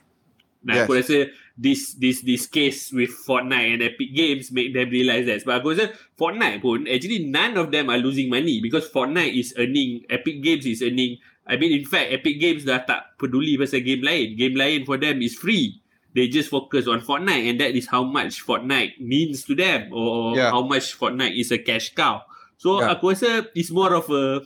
Nah, 0.60 0.74
yes. 0.76 0.84
aku 0.84 0.92
rasa 1.00 1.16
this 1.56 1.94
this 1.94 2.22
this 2.22 2.46
case 2.46 2.92
with 2.92 3.10
Fortnite 3.26 3.74
and 3.74 3.82
Epic 3.82 4.14
Games 4.14 4.50
make 4.52 4.74
them 4.74 4.90
realize 4.90 5.26
that. 5.26 5.42
Sebab 5.42 5.54
aku 5.60 5.68
rasa 5.74 5.86
Fortnite 6.14 6.62
pun 6.62 6.86
actually 6.86 7.26
none 7.26 7.58
of 7.58 7.70
them 7.74 7.90
are 7.90 8.00
losing 8.00 8.30
money 8.30 8.62
because 8.62 8.88
Fortnite 8.88 9.34
is 9.34 9.54
earning, 9.58 10.04
Epic 10.08 10.40
Games 10.40 10.64
is 10.66 10.80
earning 10.80 11.18
I 11.48 11.56
mean 11.58 11.74
in 11.74 11.84
fact 11.84 12.14
Epic 12.14 12.38
Games 12.38 12.62
dah 12.62 12.84
tak 12.86 13.18
peduli 13.18 13.58
pasal 13.58 13.82
game 13.82 14.04
lain. 14.04 14.38
Game 14.38 14.54
lain 14.54 14.86
for 14.86 14.96
them 14.96 15.18
is 15.20 15.34
free. 15.34 15.80
They 16.10 16.26
just 16.26 16.50
focus 16.50 16.90
on 16.90 17.02
Fortnite 17.02 17.46
and 17.50 17.56
that 17.62 17.74
is 17.78 17.86
how 17.86 18.02
much 18.02 18.42
Fortnite 18.42 18.98
means 18.98 19.46
to 19.46 19.54
them 19.54 19.94
or 19.94 20.34
yeah. 20.34 20.50
how 20.50 20.66
much 20.66 20.98
Fortnite 20.98 21.38
is 21.38 21.54
a 21.54 21.58
cash 21.58 21.94
cow. 21.94 22.26
So 22.58 22.82
yeah. 22.82 22.92
aku 22.92 23.14
rasa 23.14 23.46
it's 23.54 23.70
more 23.70 23.94
of 23.94 24.10
a 24.10 24.42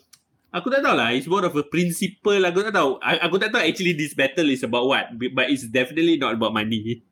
aku 0.54 0.70
tak 0.70 0.86
tahu 0.86 0.94
lah 0.94 1.10
it's 1.10 1.26
more 1.26 1.42
of 1.42 1.54
a 1.58 1.66
principle 1.66 2.38
aku 2.38 2.62
tak 2.62 2.74
tahu. 2.78 3.02
Aku 3.02 3.36
tak 3.42 3.50
tahu 3.50 3.66
actually 3.66 3.98
this 3.98 4.14
battle 4.14 4.46
is 4.46 4.62
about 4.62 4.86
what 4.86 5.10
but 5.34 5.50
it's 5.50 5.66
definitely 5.66 6.14
not 6.14 6.38
about 6.38 6.54
money. 6.54 7.02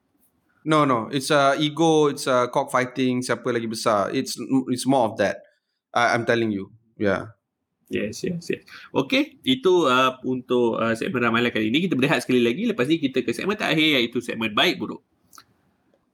No 0.62 0.86
no, 0.86 1.11
it's 1.11 1.34
a 1.34 1.59
ego, 1.59 2.14
it's 2.14 2.30
a 2.30 2.47
cockfighting 2.47 3.18
siapa 3.26 3.51
lagi 3.51 3.66
besar. 3.66 4.14
It's 4.14 4.38
it's 4.70 4.86
more 4.86 5.11
of 5.11 5.18
that. 5.18 5.43
I, 5.90 6.14
I'm 6.14 6.22
telling 6.22 6.55
you. 6.55 6.70
Yeah. 6.95 7.34
Yes, 7.93 8.24
yes, 8.24 8.49
yes. 8.49 8.62
Okay, 8.95 9.36
itu 9.45 9.84
uh, 9.84 10.16
untuk 10.24 10.80
uh, 10.80 10.97
segmen 10.97 11.28
ramalan 11.28 11.53
kali 11.53 11.68
ini. 11.68 11.84
Kita 11.84 11.99
berehat 11.99 12.24
sekali 12.24 12.40
lagi. 12.40 12.64
Lepas 12.64 12.88
ni 12.88 12.97
kita 12.97 13.20
ke 13.20 13.36
segmen 13.36 13.59
terakhir 13.59 14.01
iaitu 14.01 14.24
segmen 14.24 14.57
baik 14.57 14.80
buruk. 14.80 15.05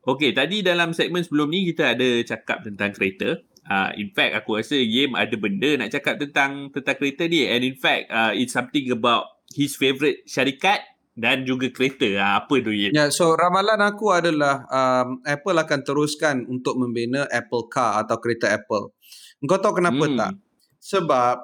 Okay, 0.03 0.33
tadi 0.33 0.65
dalam 0.65 0.97
segmen 0.97 1.23
sebelum 1.23 1.53
ni 1.53 1.69
kita 1.69 1.93
ada 1.93 2.09
cakap 2.25 2.65
tentang 2.65 2.91
kereta. 2.97 3.39
Uh, 3.69 3.93
in 4.01 4.09
fact, 4.17 4.33
aku 4.33 4.57
rasa 4.57 4.81
Yim 4.81 5.13
ada 5.13 5.37
benda 5.37 5.77
nak 5.77 5.93
cakap 5.93 6.17
tentang 6.17 6.73
tentang 6.73 6.97
kereta 6.97 7.29
ni. 7.29 7.45
And 7.45 7.61
in 7.61 7.77
fact, 7.77 8.09
uh, 8.09 8.33
it's 8.33 8.57
something 8.57 8.89
about 8.89 9.29
his 9.53 9.77
favourite 9.77 10.25
syarikat 10.25 10.81
dan 11.13 11.45
juga 11.45 11.69
kereta. 11.69 12.09
Uh, 12.17 12.33
apa 12.41 12.55
tu 12.65 12.73
Yim? 12.73 12.97
Ya, 12.97 13.07
yeah, 13.07 13.09
so 13.13 13.37
ramalan 13.37 13.85
aku 13.85 14.09
adalah 14.09 14.65
um, 14.73 15.21
Apple 15.29 15.61
akan 15.61 15.81
teruskan 15.85 16.49
untuk 16.49 16.81
membina 16.81 17.29
Apple 17.29 17.69
Car 17.69 18.01
atau 18.01 18.17
kereta 18.17 18.49
Apple. 18.49 18.97
Kau 19.45 19.61
tahu 19.61 19.85
kenapa 19.85 20.05
hmm. 20.09 20.17
tak? 20.17 20.33
Sebab 20.81 21.37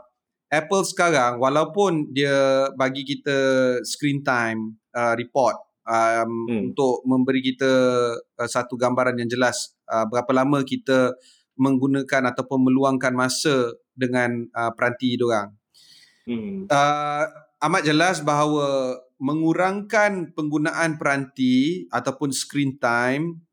Apple 0.48 0.84
sekarang 0.86 1.42
walaupun 1.42 2.14
dia 2.14 2.70
bagi 2.78 3.02
kita 3.02 3.36
screen 3.82 4.22
time 4.22 4.78
uh, 4.94 5.12
report 5.18 5.58
um, 5.84 6.48
hmm. 6.48 6.70
untuk 6.70 7.02
memberi 7.04 7.42
kita 7.42 7.72
uh, 8.16 8.48
satu 8.48 8.78
gambaran 8.78 9.18
yang 9.18 9.30
jelas 9.30 9.74
uh, 9.90 10.06
berapa 10.06 10.30
lama 10.30 10.62
kita 10.62 11.12
menggunakan 11.54 12.34
ataupun 12.34 12.66
meluangkan 12.66 13.14
masa 13.14 13.74
dengan 13.94 14.46
uh, 14.54 14.70
peranti 14.74 15.14
diorang. 15.14 15.54
Hmm. 16.24 16.66
Uh, 16.66 17.24
amat 17.68 17.82
jelas 17.84 18.24
bahawa 18.24 18.98
mengurangkan 19.20 20.34
penggunaan 20.34 20.98
peranti 20.98 21.86
ataupun 21.92 22.34
screen 22.34 22.76
time 22.80 23.44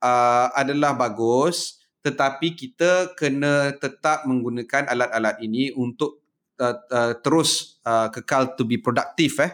uh, 0.00 0.48
adalah 0.56 0.96
bagus 0.96 1.80
tetapi 2.00 2.56
kita 2.56 3.12
kena 3.12 3.76
tetap 3.76 4.24
menggunakan 4.24 4.88
alat-alat 4.88 5.36
ini 5.44 5.68
untuk 5.76 6.24
uh, 6.56 6.76
uh, 6.88 7.12
terus 7.20 7.80
uh, 7.84 8.08
kekal 8.08 8.56
to 8.56 8.64
be 8.64 8.80
productive 8.80 9.36
eh. 9.44 9.52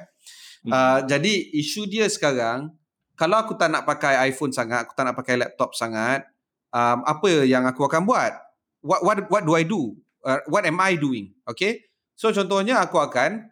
Uh, 0.66 1.02
hmm. 1.02 1.11
Jadi 1.11 1.34
isu 1.59 1.90
dia 1.90 2.07
sekarang 2.07 2.70
kalau 3.18 3.40
aku 3.42 3.59
tak 3.59 3.72
nak 3.72 3.88
pakai 3.88 4.28
iPhone 4.30 4.52
sangat, 4.52 4.86
aku 4.86 4.92
tak 4.94 5.11
nak 5.11 5.16
pakai 5.16 5.40
laptop 5.40 5.72
sangat, 5.72 6.28
um, 6.76 6.98
apa 7.08 7.48
yang 7.48 7.64
aku 7.64 7.88
akan 7.88 8.04
buat? 8.04 8.36
What 8.84 9.00
what 9.00 9.16
what 9.32 9.42
do 9.48 9.56
I 9.56 9.64
do? 9.64 9.96
Uh, 10.20 10.44
what 10.52 10.68
am 10.68 10.76
I 10.78 11.00
doing? 11.00 11.32
Okay. 11.48 11.88
So 12.12 12.28
contohnya 12.32 12.84
aku 12.84 13.00
akan 13.00 13.48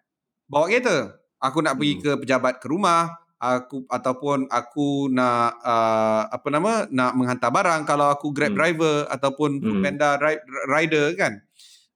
bawa 0.48 0.68
kereta. 0.68 1.16
Aku 1.40 1.60
nak 1.60 1.76
pergi 1.76 2.00
hmm. 2.00 2.02
ke 2.04 2.10
pejabat 2.24 2.54
ke 2.56 2.66
rumah, 2.72 3.20
aku 3.36 3.84
ataupun 3.88 4.48
aku 4.48 5.12
nak 5.12 5.60
uh, 5.60 6.24
apa 6.32 6.48
nama 6.48 6.88
nak 6.88 7.12
menghantar 7.12 7.52
barang 7.52 7.84
kalau 7.84 8.08
aku 8.08 8.32
Grab 8.32 8.56
hmm. 8.56 8.58
driver 8.58 8.96
ataupun 9.12 9.60
hmm. 9.60 9.82
Panda 9.84 10.16
rider 10.68 11.12
kan. 11.16 11.44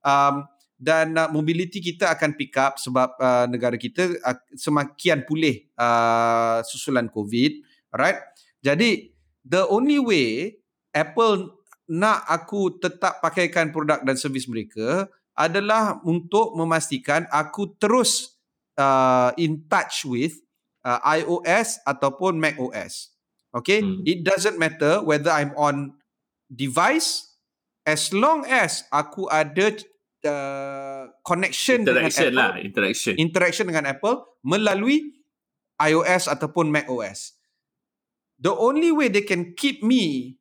Um, 0.04 0.44
dan 0.78 1.18
uh, 1.18 1.26
mobility 1.32 1.82
kita 1.82 2.14
akan 2.14 2.38
pick 2.38 2.54
up 2.54 2.78
sebab 2.78 3.18
uh, 3.18 3.50
negara 3.50 3.74
kita 3.74 4.14
uh, 4.22 4.38
semakin 4.54 5.26
pulih 5.26 5.66
uh, 5.74 6.62
susulan 6.62 7.10
covid 7.10 7.66
right 7.90 8.22
jadi 8.62 9.10
the 9.42 9.66
only 9.66 9.98
way 9.98 10.54
apple 10.98 11.54
nak 11.88 12.26
aku 12.28 12.76
tetap 12.82 13.22
pakaikan 13.22 13.70
produk 13.70 14.02
dan 14.04 14.18
servis 14.18 14.50
mereka 14.50 15.08
adalah 15.38 16.02
untuk 16.02 16.52
memastikan 16.58 17.24
aku 17.30 17.78
terus 17.78 18.36
uh, 18.76 19.30
in 19.38 19.64
touch 19.70 20.04
with 20.04 20.34
uh, 20.82 20.98
iOS 21.14 21.78
ataupun 21.86 22.36
macOS 22.36 23.14
okay 23.54 23.80
hmm. 23.80 24.02
it 24.04 24.26
doesn't 24.26 24.58
matter 24.58 25.00
whether 25.06 25.30
i'm 25.30 25.54
on 25.54 25.94
device 26.50 27.38
as 27.88 28.12
long 28.12 28.44
as 28.44 28.84
aku 28.92 29.30
ada 29.32 29.72
uh, 30.28 31.08
connection 31.24 31.86
interaction 31.86 32.28
dengan 32.28 32.36
lah, 32.36 32.48
Apple, 32.52 32.66
interaction. 32.66 33.12
interaction 33.16 33.64
dengan 33.70 33.84
Apple 33.88 34.16
melalui 34.44 35.18
iOS 35.78 36.26
ataupun 36.26 36.74
macOS. 36.74 37.38
The 38.38 38.50
only 38.50 38.90
way 38.90 39.10
they 39.10 39.22
can 39.22 39.54
keep 39.54 39.82
me 39.82 40.36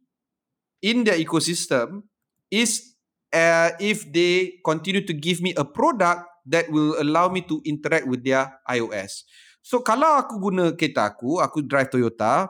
in 0.81 1.03
their 1.03 1.17
ecosystem 1.17 2.05
is 2.51 2.95
uh, 3.33 3.73
if 3.81 4.07
they 4.09 4.61
continue 4.63 5.03
to 5.03 5.13
give 5.13 5.41
me 5.41 5.53
a 5.57 5.65
product 5.65 6.25
that 6.47 6.71
will 6.71 6.95
allow 6.99 7.27
me 7.27 7.43
to 7.43 7.59
interact 7.67 8.07
with 8.07 8.23
their 8.23 8.47
iOS. 8.71 9.27
So 9.59 9.83
kalau 9.83 10.15
aku 10.15 10.39
guna 10.39 10.71
kereta 10.79 11.11
aku, 11.11 11.43
aku 11.43 11.59
drive 11.59 11.91
Toyota, 11.91 12.47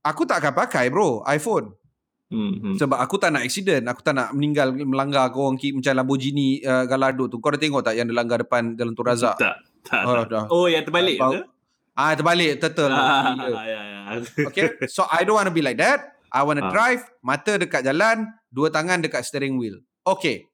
aku 0.00 0.24
tak 0.24 0.40
akan 0.40 0.52
pakai 0.64 0.88
bro 0.88 1.20
iPhone. 1.28 1.76
Hmm. 2.32 2.74
Sebab 2.74 2.98
aku 2.98 3.20
tak 3.20 3.36
nak 3.36 3.46
accident, 3.46 3.84
aku 3.86 4.00
tak 4.00 4.16
nak 4.16 4.32
meninggal 4.34 4.72
melanggar 4.74 5.30
kau 5.30 5.46
orang 5.46 5.60
macam 5.60 5.92
Lamborghini 5.92 6.64
uh, 6.64 6.88
Gallardo 6.88 7.30
tu. 7.30 7.36
Kau 7.38 7.52
dah 7.52 7.60
tengok 7.60 7.84
tak 7.84 7.94
yang 7.94 8.08
dia 8.08 8.16
langgar 8.16 8.42
depan 8.42 8.74
Jalan 8.74 8.96
Tun 8.96 9.06
Razak? 9.06 9.36
Tak. 9.38 9.56
tak, 9.84 10.02
oh, 10.08 10.24
tak. 10.24 10.44
oh, 10.50 10.66
yang 10.66 10.82
terbalik 10.82 11.20
ke? 11.20 11.40
Ah, 11.94 12.10
terbalik, 12.18 12.58
turtle. 12.58 12.90
Ah, 12.90 13.38
ya, 13.46 13.80
ya. 13.86 14.00
Okay, 14.50 14.82
so 14.90 15.06
I 15.06 15.22
don't 15.22 15.38
want 15.38 15.46
to 15.46 15.54
be 15.54 15.62
like 15.62 15.78
that. 15.78 16.13
I 16.34 16.42
want 16.42 16.58
to 16.58 16.66
ah. 16.66 16.74
drive, 16.74 17.06
mata 17.22 17.54
dekat 17.54 17.86
jalan, 17.86 18.26
dua 18.50 18.74
tangan 18.74 18.98
dekat 18.98 19.22
steering 19.22 19.54
wheel. 19.54 19.78
Okay. 20.02 20.50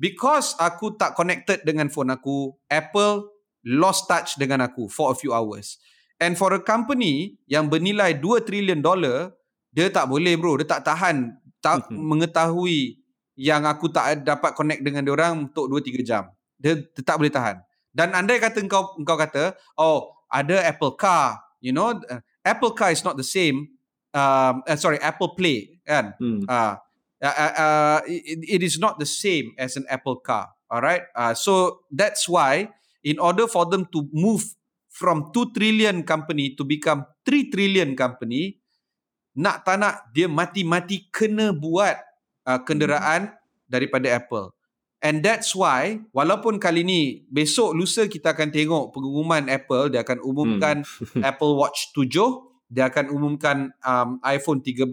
Because 0.00 0.56
aku 0.56 0.96
tak 0.96 1.12
connected 1.12 1.60
dengan 1.68 1.92
phone 1.92 2.08
aku, 2.16 2.56
Apple 2.72 3.28
lost 3.68 4.08
touch 4.08 4.40
dengan 4.40 4.64
aku 4.64 4.88
for 4.88 5.12
a 5.12 5.16
few 5.16 5.36
hours. 5.36 5.76
And 6.16 6.34
for 6.34 6.56
a 6.56 6.62
company 6.64 7.36
yang 7.44 7.68
bernilai 7.68 8.16
2 8.18 8.46
trillion 8.48 8.80
dollar, 8.80 9.36
dia 9.68 9.92
tak 9.92 10.08
boleh 10.08 10.34
bro, 10.40 10.56
dia 10.58 10.66
tak 10.66 10.88
tahan 10.88 11.34
tak 11.62 11.86
mm-hmm. 11.86 11.98
mengetahui 11.98 12.98
yang 13.38 13.64
aku 13.64 13.88
tak 13.88 14.26
dapat 14.26 14.52
connect 14.52 14.82
dengan 14.82 15.06
dia 15.06 15.12
orang 15.14 15.48
untuk 15.48 15.70
2 15.70 15.82
3 15.82 16.02
jam. 16.02 16.24
Dia 16.58 16.78
tetap 16.78 17.20
boleh 17.20 17.32
tahan. 17.32 17.60
Dan 17.92 18.12
andai 18.16 18.40
kata 18.40 18.60
engkau 18.60 18.96
engkau 18.96 19.16
kata, 19.16 19.52
"Oh, 19.76 20.12
ada 20.32 20.62
Apple 20.64 20.96
Car." 20.96 21.40
You 21.62 21.70
know, 21.70 21.94
uh, 21.94 22.20
Apple 22.42 22.74
Car 22.74 22.90
is 22.90 23.04
not 23.06 23.14
the 23.14 23.26
same 23.26 23.71
um 24.14 24.62
uh, 24.64 24.76
sorry, 24.76 25.00
Apple 25.00 25.34
Play 25.34 25.80
kan. 25.84 26.14
Hmm. 26.20 26.44
Uh, 26.48 26.76
uh, 27.22 27.54
uh, 27.54 28.00
it, 28.06 28.60
it 28.60 28.62
is 28.62 28.78
not 28.78 28.98
the 28.98 29.06
same 29.06 29.54
as 29.56 29.78
an 29.78 29.86
Apple 29.88 30.18
Car. 30.18 30.50
All 30.72 30.82
right? 30.82 31.06
Uh, 31.14 31.34
so 31.34 31.84
that's 31.92 32.28
why 32.28 32.72
in 33.04 33.18
order 33.18 33.46
for 33.46 33.68
them 33.68 33.86
to 33.92 34.08
move 34.10 34.42
from 34.90 35.30
2 35.32 35.54
trillion 35.56 36.02
company 36.02 36.54
to 36.58 36.64
become 36.64 37.06
3 37.24 37.48
trillion 37.52 37.96
company, 37.96 38.60
nak 39.38 39.64
tak 39.64 39.80
nak 39.80 40.12
dia 40.12 40.28
mati-mati 40.28 41.08
kena 41.08 41.56
buat 41.56 41.96
uh, 42.44 42.60
kenderaan 42.60 43.32
hmm. 43.32 43.36
daripada 43.70 44.12
Apple. 44.12 44.52
And 45.02 45.18
that's 45.18 45.50
why 45.58 45.98
walaupun 46.14 46.62
kali 46.62 46.86
ni 46.86 47.26
besok 47.26 47.74
lusa 47.74 48.06
kita 48.06 48.38
akan 48.38 48.54
tengok 48.54 48.94
pengumuman 48.94 49.50
Apple 49.50 49.90
dia 49.90 50.06
akan 50.06 50.22
umumkan 50.22 50.86
hmm. 50.86 51.26
Apple 51.30 51.58
Watch 51.58 51.90
7 51.90 52.51
dia 52.72 52.88
akan 52.88 53.12
umumkan 53.12 53.68
um, 53.84 54.16
iPhone 54.24 54.64
13 54.64 54.88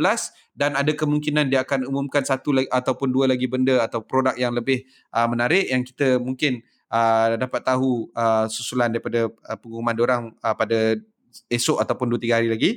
dan 0.52 0.76
ada 0.76 0.92
kemungkinan 0.92 1.48
dia 1.48 1.64
akan 1.64 1.88
umumkan 1.88 2.28
satu 2.28 2.52
lagi 2.52 2.68
ataupun 2.68 3.08
dua 3.08 3.32
lagi 3.32 3.48
benda 3.48 3.80
atau 3.80 4.04
produk 4.04 4.36
yang 4.36 4.52
lebih 4.52 4.84
uh, 5.16 5.24
menarik 5.32 5.64
yang 5.72 5.88
kita 5.88 6.20
mungkin 6.20 6.60
uh, 6.92 7.40
dapat 7.40 7.64
tahu 7.64 8.12
uh, 8.12 8.52
susulan 8.52 8.92
daripada 8.92 9.32
uh, 9.32 9.56
pengumuman 9.56 9.96
orang 9.96 10.22
uh, 10.44 10.52
pada 10.52 11.00
esok 11.48 11.80
ataupun 11.80 12.20
2 12.20 12.28
3 12.28 12.36
hari 12.36 12.50
lagi. 12.52 12.72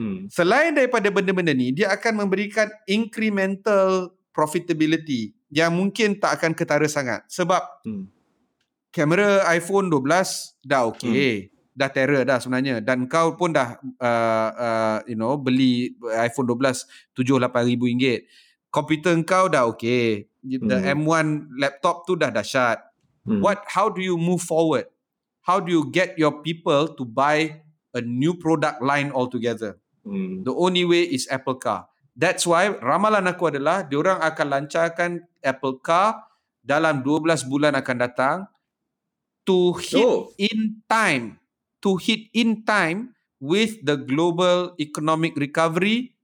Hmm. 0.00 0.30
Selain 0.32 0.72
daripada 0.72 1.12
benda-benda 1.12 1.52
ni, 1.52 1.74
dia 1.74 1.92
akan 1.92 2.24
memberikan 2.24 2.70
incremental 2.88 4.16
profitability 4.32 5.36
yang 5.52 5.74
mungkin 5.74 6.16
tak 6.16 6.40
akan 6.40 6.56
ketara 6.56 6.86
sangat 6.86 7.26
sebab 7.26 7.60
hmm. 7.84 8.06
kamera 8.94 9.44
iPhone 9.52 9.92
12 9.92 10.64
dah 10.64 10.88
okey. 10.88 11.50
Hmm. 11.50 11.57
Dah 11.78 11.86
terror 11.94 12.26
dah 12.26 12.42
sebenarnya 12.42 12.82
dan 12.82 13.06
kau 13.06 13.38
pun 13.38 13.54
dah 13.54 13.78
uh, 14.02 14.50
uh, 14.50 14.98
you 15.06 15.14
know 15.14 15.38
beli 15.38 15.94
iPhone 16.18 16.50
12 16.50 17.14
7 17.14 17.38
8 17.38 17.70
ribu 17.70 17.86
ringgit. 17.86 18.26
Komputer 18.74 19.14
kau 19.22 19.46
dah 19.46 19.70
okey. 19.70 20.26
The 20.42 20.58
hmm. 20.82 21.06
M1 21.06 21.26
laptop 21.54 22.02
tu 22.02 22.18
dah 22.18 22.34
dahsyat. 22.34 22.82
Hmm. 23.22 23.38
What 23.38 23.62
how 23.70 23.86
do 23.86 24.02
you 24.02 24.18
move 24.18 24.42
forward? 24.42 24.90
How 25.46 25.62
do 25.62 25.70
you 25.70 25.86
get 25.86 26.18
your 26.18 26.42
people 26.42 26.90
to 26.98 27.06
buy 27.06 27.62
a 27.94 28.02
new 28.02 28.34
product 28.34 28.82
line 28.82 29.14
altogether? 29.14 29.78
Hmm. 30.02 30.42
The 30.42 30.52
only 30.52 30.82
way 30.82 31.06
is 31.06 31.30
Apple 31.30 31.62
Car. 31.62 31.86
That's 32.18 32.42
why 32.42 32.74
ramalan 32.74 33.30
aku 33.30 33.54
adalah 33.54 33.86
diorang 33.86 34.18
akan 34.18 34.46
lancarkan 34.50 35.22
Apple 35.38 35.78
Car 35.78 36.26
dalam 36.58 37.06
12 37.06 37.46
bulan 37.46 37.78
akan 37.78 37.96
datang 38.02 38.36
to 39.48 39.72
hit 39.80 40.04
oh. 40.04 40.28
in 40.36 40.84
time 40.84 41.40
to 41.82 41.98
hit 41.98 42.30
in 42.34 42.66
time 42.66 43.14
with 43.38 43.78
the 43.86 43.94
global 43.94 44.74
economic 44.78 45.38
recovery 45.38 46.14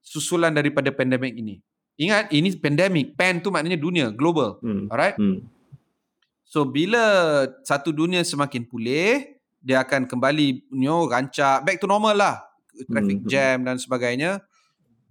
susulan 0.00 0.54
daripada 0.54 0.90
pandemik 0.94 1.34
ini. 1.34 1.58
Ingat 2.00 2.32
ini 2.32 2.48
pandemik, 2.56 3.12
pan 3.18 3.44
tu 3.44 3.52
maknanya 3.52 3.76
dunia, 3.76 4.08
global. 4.08 4.56
Hmm. 4.64 4.88
Alright? 4.88 5.20
Hmm. 5.20 5.44
So 6.46 6.64
bila 6.64 7.44
satu 7.62 7.92
dunia 7.92 8.24
semakin 8.24 8.64
pulih, 8.64 9.38
dia 9.60 9.84
akan 9.84 10.08
kembali 10.08 10.72
you 10.72 10.88
know, 10.88 11.04
rancak 11.04 11.62
back 11.62 11.76
to 11.76 11.86
normal 11.86 12.16
lah. 12.16 12.40
Traffic 12.88 13.20
hmm. 13.22 13.28
jam 13.28 13.56
dan 13.68 13.76
sebagainya 13.76 14.40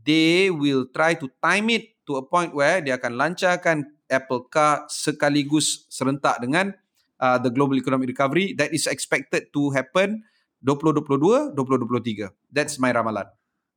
they 0.10 0.50
will 0.50 0.88
try 0.90 1.14
to 1.14 1.30
time 1.38 1.70
it 1.70 1.94
to 2.08 2.18
a 2.18 2.24
point 2.26 2.50
where 2.56 2.82
dia 2.82 2.98
akan 2.98 3.14
lancarkan 3.14 3.86
Apple 4.10 4.50
Car 4.50 4.90
sekaligus 4.90 5.86
serentak 5.92 6.42
dengan 6.42 6.74
uh, 7.20 7.38
the 7.38 7.52
global 7.52 7.76
economic 7.76 8.10
recovery 8.10 8.56
that 8.56 8.74
is 8.74 8.88
expected 8.88 9.52
to 9.52 9.70
happen 9.76 10.24
2022 10.64 11.56
2023 11.56 12.32
that's 12.52 12.80
my 12.80 12.92
ramalan. 12.92 13.28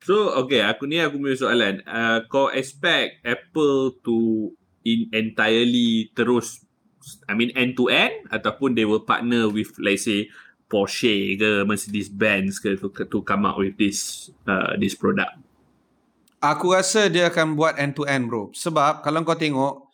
So 0.02 0.34
okay 0.46 0.66
aku 0.66 0.90
ni 0.90 0.98
aku 0.98 1.18
punya 1.22 1.38
soalan. 1.38 1.74
Uh, 1.86 2.26
kau 2.26 2.50
expect 2.50 3.22
Apple 3.22 4.02
to 4.02 4.50
in 4.82 5.06
entirely 5.14 6.10
terus 6.14 6.66
I 7.30 7.38
mean 7.38 7.54
end 7.54 7.78
to 7.78 7.86
end 7.86 8.26
ataupun 8.34 8.74
they 8.74 8.86
will 8.86 9.06
partner 9.06 9.46
with 9.46 9.74
let's 9.78 10.06
say 10.06 10.26
Porsche 10.66 11.36
ke 11.36 11.68
Mercedes 11.68 12.08
Benz 12.08 12.56
ke 12.56 12.74
to, 12.80 12.88
to 12.88 13.18
come 13.22 13.44
out 13.44 13.60
with 13.60 13.76
this 13.76 14.32
uh, 14.48 14.74
this 14.80 14.96
product? 14.96 15.36
Aku 16.42 16.74
rasa 16.74 17.06
dia 17.06 17.30
akan 17.30 17.54
buat 17.54 17.78
end 17.78 17.94
to 17.94 18.02
end 18.08 18.26
bro. 18.26 18.50
Sebab 18.50 19.06
kalau 19.06 19.22
kau 19.22 19.38
tengok 19.38 19.86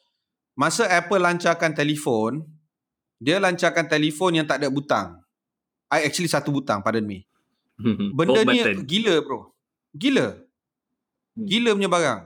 masa 0.57 0.89
Apple 0.89 1.21
lancarkan 1.21 1.77
telefon, 1.77 2.47
dia 3.19 3.43
lancarkan 3.43 3.91
telefon 3.91 4.39
yang 4.39 4.47
tak 4.47 4.63
ada 4.63 4.71
butang. 4.71 5.19
I 5.91 6.07
actually 6.07 6.31
satu 6.31 6.55
butang, 6.55 6.81
pardon 6.81 7.05
me. 7.05 7.27
Benda 8.15 8.43
ni 8.43 8.63
gila 8.87 9.23
bro. 9.23 9.51
Gila. 9.95 10.35
Hmm. 10.35 11.47
Gila 11.47 11.71
punya 11.79 11.91
barang. 11.91 12.21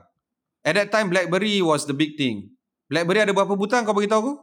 At 0.63 0.75
that 0.79 0.89
time 0.89 1.13
BlackBerry 1.13 1.61
was 1.61 1.85
the 1.85 1.97
big 1.97 2.17
thing. 2.17 2.53
BlackBerry 2.89 3.25
ada 3.25 3.33
berapa 3.37 3.53
butang 3.57 3.85
kau 3.85 3.97
beritahu 3.97 4.21
aku? 4.21 4.35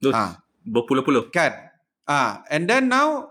Terus, 0.00 0.16
ha. 0.16 0.40
berpuluh-puluh. 0.64 1.28
Kan? 1.32 1.52
Ah, 2.08 2.42
ha. 2.42 2.48
and 2.48 2.64
then 2.64 2.88
now 2.88 3.28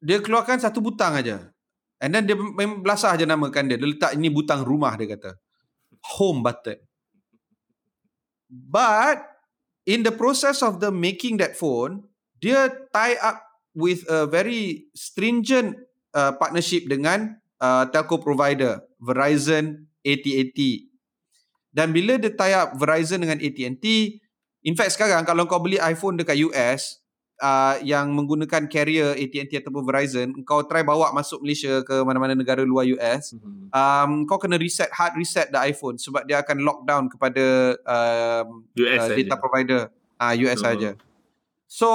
dia 0.00 0.18
keluarkan 0.24 0.60
satu 0.60 0.80
butang 0.80 1.14
aja. 1.16 1.52
And 1.98 2.14
then 2.14 2.30
dia 2.30 2.38
memang 2.38 2.80
belasah 2.80 3.18
je 3.18 3.26
namakan 3.26 3.68
dia. 3.68 3.76
Dia 3.76 3.88
letak 3.90 4.12
ini 4.14 4.30
butang 4.30 4.62
rumah 4.62 4.94
dia 4.94 5.10
kata. 5.18 5.34
Home 6.16 6.46
button. 6.46 6.78
But 8.48 9.37
in 9.88 10.04
the 10.04 10.12
process 10.12 10.60
of 10.60 10.84
the 10.84 10.92
making 10.92 11.40
that 11.40 11.56
phone, 11.56 12.04
dia 12.44 12.68
tie 12.92 13.16
up 13.24 13.40
with 13.72 14.04
a 14.12 14.28
very 14.28 14.84
stringent 14.92 15.80
uh, 16.12 16.36
partnership 16.36 16.84
dengan 16.84 17.40
uh, 17.56 17.88
telco 17.88 18.20
provider 18.20 18.84
Verizon, 19.00 19.88
AT&T. 20.04 20.60
Dan 21.72 21.96
bila 21.96 22.20
dia 22.20 22.36
tie 22.36 22.52
up 22.52 22.76
Verizon 22.76 23.24
dengan 23.24 23.40
AT&T, 23.40 23.84
in 24.68 24.74
fact 24.76 24.92
sekarang 24.92 25.24
kalau 25.24 25.48
kau 25.48 25.64
beli 25.64 25.80
iPhone 25.80 26.20
dekat 26.20 26.36
US, 26.44 27.00
uh, 27.38 27.78
yang 27.82 28.10
menggunakan 28.14 28.66
carrier 28.66 29.14
AT&T 29.14 29.50
ataupun 29.62 29.86
Verizon, 29.86 30.28
kau 30.42 30.62
try 30.66 30.82
bawa 30.82 31.14
masuk 31.14 31.42
Malaysia 31.42 31.82
ke 31.86 32.02
mana-mana 32.02 32.34
negara 32.34 32.62
luar 32.66 32.86
US, 32.98 33.34
mm-hmm. 33.34 33.70
um, 33.72 34.10
kau 34.26 34.38
kena 34.38 34.58
reset 34.58 34.90
hard 34.90 35.14
reset 35.18 35.50
the 35.50 35.58
iPhone 35.58 35.96
sebab 35.96 36.26
dia 36.26 36.42
akan 36.42 36.62
lockdown 36.62 37.04
kepada 37.10 37.74
um, 37.86 38.66
US 38.78 39.02
uh, 39.06 39.14
data 39.14 39.34
provider 39.38 39.80
uh, 40.18 40.34
US 40.46 40.58
uh-huh. 40.62 40.74
saja. 40.74 40.90
So 41.68 41.88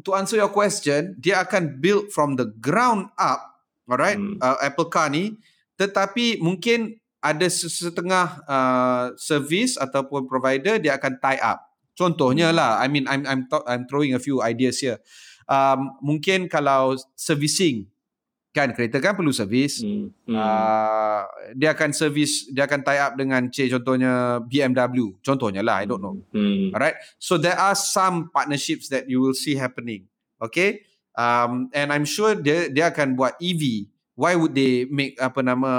to 0.00 0.10
answer 0.16 0.40
your 0.40 0.50
question, 0.50 1.16
dia 1.20 1.44
akan 1.44 1.78
build 1.78 2.10
from 2.10 2.40
the 2.40 2.48
ground 2.48 3.12
up, 3.20 3.60
alright, 3.84 4.16
mm. 4.16 4.40
uh, 4.40 4.56
Apple 4.64 4.88
Car 4.88 5.12
ni, 5.12 5.36
tetapi 5.76 6.40
mungkin 6.40 6.96
ada 7.22 7.46
setengah 7.46 8.42
uh, 8.50 9.06
service 9.14 9.78
ataupun 9.78 10.26
provider 10.26 10.80
dia 10.82 10.98
akan 10.98 11.20
tie 11.22 11.38
up. 11.38 11.71
Contohnya 11.92 12.50
hmm. 12.50 12.56
lah, 12.56 12.70
I 12.80 12.86
mean, 12.88 13.04
I'm 13.06 13.22
I'm 13.28 13.44
I'm 13.68 13.82
throwing 13.84 14.16
a 14.16 14.20
few 14.22 14.40
ideas 14.40 14.80
here. 14.80 15.00
Um, 15.44 15.98
mungkin 16.00 16.48
kalau 16.48 16.96
servicing, 17.12 17.92
kan 18.52 18.76
kereta 18.76 19.00
kan 19.00 19.16
perlu 19.16 19.32
servis. 19.32 19.80
Hmm. 19.80 20.12
Hmm. 20.28 20.36
Uh, 20.36 21.24
dia 21.56 21.72
akan 21.72 21.90
servis, 21.96 22.48
dia 22.52 22.68
akan 22.68 22.84
tie 22.84 23.00
up 23.00 23.16
dengan 23.16 23.48
C 23.48 23.66
contohnya 23.72 24.44
BMW. 24.44 25.16
Contohnya 25.24 25.64
lah, 25.64 25.82
I 25.82 25.86
don't 25.88 26.04
know. 26.04 26.20
Hmm. 26.30 26.70
Alright, 26.76 27.00
so 27.16 27.40
there 27.40 27.56
are 27.56 27.74
some 27.74 28.28
partnerships 28.28 28.92
that 28.92 29.08
you 29.08 29.24
will 29.24 29.36
see 29.36 29.56
happening. 29.56 30.06
Okay, 30.38 30.84
um, 31.16 31.72
and 31.72 31.90
I'm 31.90 32.04
sure 32.04 32.36
dia 32.36 32.68
dia 32.68 32.92
akan 32.92 33.16
buat 33.16 33.40
EV. 33.40 33.88
Why 34.12 34.36
would 34.36 34.52
they 34.52 34.84
make 34.92 35.16
apa 35.16 35.40
nama 35.40 35.72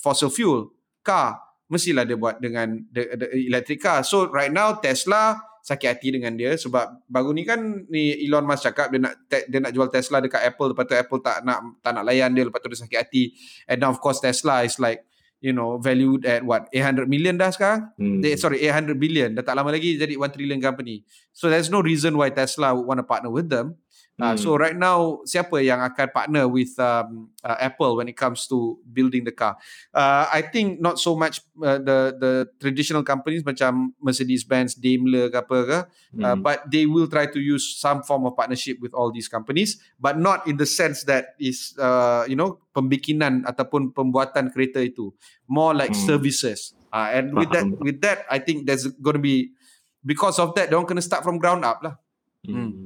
fossil 0.00 0.32
fuel 0.32 0.72
car? 1.04 1.45
Mestilah 1.66 2.06
dia 2.06 2.14
buat 2.14 2.38
dengan 2.38 2.78
the, 2.94 3.02
the 3.18 3.26
electric 3.50 3.82
car. 3.82 4.06
So 4.06 4.30
right 4.30 4.50
now 4.50 4.78
Tesla 4.78 5.38
sakit 5.66 5.98
hati 5.98 6.14
dengan 6.14 6.38
dia 6.38 6.54
sebab 6.54 7.10
baru 7.10 7.34
ni 7.34 7.42
kan 7.42 7.58
ni 7.90 8.14
Elon 8.22 8.46
Musk 8.46 8.70
cakap 8.70 8.94
dia 8.94 9.02
nak 9.02 9.18
dia 9.26 9.58
nak 9.58 9.74
jual 9.74 9.90
Tesla 9.90 10.22
dekat 10.22 10.46
Apple 10.46 10.70
lepas 10.70 10.86
tu 10.86 10.94
Apple 10.94 11.18
tak 11.18 11.42
nak 11.42 11.58
tak 11.82 11.90
nak 11.90 12.06
layan 12.06 12.30
dia 12.30 12.46
lepas 12.46 12.62
tu 12.62 12.70
dia 12.70 12.78
sakit 12.78 12.98
hati. 13.02 13.34
And 13.66 13.82
now 13.82 13.90
of 13.90 13.98
course 13.98 14.22
Tesla 14.22 14.62
is 14.62 14.78
like 14.78 15.02
you 15.42 15.50
know 15.50 15.74
valued 15.82 16.22
at 16.22 16.46
what 16.46 16.70
800 16.70 17.10
million 17.10 17.34
dah 17.34 17.50
sekarang. 17.50 17.90
Hmm. 17.98 18.22
They, 18.22 18.38
sorry 18.38 18.62
800 18.62 18.94
billion 18.94 19.34
dah 19.34 19.42
tak 19.42 19.58
lama 19.58 19.74
lagi 19.74 19.98
jadi 19.98 20.14
1 20.14 20.22
trillion 20.38 20.62
company. 20.62 21.02
So 21.34 21.50
there's 21.50 21.66
no 21.66 21.82
reason 21.82 22.14
why 22.14 22.30
Tesla 22.30 22.70
would 22.70 22.86
want 22.86 23.02
to 23.02 23.06
partner 23.06 23.34
with 23.34 23.50
them. 23.50 23.74
Uh, 24.16 24.32
hmm. 24.32 24.40
So 24.40 24.56
right 24.56 24.72
now 24.72 25.20
siapa 25.28 25.60
yang 25.60 25.84
akan 25.84 26.08
partner 26.08 26.48
with 26.48 26.72
um, 26.80 27.28
uh, 27.44 27.60
Apple 27.60 28.00
when 28.00 28.08
it 28.08 28.16
comes 28.16 28.48
to 28.48 28.80
building 28.88 29.28
the 29.28 29.32
car? 29.36 29.60
Uh, 29.92 30.24
I 30.32 30.40
think 30.40 30.80
not 30.80 30.96
so 30.96 31.12
much 31.12 31.44
uh, 31.60 31.76
the 31.76 32.16
the 32.16 32.32
traditional 32.56 33.04
companies 33.04 33.44
macam 33.44 33.92
Mercedes-Benz, 34.00 34.80
Daimler 34.80 35.28
ke 35.28 35.36
apa 35.36 35.58
ke, 35.68 35.78
hmm. 36.16 36.24
uh, 36.24 36.36
but 36.40 36.64
they 36.64 36.88
will 36.88 37.04
try 37.12 37.28
to 37.28 37.36
use 37.36 37.76
some 37.76 38.00
form 38.08 38.24
of 38.24 38.32
partnership 38.32 38.80
with 38.80 38.96
all 38.96 39.12
these 39.12 39.28
companies, 39.28 39.76
but 40.00 40.16
not 40.16 40.48
in 40.48 40.56
the 40.56 40.68
sense 40.68 41.04
that 41.04 41.36
is 41.36 41.76
uh, 41.76 42.24
you 42.24 42.40
know 42.40 42.56
pembikinan 42.72 43.44
ataupun 43.44 43.92
pembuatan 43.92 44.48
kereta 44.48 44.80
itu, 44.80 45.12
more 45.44 45.76
like 45.76 45.92
hmm. 45.92 46.04
services. 46.08 46.72
Uh, 46.88 47.12
and 47.12 47.36
with 47.36 47.52
that 47.52 47.68
with 47.84 48.00
that 48.00 48.24
I 48.32 48.40
think 48.40 48.64
there's 48.64 48.88
going 48.96 49.20
to 49.20 49.24
be 49.24 49.52
because 50.00 50.40
of 50.40 50.56
that, 50.56 50.72
don't 50.72 50.88
kena 50.88 51.04
start 51.04 51.20
from 51.20 51.36
ground 51.36 51.68
up 51.68 51.84
lah. 51.84 52.00
Hmm. 52.46 52.85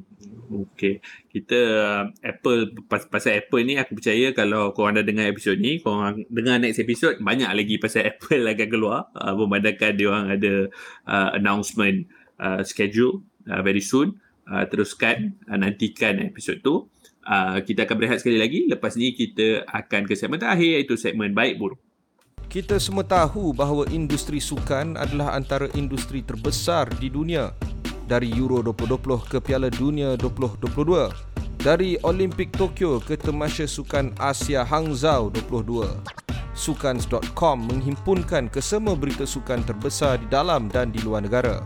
Okay. 0.51 0.98
Kita 1.31 1.59
uh, 1.78 2.05
Apple 2.27 2.74
pas, 2.90 3.06
pasal 3.06 3.39
Apple 3.39 3.62
ni 3.62 3.78
aku 3.78 3.94
percaya 3.94 4.35
kalau 4.35 4.74
kau 4.74 4.90
anda 4.90 5.06
dengar 5.06 5.31
episod 5.31 5.55
ni, 5.55 5.78
kau 5.78 5.94
dengar 6.27 6.59
next 6.59 6.82
episode 6.82 7.22
banyak 7.22 7.47
lagi 7.47 7.78
pasal 7.78 8.06
Apple 8.10 8.43
akan 8.43 8.68
keluar. 8.68 9.06
Uh, 9.14 9.39
memandangkan 9.39 9.94
dia 9.94 10.10
orang 10.10 10.27
ada 10.35 10.66
uh, 11.06 11.31
announcement 11.39 12.02
uh, 12.43 12.66
schedule 12.66 13.22
uh, 13.47 13.62
very 13.62 13.81
soon. 13.82 14.18
Uh, 14.51 14.66
teruskan 14.66 15.39
uh, 15.47 15.55
nantikan 15.55 16.18
episod 16.18 16.59
tu. 16.59 16.90
Uh, 17.22 17.62
kita 17.62 17.86
akan 17.86 17.94
berehat 17.94 18.18
sekali 18.18 18.43
lagi. 18.43 18.66
Lepas 18.66 18.98
ni 18.98 19.14
kita 19.14 19.62
akan 19.70 20.10
ke 20.10 20.18
segmen 20.18 20.43
terakhir 20.43 20.82
iaitu 20.82 20.98
segmen 20.98 21.31
baik 21.31 21.62
buruk. 21.62 21.78
Kita 22.51 22.82
semua 22.82 23.06
tahu 23.06 23.55
bahawa 23.55 23.86
industri 23.94 24.43
sukan 24.43 24.98
adalah 24.98 25.39
antara 25.39 25.70
industri 25.78 26.27
terbesar 26.27 26.90
di 26.98 27.06
dunia 27.06 27.55
dari 28.11 28.35
Euro 28.35 28.59
2020 28.66 29.31
ke 29.31 29.39
Piala 29.39 29.70
Dunia 29.70 30.19
2022, 30.19 31.07
dari 31.62 31.95
Olimpik 32.03 32.51
Tokyo 32.51 32.99
ke 32.99 33.15
Temasya 33.15 33.70
Sukan 33.70 34.11
Asia 34.19 34.66
Hangzhou 34.66 35.31
22. 35.31 35.87
Sukans.com 36.51 37.70
menghimpunkan 37.70 38.51
kesemua 38.51 38.99
berita 38.99 39.23
sukan 39.23 39.62
terbesar 39.62 40.19
di 40.19 40.27
dalam 40.27 40.66
dan 40.66 40.91
di 40.91 40.99
luar 41.07 41.23
negara. 41.23 41.62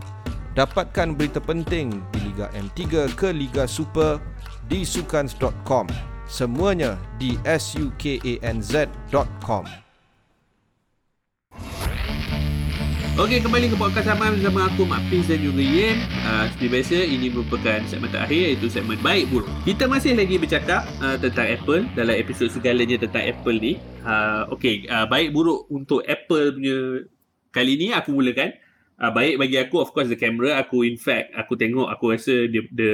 Dapatkan 0.53 1.17
berita 1.17 1.41
penting 1.41 1.99
di 2.13 2.19
Liga 2.31 2.53
M3 2.53 3.09
ke 3.17 3.33
Liga 3.33 3.65
Super 3.65 4.21
di 4.69 4.85
sukans.com. 4.85 5.89
Semuanya 6.29 6.95
di 7.17 7.35
sukanz.com. 7.43 8.85
Okey, 13.15 13.39
kembali 13.39 13.71
ke 13.71 13.79
podcast 13.79 14.11
Aman 14.11 14.35
bersama 14.35 14.67
aku, 14.67 14.83
Mak 14.83 15.07
Fiz 15.07 15.31
dan 15.31 15.39
juga 15.39 15.63
Yen. 15.63 16.03
Uh, 16.27 16.51
seperti 16.51 16.67
biasa, 16.67 16.97
ini 16.99 17.31
merupakan 17.31 17.79
segmen 17.87 18.11
terakhir 18.11 18.39
iaitu 18.51 18.67
segmen 18.67 18.99
Baik 18.99 19.31
Buruk. 19.31 19.47
Kita 19.63 19.87
masih 19.87 20.19
lagi 20.19 20.35
bercakap 20.35 20.83
uh, 20.99 21.15
tentang 21.15 21.47
Apple 21.47 21.87
dalam 21.95 22.11
episod 22.11 22.51
segalanya 22.51 22.99
tentang 22.99 23.23
Apple 23.23 23.55
ni. 23.55 23.79
Uh, 24.03 24.51
Okey, 24.51 24.91
uh, 24.91 25.07
Baik 25.07 25.31
Buruk 25.31 25.63
untuk 25.71 26.03
Apple 26.03 26.59
punya 26.59 27.07
kali 27.55 27.79
ni 27.79 27.95
aku 27.95 28.11
mulakan. 28.11 28.51
Uh, 28.99 29.11
baik 29.15 29.39
bagi 29.39 29.63
aku, 29.63 29.79
of 29.79 29.95
course, 29.95 30.11
the 30.11 30.19
camera. 30.19 30.59
Aku, 30.59 30.83
in 30.83 30.99
fact, 30.99 31.31
aku 31.39 31.55
tengok, 31.55 31.87
aku 31.87 32.19
rasa 32.19 32.51
the, 32.51 32.67
the 32.75 32.91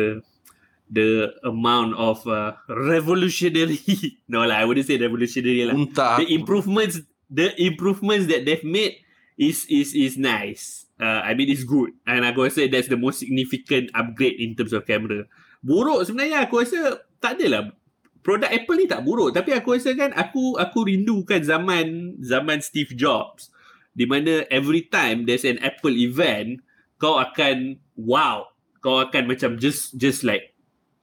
the 0.86 1.34
amount 1.50 1.98
of 1.98 2.22
uh, 2.30 2.54
revolutionary 2.70 3.82
no 4.30 4.46
lah 4.46 4.60
I 4.60 4.70
wouldn't 4.70 4.86
say 4.86 5.00
revolutionary 5.00 5.64
lah 5.64 5.72
Entah. 5.72 6.20
the 6.20 6.30
improvements 6.36 7.00
the 7.32 7.56
improvements 7.58 8.28
that 8.28 8.44
they've 8.44 8.62
made 8.68 9.00
is 9.42 9.66
is 9.66 9.98
is 9.98 10.22
nice. 10.22 10.86
Uh, 11.02 11.26
I 11.26 11.34
mean 11.34 11.50
it's 11.50 11.66
good. 11.66 11.98
And 12.06 12.22
aku 12.22 12.46
rasa 12.46 12.70
that's 12.70 12.86
the 12.86 13.02
most 13.02 13.26
significant 13.26 13.90
upgrade 13.98 14.38
in 14.38 14.54
terms 14.54 14.70
of 14.70 14.86
camera. 14.86 15.26
Buruk 15.66 16.06
sebenarnya 16.06 16.46
aku 16.46 16.62
rasa 16.62 17.02
tak 17.18 17.42
adalah. 17.42 17.74
Produk 18.22 18.54
Apple 18.54 18.78
ni 18.78 18.86
tak 18.86 19.02
buruk. 19.02 19.34
Tapi 19.34 19.50
aku 19.58 19.74
rasa 19.74 19.98
kan 19.98 20.14
aku 20.14 20.54
aku 20.62 20.86
rindukan 20.86 21.42
zaman 21.42 22.22
zaman 22.22 22.62
Steve 22.62 22.94
Jobs. 22.94 23.50
Di 23.98 24.06
mana 24.06 24.46
every 24.54 24.86
time 24.86 25.26
there's 25.26 25.42
an 25.42 25.58
Apple 25.66 25.98
event 25.98 26.62
kau 27.02 27.18
akan 27.18 27.82
wow. 27.98 28.46
Kau 28.78 29.02
akan 29.02 29.26
macam 29.26 29.58
just 29.58 29.98
just 29.98 30.22
like 30.22 30.54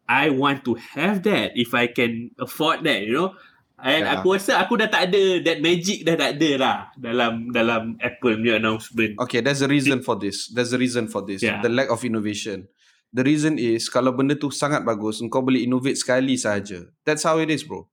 I 0.07 0.31
want 0.31 0.63
to 0.71 0.79
have 0.95 1.27
that 1.27 1.59
if 1.59 1.75
I 1.75 1.91
can 1.91 2.33
afford 2.39 2.87
that 2.87 3.03
you 3.03 3.19
know 3.19 3.35
And 3.79 4.11
yeah. 4.11 4.19
aku 4.19 4.35
rasa 4.35 4.59
aku 4.59 4.75
dah 4.75 4.91
tak 4.91 5.15
ada 5.15 5.23
that 5.47 5.63
magic 5.63 6.03
dah 6.03 6.19
tak 6.19 6.35
ada 6.35 6.51
lah 6.59 6.77
dalam 6.99 7.55
dalam 7.55 7.95
Apple 8.03 8.43
punya 8.43 8.59
announcement. 8.59 9.15
Okay, 9.23 9.39
there's 9.39 9.63
a 9.63 9.71
reason 9.71 10.03
for 10.03 10.19
this. 10.19 10.51
There's 10.51 10.75
a 10.75 10.81
reason 10.83 11.07
for 11.07 11.23
this. 11.23 11.47
Yeah. 11.47 11.63
The 11.63 11.71
lack 11.71 11.87
of 11.87 12.03
innovation. 12.03 12.67
The 13.15 13.23
reason 13.23 13.55
is 13.57 13.87
kalau 13.87 14.13
benda 14.19 14.35
tu 14.35 14.51
sangat 14.51 14.83
bagus, 14.83 15.23
kau 15.31 15.41
boleh 15.41 15.63
innovate 15.63 15.95
sekali 15.95 16.35
saja. 16.35 16.91
That's 17.07 17.23
how 17.23 17.39
it 17.39 17.55
is, 17.55 17.63
bro. 17.63 17.87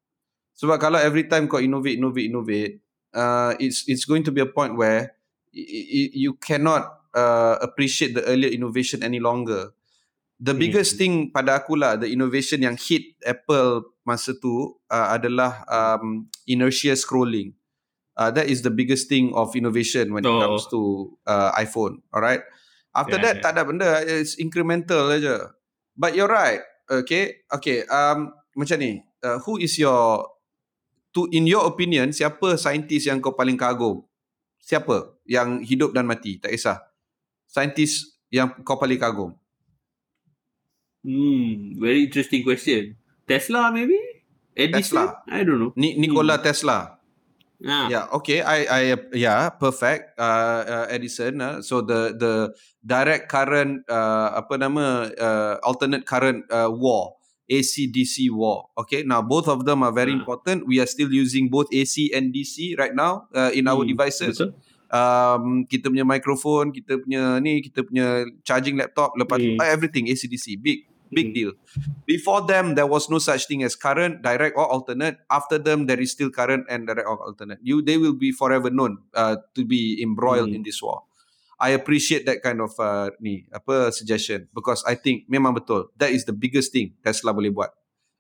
Sebab 0.57 0.82
kalau 0.82 0.98
every 0.98 1.30
time 1.30 1.45
kau 1.45 1.62
innovate, 1.62 2.02
innovate, 2.02 2.28
innovate, 2.34 2.74
uh, 3.14 3.53
it's 3.62 3.86
it's 3.86 4.10
going 4.10 4.26
to 4.26 4.34
be 4.34 4.41
a 4.41 4.49
point 4.49 4.74
where 4.74 5.16
you 5.53 6.36
cannot 6.41 7.06
uh, 7.16 7.62
appreciate 7.62 8.18
the 8.18 8.26
earlier 8.28 8.52
innovation 8.52 9.06
any 9.06 9.22
longer. 9.22 9.72
The 10.36 10.52
hmm. 10.52 10.60
biggest 10.60 10.99
thing 10.99 11.32
pada 11.32 11.64
aku 11.64 11.80
lah, 11.80 11.95
the 11.95 12.12
innovation 12.12 12.60
yang 12.60 12.76
hit 12.76 13.16
Apple 13.24 13.88
masa 14.03 14.36
tu 14.36 14.76
uh, 14.91 15.07
adalah 15.16 15.64
um, 15.72 16.28
inertia 16.44 16.94
scrolling. 16.94 17.56
Uh, 18.16 18.32
that 18.32 18.48
is 18.48 18.64
the 18.64 18.72
biggest 18.72 19.12
thing 19.12 19.36
of 19.36 19.52
innovation 19.56 20.12
when 20.12 20.24
oh. 20.24 20.32
it 20.32 20.40
comes 20.44 20.64
to 20.72 20.80
uh, 21.28 21.52
iPhone. 21.56 21.99
Alright. 22.12 22.44
After 22.95 23.20
yeah, 23.20 23.24
that, 23.28 23.36
yeah. 23.40 23.44
tak 23.44 23.52
ada 23.60 23.64
benda. 23.68 23.91
It's 24.07 24.40
incremental 24.40 25.12
aja. 25.12 25.52
But 25.99 26.16
you're 26.16 26.32
right. 26.32 26.64
Okay. 26.88 27.44
Okay. 27.52 27.84
Um, 27.91 28.32
macam 28.56 28.80
ni. 28.80 29.03
Uh, 29.20 29.40
who 29.44 29.60
is 29.60 29.76
your, 29.76 30.24
to 31.12 31.28
in 31.32 31.44
your 31.44 31.68
opinion, 31.68 32.16
siapa 32.16 32.56
saintis 32.56 33.03
yang 33.03 33.20
kau 33.20 33.36
paling 33.36 33.60
kagum? 33.60 34.03
Siapa 34.64 35.16
yang 35.28 35.60
hidup 35.60 35.91
dan 35.91 36.07
mati? 36.07 36.40
Tak 36.40 36.56
kisah. 36.56 36.80
Saintis 37.52 38.20
yang 38.32 38.52
kau 38.64 38.80
paling 38.80 38.99
kagum? 38.99 39.36
Hmm, 41.06 41.77
very 41.77 42.10
interesting 42.10 42.41
question. 42.41 42.98
Tesla 43.30 43.69
maybe? 43.69 43.98
Edison? 44.57 45.06
Tesla. 45.06 45.22
I 45.30 45.45
don't 45.45 45.61
know. 45.61 45.72
Ni 45.77 45.94
Nikola 46.02 46.41
hmm. 46.41 46.45
Tesla. 46.49 46.98
Ah. 47.61 47.88
Yeah, 47.88 48.06
okay. 48.18 48.41
I 48.41 48.60
I 48.65 48.82
yeah, 49.14 49.53
perfect. 49.53 50.18
Uh, 50.18 50.65
uh 50.65 50.86
Edison. 50.90 51.38
Uh, 51.40 51.61
so 51.61 51.86
the 51.86 52.18
the 52.18 52.34
direct 52.82 53.30
current 53.30 53.86
uh 53.86 54.34
apa 54.34 54.57
nama 54.57 55.14
uh 55.14 55.53
alternate 55.61 56.10
current 56.10 56.41
uh 56.49 56.73
war. 56.73 57.22
AC 57.45 57.94
DC 57.94 58.34
war. 58.34 58.73
Okay, 58.73 59.06
now 59.06 59.22
both 59.22 59.45
of 59.45 59.69
them 59.69 59.86
are 59.86 59.94
very 59.94 60.10
ah. 60.10 60.18
important. 60.18 60.65
We 60.65 60.82
are 60.82 60.90
still 60.90 61.14
using 61.14 61.45
both 61.53 61.69
AC 61.69 62.10
and 62.10 62.34
DC 62.34 62.73
right 62.73 62.90
now 62.90 63.30
uh, 63.38 63.53
in 63.53 63.69
our 63.69 63.86
hmm, 63.86 63.94
devices. 63.94 64.41
Betul. 64.41 64.57
Um, 64.90 65.61
kita 65.69 65.94
punya 65.94 66.02
microphone, 66.02 66.73
kita 66.73 66.98
punya 66.98 67.38
ni, 67.38 67.61
kita 67.61 67.86
punya 67.86 68.26
charging 68.41 68.82
laptop, 68.82 69.14
lepas 69.14 69.38
hmm. 69.38 69.61
everything 69.61 70.10
AC 70.10 70.26
DC 70.26 70.57
big 70.57 70.90
big 71.11 71.32
mm. 71.32 71.34
deal. 71.34 71.52
Before 72.06 72.45
them, 72.45 72.76
there 72.76 72.88
was 72.88 73.10
no 73.10 73.19
such 73.19 73.48
thing 73.48 73.64
as 73.64 73.76
current, 73.76 74.22
direct, 74.22 74.57
or 74.57 74.65
alternate. 74.65 75.18
After 75.30 75.57
them, 75.57 75.86
there 75.86 75.99
is 75.99 76.11
still 76.11 76.30
current 76.30 76.65
and 76.69 76.88
direct 76.88 77.07
or 77.07 77.22
alternate. 77.22 77.60
You, 77.61 77.82
they 77.82 77.98
will 77.98 78.15
be 78.15 78.32
forever 78.32 78.69
known 78.69 78.99
uh, 79.14 79.38
to 79.56 79.65
be 79.65 80.02
embroiled 80.02 80.49
mm. 80.49 80.56
in 80.56 80.64
this 80.64 80.82
war. 80.82 81.03
I 81.56 81.72
appreciate 81.72 82.27
that 82.27 82.44
kind 82.44 82.60
of 82.60 82.76
uh, 82.80 83.15
ni 83.23 83.48
apa 83.48 83.88
suggestion 83.95 84.52
because 84.52 84.84
I 84.84 84.99
think 84.99 85.23
memang 85.32 85.56
betul. 85.56 85.88
That 85.95 86.11
is 86.11 86.27
the 86.27 86.36
biggest 86.36 86.76
thing 86.76 86.99
Tesla 86.99 87.32
boleh 87.32 87.48
buat. 87.48 87.72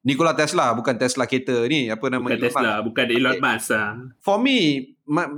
Nikola 0.05 0.37
Tesla 0.37 0.71
bukan 0.71 0.95
Tesla 0.95 1.27
kereta 1.27 1.65
ni 1.67 1.91
apa 1.91 2.07
nama 2.07 2.23
bukan 2.23 2.39
Tesla 2.39 2.79
Musk. 2.79 2.85
bukan 2.87 3.05
Elon 3.11 3.35
okay. 3.35 3.43
Musk 3.43 3.69
ah. 3.75 3.91
For 4.23 4.37
me 4.39 4.57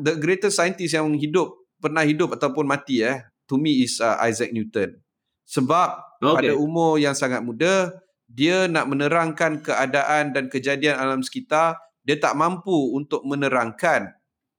the 0.03 0.13
greatest 0.19 0.59
scientist 0.59 0.93
yang 0.93 1.09
hidup 1.17 1.55
pernah 1.81 2.05
hidup 2.05 2.37
ataupun 2.37 2.69
mati 2.69 3.01
eh 3.01 3.23
to 3.49 3.57
me 3.57 3.81
is 3.81 3.97
uh, 3.97 4.19
Isaac 4.21 4.53
Newton. 4.53 4.99
Sebab 5.47 6.19
okay. 6.19 6.51
pada 6.51 6.51
umur 6.59 6.99
yang 6.99 7.15
sangat 7.15 7.39
muda, 7.39 7.95
dia 8.27 8.67
nak 8.67 8.91
menerangkan 8.91 9.63
keadaan 9.63 10.35
dan 10.35 10.51
kejadian 10.51 10.99
alam 10.99 11.23
sekitar, 11.23 11.79
dia 12.03 12.19
tak 12.19 12.35
mampu 12.35 12.75
untuk 12.91 13.23
menerangkan. 13.23 14.11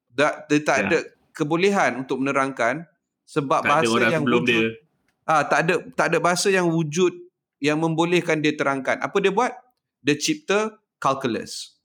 Dia, 0.09 0.49
dia 0.49 0.59
tak 0.65 0.77
ya. 0.81 0.85
ada 0.89 0.99
kebolehan 1.37 2.01
untuk 2.01 2.25
menerangkan 2.25 2.89
sebab 3.29 3.61
tak 3.61 3.69
bahasa 3.69 3.99
yang 4.09 4.25
wujud. 4.25 4.49
Dia. 4.49 5.29
Ah, 5.29 5.45
tak 5.45 5.69
ada 5.69 5.75
tak 5.93 6.07
ada 6.17 6.19
bahasa 6.19 6.49
yang 6.49 6.73
wujud 6.73 7.13
yang 7.61 7.77
membolehkan 7.77 8.41
dia 8.41 8.57
terangkan. 8.57 8.97
Apa 9.05 9.21
dia 9.21 9.29
buat? 9.29 9.53
Dia 10.01 10.17
cipta 10.17 10.81
calculus. 10.97 11.77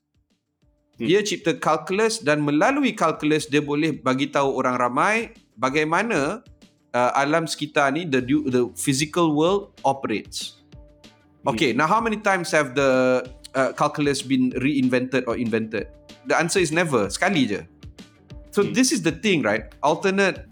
Hmm. 0.96 1.12
Dia 1.12 1.20
cipta 1.20 1.60
calculus 1.60 2.24
dan 2.24 2.40
melalui 2.40 2.96
calculus 2.96 3.52
dia 3.52 3.60
boleh 3.60 3.92
bagi 3.92 4.32
tahu 4.32 4.56
orang 4.56 4.80
ramai 4.80 5.36
bagaimana 5.60 6.40
uh, 6.94 7.12
alam 7.18 7.46
sekitar 7.46 7.92
ni 7.94 8.06
the 8.06 8.22
the 8.24 8.70
physical 8.78 9.36
world 9.36 9.74
operates. 9.84 10.62
Okay, 11.44 11.74
hmm. 11.74 11.84
now 11.84 11.88
how 11.90 12.00
many 12.00 12.18
times 12.18 12.54
have 12.54 12.74
the 12.74 13.22
uh, 13.58 13.74
calculus 13.76 14.22
been 14.22 14.56
reinvented 14.64 15.28
or 15.28 15.36
invented? 15.36 15.90
The 16.30 16.40
answer 16.40 16.64
is 16.64 16.72
never. 16.72 17.12
Sekali 17.12 17.50
je. 17.50 17.62
So 18.56 18.64
hmm. 18.64 18.72
this 18.72 18.94
is 18.94 19.04
the 19.04 19.12
thing, 19.12 19.44
right? 19.44 19.68
Alternate 19.84 20.48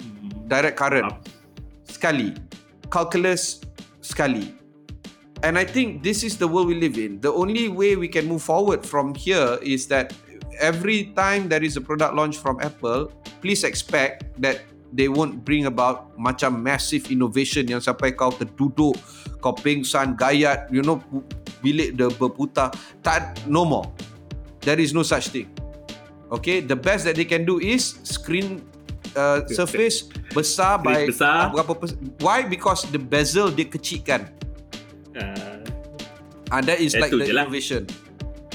direct 0.52 0.76
current. 0.76 1.16
Sekali. 1.88 2.36
Calculus 2.92 3.64
sekali. 4.04 4.62
and 5.44 5.58
I 5.58 5.66
think 5.66 6.04
this 6.04 6.24
is 6.24 6.38
the 6.38 6.48
world 6.48 6.68
we 6.68 6.76
live 6.76 6.98
in. 6.98 7.20
The 7.20 7.34
only 7.34 7.70
way 7.70 7.96
we 7.96 8.08
can 8.08 8.28
move 8.28 8.44
forward 8.44 8.86
from 8.86 9.16
here 9.16 9.58
is 9.62 9.88
that 9.88 10.14
every 10.60 11.12
time 11.18 11.50
there 11.50 11.64
is 11.64 11.78
a 11.78 11.82
product 11.82 12.14
launch 12.14 12.38
from 12.38 12.60
Apple, 12.62 13.12
please 13.42 13.64
expect 13.64 14.42
that 14.42 14.62
they 14.92 15.08
won't 15.08 15.42
bring 15.48 15.66
about 15.66 16.12
macam 16.20 16.60
massive 16.60 17.08
innovation 17.10 17.68
yang 17.68 17.80
sampai 17.80 18.12
kau 18.14 18.30
terduduk, 18.36 18.94
kau 19.40 19.56
pingsan, 19.56 20.14
gayat, 20.20 20.68
you 20.70 20.84
know, 20.84 21.00
bilik 21.64 21.96
dia 21.96 22.12
berputar. 22.12 22.76
Tak, 23.02 23.48
no 23.48 23.64
more. 23.64 23.88
There 24.62 24.78
is 24.78 24.94
no 24.94 25.02
such 25.02 25.32
thing. 25.34 25.50
Okay, 26.32 26.64
the 26.64 26.78
best 26.78 27.04
that 27.04 27.20
they 27.20 27.28
can 27.28 27.44
do 27.44 27.60
is 27.60 28.00
screen 28.08 28.64
uh, 29.16 29.44
surface 29.52 30.08
besar 30.32 30.80
by 30.80 31.08
besar. 31.08 31.52
Uh, 31.52 31.60
berapa 31.60 31.74
why 32.24 32.44
because 32.48 32.88
the 32.92 33.00
bezel 33.00 33.52
dia 33.52 33.68
kecilkan 33.68 34.32
uh, 35.20 35.60
uh, 36.52 36.62
that 36.64 36.80
is 36.80 36.96
like 36.96 37.12
the 37.12 37.28
lah. 37.32 37.44
innovation 37.48 37.84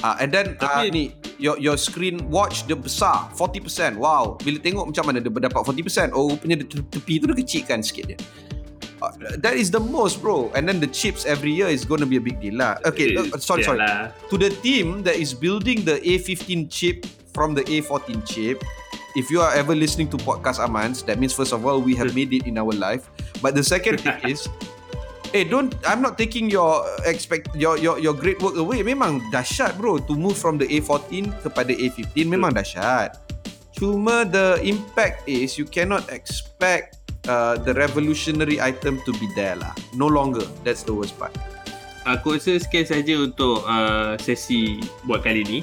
uh, 0.01 0.17
and 0.17 0.33
then 0.33 0.57
uh, 0.61 0.85
ni 0.89 1.13
your 1.37 1.55
your 1.61 1.77
screen 1.77 2.21
watch 2.29 2.65
dia 2.65 2.75
besar 2.77 3.29
40% 3.33 3.97
wow. 3.97 4.37
Bila 4.41 4.57
tengok 4.61 4.93
macam 4.93 5.03
mana 5.09 5.21
dia 5.21 5.29
dapat 5.29 5.61
40% 5.61 6.13
oh 6.13 6.33
rupanya 6.35 6.61
tepi 6.65 7.21
tu 7.21 7.25
dia 7.29 7.37
kecilkan 7.37 7.79
sikit 7.81 8.13
dia. 8.13 8.19
Uh, 8.97 9.13
that 9.37 9.53
is 9.53 9.69
the 9.69 9.77
most 9.77 10.25
bro. 10.25 10.49
And 10.57 10.65
then 10.65 10.81
the 10.81 10.89
chips 10.89 11.29
every 11.29 11.53
year 11.53 11.69
is 11.69 11.85
going 11.85 12.01
to 12.01 12.09
be 12.09 12.17
a 12.17 12.23
big 12.23 12.41
deal 12.41 12.57
lah. 12.57 12.81
Okay 12.81 13.13
uh, 13.13 13.37
sorry 13.37 13.61
sorry. 13.61 13.85
to 14.29 14.35
the 14.35 14.49
team 14.65 15.05
that 15.05 15.21
is 15.21 15.37
building 15.37 15.85
the 15.85 16.01
A15 16.01 16.73
chip 16.73 17.05
from 17.29 17.53
the 17.53 17.61
A14 17.69 18.25
chip 18.25 18.65
if 19.17 19.33
you 19.33 19.41
are 19.41 19.49
ever 19.57 19.73
listening 19.73 20.07
to 20.13 20.17
podcast 20.21 20.61
Amans, 20.61 21.01
that 21.09 21.17
means 21.17 21.33
first 21.33 21.51
of 21.51 21.65
all 21.65 21.81
we 21.81 21.97
have 21.97 22.13
made 22.19 22.31
it 22.31 22.45
in 22.45 22.57
our 22.61 22.71
life. 22.71 23.09
But 23.41 23.57
the 23.57 23.65
second 23.65 24.01
thing 24.01 24.13
is, 24.29 24.47
hey, 25.33 25.43
don't. 25.43 25.75
I'm 25.87 26.01
not 26.01 26.17
taking 26.17 26.49
your 26.49 26.85
expect 27.03 27.53
your 27.55 27.77
your 27.77 27.99
your 27.99 28.13
great 28.13 28.41
work 28.41 28.55
away. 28.55 28.83
Memang 28.83 29.23
dahsyat 29.31 29.75
bro 29.79 29.99
to 30.03 30.13
move 30.13 30.37
from 30.37 30.57
the 30.57 30.67
A14 30.67 31.31
kepada 31.43 31.71
A15. 31.71 32.27
Memang 32.27 32.53
dahsyat. 32.53 33.17
Cuma 33.77 34.25
the 34.25 34.57
impact 34.65 35.27
is 35.29 35.55
you 35.55 35.69
cannot 35.69 36.09
expect 36.09 36.97
uh, 37.29 37.55
the 37.61 37.73
revolutionary 37.77 38.57
item 38.57 38.97
to 39.05 39.13
be 39.21 39.29
there 39.37 39.53
lah. 39.53 39.73
No 39.93 40.09
longer. 40.09 40.45
That's 40.65 40.81
the 40.81 40.97
worst 40.97 41.13
part. 41.15 41.33
Aku 42.07 42.39
rasa 42.39 42.57
sekian 42.57 42.87
saja 42.87 43.13
untuk 43.19 43.67
uh, 43.67 44.15
sesi 44.17 44.79
buat 45.03 45.27
kali 45.27 45.43
ni 45.43 45.59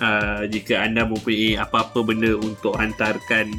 uh, 0.00 0.44
jika 0.46 0.84
anda 0.84 1.08
mempunyai 1.08 1.56
apa-apa 1.56 2.04
benda 2.04 2.36
untuk 2.36 2.76
hantarkan 2.76 3.56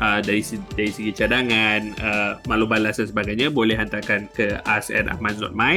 uh, 0.00 0.18
dari 0.24 0.42
dari 0.74 0.90
segi 0.90 1.12
cadangan 1.12 1.80
uh, 2.00 2.32
maklum 2.48 2.66
balas 2.72 2.96
dan 2.96 3.06
sebagainya 3.06 3.52
boleh 3.52 3.76
hantarkan 3.76 4.26
ke 4.32 4.56
us@ahmad.my 4.64 5.74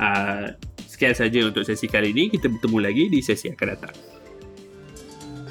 uh, 0.00 0.56
sekian 0.88 1.14
saja 1.14 1.46
untuk 1.46 1.62
sesi 1.62 1.86
kali 1.86 2.16
ini 2.16 2.32
kita 2.32 2.48
bertemu 2.48 2.78
lagi 2.80 3.04
di 3.12 3.20
sesi 3.20 3.52
akan 3.52 3.68
datang 3.76 3.94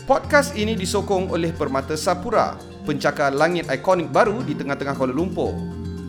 Podcast 0.10 0.58
ini 0.58 0.74
disokong 0.74 1.30
oleh 1.30 1.54
Permata 1.54 1.94
Sapura, 1.94 2.58
pencakar 2.82 3.30
langit 3.30 3.70
ikonik 3.70 4.10
baru 4.10 4.42
di 4.42 4.58
tengah-tengah 4.58 4.98
Kuala 4.98 5.14
Lumpur. 5.14 5.54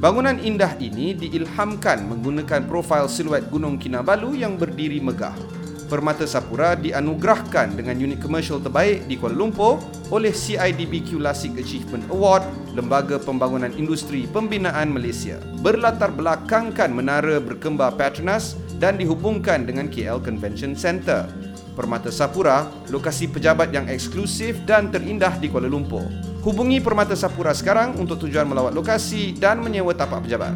Bangunan 0.00 0.40
indah 0.40 0.72
ini 0.80 1.12
diilhamkan 1.12 2.08
menggunakan 2.08 2.64
profil 2.64 3.04
siluet 3.12 3.52
Gunung 3.52 3.76
Kinabalu 3.76 4.40
yang 4.40 4.56
berdiri 4.56 5.04
megah. 5.04 5.59
Permata 5.90 6.22
Sapura 6.22 6.78
dianugerahkan 6.78 7.74
dengan 7.74 7.98
unit 7.98 8.22
komersial 8.22 8.62
terbaik 8.62 9.10
di 9.10 9.18
Kuala 9.18 9.34
Lumpur 9.34 9.82
oleh 10.14 10.30
CIDBQ 10.30 11.18
Classic 11.18 11.50
Achievement 11.58 12.06
Award, 12.14 12.46
Lembaga 12.78 13.18
Pembangunan 13.18 13.74
Industri 13.74 14.30
Pembinaan 14.30 14.94
Malaysia. 14.94 15.42
Berlatar 15.58 16.14
belakangkan 16.14 16.94
menara 16.94 17.42
berkembar 17.42 17.98
Petronas 17.98 18.54
dan 18.78 19.02
dihubungkan 19.02 19.66
dengan 19.66 19.90
KL 19.90 20.22
Convention 20.22 20.78
Centre. 20.78 21.26
Permata 21.74 22.14
Sapura, 22.14 22.70
lokasi 22.94 23.26
pejabat 23.26 23.74
yang 23.74 23.90
eksklusif 23.90 24.62
dan 24.70 24.94
terindah 24.94 25.42
di 25.42 25.50
Kuala 25.50 25.66
Lumpur. 25.66 26.06
Hubungi 26.46 26.78
Permata 26.78 27.18
Sapura 27.18 27.50
sekarang 27.50 27.98
untuk 27.98 28.22
tujuan 28.22 28.46
melawat 28.46 28.70
lokasi 28.78 29.34
dan 29.34 29.58
menyewa 29.58 29.90
tapak 29.90 30.22
pejabat. 30.22 30.54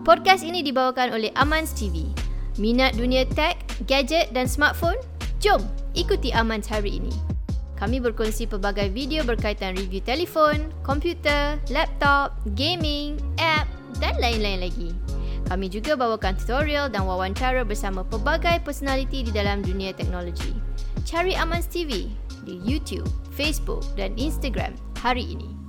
Podcast 0.00 0.46
ini 0.46 0.62
dibawakan 0.62 1.18
oleh 1.18 1.34
Amans 1.34 1.74
TV. 1.74 2.29
Minat 2.60 2.92
dunia 2.92 3.24
tech, 3.24 3.56
gadget 3.88 4.36
dan 4.36 4.44
smartphone? 4.44 5.00
Jom 5.40 5.64
ikuti 5.96 6.28
Amans 6.36 6.68
hari 6.68 7.00
ini. 7.00 7.08
Kami 7.80 8.04
berkongsi 8.04 8.44
pelbagai 8.44 8.92
video 8.92 9.24
berkaitan 9.24 9.72
review 9.80 10.04
telefon, 10.04 10.68
komputer, 10.84 11.56
laptop, 11.72 12.36
gaming, 12.52 13.16
app 13.40 13.64
dan 13.96 14.12
lain-lain 14.20 14.60
lagi. 14.60 14.92
Kami 15.48 15.72
juga 15.72 15.96
bawakan 15.96 16.36
tutorial 16.36 16.92
dan 16.92 17.08
wawancara 17.08 17.64
bersama 17.64 18.04
pelbagai 18.04 18.60
personaliti 18.60 19.24
di 19.24 19.32
dalam 19.32 19.64
dunia 19.64 19.96
teknologi. 19.96 20.52
Cari 21.08 21.32
Amans 21.40 21.64
TV 21.64 22.12
di 22.44 22.60
YouTube, 22.60 23.08
Facebook 23.32 23.80
dan 23.96 24.12
Instagram 24.20 24.76
hari 25.00 25.24
ini. 25.32 25.59